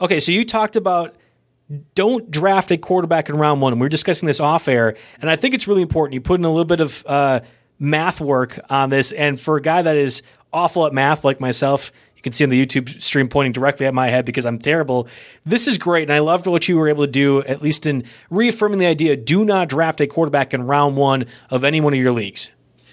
Okay, 0.00 0.20
so 0.20 0.32
you 0.32 0.44
talked 0.44 0.76
about 0.76 1.16
don't 1.94 2.30
draft 2.30 2.70
a 2.70 2.76
quarterback 2.76 3.28
in 3.28 3.36
round 3.36 3.60
one. 3.60 3.72
And 3.72 3.80
we 3.80 3.84
were 3.84 3.90
discussing 3.90 4.26
this 4.26 4.40
off 4.40 4.68
air, 4.68 4.96
and 5.20 5.30
I 5.30 5.36
think 5.36 5.54
it's 5.54 5.66
really 5.66 5.82
important. 5.82 6.14
You 6.14 6.20
put 6.20 6.38
in 6.38 6.44
a 6.44 6.50
little 6.50 6.64
bit 6.64 6.80
of 6.80 7.04
uh, 7.06 7.40
math 7.78 8.20
work 8.20 8.58
on 8.70 8.90
this, 8.90 9.12
and 9.12 9.40
for 9.40 9.56
a 9.56 9.62
guy 9.62 9.82
that 9.82 9.96
is 9.96 10.22
awful 10.52 10.86
at 10.86 10.92
math 10.92 11.24
like 11.24 11.40
myself, 11.40 11.92
you 12.14 12.22
can 12.22 12.32
see 12.32 12.44
on 12.44 12.50
the 12.50 12.64
YouTube 12.64 13.00
stream 13.00 13.28
pointing 13.28 13.52
directly 13.52 13.86
at 13.86 13.94
my 13.94 14.08
head 14.08 14.24
because 14.24 14.46
I'm 14.46 14.58
terrible. 14.58 15.08
This 15.44 15.66
is 15.66 15.78
great, 15.78 16.04
and 16.04 16.12
I 16.12 16.20
loved 16.20 16.46
what 16.46 16.68
you 16.68 16.76
were 16.76 16.88
able 16.88 17.04
to 17.04 17.10
do, 17.10 17.42
at 17.42 17.62
least 17.62 17.86
in 17.86 18.04
reaffirming 18.30 18.78
the 18.78 18.86
idea: 18.86 19.16
do 19.16 19.44
not 19.44 19.68
draft 19.68 20.00
a 20.00 20.06
quarterback 20.06 20.54
in 20.54 20.66
round 20.66 20.96
one 20.96 21.26
of 21.50 21.64
any 21.64 21.80
one 21.80 21.94
of 21.94 22.00
your 22.00 22.12
leagues. 22.12 22.50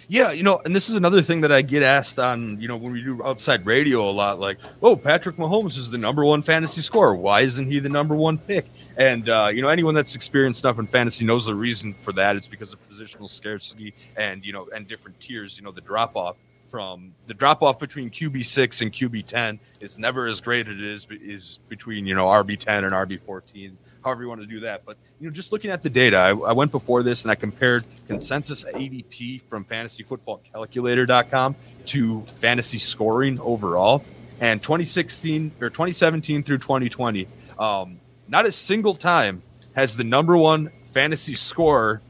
Yeah, 0.08 0.32
you 0.32 0.44
know, 0.44 0.62
and 0.66 0.76
this 0.76 0.90
is 0.90 0.96
another 0.96 1.22
thing 1.22 1.42
that 1.42 1.52
I 1.52 1.62
get 1.62 1.82
asked 1.84 2.20
on, 2.20 2.60
you 2.60 2.68
know, 2.68 2.78
when 2.78 2.92
we 2.92 3.02
do 3.02 3.24
outside 3.24 3.66
radio 3.66 4.10
a 4.10 4.12
lot, 4.12 4.40
like, 4.40 4.58
oh, 4.82 4.96
Patrick 4.96 5.38
Mahomes 5.38 5.78
is 5.78 5.92
the 5.92 5.98
number 5.98 6.26
one 6.26 6.44
fantasy 6.44 6.82
scorer. 6.82 7.16
Why 7.16 7.42
isn't 7.42 7.68
he 7.72 7.80
the 7.80 7.90
number 7.90 8.16
one 8.16 8.38
pick? 8.38 8.66
And 8.98 9.28
uh, 9.30 9.50
you 9.54 9.62
know, 9.62 9.70
anyone 9.70 9.96
that's 9.96 10.16
experienced 10.16 10.64
enough 10.66 10.80
in 10.80 10.88
fantasy 10.88 11.26
knows 11.26 11.46
the 11.46 11.56
reason 11.56 11.96
for 12.02 12.12
that. 12.14 12.36
It's 12.36 12.48
because 12.48 12.74
of 12.74 12.80
positional 12.90 13.30
scarcity 13.30 13.94
and 14.18 14.46
you 14.46 14.54
know, 14.54 14.68
and 14.76 14.88
different 14.88 15.20
tiers. 15.20 15.58
You 15.58 15.64
know, 15.64 15.72
the 15.72 15.82
drop 15.82 16.16
off. 16.16 16.36
from 16.70 17.14
the 17.28 17.34
drop 17.36 17.62
off 17.62 17.80
between 17.80 18.10
QB 18.10 18.44
six 18.46 18.82
and 18.82 18.92
QB 18.92 19.26
ten 19.28 19.60
is 19.80 19.98
never 20.00 20.28
as 20.28 20.42
great 20.42 20.68
as 20.68 20.74
it 20.74 20.82
is 20.82 21.08
is 21.12 21.60
between 21.70 22.06
you 22.06 22.16
know 22.16 22.26
RB 22.26 22.58
ten 22.60 22.84
and 22.84 22.94
RB 22.94 23.20
fourteen. 23.22 23.78
However 24.04 24.24
you 24.24 24.30
want 24.30 24.42
to 24.42 24.48
do 24.48 24.60
that, 24.62 24.86
but 24.86 24.98
you 25.20 25.28
know, 25.28 25.34
just 25.34 25.52
looking 25.52 25.72
at 25.72 25.82
the 25.82 25.90
data, 25.90 26.18
I, 26.18 26.30
I 26.30 26.52
went 26.52 26.72
before 26.72 27.04
this 27.04 27.24
and 27.24 27.32
I 27.32 27.36
compared 27.36 27.86
consensus 28.08 28.66
ADP 28.66 29.44
from 29.44 29.66
FantasyFootballCalculator.com 29.66 31.56
to 31.86 32.22
fantasy 32.22 32.80
scoring 32.80 33.40
overall, 33.40 34.04
and 34.42 34.62
2016 34.62 35.54
or 35.62 35.70
2017 35.70 36.44
through 36.44 36.58
2020, 36.58 37.28
um, 37.58 38.00
not 38.28 38.46
a 38.46 38.52
single 38.52 38.96
time 38.96 39.42
has 39.74 39.96
the 39.96 40.04
number 40.04 40.38
one 40.38 40.72
fantasy 40.92 41.34
scorer 41.34 42.02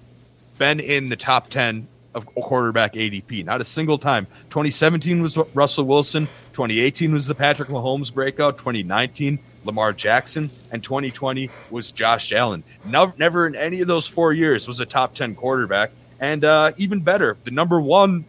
been 0.58 0.80
in 0.80 1.08
the 1.08 1.16
top 1.16 1.50
10 1.50 1.88
of 2.14 2.26
quarterback 2.36 2.94
ADP. 2.94 3.44
Not 3.46 3.62
a 3.62 3.66
single 3.66 3.98
time. 3.98 4.28
2017 4.50 5.22
was 5.22 5.38
Russell 5.54 5.86
Wilson. 5.86 6.28
2018 6.54 7.14
was 7.14 7.28
the 7.28 7.36
Patrick 7.36 7.70
Mahomes 7.70 8.14
breakout. 8.14 8.58
2019, 8.58 9.39
Lamar 9.66 9.93
Jackson. 9.93 10.49
And 10.72 10.84
2020 10.84 11.49
was 11.70 11.91
Josh 11.91 12.32
Allen. 12.32 12.64
Never, 12.86 13.14
never 13.18 13.47
in 13.47 13.55
any 13.55 13.82
of 13.82 13.88
those 13.88 14.07
four 14.07 14.34
years 14.34 14.68
was 14.68 14.80
a 14.80 14.86
top 14.86 15.16
10 15.16 15.36
quarterback. 15.36 15.91
And 16.20 16.43
uh, 16.43 16.72
even 16.78 17.01
better, 17.01 17.38
the 17.43 17.51
number 17.51 17.82
one 17.82 18.26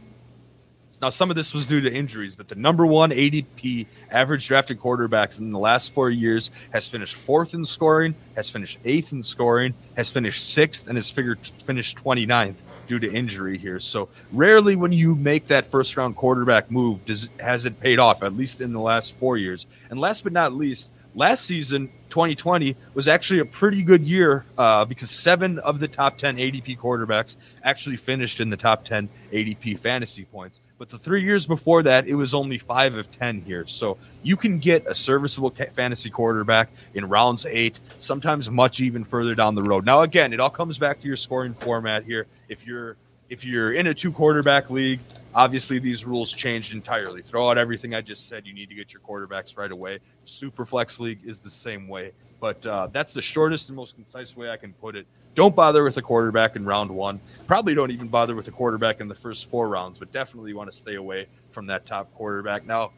now, 1.04 1.10
some 1.10 1.28
of 1.28 1.36
this 1.36 1.52
was 1.52 1.66
due 1.66 1.82
to 1.82 1.92
injuries, 1.92 2.34
but 2.34 2.48
the 2.48 2.54
number 2.54 2.86
one 2.86 3.10
ADP 3.10 3.86
average 4.10 4.46
drafted 4.46 4.80
quarterbacks 4.80 5.38
in 5.38 5.52
the 5.52 5.58
last 5.58 5.92
four 5.92 6.08
years 6.08 6.50
has 6.72 6.88
finished 6.88 7.16
fourth 7.16 7.52
in 7.52 7.66
scoring, 7.66 8.14
has 8.36 8.48
finished 8.48 8.78
eighth 8.86 9.12
in 9.12 9.22
scoring, 9.22 9.74
has 9.98 10.10
finished 10.10 10.48
sixth, 10.48 10.88
and 10.88 10.96
has 10.96 11.10
figured 11.10 11.46
finished 11.66 12.02
29th 12.02 12.54
due 12.86 12.98
to 12.98 13.12
injury 13.12 13.58
here. 13.58 13.80
So 13.80 14.08
rarely 14.32 14.76
when 14.76 14.92
you 14.92 15.14
make 15.14 15.48
that 15.48 15.66
first 15.66 15.94
round 15.96 16.16
quarterback 16.16 16.70
move 16.70 17.04
does 17.04 17.28
has 17.38 17.66
it 17.66 17.80
paid 17.80 17.98
off, 17.98 18.22
at 18.22 18.34
least 18.34 18.62
in 18.62 18.72
the 18.72 18.80
last 18.80 19.16
four 19.18 19.36
years. 19.36 19.66
And 19.90 20.00
last 20.00 20.24
but 20.24 20.32
not 20.32 20.54
least, 20.54 20.90
last 21.14 21.44
season 21.44 21.90
2020 22.10 22.76
was 22.94 23.08
actually 23.08 23.40
a 23.40 23.44
pretty 23.44 23.82
good 23.82 24.02
year 24.02 24.44
uh, 24.56 24.84
because 24.84 25.10
seven 25.10 25.58
of 25.60 25.80
the 25.80 25.88
top 25.88 26.16
10 26.16 26.36
ADP 26.36 26.78
quarterbacks 26.78 27.36
actually 27.62 27.96
finished 27.96 28.40
in 28.40 28.50
the 28.50 28.56
top 28.56 28.84
10 28.84 29.08
ADP 29.32 29.78
fantasy 29.78 30.24
points. 30.24 30.60
But 30.78 30.90
the 30.90 30.98
three 30.98 31.24
years 31.24 31.46
before 31.46 31.82
that, 31.84 32.06
it 32.06 32.14
was 32.14 32.34
only 32.34 32.58
five 32.58 32.94
of 32.94 33.10
10 33.10 33.40
here. 33.40 33.66
So 33.66 33.96
you 34.22 34.36
can 34.36 34.58
get 34.58 34.86
a 34.86 34.94
serviceable 34.94 35.50
fantasy 35.50 36.10
quarterback 36.10 36.70
in 36.94 37.08
rounds 37.08 37.46
eight, 37.46 37.80
sometimes 37.98 38.50
much 38.50 38.80
even 38.80 39.04
further 39.04 39.34
down 39.34 39.54
the 39.54 39.62
road. 39.62 39.84
Now, 39.84 40.02
again, 40.02 40.32
it 40.32 40.40
all 40.40 40.50
comes 40.50 40.78
back 40.78 41.00
to 41.00 41.06
your 41.06 41.16
scoring 41.16 41.54
format 41.54 42.04
here. 42.04 42.26
If 42.48 42.66
you're 42.66 42.96
if 43.30 43.44
you're 43.44 43.72
in 43.72 43.86
a 43.86 43.94
two 43.94 44.12
quarterback 44.12 44.70
league, 44.70 45.00
obviously 45.34 45.78
these 45.78 46.04
rules 46.04 46.32
changed 46.32 46.72
entirely. 46.72 47.22
Throw 47.22 47.50
out 47.50 47.58
everything 47.58 47.94
I 47.94 48.00
just 48.00 48.28
said. 48.28 48.46
You 48.46 48.54
need 48.54 48.68
to 48.68 48.74
get 48.74 48.92
your 48.92 49.00
quarterbacks 49.00 49.56
right 49.56 49.70
away. 49.70 49.98
Super 50.24 50.64
flex 50.64 51.00
league 51.00 51.20
is 51.24 51.38
the 51.38 51.50
same 51.50 51.88
way, 51.88 52.12
but 52.40 52.64
uh, 52.66 52.88
that's 52.92 53.12
the 53.12 53.22
shortest 53.22 53.68
and 53.68 53.76
most 53.76 53.94
concise 53.94 54.36
way 54.36 54.50
I 54.50 54.56
can 54.56 54.72
put 54.74 54.96
it. 54.96 55.06
Don't 55.34 55.56
bother 55.56 55.82
with 55.82 55.96
a 55.96 56.02
quarterback 56.02 56.54
in 56.54 56.64
round 56.64 56.90
one. 56.90 57.20
Probably 57.46 57.74
don't 57.74 57.90
even 57.90 58.06
bother 58.06 58.36
with 58.36 58.46
a 58.46 58.52
quarterback 58.52 59.00
in 59.00 59.08
the 59.08 59.14
first 59.14 59.50
four 59.50 59.68
rounds, 59.68 59.98
but 59.98 60.12
definitely 60.12 60.54
want 60.54 60.70
to 60.70 60.76
stay 60.76 60.94
away 60.94 61.26
from 61.50 61.66
that 61.66 61.86
top 61.86 62.12
quarterback. 62.14 62.64
Now, 62.64 62.92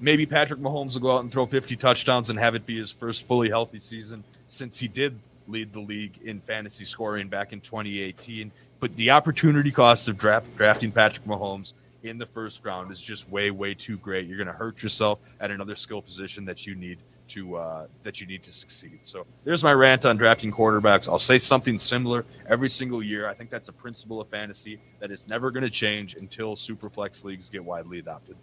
maybe 0.00 0.26
Patrick 0.26 0.58
Mahomes 0.58 0.94
will 0.94 1.02
go 1.02 1.12
out 1.12 1.22
and 1.22 1.30
throw 1.30 1.46
50 1.46 1.76
touchdowns 1.76 2.28
and 2.28 2.38
have 2.38 2.56
it 2.56 2.66
be 2.66 2.76
his 2.76 2.90
first 2.90 3.26
fully 3.28 3.48
healthy 3.48 3.78
season 3.78 4.24
since 4.48 4.80
he 4.80 4.88
did 4.88 5.18
lead 5.46 5.72
the 5.72 5.80
league 5.80 6.18
in 6.24 6.40
fantasy 6.40 6.84
scoring 6.84 7.28
back 7.28 7.52
in 7.52 7.60
2018 7.60 8.50
but 8.82 8.96
the 8.96 9.12
opportunity 9.12 9.70
cost 9.70 10.08
of 10.08 10.18
draft, 10.18 10.44
drafting 10.56 10.90
Patrick 10.90 11.24
Mahomes 11.24 11.72
in 12.02 12.18
the 12.18 12.26
first 12.26 12.64
round 12.64 12.90
is 12.90 13.00
just 13.00 13.30
way, 13.30 13.52
way 13.52 13.74
too 13.74 13.96
great. 13.96 14.26
You're 14.26 14.36
going 14.36 14.48
to 14.48 14.52
hurt 14.52 14.82
yourself 14.82 15.20
at 15.38 15.52
another 15.52 15.76
skill 15.76 16.02
position 16.02 16.44
that 16.46 16.66
you 16.66 16.74
need 16.74 16.98
to 17.28 17.54
uh, 17.54 17.86
that 18.02 18.20
you 18.20 18.26
need 18.26 18.42
to 18.42 18.52
succeed. 18.52 18.98
So 19.02 19.24
there's 19.44 19.62
my 19.62 19.72
rant 19.72 20.04
on 20.04 20.16
drafting 20.16 20.50
quarterbacks. 20.50 21.08
I'll 21.08 21.20
say 21.20 21.38
something 21.38 21.78
similar 21.78 22.24
every 22.48 22.68
single 22.68 23.04
year. 23.04 23.28
I 23.28 23.34
think 23.34 23.50
that's 23.50 23.68
a 23.68 23.72
principle 23.72 24.20
of 24.20 24.26
fantasy 24.26 24.80
that 24.98 25.12
is 25.12 25.28
never 25.28 25.52
going 25.52 25.62
to 25.62 25.70
change 25.70 26.16
until 26.16 26.56
superflex 26.56 27.22
leagues 27.22 27.48
get 27.48 27.64
widely 27.64 28.00
adopted. 28.00 28.36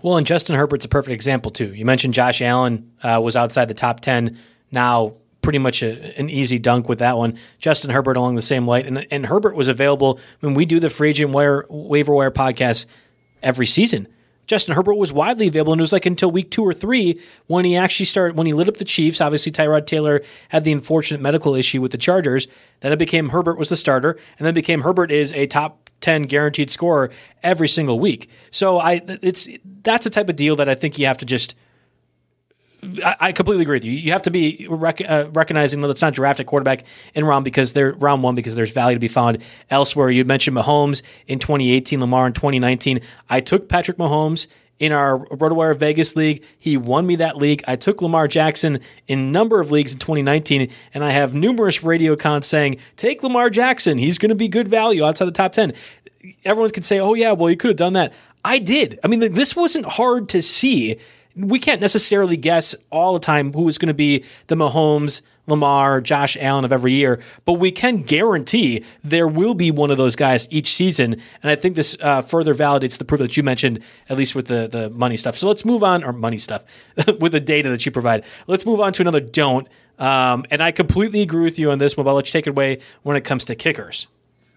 Well, 0.00 0.16
and 0.16 0.26
Justin 0.26 0.56
Herbert's 0.56 0.86
a 0.86 0.88
perfect 0.88 1.12
example 1.12 1.50
too. 1.50 1.74
You 1.74 1.84
mentioned 1.84 2.14
Josh 2.14 2.40
Allen 2.40 2.90
uh, 3.02 3.20
was 3.22 3.36
outside 3.36 3.68
the 3.68 3.74
top 3.74 4.00
ten. 4.00 4.38
Now 4.72 5.12
pretty 5.42 5.58
much 5.58 5.82
a, 5.82 6.18
an 6.18 6.30
easy 6.30 6.58
dunk 6.58 6.88
with 6.88 6.98
that 6.98 7.16
one. 7.16 7.38
Justin 7.58 7.90
Herbert 7.90 8.16
along 8.16 8.34
the 8.34 8.42
same 8.42 8.66
light, 8.66 8.86
and 8.86 9.06
and 9.10 9.26
Herbert 9.26 9.54
was 9.54 9.68
available 9.68 10.20
when 10.40 10.54
we 10.54 10.66
do 10.66 10.80
the 10.80 10.90
free 10.90 11.10
agent 11.10 11.30
wire, 11.30 11.64
waiver 11.68 12.14
wire 12.14 12.30
podcast 12.30 12.86
every 13.42 13.66
season. 13.66 14.08
Justin 14.48 14.74
Herbert 14.74 14.94
was 14.94 15.12
widely 15.12 15.46
available, 15.46 15.74
and 15.74 15.80
it 15.80 15.82
was 15.82 15.92
like 15.92 16.06
until 16.06 16.30
week 16.30 16.50
two 16.50 16.64
or 16.64 16.72
three 16.72 17.20
when 17.48 17.66
he 17.66 17.76
actually 17.76 18.06
started 18.06 18.36
when 18.36 18.46
he 18.46 18.54
lit 18.54 18.68
up 18.68 18.78
the 18.78 18.84
Chiefs. 18.84 19.20
Obviously, 19.20 19.52
Tyrod 19.52 19.86
Taylor 19.86 20.22
had 20.48 20.64
the 20.64 20.72
unfortunate 20.72 21.20
medical 21.20 21.54
issue 21.54 21.82
with 21.82 21.92
the 21.92 21.98
Chargers. 21.98 22.48
Then 22.80 22.90
it 22.90 22.98
became 22.98 23.28
Herbert 23.28 23.58
was 23.58 23.68
the 23.68 23.76
starter, 23.76 24.18
and 24.38 24.46
then 24.46 24.54
became 24.54 24.80
Herbert 24.80 25.12
is 25.12 25.34
a 25.34 25.46
top 25.46 25.90
10 26.00 26.22
guaranteed 26.22 26.70
scorer 26.70 27.10
every 27.42 27.68
single 27.68 28.00
week. 28.00 28.30
So 28.50 28.78
I 28.78 29.02
it's 29.22 29.48
that's 29.82 30.06
a 30.06 30.10
type 30.10 30.30
of 30.30 30.36
deal 30.36 30.56
that 30.56 30.68
I 30.68 30.74
think 30.74 30.98
you 30.98 31.06
have 31.06 31.18
to 31.18 31.26
just 31.26 31.54
I, 33.04 33.32
completely 33.32 33.62
agree 33.62 33.76
with 33.76 33.84
you. 33.84 33.92
You 33.92 34.12
have 34.12 34.22
to 34.22 34.30
be 34.30 34.66
rec- 34.70 35.00
uh, 35.00 35.28
recognizing 35.32 35.80
that 35.80 35.90
it's 35.90 36.02
not 36.02 36.14
draft 36.14 36.38
a 36.38 36.44
quarterback 36.44 36.84
in 37.14 37.24
round 37.24 37.44
because 37.44 37.72
they're 37.72 37.92
round 37.94 38.22
one 38.22 38.36
because 38.36 38.54
there's 38.54 38.70
value 38.70 38.94
to 38.94 39.00
be 39.00 39.08
found 39.08 39.38
elsewhere. 39.68 40.10
You 40.10 40.24
mentioned 40.24 40.56
Mahomes 40.56 41.02
in 41.26 41.40
2018, 41.40 42.00
Lamar 42.00 42.28
in 42.28 42.32
2019. 42.34 43.00
I 43.28 43.40
took 43.40 43.68
Patrick 43.68 43.96
Mahomes 43.96 44.46
in 44.78 44.92
our 44.92 45.18
RotoWire 45.18 45.76
Vegas 45.76 46.14
league. 46.14 46.44
He 46.58 46.76
won 46.76 47.04
me 47.04 47.16
that 47.16 47.36
league. 47.36 47.64
I 47.66 47.74
took 47.74 48.00
Lamar 48.00 48.28
Jackson 48.28 48.78
in 49.08 49.32
number 49.32 49.60
of 49.60 49.72
leagues 49.72 49.92
in 49.92 49.98
2019, 49.98 50.70
and 50.94 51.04
I 51.04 51.10
have 51.10 51.34
numerous 51.34 51.82
radio 51.82 52.14
cons 52.14 52.46
saying, 52.46 52.76
take 52.96 53.24
Lamar 53.24 53.50
Jackson. 53.50 53.98
He's 53.98 54.18
going 54.18 54.28
to 54.30 54.36
be 54.36 54.46
good 54.46 54.68
value 54.68 55.04
outside 55.04 55.26
the 55.26 55.32
top 55.32 55.52
10. 55.52 55.72
Everyone 56.44 56.70
could 56.70 56.84
say, 56.84 57.00
oh, 57.00 57.14
yeah, 57.14 57.32
well, 57.32 57.50
you 57.50 57.56
could 57.56 57.70
have 57.70 57.76
done 57.76 57.94
that. 57.94 58.12
I 58.44 58.58
did. 58.60 59.00
I 59.02 59.08
mean, 59.08 59.32
this 59.32 59.56
wasn't 59.56 59.84
hard 59.84 60.28
to 60.30 60.42
see 60.42 60.98
we 61.38 61.58
can't 61.58 61.80
necessarily 61.80 62.36
guess 62.36 62.74
all 62.90 63.12
the 63.14 63.20
time 63.20 63.52
who 63.52 63.68
is 63.68 63.78
going 63.78 63.88
to 63.88 63.94
be 63.94 64.24
the 64.48 64.56
Mahomes, 64.56 65.22
Lamar, 65.46 66.00
Josh 66.00 66.36
Allen 66.40 66.64
of 66.64 66.72
every 66.72 66.92
year, 66.92 67.20
but 67.44 67.54
we 67.54 67.70
can 67.70 68.02
guarantee 68.02 68.84
there 69.02 69.26
will 69.26 69.54
be 69.54 69.70
one 69.70 69.90
of 69.90 69.96
those 69.96 70.14
guys 70.14 70.46
each 70.50 70.74
season. 70.74 71.14
And 71.42 71.50
I 71.50 71.54
think 71.54 71.74
this 71.74 71.96
uh, 72.00 72.22
further 72.22 72.54
validates 72.54 72.98
the 72.98 73.04
proof 73.04 73.20
that 73.20 73.36
you 73.36 73.42
mentioned, 73.42 73.80
at 74.08 74.18
least 74.18 74.34
with 74.34 74.46
the, 74.46 74.68
the 74.70 74.90
money 74.90 75.16
stuff. 75.16 75.36
So 75.36 75.48
let's 75.48 75.64
move 75.64 75.82
on, 75.82 76.04
or 76.04 76.12
money 76.12 76.38
stuff, 76.38 76.64
with 77.20 77.32
the 77.32 77.40
data 77.40 77.70
that 77.70 77.86
you 77.86 77.92
provide. 77.92 78.24
Let's 78.46 78.66
move 78.66 78.80
on 78.80 78.92
to 78.94 79.02
another 79.02 79.20
don't. 79.20 79.66
Um, 79.98 80.44
and 80.50 80.62
I 80.62 80.70
completely 80.70 81.22
agree 81.22 81.44
with 81.44 81.58
you 81.58 81.70
on 81.70 81.78
this 81.78 81.96
one, 81.96 82.04
but 82.04 82.10
I'll 82.10 82.16
let 82.16 82.26
you 82.26 82.32
take 82.32 82.46
it 82.46 82.50
away 82.50 82.80
when 83.02 83.16
it 83.16 83.24
comes 83.24 83.44
to 83.46 83.54
kickers. 83.54 84.06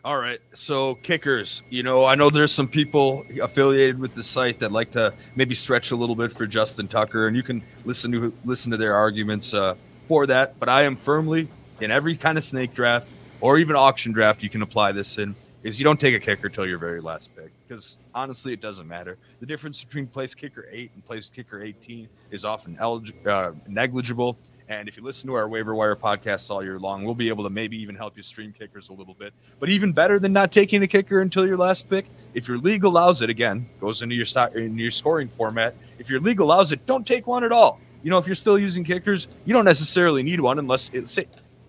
All 0.03 0.17
right. 0.17 0.41
So 0.53 0.95
kickers, 0.95 1.61
you 1.69 1.83
know, 1.83 2.05
I 2.05 2.15
know 2.15 2.31
there's 2.31 2.51
some 2.51 2.67
people 2.67 3.23
affiliated 3.39 3.99
with 3.99 4.15
the 4.15 4.23
site 4.23 4.57
that 4.59 4.71
like 4.71 4.91
to 4.91 5.13
maybe 5.35 5.53
stretch 5.53 5.91
a 5.91 5.95
little 5.95 6.15
bit 6.15 6.33
for 6.33 6.47
Justin 6.47 6.87
Tucker, 6.87 7.27
and 7.27 7.37
you 7.37 7.43
can 7.43 7.61
listen 7.85 8.11
to 8.13 8.33
listen 8.43 8.71
to 8.71 8.77
their 8.77 8.95
arguments 8.95 9.53
uh, 9.53 9.75
for 10.07 10.25
that. 10.25 10.57
But 10.59 10.69
I 10.69 10.83
am 10.83 10.95
firmly 10.95 11.47
in 11.81 11.91
every 11.91 12.15
kind 12.17 12.39
of 12.39 12.43
snake 12.43 12.73
draft 12.73 13.07
or 13.41 13.59
even 13.59 13.75
auction 13.75 14.11
draft 14.11 14.41
you 14.41 14.49
can 14.49 14.63
apply 14.63 14.91
this 14.91 15.19
in 15.19 15.35
is 15.61 15.79
you 15.79 15.83
don't 15.83 15.99
take 15.99 16.15
a 16.15 16.19
kicker 16.19 16.49
till 16.49 16.65
your 16.65 16.79
very 16.79 17.01
last 17.01 17.35
pick 17.35 17.51
because 17.67 17.99
honestly 18.15 18.53
it 18.53 18.59
doesn't 18.61 18.87
matter. 18.87 19.17
The 19.39 19.45
difference 19.45 19.83
between 19.83 20.07
place 20.07 20.33
kicker 20.33 20.67
eight 20.71 20.91
and 20.95 21.05
place 21.05 21.29
kicker 21.29 21.61
18 21.61 22.09
is 22.31 22.43
often 22.43 22.75
elig- 22.77 23.27
uh, 23.27 23.51
negligible. 23.67 24.37
And 24.71 24.87
if 24.87 24.95
you 24.95 25.03
listen 25.03 25.27
to 25.27 25.33
our 25.33 25.49
waiver 25.49 25.75
wire 25.75 25.97
podcasts 25.97 26.49
all 26.49 26.63
year 26.63 26.79
long, 26.79 27.03
we'll 27.03 27.13
be 27.13 27.27
able 27.27 27.43
to 27.43 27.49
maybe 27.49 27.77
even 27.81 27.93
help 27.93 28.15
you 28.15 28.23
stream 28.23 28.53
kickers 28.57 28.87
a 28.87 28.93
little 28.93 29.13
bit. 29.13 29.33
But 29.59 29.67
even 29.67 29.91
better 29.91 30.17
than 30.17 30.31
not 30.31 30.53
taking 30.53 30.81
a 30.81 30.87
kicker 30.87 31.19
until 31.19 31.45
your 31.45 31.57
last 31.57 31.89
pick, 31.89 32.05
if 32.33 32.47
your 32.47 32.57
league 32.57 32.85
allows 32.85 33.21
it, 33.21 33.29
again, 33.29 33.69
goes 33.81 34.01
into 34.01 34.15
your 34.15 34.25
into 34.55 34.81
your 34.81 34.91
scoring 34.91 35.27
format. 35.27 35.75
If 35.99 36.09
your 36.09 36.21
league 36.21 36.39
allows 36.39 36.71
it, 36.71 36.85
don't 36.85 37.05
take 37.05 37.27
one 37.27 37.43
at 37.43 37.51
all. 37.51 37.81
You 38.01 38.11
know, 38.11 38.17
if 38.17 38.25
you're 38.25 38.33
still 38.33 38.57
using 38.57 38.85
kickers, 38.85 39.27
you 39.43 39.51
don't 39.51 39.65
necessarily 39.65 40.23
need 40.23 40.39
one 40.39 40.57
unless 40.57 40.89
it's 40.93 41.19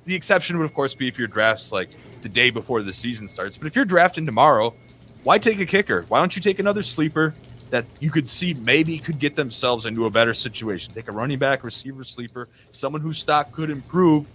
the 0.05 0.15
exception 0.15 0.57
would 0.59 0.65
of 0.65 0.73
course 0.73 0.95
be 0.95 1.09
if 1.09 1.19
your 1.19 1.27
draft's 1.27 1.73
like 1.73 1.91
the 2.21 2.29
day 2.29 2.51
before 2.51 2.83
the 2.83 2.93
season 2.93 3.27
starts. 3.27 3.59
But 3.59 3.67
if 3.67 3.75
you're 3.75 3.85
drafting 3.85 4.27
tomorrow, 4.27 4.77
why 5.25 5.39
take 5.39 5.59
a 5.59 5.67
kicker? 5.67 6.03
Why 6.03 6.21
don't 6.21 6.37
you 6.37 6.43
take 6.43 6.61
another 6.61 6.85
sleeper? 6.85 7.35
That 7.73 7.87
you 8.01 8.11
could 8.11 8.29
see 8.29 8.53
maybe 8.53 8.99
could 8.99 9.19
get 9.19 9.35
themselves 9.35 9.87
into 9.87 10.05
a 10.05 10.11
better 10.11 10.35
situation. 10.35 10.93
Take 10.93 11.09
a 11.09 11.13
running 11.13 11.39
back, 11.39 11.65
receiver, 11.65 12.05
sleeper, 12.05 12.47
someone 12.71 13.01
whose 13.01 13.19
stock 13.19 13.51
could 13.51 13.71
improve, 13.71 14.27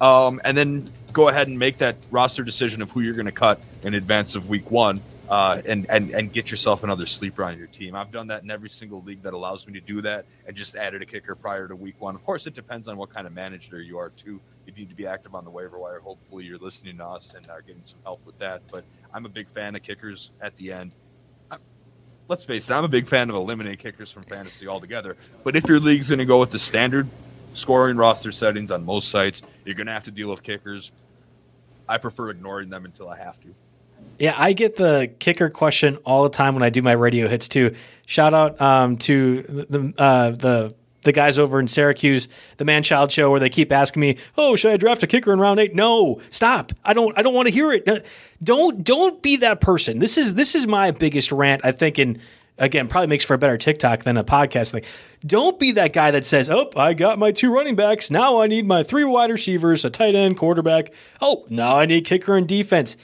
um, 0.00 0.40
and 0.44 0.56
then 0.56 0.88
go 1.12 1.28
ahead 1.28 1.48
and 1.48 1.58
make 1.58 1.78
that 1.78 1.96
roster 2.12 2.44
decision 2.44 2.82
of 2.82 2.92
who 2.92 3.00
you're 3.00 3.14
going 3.14 3.26
to 3.26 3.32
cut 3.32 3.60
in 3.82 3.94
advance 3.94 4.36
of 4.36 4.48
week 4.48 4.70
one. 4.70 5.02
Uh, 5.26 5.62
and, 5.64 5.86
and 5.88 6.10
and 6.10 6.34
get 6.34 6.50
yourself 6.50 6.84
another 6.84 7.06
sleeper 7.06 7.42
on 7.42 7.56
your 7.56 7.66
team. 7.68 7.96
I've 7.96 8.12
done 8.12 8.26
that 8.26 8.42
in 8.42 8.50
every 8.50 8.68
single 8.68 9.02
league 9.02 9.22
that 9.22 9.32
allows 9.32 9.66
me 9.66 9.72
to 9.72 9.80
do 9.80 10.02
that, 10.02 10.26
and 10.46 10.54
just 10.54 10.76
added 10.76 11.00
a 11.00 11.06
kicker 11.06 11.34
prior 11.34 11.66
to 11.66 11.74
week 11.74 11.98
one. 11.98 12.14
Of 12.14 12.22
course, 12.26 12.46
it 12.46 12.52
depends 12.52 12.88
on 12.88 12.98
what 12.98 13.08
kind 13.08 13.26
of 13.26 13.32
manager 13.32 13.80
you 13.80 13.96
are 13.96 14.10
too. 14.10 14.38
If 14.66 14.76
you 14.76 14.84
need 14.84 14.90
to 14.90 14.94
be 14.94 15.06
active 15.06 15.34
on 15.34 15.44
the 15.44 15.50
waiver 15.50 15.78
wire. 15.78 15.98
Hopefully, 16.00 16.44
you're 16.44 16.58
listening 16.58 16.98
to 16.98 17.06
us 17.06 17.32
and 17.34 17.48
are 17.48 17.62
getting 17.62 17.84
some 17.84 18.00
help 18.04 18.20
with 18.26 18.38
that. 18.38 18.60
But 18.70 18.84
I'm 19.14 19.24
a 19.24 19.30
big 19.30 19.48
fan 19.54 19.74
of 19.74 19.82
kickers 19.82 20.30
at 20.42 20.54
the 20.56 20.72
end 20.72 20.92
let's 22.28 22.44
face 22.44 22.68
it, 22.68 22.74
I'm 22.74 22.84
a 22.84 22.88
big 22.88 23.06
fan 23.06 23.30
of 23.30 23.36
eliminating 23.36 23.78
kickers 23.78 24.10
from 24.10 24.22
fantasy 24.24 24.68
altogether. 24.68 25.16
But 25.42 25.56
if 25.56 25.68
your 25.68 25.80
league's 25.80 26.08
going 26.08 26.18
to 26.18 26.24
go 26.24 26.38
with 26.38 26.50
the 26.50 26.58
standard 26.58 27.08
scoring 27.52 27.96
roster 27.96 28.32
settings 28.32 28.70
on 28.70 28.84
most 28.84 29.08
sites, 29.08 29.42
you're 29.64 29.74
going 29.74 29.86
to 29.86 29.92
have 29.92 30.04
to 30.04 30.10
deal 30.10 30.28
with 30.28 30.42
kickers. 30.42 30.90
I 31.88 31.98
prefer 31.98 32.30
ignoring 32.30 32.70
them 32.70 32.84
until 32.84 33.08
I 33.08 33.18
have 33.18 33.40
to. 33.42 33.54
Yeah, 34.18 34.34
I 34.36 34.52
get 34.52 34.76
the 34.76 35.12
kicker 35.18 35.50
question 35.50 35.96
all 36.04 36.24
the 36.24 36.30
time 36.30 36.54
when 36.54 36.62
I 36.62 36.70
do 36.70 36.82
my 36.82 36.92
radio 36.92 37.28
hits 37.28 37.48
too. 37.48 37.74
Shout 38.06 38.34
out 38.34 38.60
um, 38.60 38.96
to 38.98 39.42
the 39.42 39.94
uh, 39.98 40.30
the 40.30 40.74
the 41.04 41.12
guys 41.12 41.38
over 41.38 41.60
in 41.60 41.66
Syracuse, 41.66 42.28
the 42.56 42.64
Man 42.64 42.82
Child 42.82 43.12
Show, 43.12 43.30
where 43.30 43.40
they 43.40 43.48
keep 43.48 43.70
asking 43.70 44.00
me, 44.00 44.16
"Oh, 44.36 44.56
should 44.56 44.72
I 44.72 44.76
draft 44.76 45.02
a 45.02 45.06
kicker 45.06 45.32
in 45.32 45.38
round 45.38 45.60
eight? 45.60 45.74
No, 45.74 46.20
stop. 46.30 46.72
I 46.84 46.92
don't. 46.92 47.16
I 47.16 47.22
don't 47.22 47.34
want 47.34 47.48
to 47.48 47.54
hear 47.54 47.72
it. 47.72 47.88
Uh, 47.88 48.00
don't 48.42 48.82
don't 48.84 49.22
be 49.22 49.36
that 49.36 49.60
person. 49.60 49.98
This 49.98 50.18
is 50.18 50.34
this 50.34 50.54
is 50.54 50.66
my 50.66 50.90
biggest 50.90 51.30
rant. 51.32 51.62
I 51.64 51.72
think 51.72 51.98
in 51.98 52.20
again 52.58 52.88
probably 52.88 53.08
makes 53.08 53.24
for 53.24 53.34
a 53.34 53.38
better 53.38 53.56
TikTok 53.58 54.04
than 54.04 54.16
a 54.16 54.24
podcast 54.24 54.72
thing. 54.72 54.84
Don't 55.24 55.58
be 55.58 55.72
that 55.72 55.92
guy 55.92 56.10
that 56.10 56.24
says, 56.24 56.48
"Oh, 56.48 56.70
I 56.76 56.94
got 56.94 57.18
my 57.18 57.32
two 57.32 57.52
running 57.52 57.76
backs. 57.76 58.10
Now 58.10 58.40
I 58.40 58.46
need 58.46 58.66
my 58.66 58.82
three 58.82 59.04
wide 59.04 59.30
receivers, 59.30 59.84
a 59.84 59.90
tight 59.90 60.14
end, 60.14 60.36
quarterback. 60.36 60.92
Oh, 61.20 61.44
now 61.48 61.76
I 61.76 61.86
need 61.86 62.04
kicker 62.04 62.36
and 62.36 62.48
defense." 62.48 62.96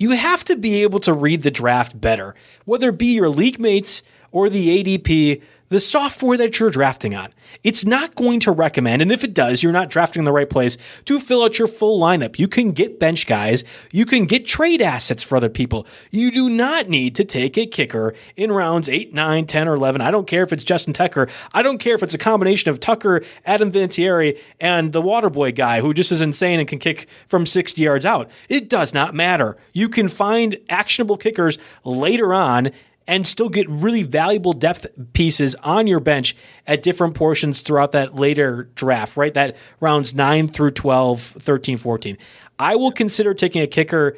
You 0.00 0.10
have 0.10 0.44
to 0.44 0.56
be 0.56 0.82
able 0.84 1.00
to 1.00 1.12
read 1.12 1.42
the 1.42 1.50
draft 1.50 2.00
better, 2.00 2.36
whether 2.64 2.90
it 2.90 2.98
be 2.98 3.14
your 3.16 3.28
league 3.28 3.60
mates 3.60 4.04
or 4.30 4.48
the 4.48 4.82
ADP 4.84 5.42
the 5.68 5.80
software 5.80 6.36
that 6.38 6.58
you're 6.58 6.70
drafting 6.70 7.14
on. 7.14 7.32
It's 7.64 7.84
not 7.84 8.14
going 8.14 8.40
to 8.40 8.52
recommend, 8.52 9.02
and 9.02 9.10
if 9.10 9.24
it 9.24 9.34
does, 9.34 9.62
you're 9.62 9.72
not 9.72 9.90
drafting 9.90 10.20
in 10.20 10.24
the 10.24 10.32
right 10.32 10.48
place 10.48 10.78
to 11.06 11.18
fill 11.18 11.42
out 11.42 11.58
your 11.58 11.68
full 11.68 12.00
lineup. 12.00 12.38
You 12.38 12.48
can 12.48 12.72
get 12.72 13.00
bench 13.00 13.26
guys, 13.26 13.64
you 13.92 14.04
can 14.06 14.26
get 14.26 14.46
trade 14.46 14.82
assets 14.82 15.22
for 15.22 15.36
other 15.36 15.48
people. 15.48 15.86
You 16.10 16.30
do 16.30 16.48
not 16.48 16.88
need 16.88 17.14
to 17.16 17.24
take 17.24 17.56
a 17.58 17.66
kicker 17.66 18.14
in 18.36 18.52
rounds 18.52 18.88
8, 18.88 19.14
9, 19.14 19.46
10, 19.46 19.68
or 19.68 19.74
11. 19.74 20.00
I 20.00 20.10
don't 20.10 20.26
care 20.26 20.42
if 20.42 20.52
it's 20.52 20.64
Justin 20.64 20.92
Tucker. 20.92 21.28
I 21.52 21.62
don't 21.62 21.78
care 21.78 21.94
if 21.94 22.02
it's 22.02 22.14
a 22.14 22.18
combination 22.18 22.70
of 22.70 22.80
Tucker, 22.80 23.22
Adam 23.44 23.72
Vinatieri, 23.72 24.38
and 24.60 24.92
the 24.92 25.02
Waterboy 25.02 25.54
guy 25.54 25.80
who 25.80 25.94
just 25.94 26.12
is 26.12 26.20
insane 26.20 26.60
and 26.60 26.68
can 26.68 26.78
kick 26.78 27.08
from 27.26 27.46
60 27.46 27.80
yards 27.82 28.04
out. 28.04 28.30
It 28.48 28.68
does 28.68 28.94
not 28.94 29.14
matter. 29.14 29.56
You 29.72 29.88
can 29.88 30.08
find 30.08 30.58
actionable 30.68 31.16
kickers 31.16 31.58
later 31.84 32.34
on 32.34 32.70
and 33.08 33.26
still 33.26 33.48
get 33.48 33.68
really 33.70 34.04
valuable 34.04 34.52
depth 34.52 34.86
pieces 35.14 35.56
on 35.64 35.88
your 35.88 35.98
bench 35.98 36.36
at 36.66 36.82
different 36.82 37.14
portions 37.14 37.62
throughout 37.62 37.92
that 37.92 38.14
later 38.14 38.68
draft, 38.74 39.16
right? 39.16 39.32
That 39.34 39.56
rounds 39.80 40.14
9 40.14 40.46
through 40.46 40.72
12, 40.72 41.20
13, 41.20 41.78
14. 41.78 42.18
I 42.58 42.76
will 42.76 42.92
consider 42.92 43.34
taking 43.34 43.62
a 43.62 43.66
kicker 43.66 44.16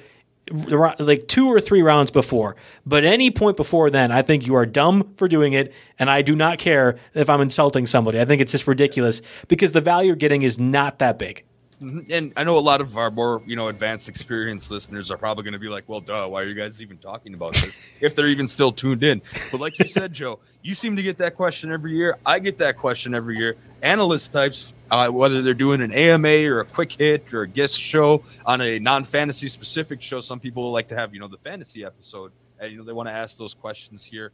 like 0.98 1.28
two 1.28 1.46
or 1.46 1.60
three 1.60 1.80
rounds 1.80 2.10
before. 2.10 2.56
But 2.84 3.04
any 3.04 3.30
point 3.30 3.56
before 3.56 3.88
then, 3.88 4.10
I 4.10 4.22
think 4.22 4.48
you 4.48 4.56
are 4.56 4.66
dumb 4.66 5.14
for 5.16 5.28
doing 5.28 5.52
it. 5.52 5.72
And 5.96 6.10
I 6.10 6.22
do 6.22 6.34
not 6.34 6.58
care 6.58 6.98
if 7.14 7.30
I'm 7.30 7.40
insulting 7.40 7.86
somebody. 7.86 8.20
I 8.20 8.24
think 8.24 8.42
it's 8.42 8.50
just 8.50 8.66
ridiculous 8.66 9.22
because 9.46 9.70
the 9.70 9.80
value 9.80 10.08
you're 10.08 10.16
getting 10.16 10.42
is 10.42 10.58
not 10.58 10.98
that 10.98 11.20
big. 11.20 11.44
Mm-hmm. 11.80 12.12
And 12.12 12.32
I 12.36 12.44
know 12.44 12.58
a 12.58 12.60
lot 12.60 12.82
of 12.82 12.96
our 12.98 13.10
more, 13.10 13.42
you 13.46 13.56
know, 13.56 13.68
advanced 13.68 14.08
experienced 14.08 14.70
listeners 14.70 15.10
are 15.10 15.16
probably 15.16 15.44
going 15.44 15.54
to 15.54 15.58
be 15.58 15.68
like, 15.68 15.84
"Well, 15.88 16.00
duh, 16.00 16.28
why 16.28 16.42
are 16.42 16.44
you 16.44 16.54
guys 16.54 16.82
even 16.82 16.98
talking 16.98 17.32
about 17.32 17.54
this?" 17.54 17.80
if 18.00 18.14
they're 18.14 18.28
even 18.28 18.46
still 18.46 18.70
tuned 18.70 19.02
in. 19.02 19.22
But 19.50 19.60
like 19.60 19.78
you 19.78 19.86
said, 19.86 20.12
Joe, 20.12 20.40
you 20.62 20.74
seem 20.74 20.94
to 20.96 21.02
get 21.02 21.16
that 21.18 21.36
question 21.36 21.72
every 21.72 21.96
year. 21.96 22.18
I 22.26 22.38
get 22.38 22.58
that 22.58 22.76
question 22.76 23.14
every 23.14 23.38
year. 23.38 23.56
Analyst 23.80 24.30
types, 24.30 24.74
uh, 24.90 25.08
whether 25.08 25.40
they're 25.40 25.54
doing 25.54 25.80
an 25.80 25.92
AMA 25.92 26.44
or 26.50 26.60
a 26.60 26.64
quick 26.66 26.92
hit 26.92 27.32
or 27.32 27.42
a 27.42 27.48
guest 27.48 27.80
show 27.80 28.22
on 28.44 28.60
a 28.60 28.78
non-fantasy 28.78 29.48
specific 29.48 30.02
show, 30.02 30.20
some 30.20 30.38
people 30.38 30.70
like 30.70 30.88
to 30.88 30.96
have, 30.96 31.14
you 31.14 31.20
know, 31.20 31.28
the 31.28 31.38
fantasy 31.38 31.84
episode, 31.84 32.30
and 32.58 32.72
you 32.72 32.76
know 32.76 32.84
they 32.84 32.92
want 32.92 33.08
to 33.08 33.12
ask 33.12 33.38
those 33.38 33.54
questions 33.54 34.04
here. 34.04 34.32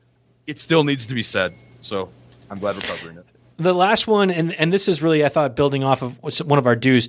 It 0.48 0.58
still 0.58 0.82
needs 0.82 1.06
to 1.06 1.14
be 1.14 1.22
said. 1.22 1.54
So 1.78 2.08
I'm 2.50 2.58
glad 2.58 2.74
we're 2.74 2.80
covering 2.80 3.18
it. 3.18 3.26
The 3.58 3.72
last 3.72 4.06
one, 4.06 4.30
and 4.30 4.52
and 4.54 4.72
this 4.72 4.88
is 4.88 5.00
really, 5.00 5.24
I 5.24 5.28
thought, 5.28 5.54
building 5.56 5.84
off 5.84 6.02
of 6.02 6.20
one 6.42 6.58
of 6.58 6.66
our 6.66 6.76
do's 6.76 7.08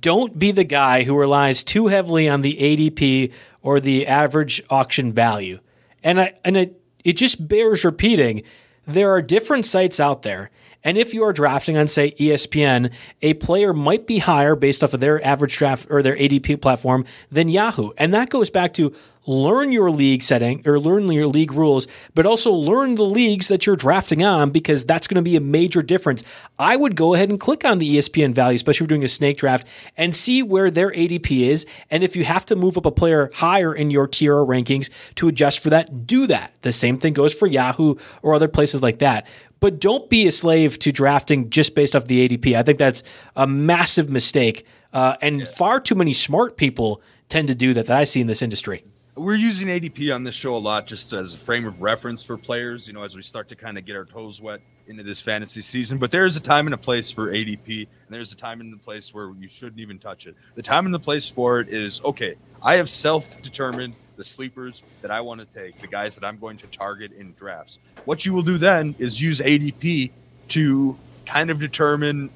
don't 0.00 0.38
be 0.38 0.52
the 0.52 0.64
guy 0.64 1.04
who 1.04 1.16
relies 1.16 1.64
too 1.64 1.86
heavily 1.86 2.28
on 2.28 2.42
the 2.42 2.56
ADP 2.56 3.32
or 3.62 3.80
the 3.80 4.06
average 4.06 4.62
auction 4.70 5.12
value. 5.12 5.60
And 6.02 6.20
I 6.20 6.34
and 6.44 6.56
it 6.56 6.80
it 7.04 7.14
just 7.14 7.46
bears 7.46 7.84
repeating. 7.84 8.42
There 8.86 9.10
are 9.10 9.22
different 9.22 9.66
sites 9.66 10.00
out 10.00 10.22
there. 10.22 10.50
And 10.84 10.96
if 10.96 11.12
you 11.12 11.24
are 11.24 11.32
drafting 11.32 11.76
on, 11.76 11.88
say, 11.88 12.12
ESPN, 12.12 12.92
a 13.20 13.34
player 13.34 13.72
might 13.74 14.06
be 14.06 14.18
higher 14.18 14.54
based 14.54 14.84
off 14.84 14.94
of 14.94 15.00
their 15.00 15.22
average 15.26 15.56
draft 15.56 15.88
or 15.90 16.02
their 16.02 16.16
ADP 16.16 16.60
platform 16.60 17.04
than 17.32 17.48
Yahoo. 17.48 17.90
And 17.98 18.14
that 18.14 18.30
goes 18.30 18.48
back 18.48 18.74
to 18.74 18.94
learn 19.28 19.70
your 19.70 19.90
league 19.90 20.22
setting 20.22 20.66
or 20.66 20.80
learn 20.80 21.06
your 21.12 21.26
league 21.26 21.52
rules, 21.52 21.86
but 22.14 22.24
also 22.24 22.50
learn 22.50 22.94
the 22.94 23.04
leagues 23.04 23.48
that 23.48 23.66
you're 23.66 23.76
drafting 23.76 24.24
on 24.24 24.50
because 24.50 24.86
that's 24.86 25.06
going 25.06 25.16
to 25.16 25.22
be 25.22 25.36
a 25.36 25.40
major 25.40 25.82
difference. 25.82 26.24
I 26.58 26.76
would 26.76 26.96
go 26.96 27.12
ahead 27.12 27.28
and 27.28 27.38
click 27.38 27.62
on 27.64 27.78
the 27.78 27.98
ESPN 27.98 28.32
value, 28.32 28.56
especially 28.56 28.78
if 28.78 28.80
you're 28.80 28.96
doing 28.96 29.04
a 29.04 29.08
snake 29.08 29.36
draft, 29.36 29.66
and 29.98 30.16
see 30.16 30.42
where 30.42 30.70
their 30.70 30.90
ADP 30.90 31.46
is. 31.46 31.66
And 31.90 32.02
if 32.02 32.16
you 32.16 32.24
have 32.24 32.46
to 32.46 32.56
move 32.56 32.78
up 32.78 32.86
a 32.86 32.90
player 32.90 33.30
higher 33.34 33.74
in 33.74 33.90
your 33.90 34.06
tier 34.06 34.34
or 34.34 34.46
rankings 34.46 34.88
to 35.16 35.28
adjust 35.28 35.58
for 35.60 35.68
that, 35.70 36.06
do 36.06 36.26
that. 36.26 36.54
The 36.62 36.72
same 36.72 36.96
thing 36.98 37.12
goes 37.12 37.34
for 37.34 37.46
Yahoo 37.46 37.96
or 38.22 38.34
other 38.34 38.48
places 38.48 38.82
like 38.82 38.98
that 39.00 39.26
but 39.60 39.80
don't 39.80 40.08
be 40.08 40.28
a 40.28 40.30
slave 40.30 40.78
to 40.78 40.92
drafting 40.92 41.50
just 41.50 41.74
based 41.74 41.96
off 41.96 42.04
the 42.04 42.28
ADP. 42.28 42.54
I 42.54 42.62
think 42.62 42.78
that's 42.78 43.02
a 43.34 43.44
massive 43.44 44.08
mistake. 44.08 44.64
Uh, 44.92 45.16
and 45.20 45.40
yeah. 45.40 45.46
far 45.46 45.80
too 45.80 45.96
many 45.96 46.12
smart 46.12 46.56
people 46.56 47.02
tend 47.28 47.48
to 47.48 47.56
do 47.56 47.74
that 47.74 47.86
that 47.86 47.98
I 47.98 48.04
see 48.04 48.20
in 48.20 48.28
this 48.28 48.40
industry 48.40 48.84
we're 49.18 49.34
using 49.34 49.68
ADP 49.68 50.14
on 50.14 50.22
this 50.22 50.34
show 50.34 50.54
a 50.54 50.58
lot 50.58 50.86
just 50.86 51.12
as 51.12 51.34
a 51.34 51.38
frame 51.38 51.66
of 51.66 51.82
reference 51.82 52.22
for 52.22 52.36
players, 52.36 52.86
you 52.86 52.94
know, 52.94 53.02
as 53.02 53.16
we 53.16 53.22
start 53.22 53.48
to 53.48 53.56
kind 53.56 53.76
of 53.76 53.84
get 53.84 53.96
our 53.96 54.04
toes 54.04 54.40
wet 54.40 54.60
into 54.86 55.02
this 55.02 55.20
fantasy 55.20 55.60
season. 55.60 55.98
But 55.98 56.10
there's 56.10 56.36
a 56.36 56.40
time 56.40 56.66
and 56.66 56.74
a 56.74 56.78
place 56.78 57.10
for 57.10 57.32
ADP, 57.32 57.80
and 57.80 57.88
there's 58.08 58.32
a 58.32 58.36
time 58.36 58.60
and 58.60 58.72
a 58.72 58.78
place 58.78 59.12
where 59.12 59.32
you 59.38 59.48
shouldn't 59.48 59.80
even 59.80 59.98
touch 59.98 60.26
it. 60.26 60.36
The 60.54 60.62
time 60.62 60.86
and 60.86 60.94
the 60.94 61.00
place 61.00 61.28
for 61.28 61.60
it 61.60 61.68
is 61.68 62.00
okay, 62.04 62.36
I 62.62 62.74
have 62.76 62.88
self 62.88 63.42
determined 63.42 63.94
the 64.16 64.24
sleepers 64.24 64.82
that 65.02 65.10
I 65.10 65.20
want 65.20 65.40
to 65.40 65.46
take, 65.46 65.78
the 65.78 65.86
guys 65.86 66.14
that 66.16 66.24
I'm 66.24 66.38
going 66.38 66.56
to 66.58 66.66
target 66.66 67.12
in 67.12 67.34
drafts. 67.34 67.78
What 68.04 68.24
you 68.26 68.32
will 68.32 68.42
do 68.42 68.58
then 68.58 68.94
is 68.98 69.20
use 69.20 69.40
ADP 69.40 70.10
to 70.48 70.98
kind 71.24 71.50
of 71.50 71.60
determine 71.60 72.30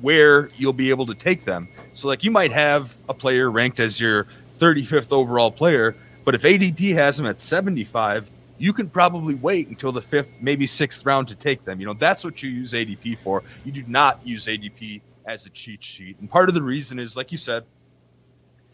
where 0.00 0.48
you'll 0.56 0.72
be 0.72 0.88
able 0.90 1.04
to 1.06 1.14
take 1.14 1.44
them. 1.44 1.68
So, 1.92 2.08
like, 2.08 2.24
you 2.24 2.30
might 2.30 2.52
have 2.52 2.96
a 3.08 3.14
player 3.14 3.50
ranked 3.50 3.78
as 3.78 4.00
your 4.00 4.26
35th 4.58 5.12
overall 5.12 5.50
player. 5.50 5.96
But 6.24 6.34
if 6.34 6.42
ADP 6.42 6.94
has 6.94 7.16
them 7.16 7.26
at 7.26 7.40
75, 7.40 8.30
you 8.58 8.72
can 8.72 8.88
probably 8.88 9.34
wait 9.34 9.68
until 9.68 9.90
the 9.92 10.02
fifth, 10.02 10.30
maybe 10.40 10.66
sixth 10.66 11.04
round 11.04 11.28
to 11.28 11.34
take 11.34 11.64
them. 11.64 11.80
You 11.80 11.86
know, 11.86 11.94
that's 11.94 12.24
what 12.24 12.42
you 12.42 12.50
use 12.50 12.72
ADP 12.72 13.18
for. 13.18 13.42
You 13.64 13.72
do 13.72 13.82
not 13.88 14.24
use 14.26 14.46
ADP 14.46 15.00
as 15.26 15.46
a 15.46 15.50
cheat 15.50 15.82
sheet. 15.82 16.16
And 16.20 16.30
part 16.30 16.48
of 16.48 16.54
the 16.54 16.62
reason 16.62 16.98
is, 16.98 17.16
like 17.16 17.32
you 17.32 17.38
said, 17.38 17.64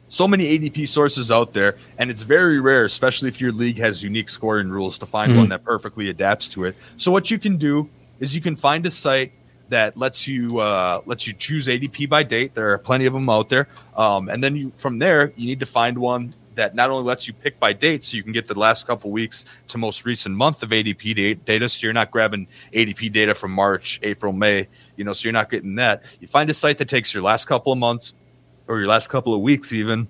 so 0.09 0.27
many 0.27 0.59
ADP 0.59 0.89
sources 0.89 1.31
out 1.31 1.53
there, 1.53 1.77
and 1.99 2.11
it's 2.11 2.23
very 2.23 2.61
rare, 2.61 2.85
especially 2.85 3.29
if 3.29 3.41
your 3.41 3.53
league 3.53 3.79
has 3.79 4.03
unique 4.03 4.29
scoring 4.29 4.69
rules, 4.69 4.99
to 4.99 5.07
find 5.07 5.31
mm-hmm. 5.31 5.41
one 5.41 5.49
that 5.51 5.65
perfectly 5.65 6.09
adapts 6.09 6.49
to 6.49 6.65
it. 6.65 6.77
So 6.97 7.13
what 7.13 7.31
you 7.31 7.39
can 7.39 7.57
do 7.57 7.89
is 8.19 8.35
you 8.35 8.41
can 8.41 8.57
find 8.57 8.85
a 8.87 8.91
site 8.91 9.33
that 9.69 9.99
lets 9.99 10.27
you 10.27 10.59
uh, 10.59 11.03
lets 11.05 11.27
you 11.27 11.35
choose 11.35 11.67
ADP 11.67 12.09
by 12.09 12.23
date. 12.23 12.55
There 12.55 12.73
are 12.73 12.79
plenty 12.79 13.05
of 13.05 13.13
them 13.13 13.29
out 13.29 13.51
there, 13.51 13.69
um, 13.97 14.29
and 14.29 14.43
then 14.43 14.57
you 14.57 14.73
from 14.77 14.99
there 14.99 15.33
you 15.37 15.47
need 15.47 15.61
to 15.61 15.67
find 15.67 15.99
one 15.99 16.35
that 16.59 16.75
not 16.75 16.91
only 16.91 17.05
lets 17.05 17.27
you 17.27 17.33
pick 17.33 17.59
by 17.59 17.73
date, 17.73 18.05
so 18.05 18.17
you 18.17 18.23
can 18.23 18.33
get 18.33 18.47
the 18.47 18.59
last 18.59 18.87
couple 18.87 19.11
weeks 19.11 19.45
to 19.69 19.79
most 19.79 20.05
recent 20.05 20.35
month 20.35 20.63
of 20.63 20.71
ADP 20.71 21.45
data, 21.45 21.69
so 21.69 21.87
you're 21.87 21.93
not 21.93 22.11
grabbing 22.11 22.47
ADP 22.75 23.13
data 23.13 23.35
from 23.35 23.53
March, 23.53 24.01
April, 24.03 24.33
May, 24.33 24.67
you 24.97 25.05
know, 25.05 25.13
so 25.13 25.27
you're 25.27 25.33
not 25.33 25.51
getting 25.51 25.77
that. 25.77 26.03
You 26.21 26.29
find 26.29 26.51
a 26.51 26.55
site 26.55 26.79
that 26.79 26.89
takes 26.89 27.15
your 27.15 27.23
last 27.23 27.47
couple 27.47 27.73
of 27.73 27.79
months 27.79 28.15
or 28.67 28.79
your 28.79 28.89
last 28.89 29.09
couple 29.09 29.35
of 29.35 29.41
weeks 29.41 29.73
even 29.73 30.09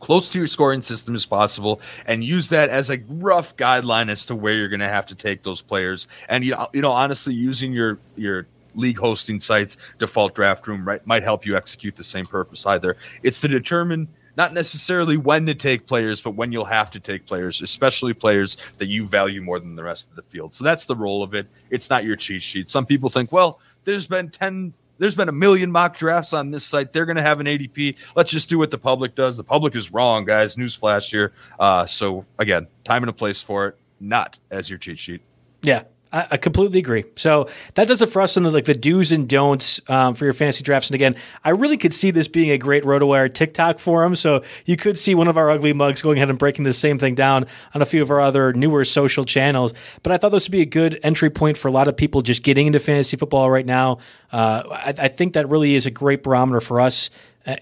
close 0.00 0.28
to 0.30 0.38
your 0.38 0.46
scoring 0.46 0.82
system 0.82 1.14
as 1.14 1.26
possible 1.26 1.80
and 2.06 2.22
use 2.22 2.48
that 2.48 2.68
as 2.68 2.90
a 2.90 2.98
rough 3.08 3.56
guideline 3.56 4.08
as 4.08 4.26
to 4.26 4.34
where 4.34 4.54
you're 4.54 4.68
going 4.68 4.78
to 4.80 4.88
have 4.88 5.06
to 5.06 5.14
take 5.14 5.42
those 5.42 5.60
players 5.60 6.06
and 6.28 6.44
you 6.44 6.52
know, 6.52 6.68
you 6.72 6.80
know 6.80 6.92
honestly 6.92 7.34
using 7.34 7.72
your 7.72 7.98
your 8.14 8.46
league 8.76 8.98
hosting 8.98 9.40
sites 9.40 9.76
default 9.98 10.36
draft 10.36 10.68
room 10.68 10.86
right 10.86 11.04
might 11.04 11.24
help 11.24 11.44
you 11.44 11.56
execute 11.56 11.96
the 11.96 12.04
same 12.04 12.24
purpose 12.24 12.64
either 12.66 12.96
it's 13.24 13.40
to 13.40 13.48
determine 13.48 14.06
not 14.38 14.54
necessarily 14.54 15.18
when 15.18 15.44
to 15.44 15.54
take 15.54 15.86
players 15.86 16.22
but 16.22 16.30
when 16.30 16.50
you'll 16.50 16.64
have 16.64 16.90
to 16.90 17.00
take 17.00 17.26
players 17.26 17.60
especially 17.60 18.14
players 18.14 18.56
that 18.78 18.86
you 18.86 19.04
value 19.04 19.42
more 19.42 19.60
than 19.60 19.76
the 19.76 19.84
rest 19.84 20.08
of 20.08 20.16
the 20.16 20.22
field 20.22 20.54
so 20.54 20.64
that's 20.64 20.86
the 20.86 20.96
role 20.96 21.22
of 21.22 21.34
it 21.34 21.46
it's 21.68 21.90
not 21.90 22.04
your 22.04 22.16
cheat 22.16 22.42
sheet 22.42 22.66
some 22.66 22.86
people 22.86 23.10
think 23.10 23.30
well 23.30 23.60
there's 23.84 24.06
been 24.06 24.30
10 24.30 24.72
there's 24.98 25.14
been 25.14 25.28
a 25.28 25.32
million 25.32 25.70
mock 25.70 25.96
drafts 25.96 26.32
on 26.32 26.50
this 26.50 26.64
site. 26.64 26.92
They're 26.92 27.06
going 27.06 27.16
to 27.16 27.22
have 27.22 27.40
an 27.40 27.46
ADP. 27.46 27.96
Let's 28.16 28.30
just 28.30 28.50
do 28.50 28.58
what 28.58 28.70
the 28.70 28.78
public 28.78 29.14
does. 29.14 29.36
The 29.36 29.44
public 29.44 29.74
is 29.76 29.92
wrong, 29.92 30.24
guys. 30.24 30.56
Newsflash 30.56 31.10
here. 31.10 31.32
Uh, 31.58 31.86
so 31.86 32.26
again, 32.38 32.66
time 32.84 33.02
and 33.04 33.10
a 33.10 33.12
place 33.12 33.40
for 33.40 33.68
it, 33.68 33.78
not 34.00 34.38
as 34.50 34.68
your 34.68 34.78
cheat 34.78 34.98
sheet. 34.98 35.22
Yeah, 35.62 35.84
I, 36.12 36.26
I 36.32 36.36
completely 36.36 36.78
agree. 36.78 37.04
So 37.16 37.48
that 37.74 37.88
does 37.88 38.02
it 38.02 38.06
for 38.08 38.22
us 38.22 38.36
on 38.36 38.42
the 38.42 38.50
like 38.50 38.64
the 38.64 38.74
do's 38.74 39.12
and 39.12 39.28
don'ts 39.28 39.80
um, 39.88 40.14
for 40.14 40.24
your 40.24 40.32
fantasy 40.32 40.62
drafts. 40.62 40.88
And 40.88 40.94
again, 40.94 41.16
I 41.44 41.50
really 41.50 41.76
could 41.76 41.92
see 41.92 42.10
this 42.10 42.28
being 42.28 42.50
a 42.50 42.58
great 42.58 42.84
RotoWire 42.84 43.32
TikTok 43.32 43.78
forum. 43.78 44.14
So 44.14 44.42
you 44.64 44.76
could 44.76 44.98
see 44.98 45.14
one 45.14 45.28
of 45.28 45.36
our 45.36 45.50
ugly 45.50 45.72
mugs 45.72 46.02
going 46.02 46.18
ahead 46.18 46.30
and 46.30 46.38
breaking 46.38 46.64
the 46.64 46.72
same 46.72 46.98
thing 46.98 47.14
down 47.14 47.46
on 47.74 47.82
a 47.82 47.86
few 47.86 48.02
of 48.02 48.10
our 48.10 48.20
other 48.20 48.52
newer 48.52 48.84
social 48.84 49.24
channels. 49.24 49.74
But 50.02 50.12
I 50.12 50.16
thought 50.16 50.30
this 50.30 50.48
would 50.48 50.52
be 50.52 50.62
a 50.62 50.66
good 50.66 50.98
entry 51.02 51.30
point 51.30 51.56
for 51.56 51.68
a 51.68 51.72
lot 51.72 51.88
of 51.88 51.96
people 51.96 52.22
just 52.22 52.42
getting 52.42 52.66
into 52.66 52.80
fantasy 52.80 53.16
football 53.16 53.50
right 53.50 53.66
now. 53.66 53.98
Uh, 54.32 54.62
I, 54.70 54.94
I 54.98 55.08
think 55.08 55.34
that 55.34 55.48
really 55.48 55.74
is 55.74 55.86
a 55.86 55.90
great 55.90 56.22
barometer 56.22 56.60
for 56.60 56.80
us 56.80 57.10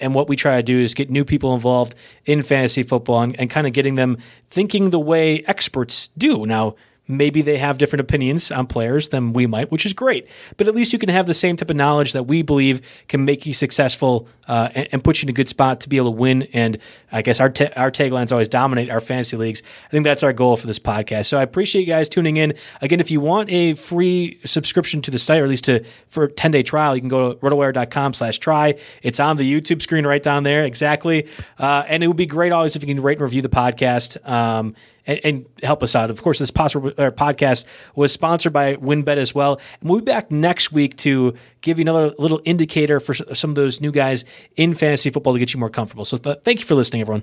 and 0.01 0.15
what 0.15 0.29
we 0.29 0.35
try 0.35 0.57
to 0.57 0.63
do 0.63 0.79
is 0.79 0.95
get 0.95 1.11
new 1.11 1.25
people 1.25 1.55
involved 1.55 1.95
in 2.25 2.43
fantasy 2.43 2.83
football 2.83 3.23
and, 3.23 3.39
and, 3.39 3.49
kind 3.49 3.69
of 3.69 3.73
getting 3.73 3.95
them 3.95 4.19
thinking 4.49 4.91
the 4.91 4.99
way 4.99 5.45
experts 5.47 6.11
do. 6.19 6.45
Now, 6.45 6.75
Maybe 7.09 7.43
they 7.43 7.59
have 7.59 7.79
different 7.79 8.01
opinions 8.01 8.51
on 8.51 8.67
players 8.67 9.11
than 9.11 9.33
we 9.33 9.47
might, 9.47 9.71
which 9.71 9.87
is 9.87 9.93
great. 9.93 10.27
But 10.57 10.67
at 10.67 10.75
least 10.75 10.93
you 10.93 10.99
can 10.99 11.09
have 11.09 11.27
the 11.27 11.35
same 11.35 11.57
type 11.57 11.71
of 11.71 11.77
knowledge 11.77 12.13
that 12.15 12.25
we 12.25 12.43
believe 12.43 12.81
can 13.09 13.25
make 13.25 13.47
you 13.47 13.55
successful 13.55 14.29
uh, 14.49 14.71
and, 14.75 14.89
and, 14.93 15.05
put 15.05 15.23
you 15.23 15.27
in 15.27 15.31
a 15.31 15.33
good 15.33 15.49
spot 15.49 15.81
to 15.81 15.89
be 15.89 15.97
able 15.97 16.13
to 16.13 16.17
win. 16.17 16.43
And 16.53 16.79
I 17.11 17.23
guess 17.23 17.41
our 17.41 17.51
ta- 17.51 17.71
our 17.77 17.91
taglines 17.91 18.33
always 18.33 18.49
dominate 18.49 18.91
our 18.91 19.01
fantasy 19.01 19.37
leagues. 19.37 19.63
I 19.87 19.91
think 19.91 20.05
that's 20.05 20.23
our 20.23 20.33
goal 20.33 20.57
for 20.57 20.67
this 20.67 20.79
podcast. 20.79 21.27
So 21.27 21.37
I 21.37 21.43
appreciate 21.43 21.83
you 21.83 21.89
guys 21.89 22.09
tuning 22.09 22.37
in. 22.37 22.55
Again, 22.81 23.01
if 23.01 23.11
you 23.11 23.21
want 23.21 23.51
a 23.51 23.75
free 23.75 24.41
subscription 24.45 25.03
to 25.03 25.11
the 25.11 25.19
site, 25.19 25.41
or 25.41 25.45
at 25.45 25.49
least 25.49 25.65
to 25.65 25.85
for 26.09 26.25
a 26.25 26.31
10 26.31 26.51
day 26.51 26.63
trial, 26.63 26.95
you 26.95 27.03
can 27.03 27.09
go 27.09 27.35
to 27.35 27.39
rotowire.com 27.41 28.15
slash 28.15 28.39
try. 28.39 28.75
It's 29.03 29.21
on 29.21 29.37
the 29.37 29.61
YouTube 29.61 29.83
screen 29.83 30.07
right 30.07 30.23
down 30.23 30.43
there. 30.43 30.65
Exactly. 30.65 31.29
Uh, 31.59 31.85
and 31.87 32.03
it 32.03 32.09
would 32.09 32.17
be 32.17 32.27
great 32.27 32.53
always 32.53 32.77
if 32.77 32.83
you 32.83 32.95
can 32.95 33.03
rate 33.03 33.19
and 33.19 33.23
review 33.23 33.43
the 33.43 33.49
podcast. 33.49 34.17
Um, 34.29 34.75
and, 35.07 35.21
and 35.25 35.47
help 35.63 35.83
us 35.83 35.95
out. 35.95 36.11
Of 36.11 36.23
course, 36.23 36.39
this 36.39 36.51
uh, 36.51 36.55
podcast 36.55 37.65
was 37.95 38.13
sponsored 38.13 38.53
by 38.53 38.77
WynnBET 38.77 39.17
as 39.17 39.35
well. 39.35 39.61
And 39.81 39.91
we'll 39.91 40.01
be 40.01 40.05
back 40.05 40.31
next 40.31 40.73
week 40.73 40.97
to 40.99 41.35
give 41.61 41.79
you 41.79 41.83
another 41.83 42.15
little 42.19 42.41
indicator 42.45 43.01
for 43.01 43.15
some 43.15 43.51
of 43.51 43.57
those 43.57 43.81
new 43.81 43.93
guys 43.93 44.25
in 44.57 44.75
fantasy 44.75 45.11
football 45.11 45.33
to 45.33 45.39
get 45.39 45.55
you 45.55 45.61
more 45.61 45.71
comfortable. 45.71 46.05
So 46.05 46.17
th- 46.17 46.39
thank 46.45 46.61
you 46.61 46.67
for 46.67 46.75
listening, 46.75 47.03
everyone. 47.03 47.23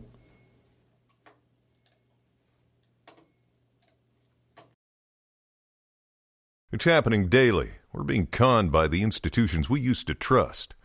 It's 6.72 6.86
happening 6.86 7.30
daily. 7.30 7.74
We're 7.94 8.04
being 8.04 8.26
conned 8.26 8.72
by 8.72 8.88
the 8.88 9.04
institutions 9.04 9.70
we 9.70 9.80
used 9.80 10.08
to 10.08 10.16
trust. 10.16 10.74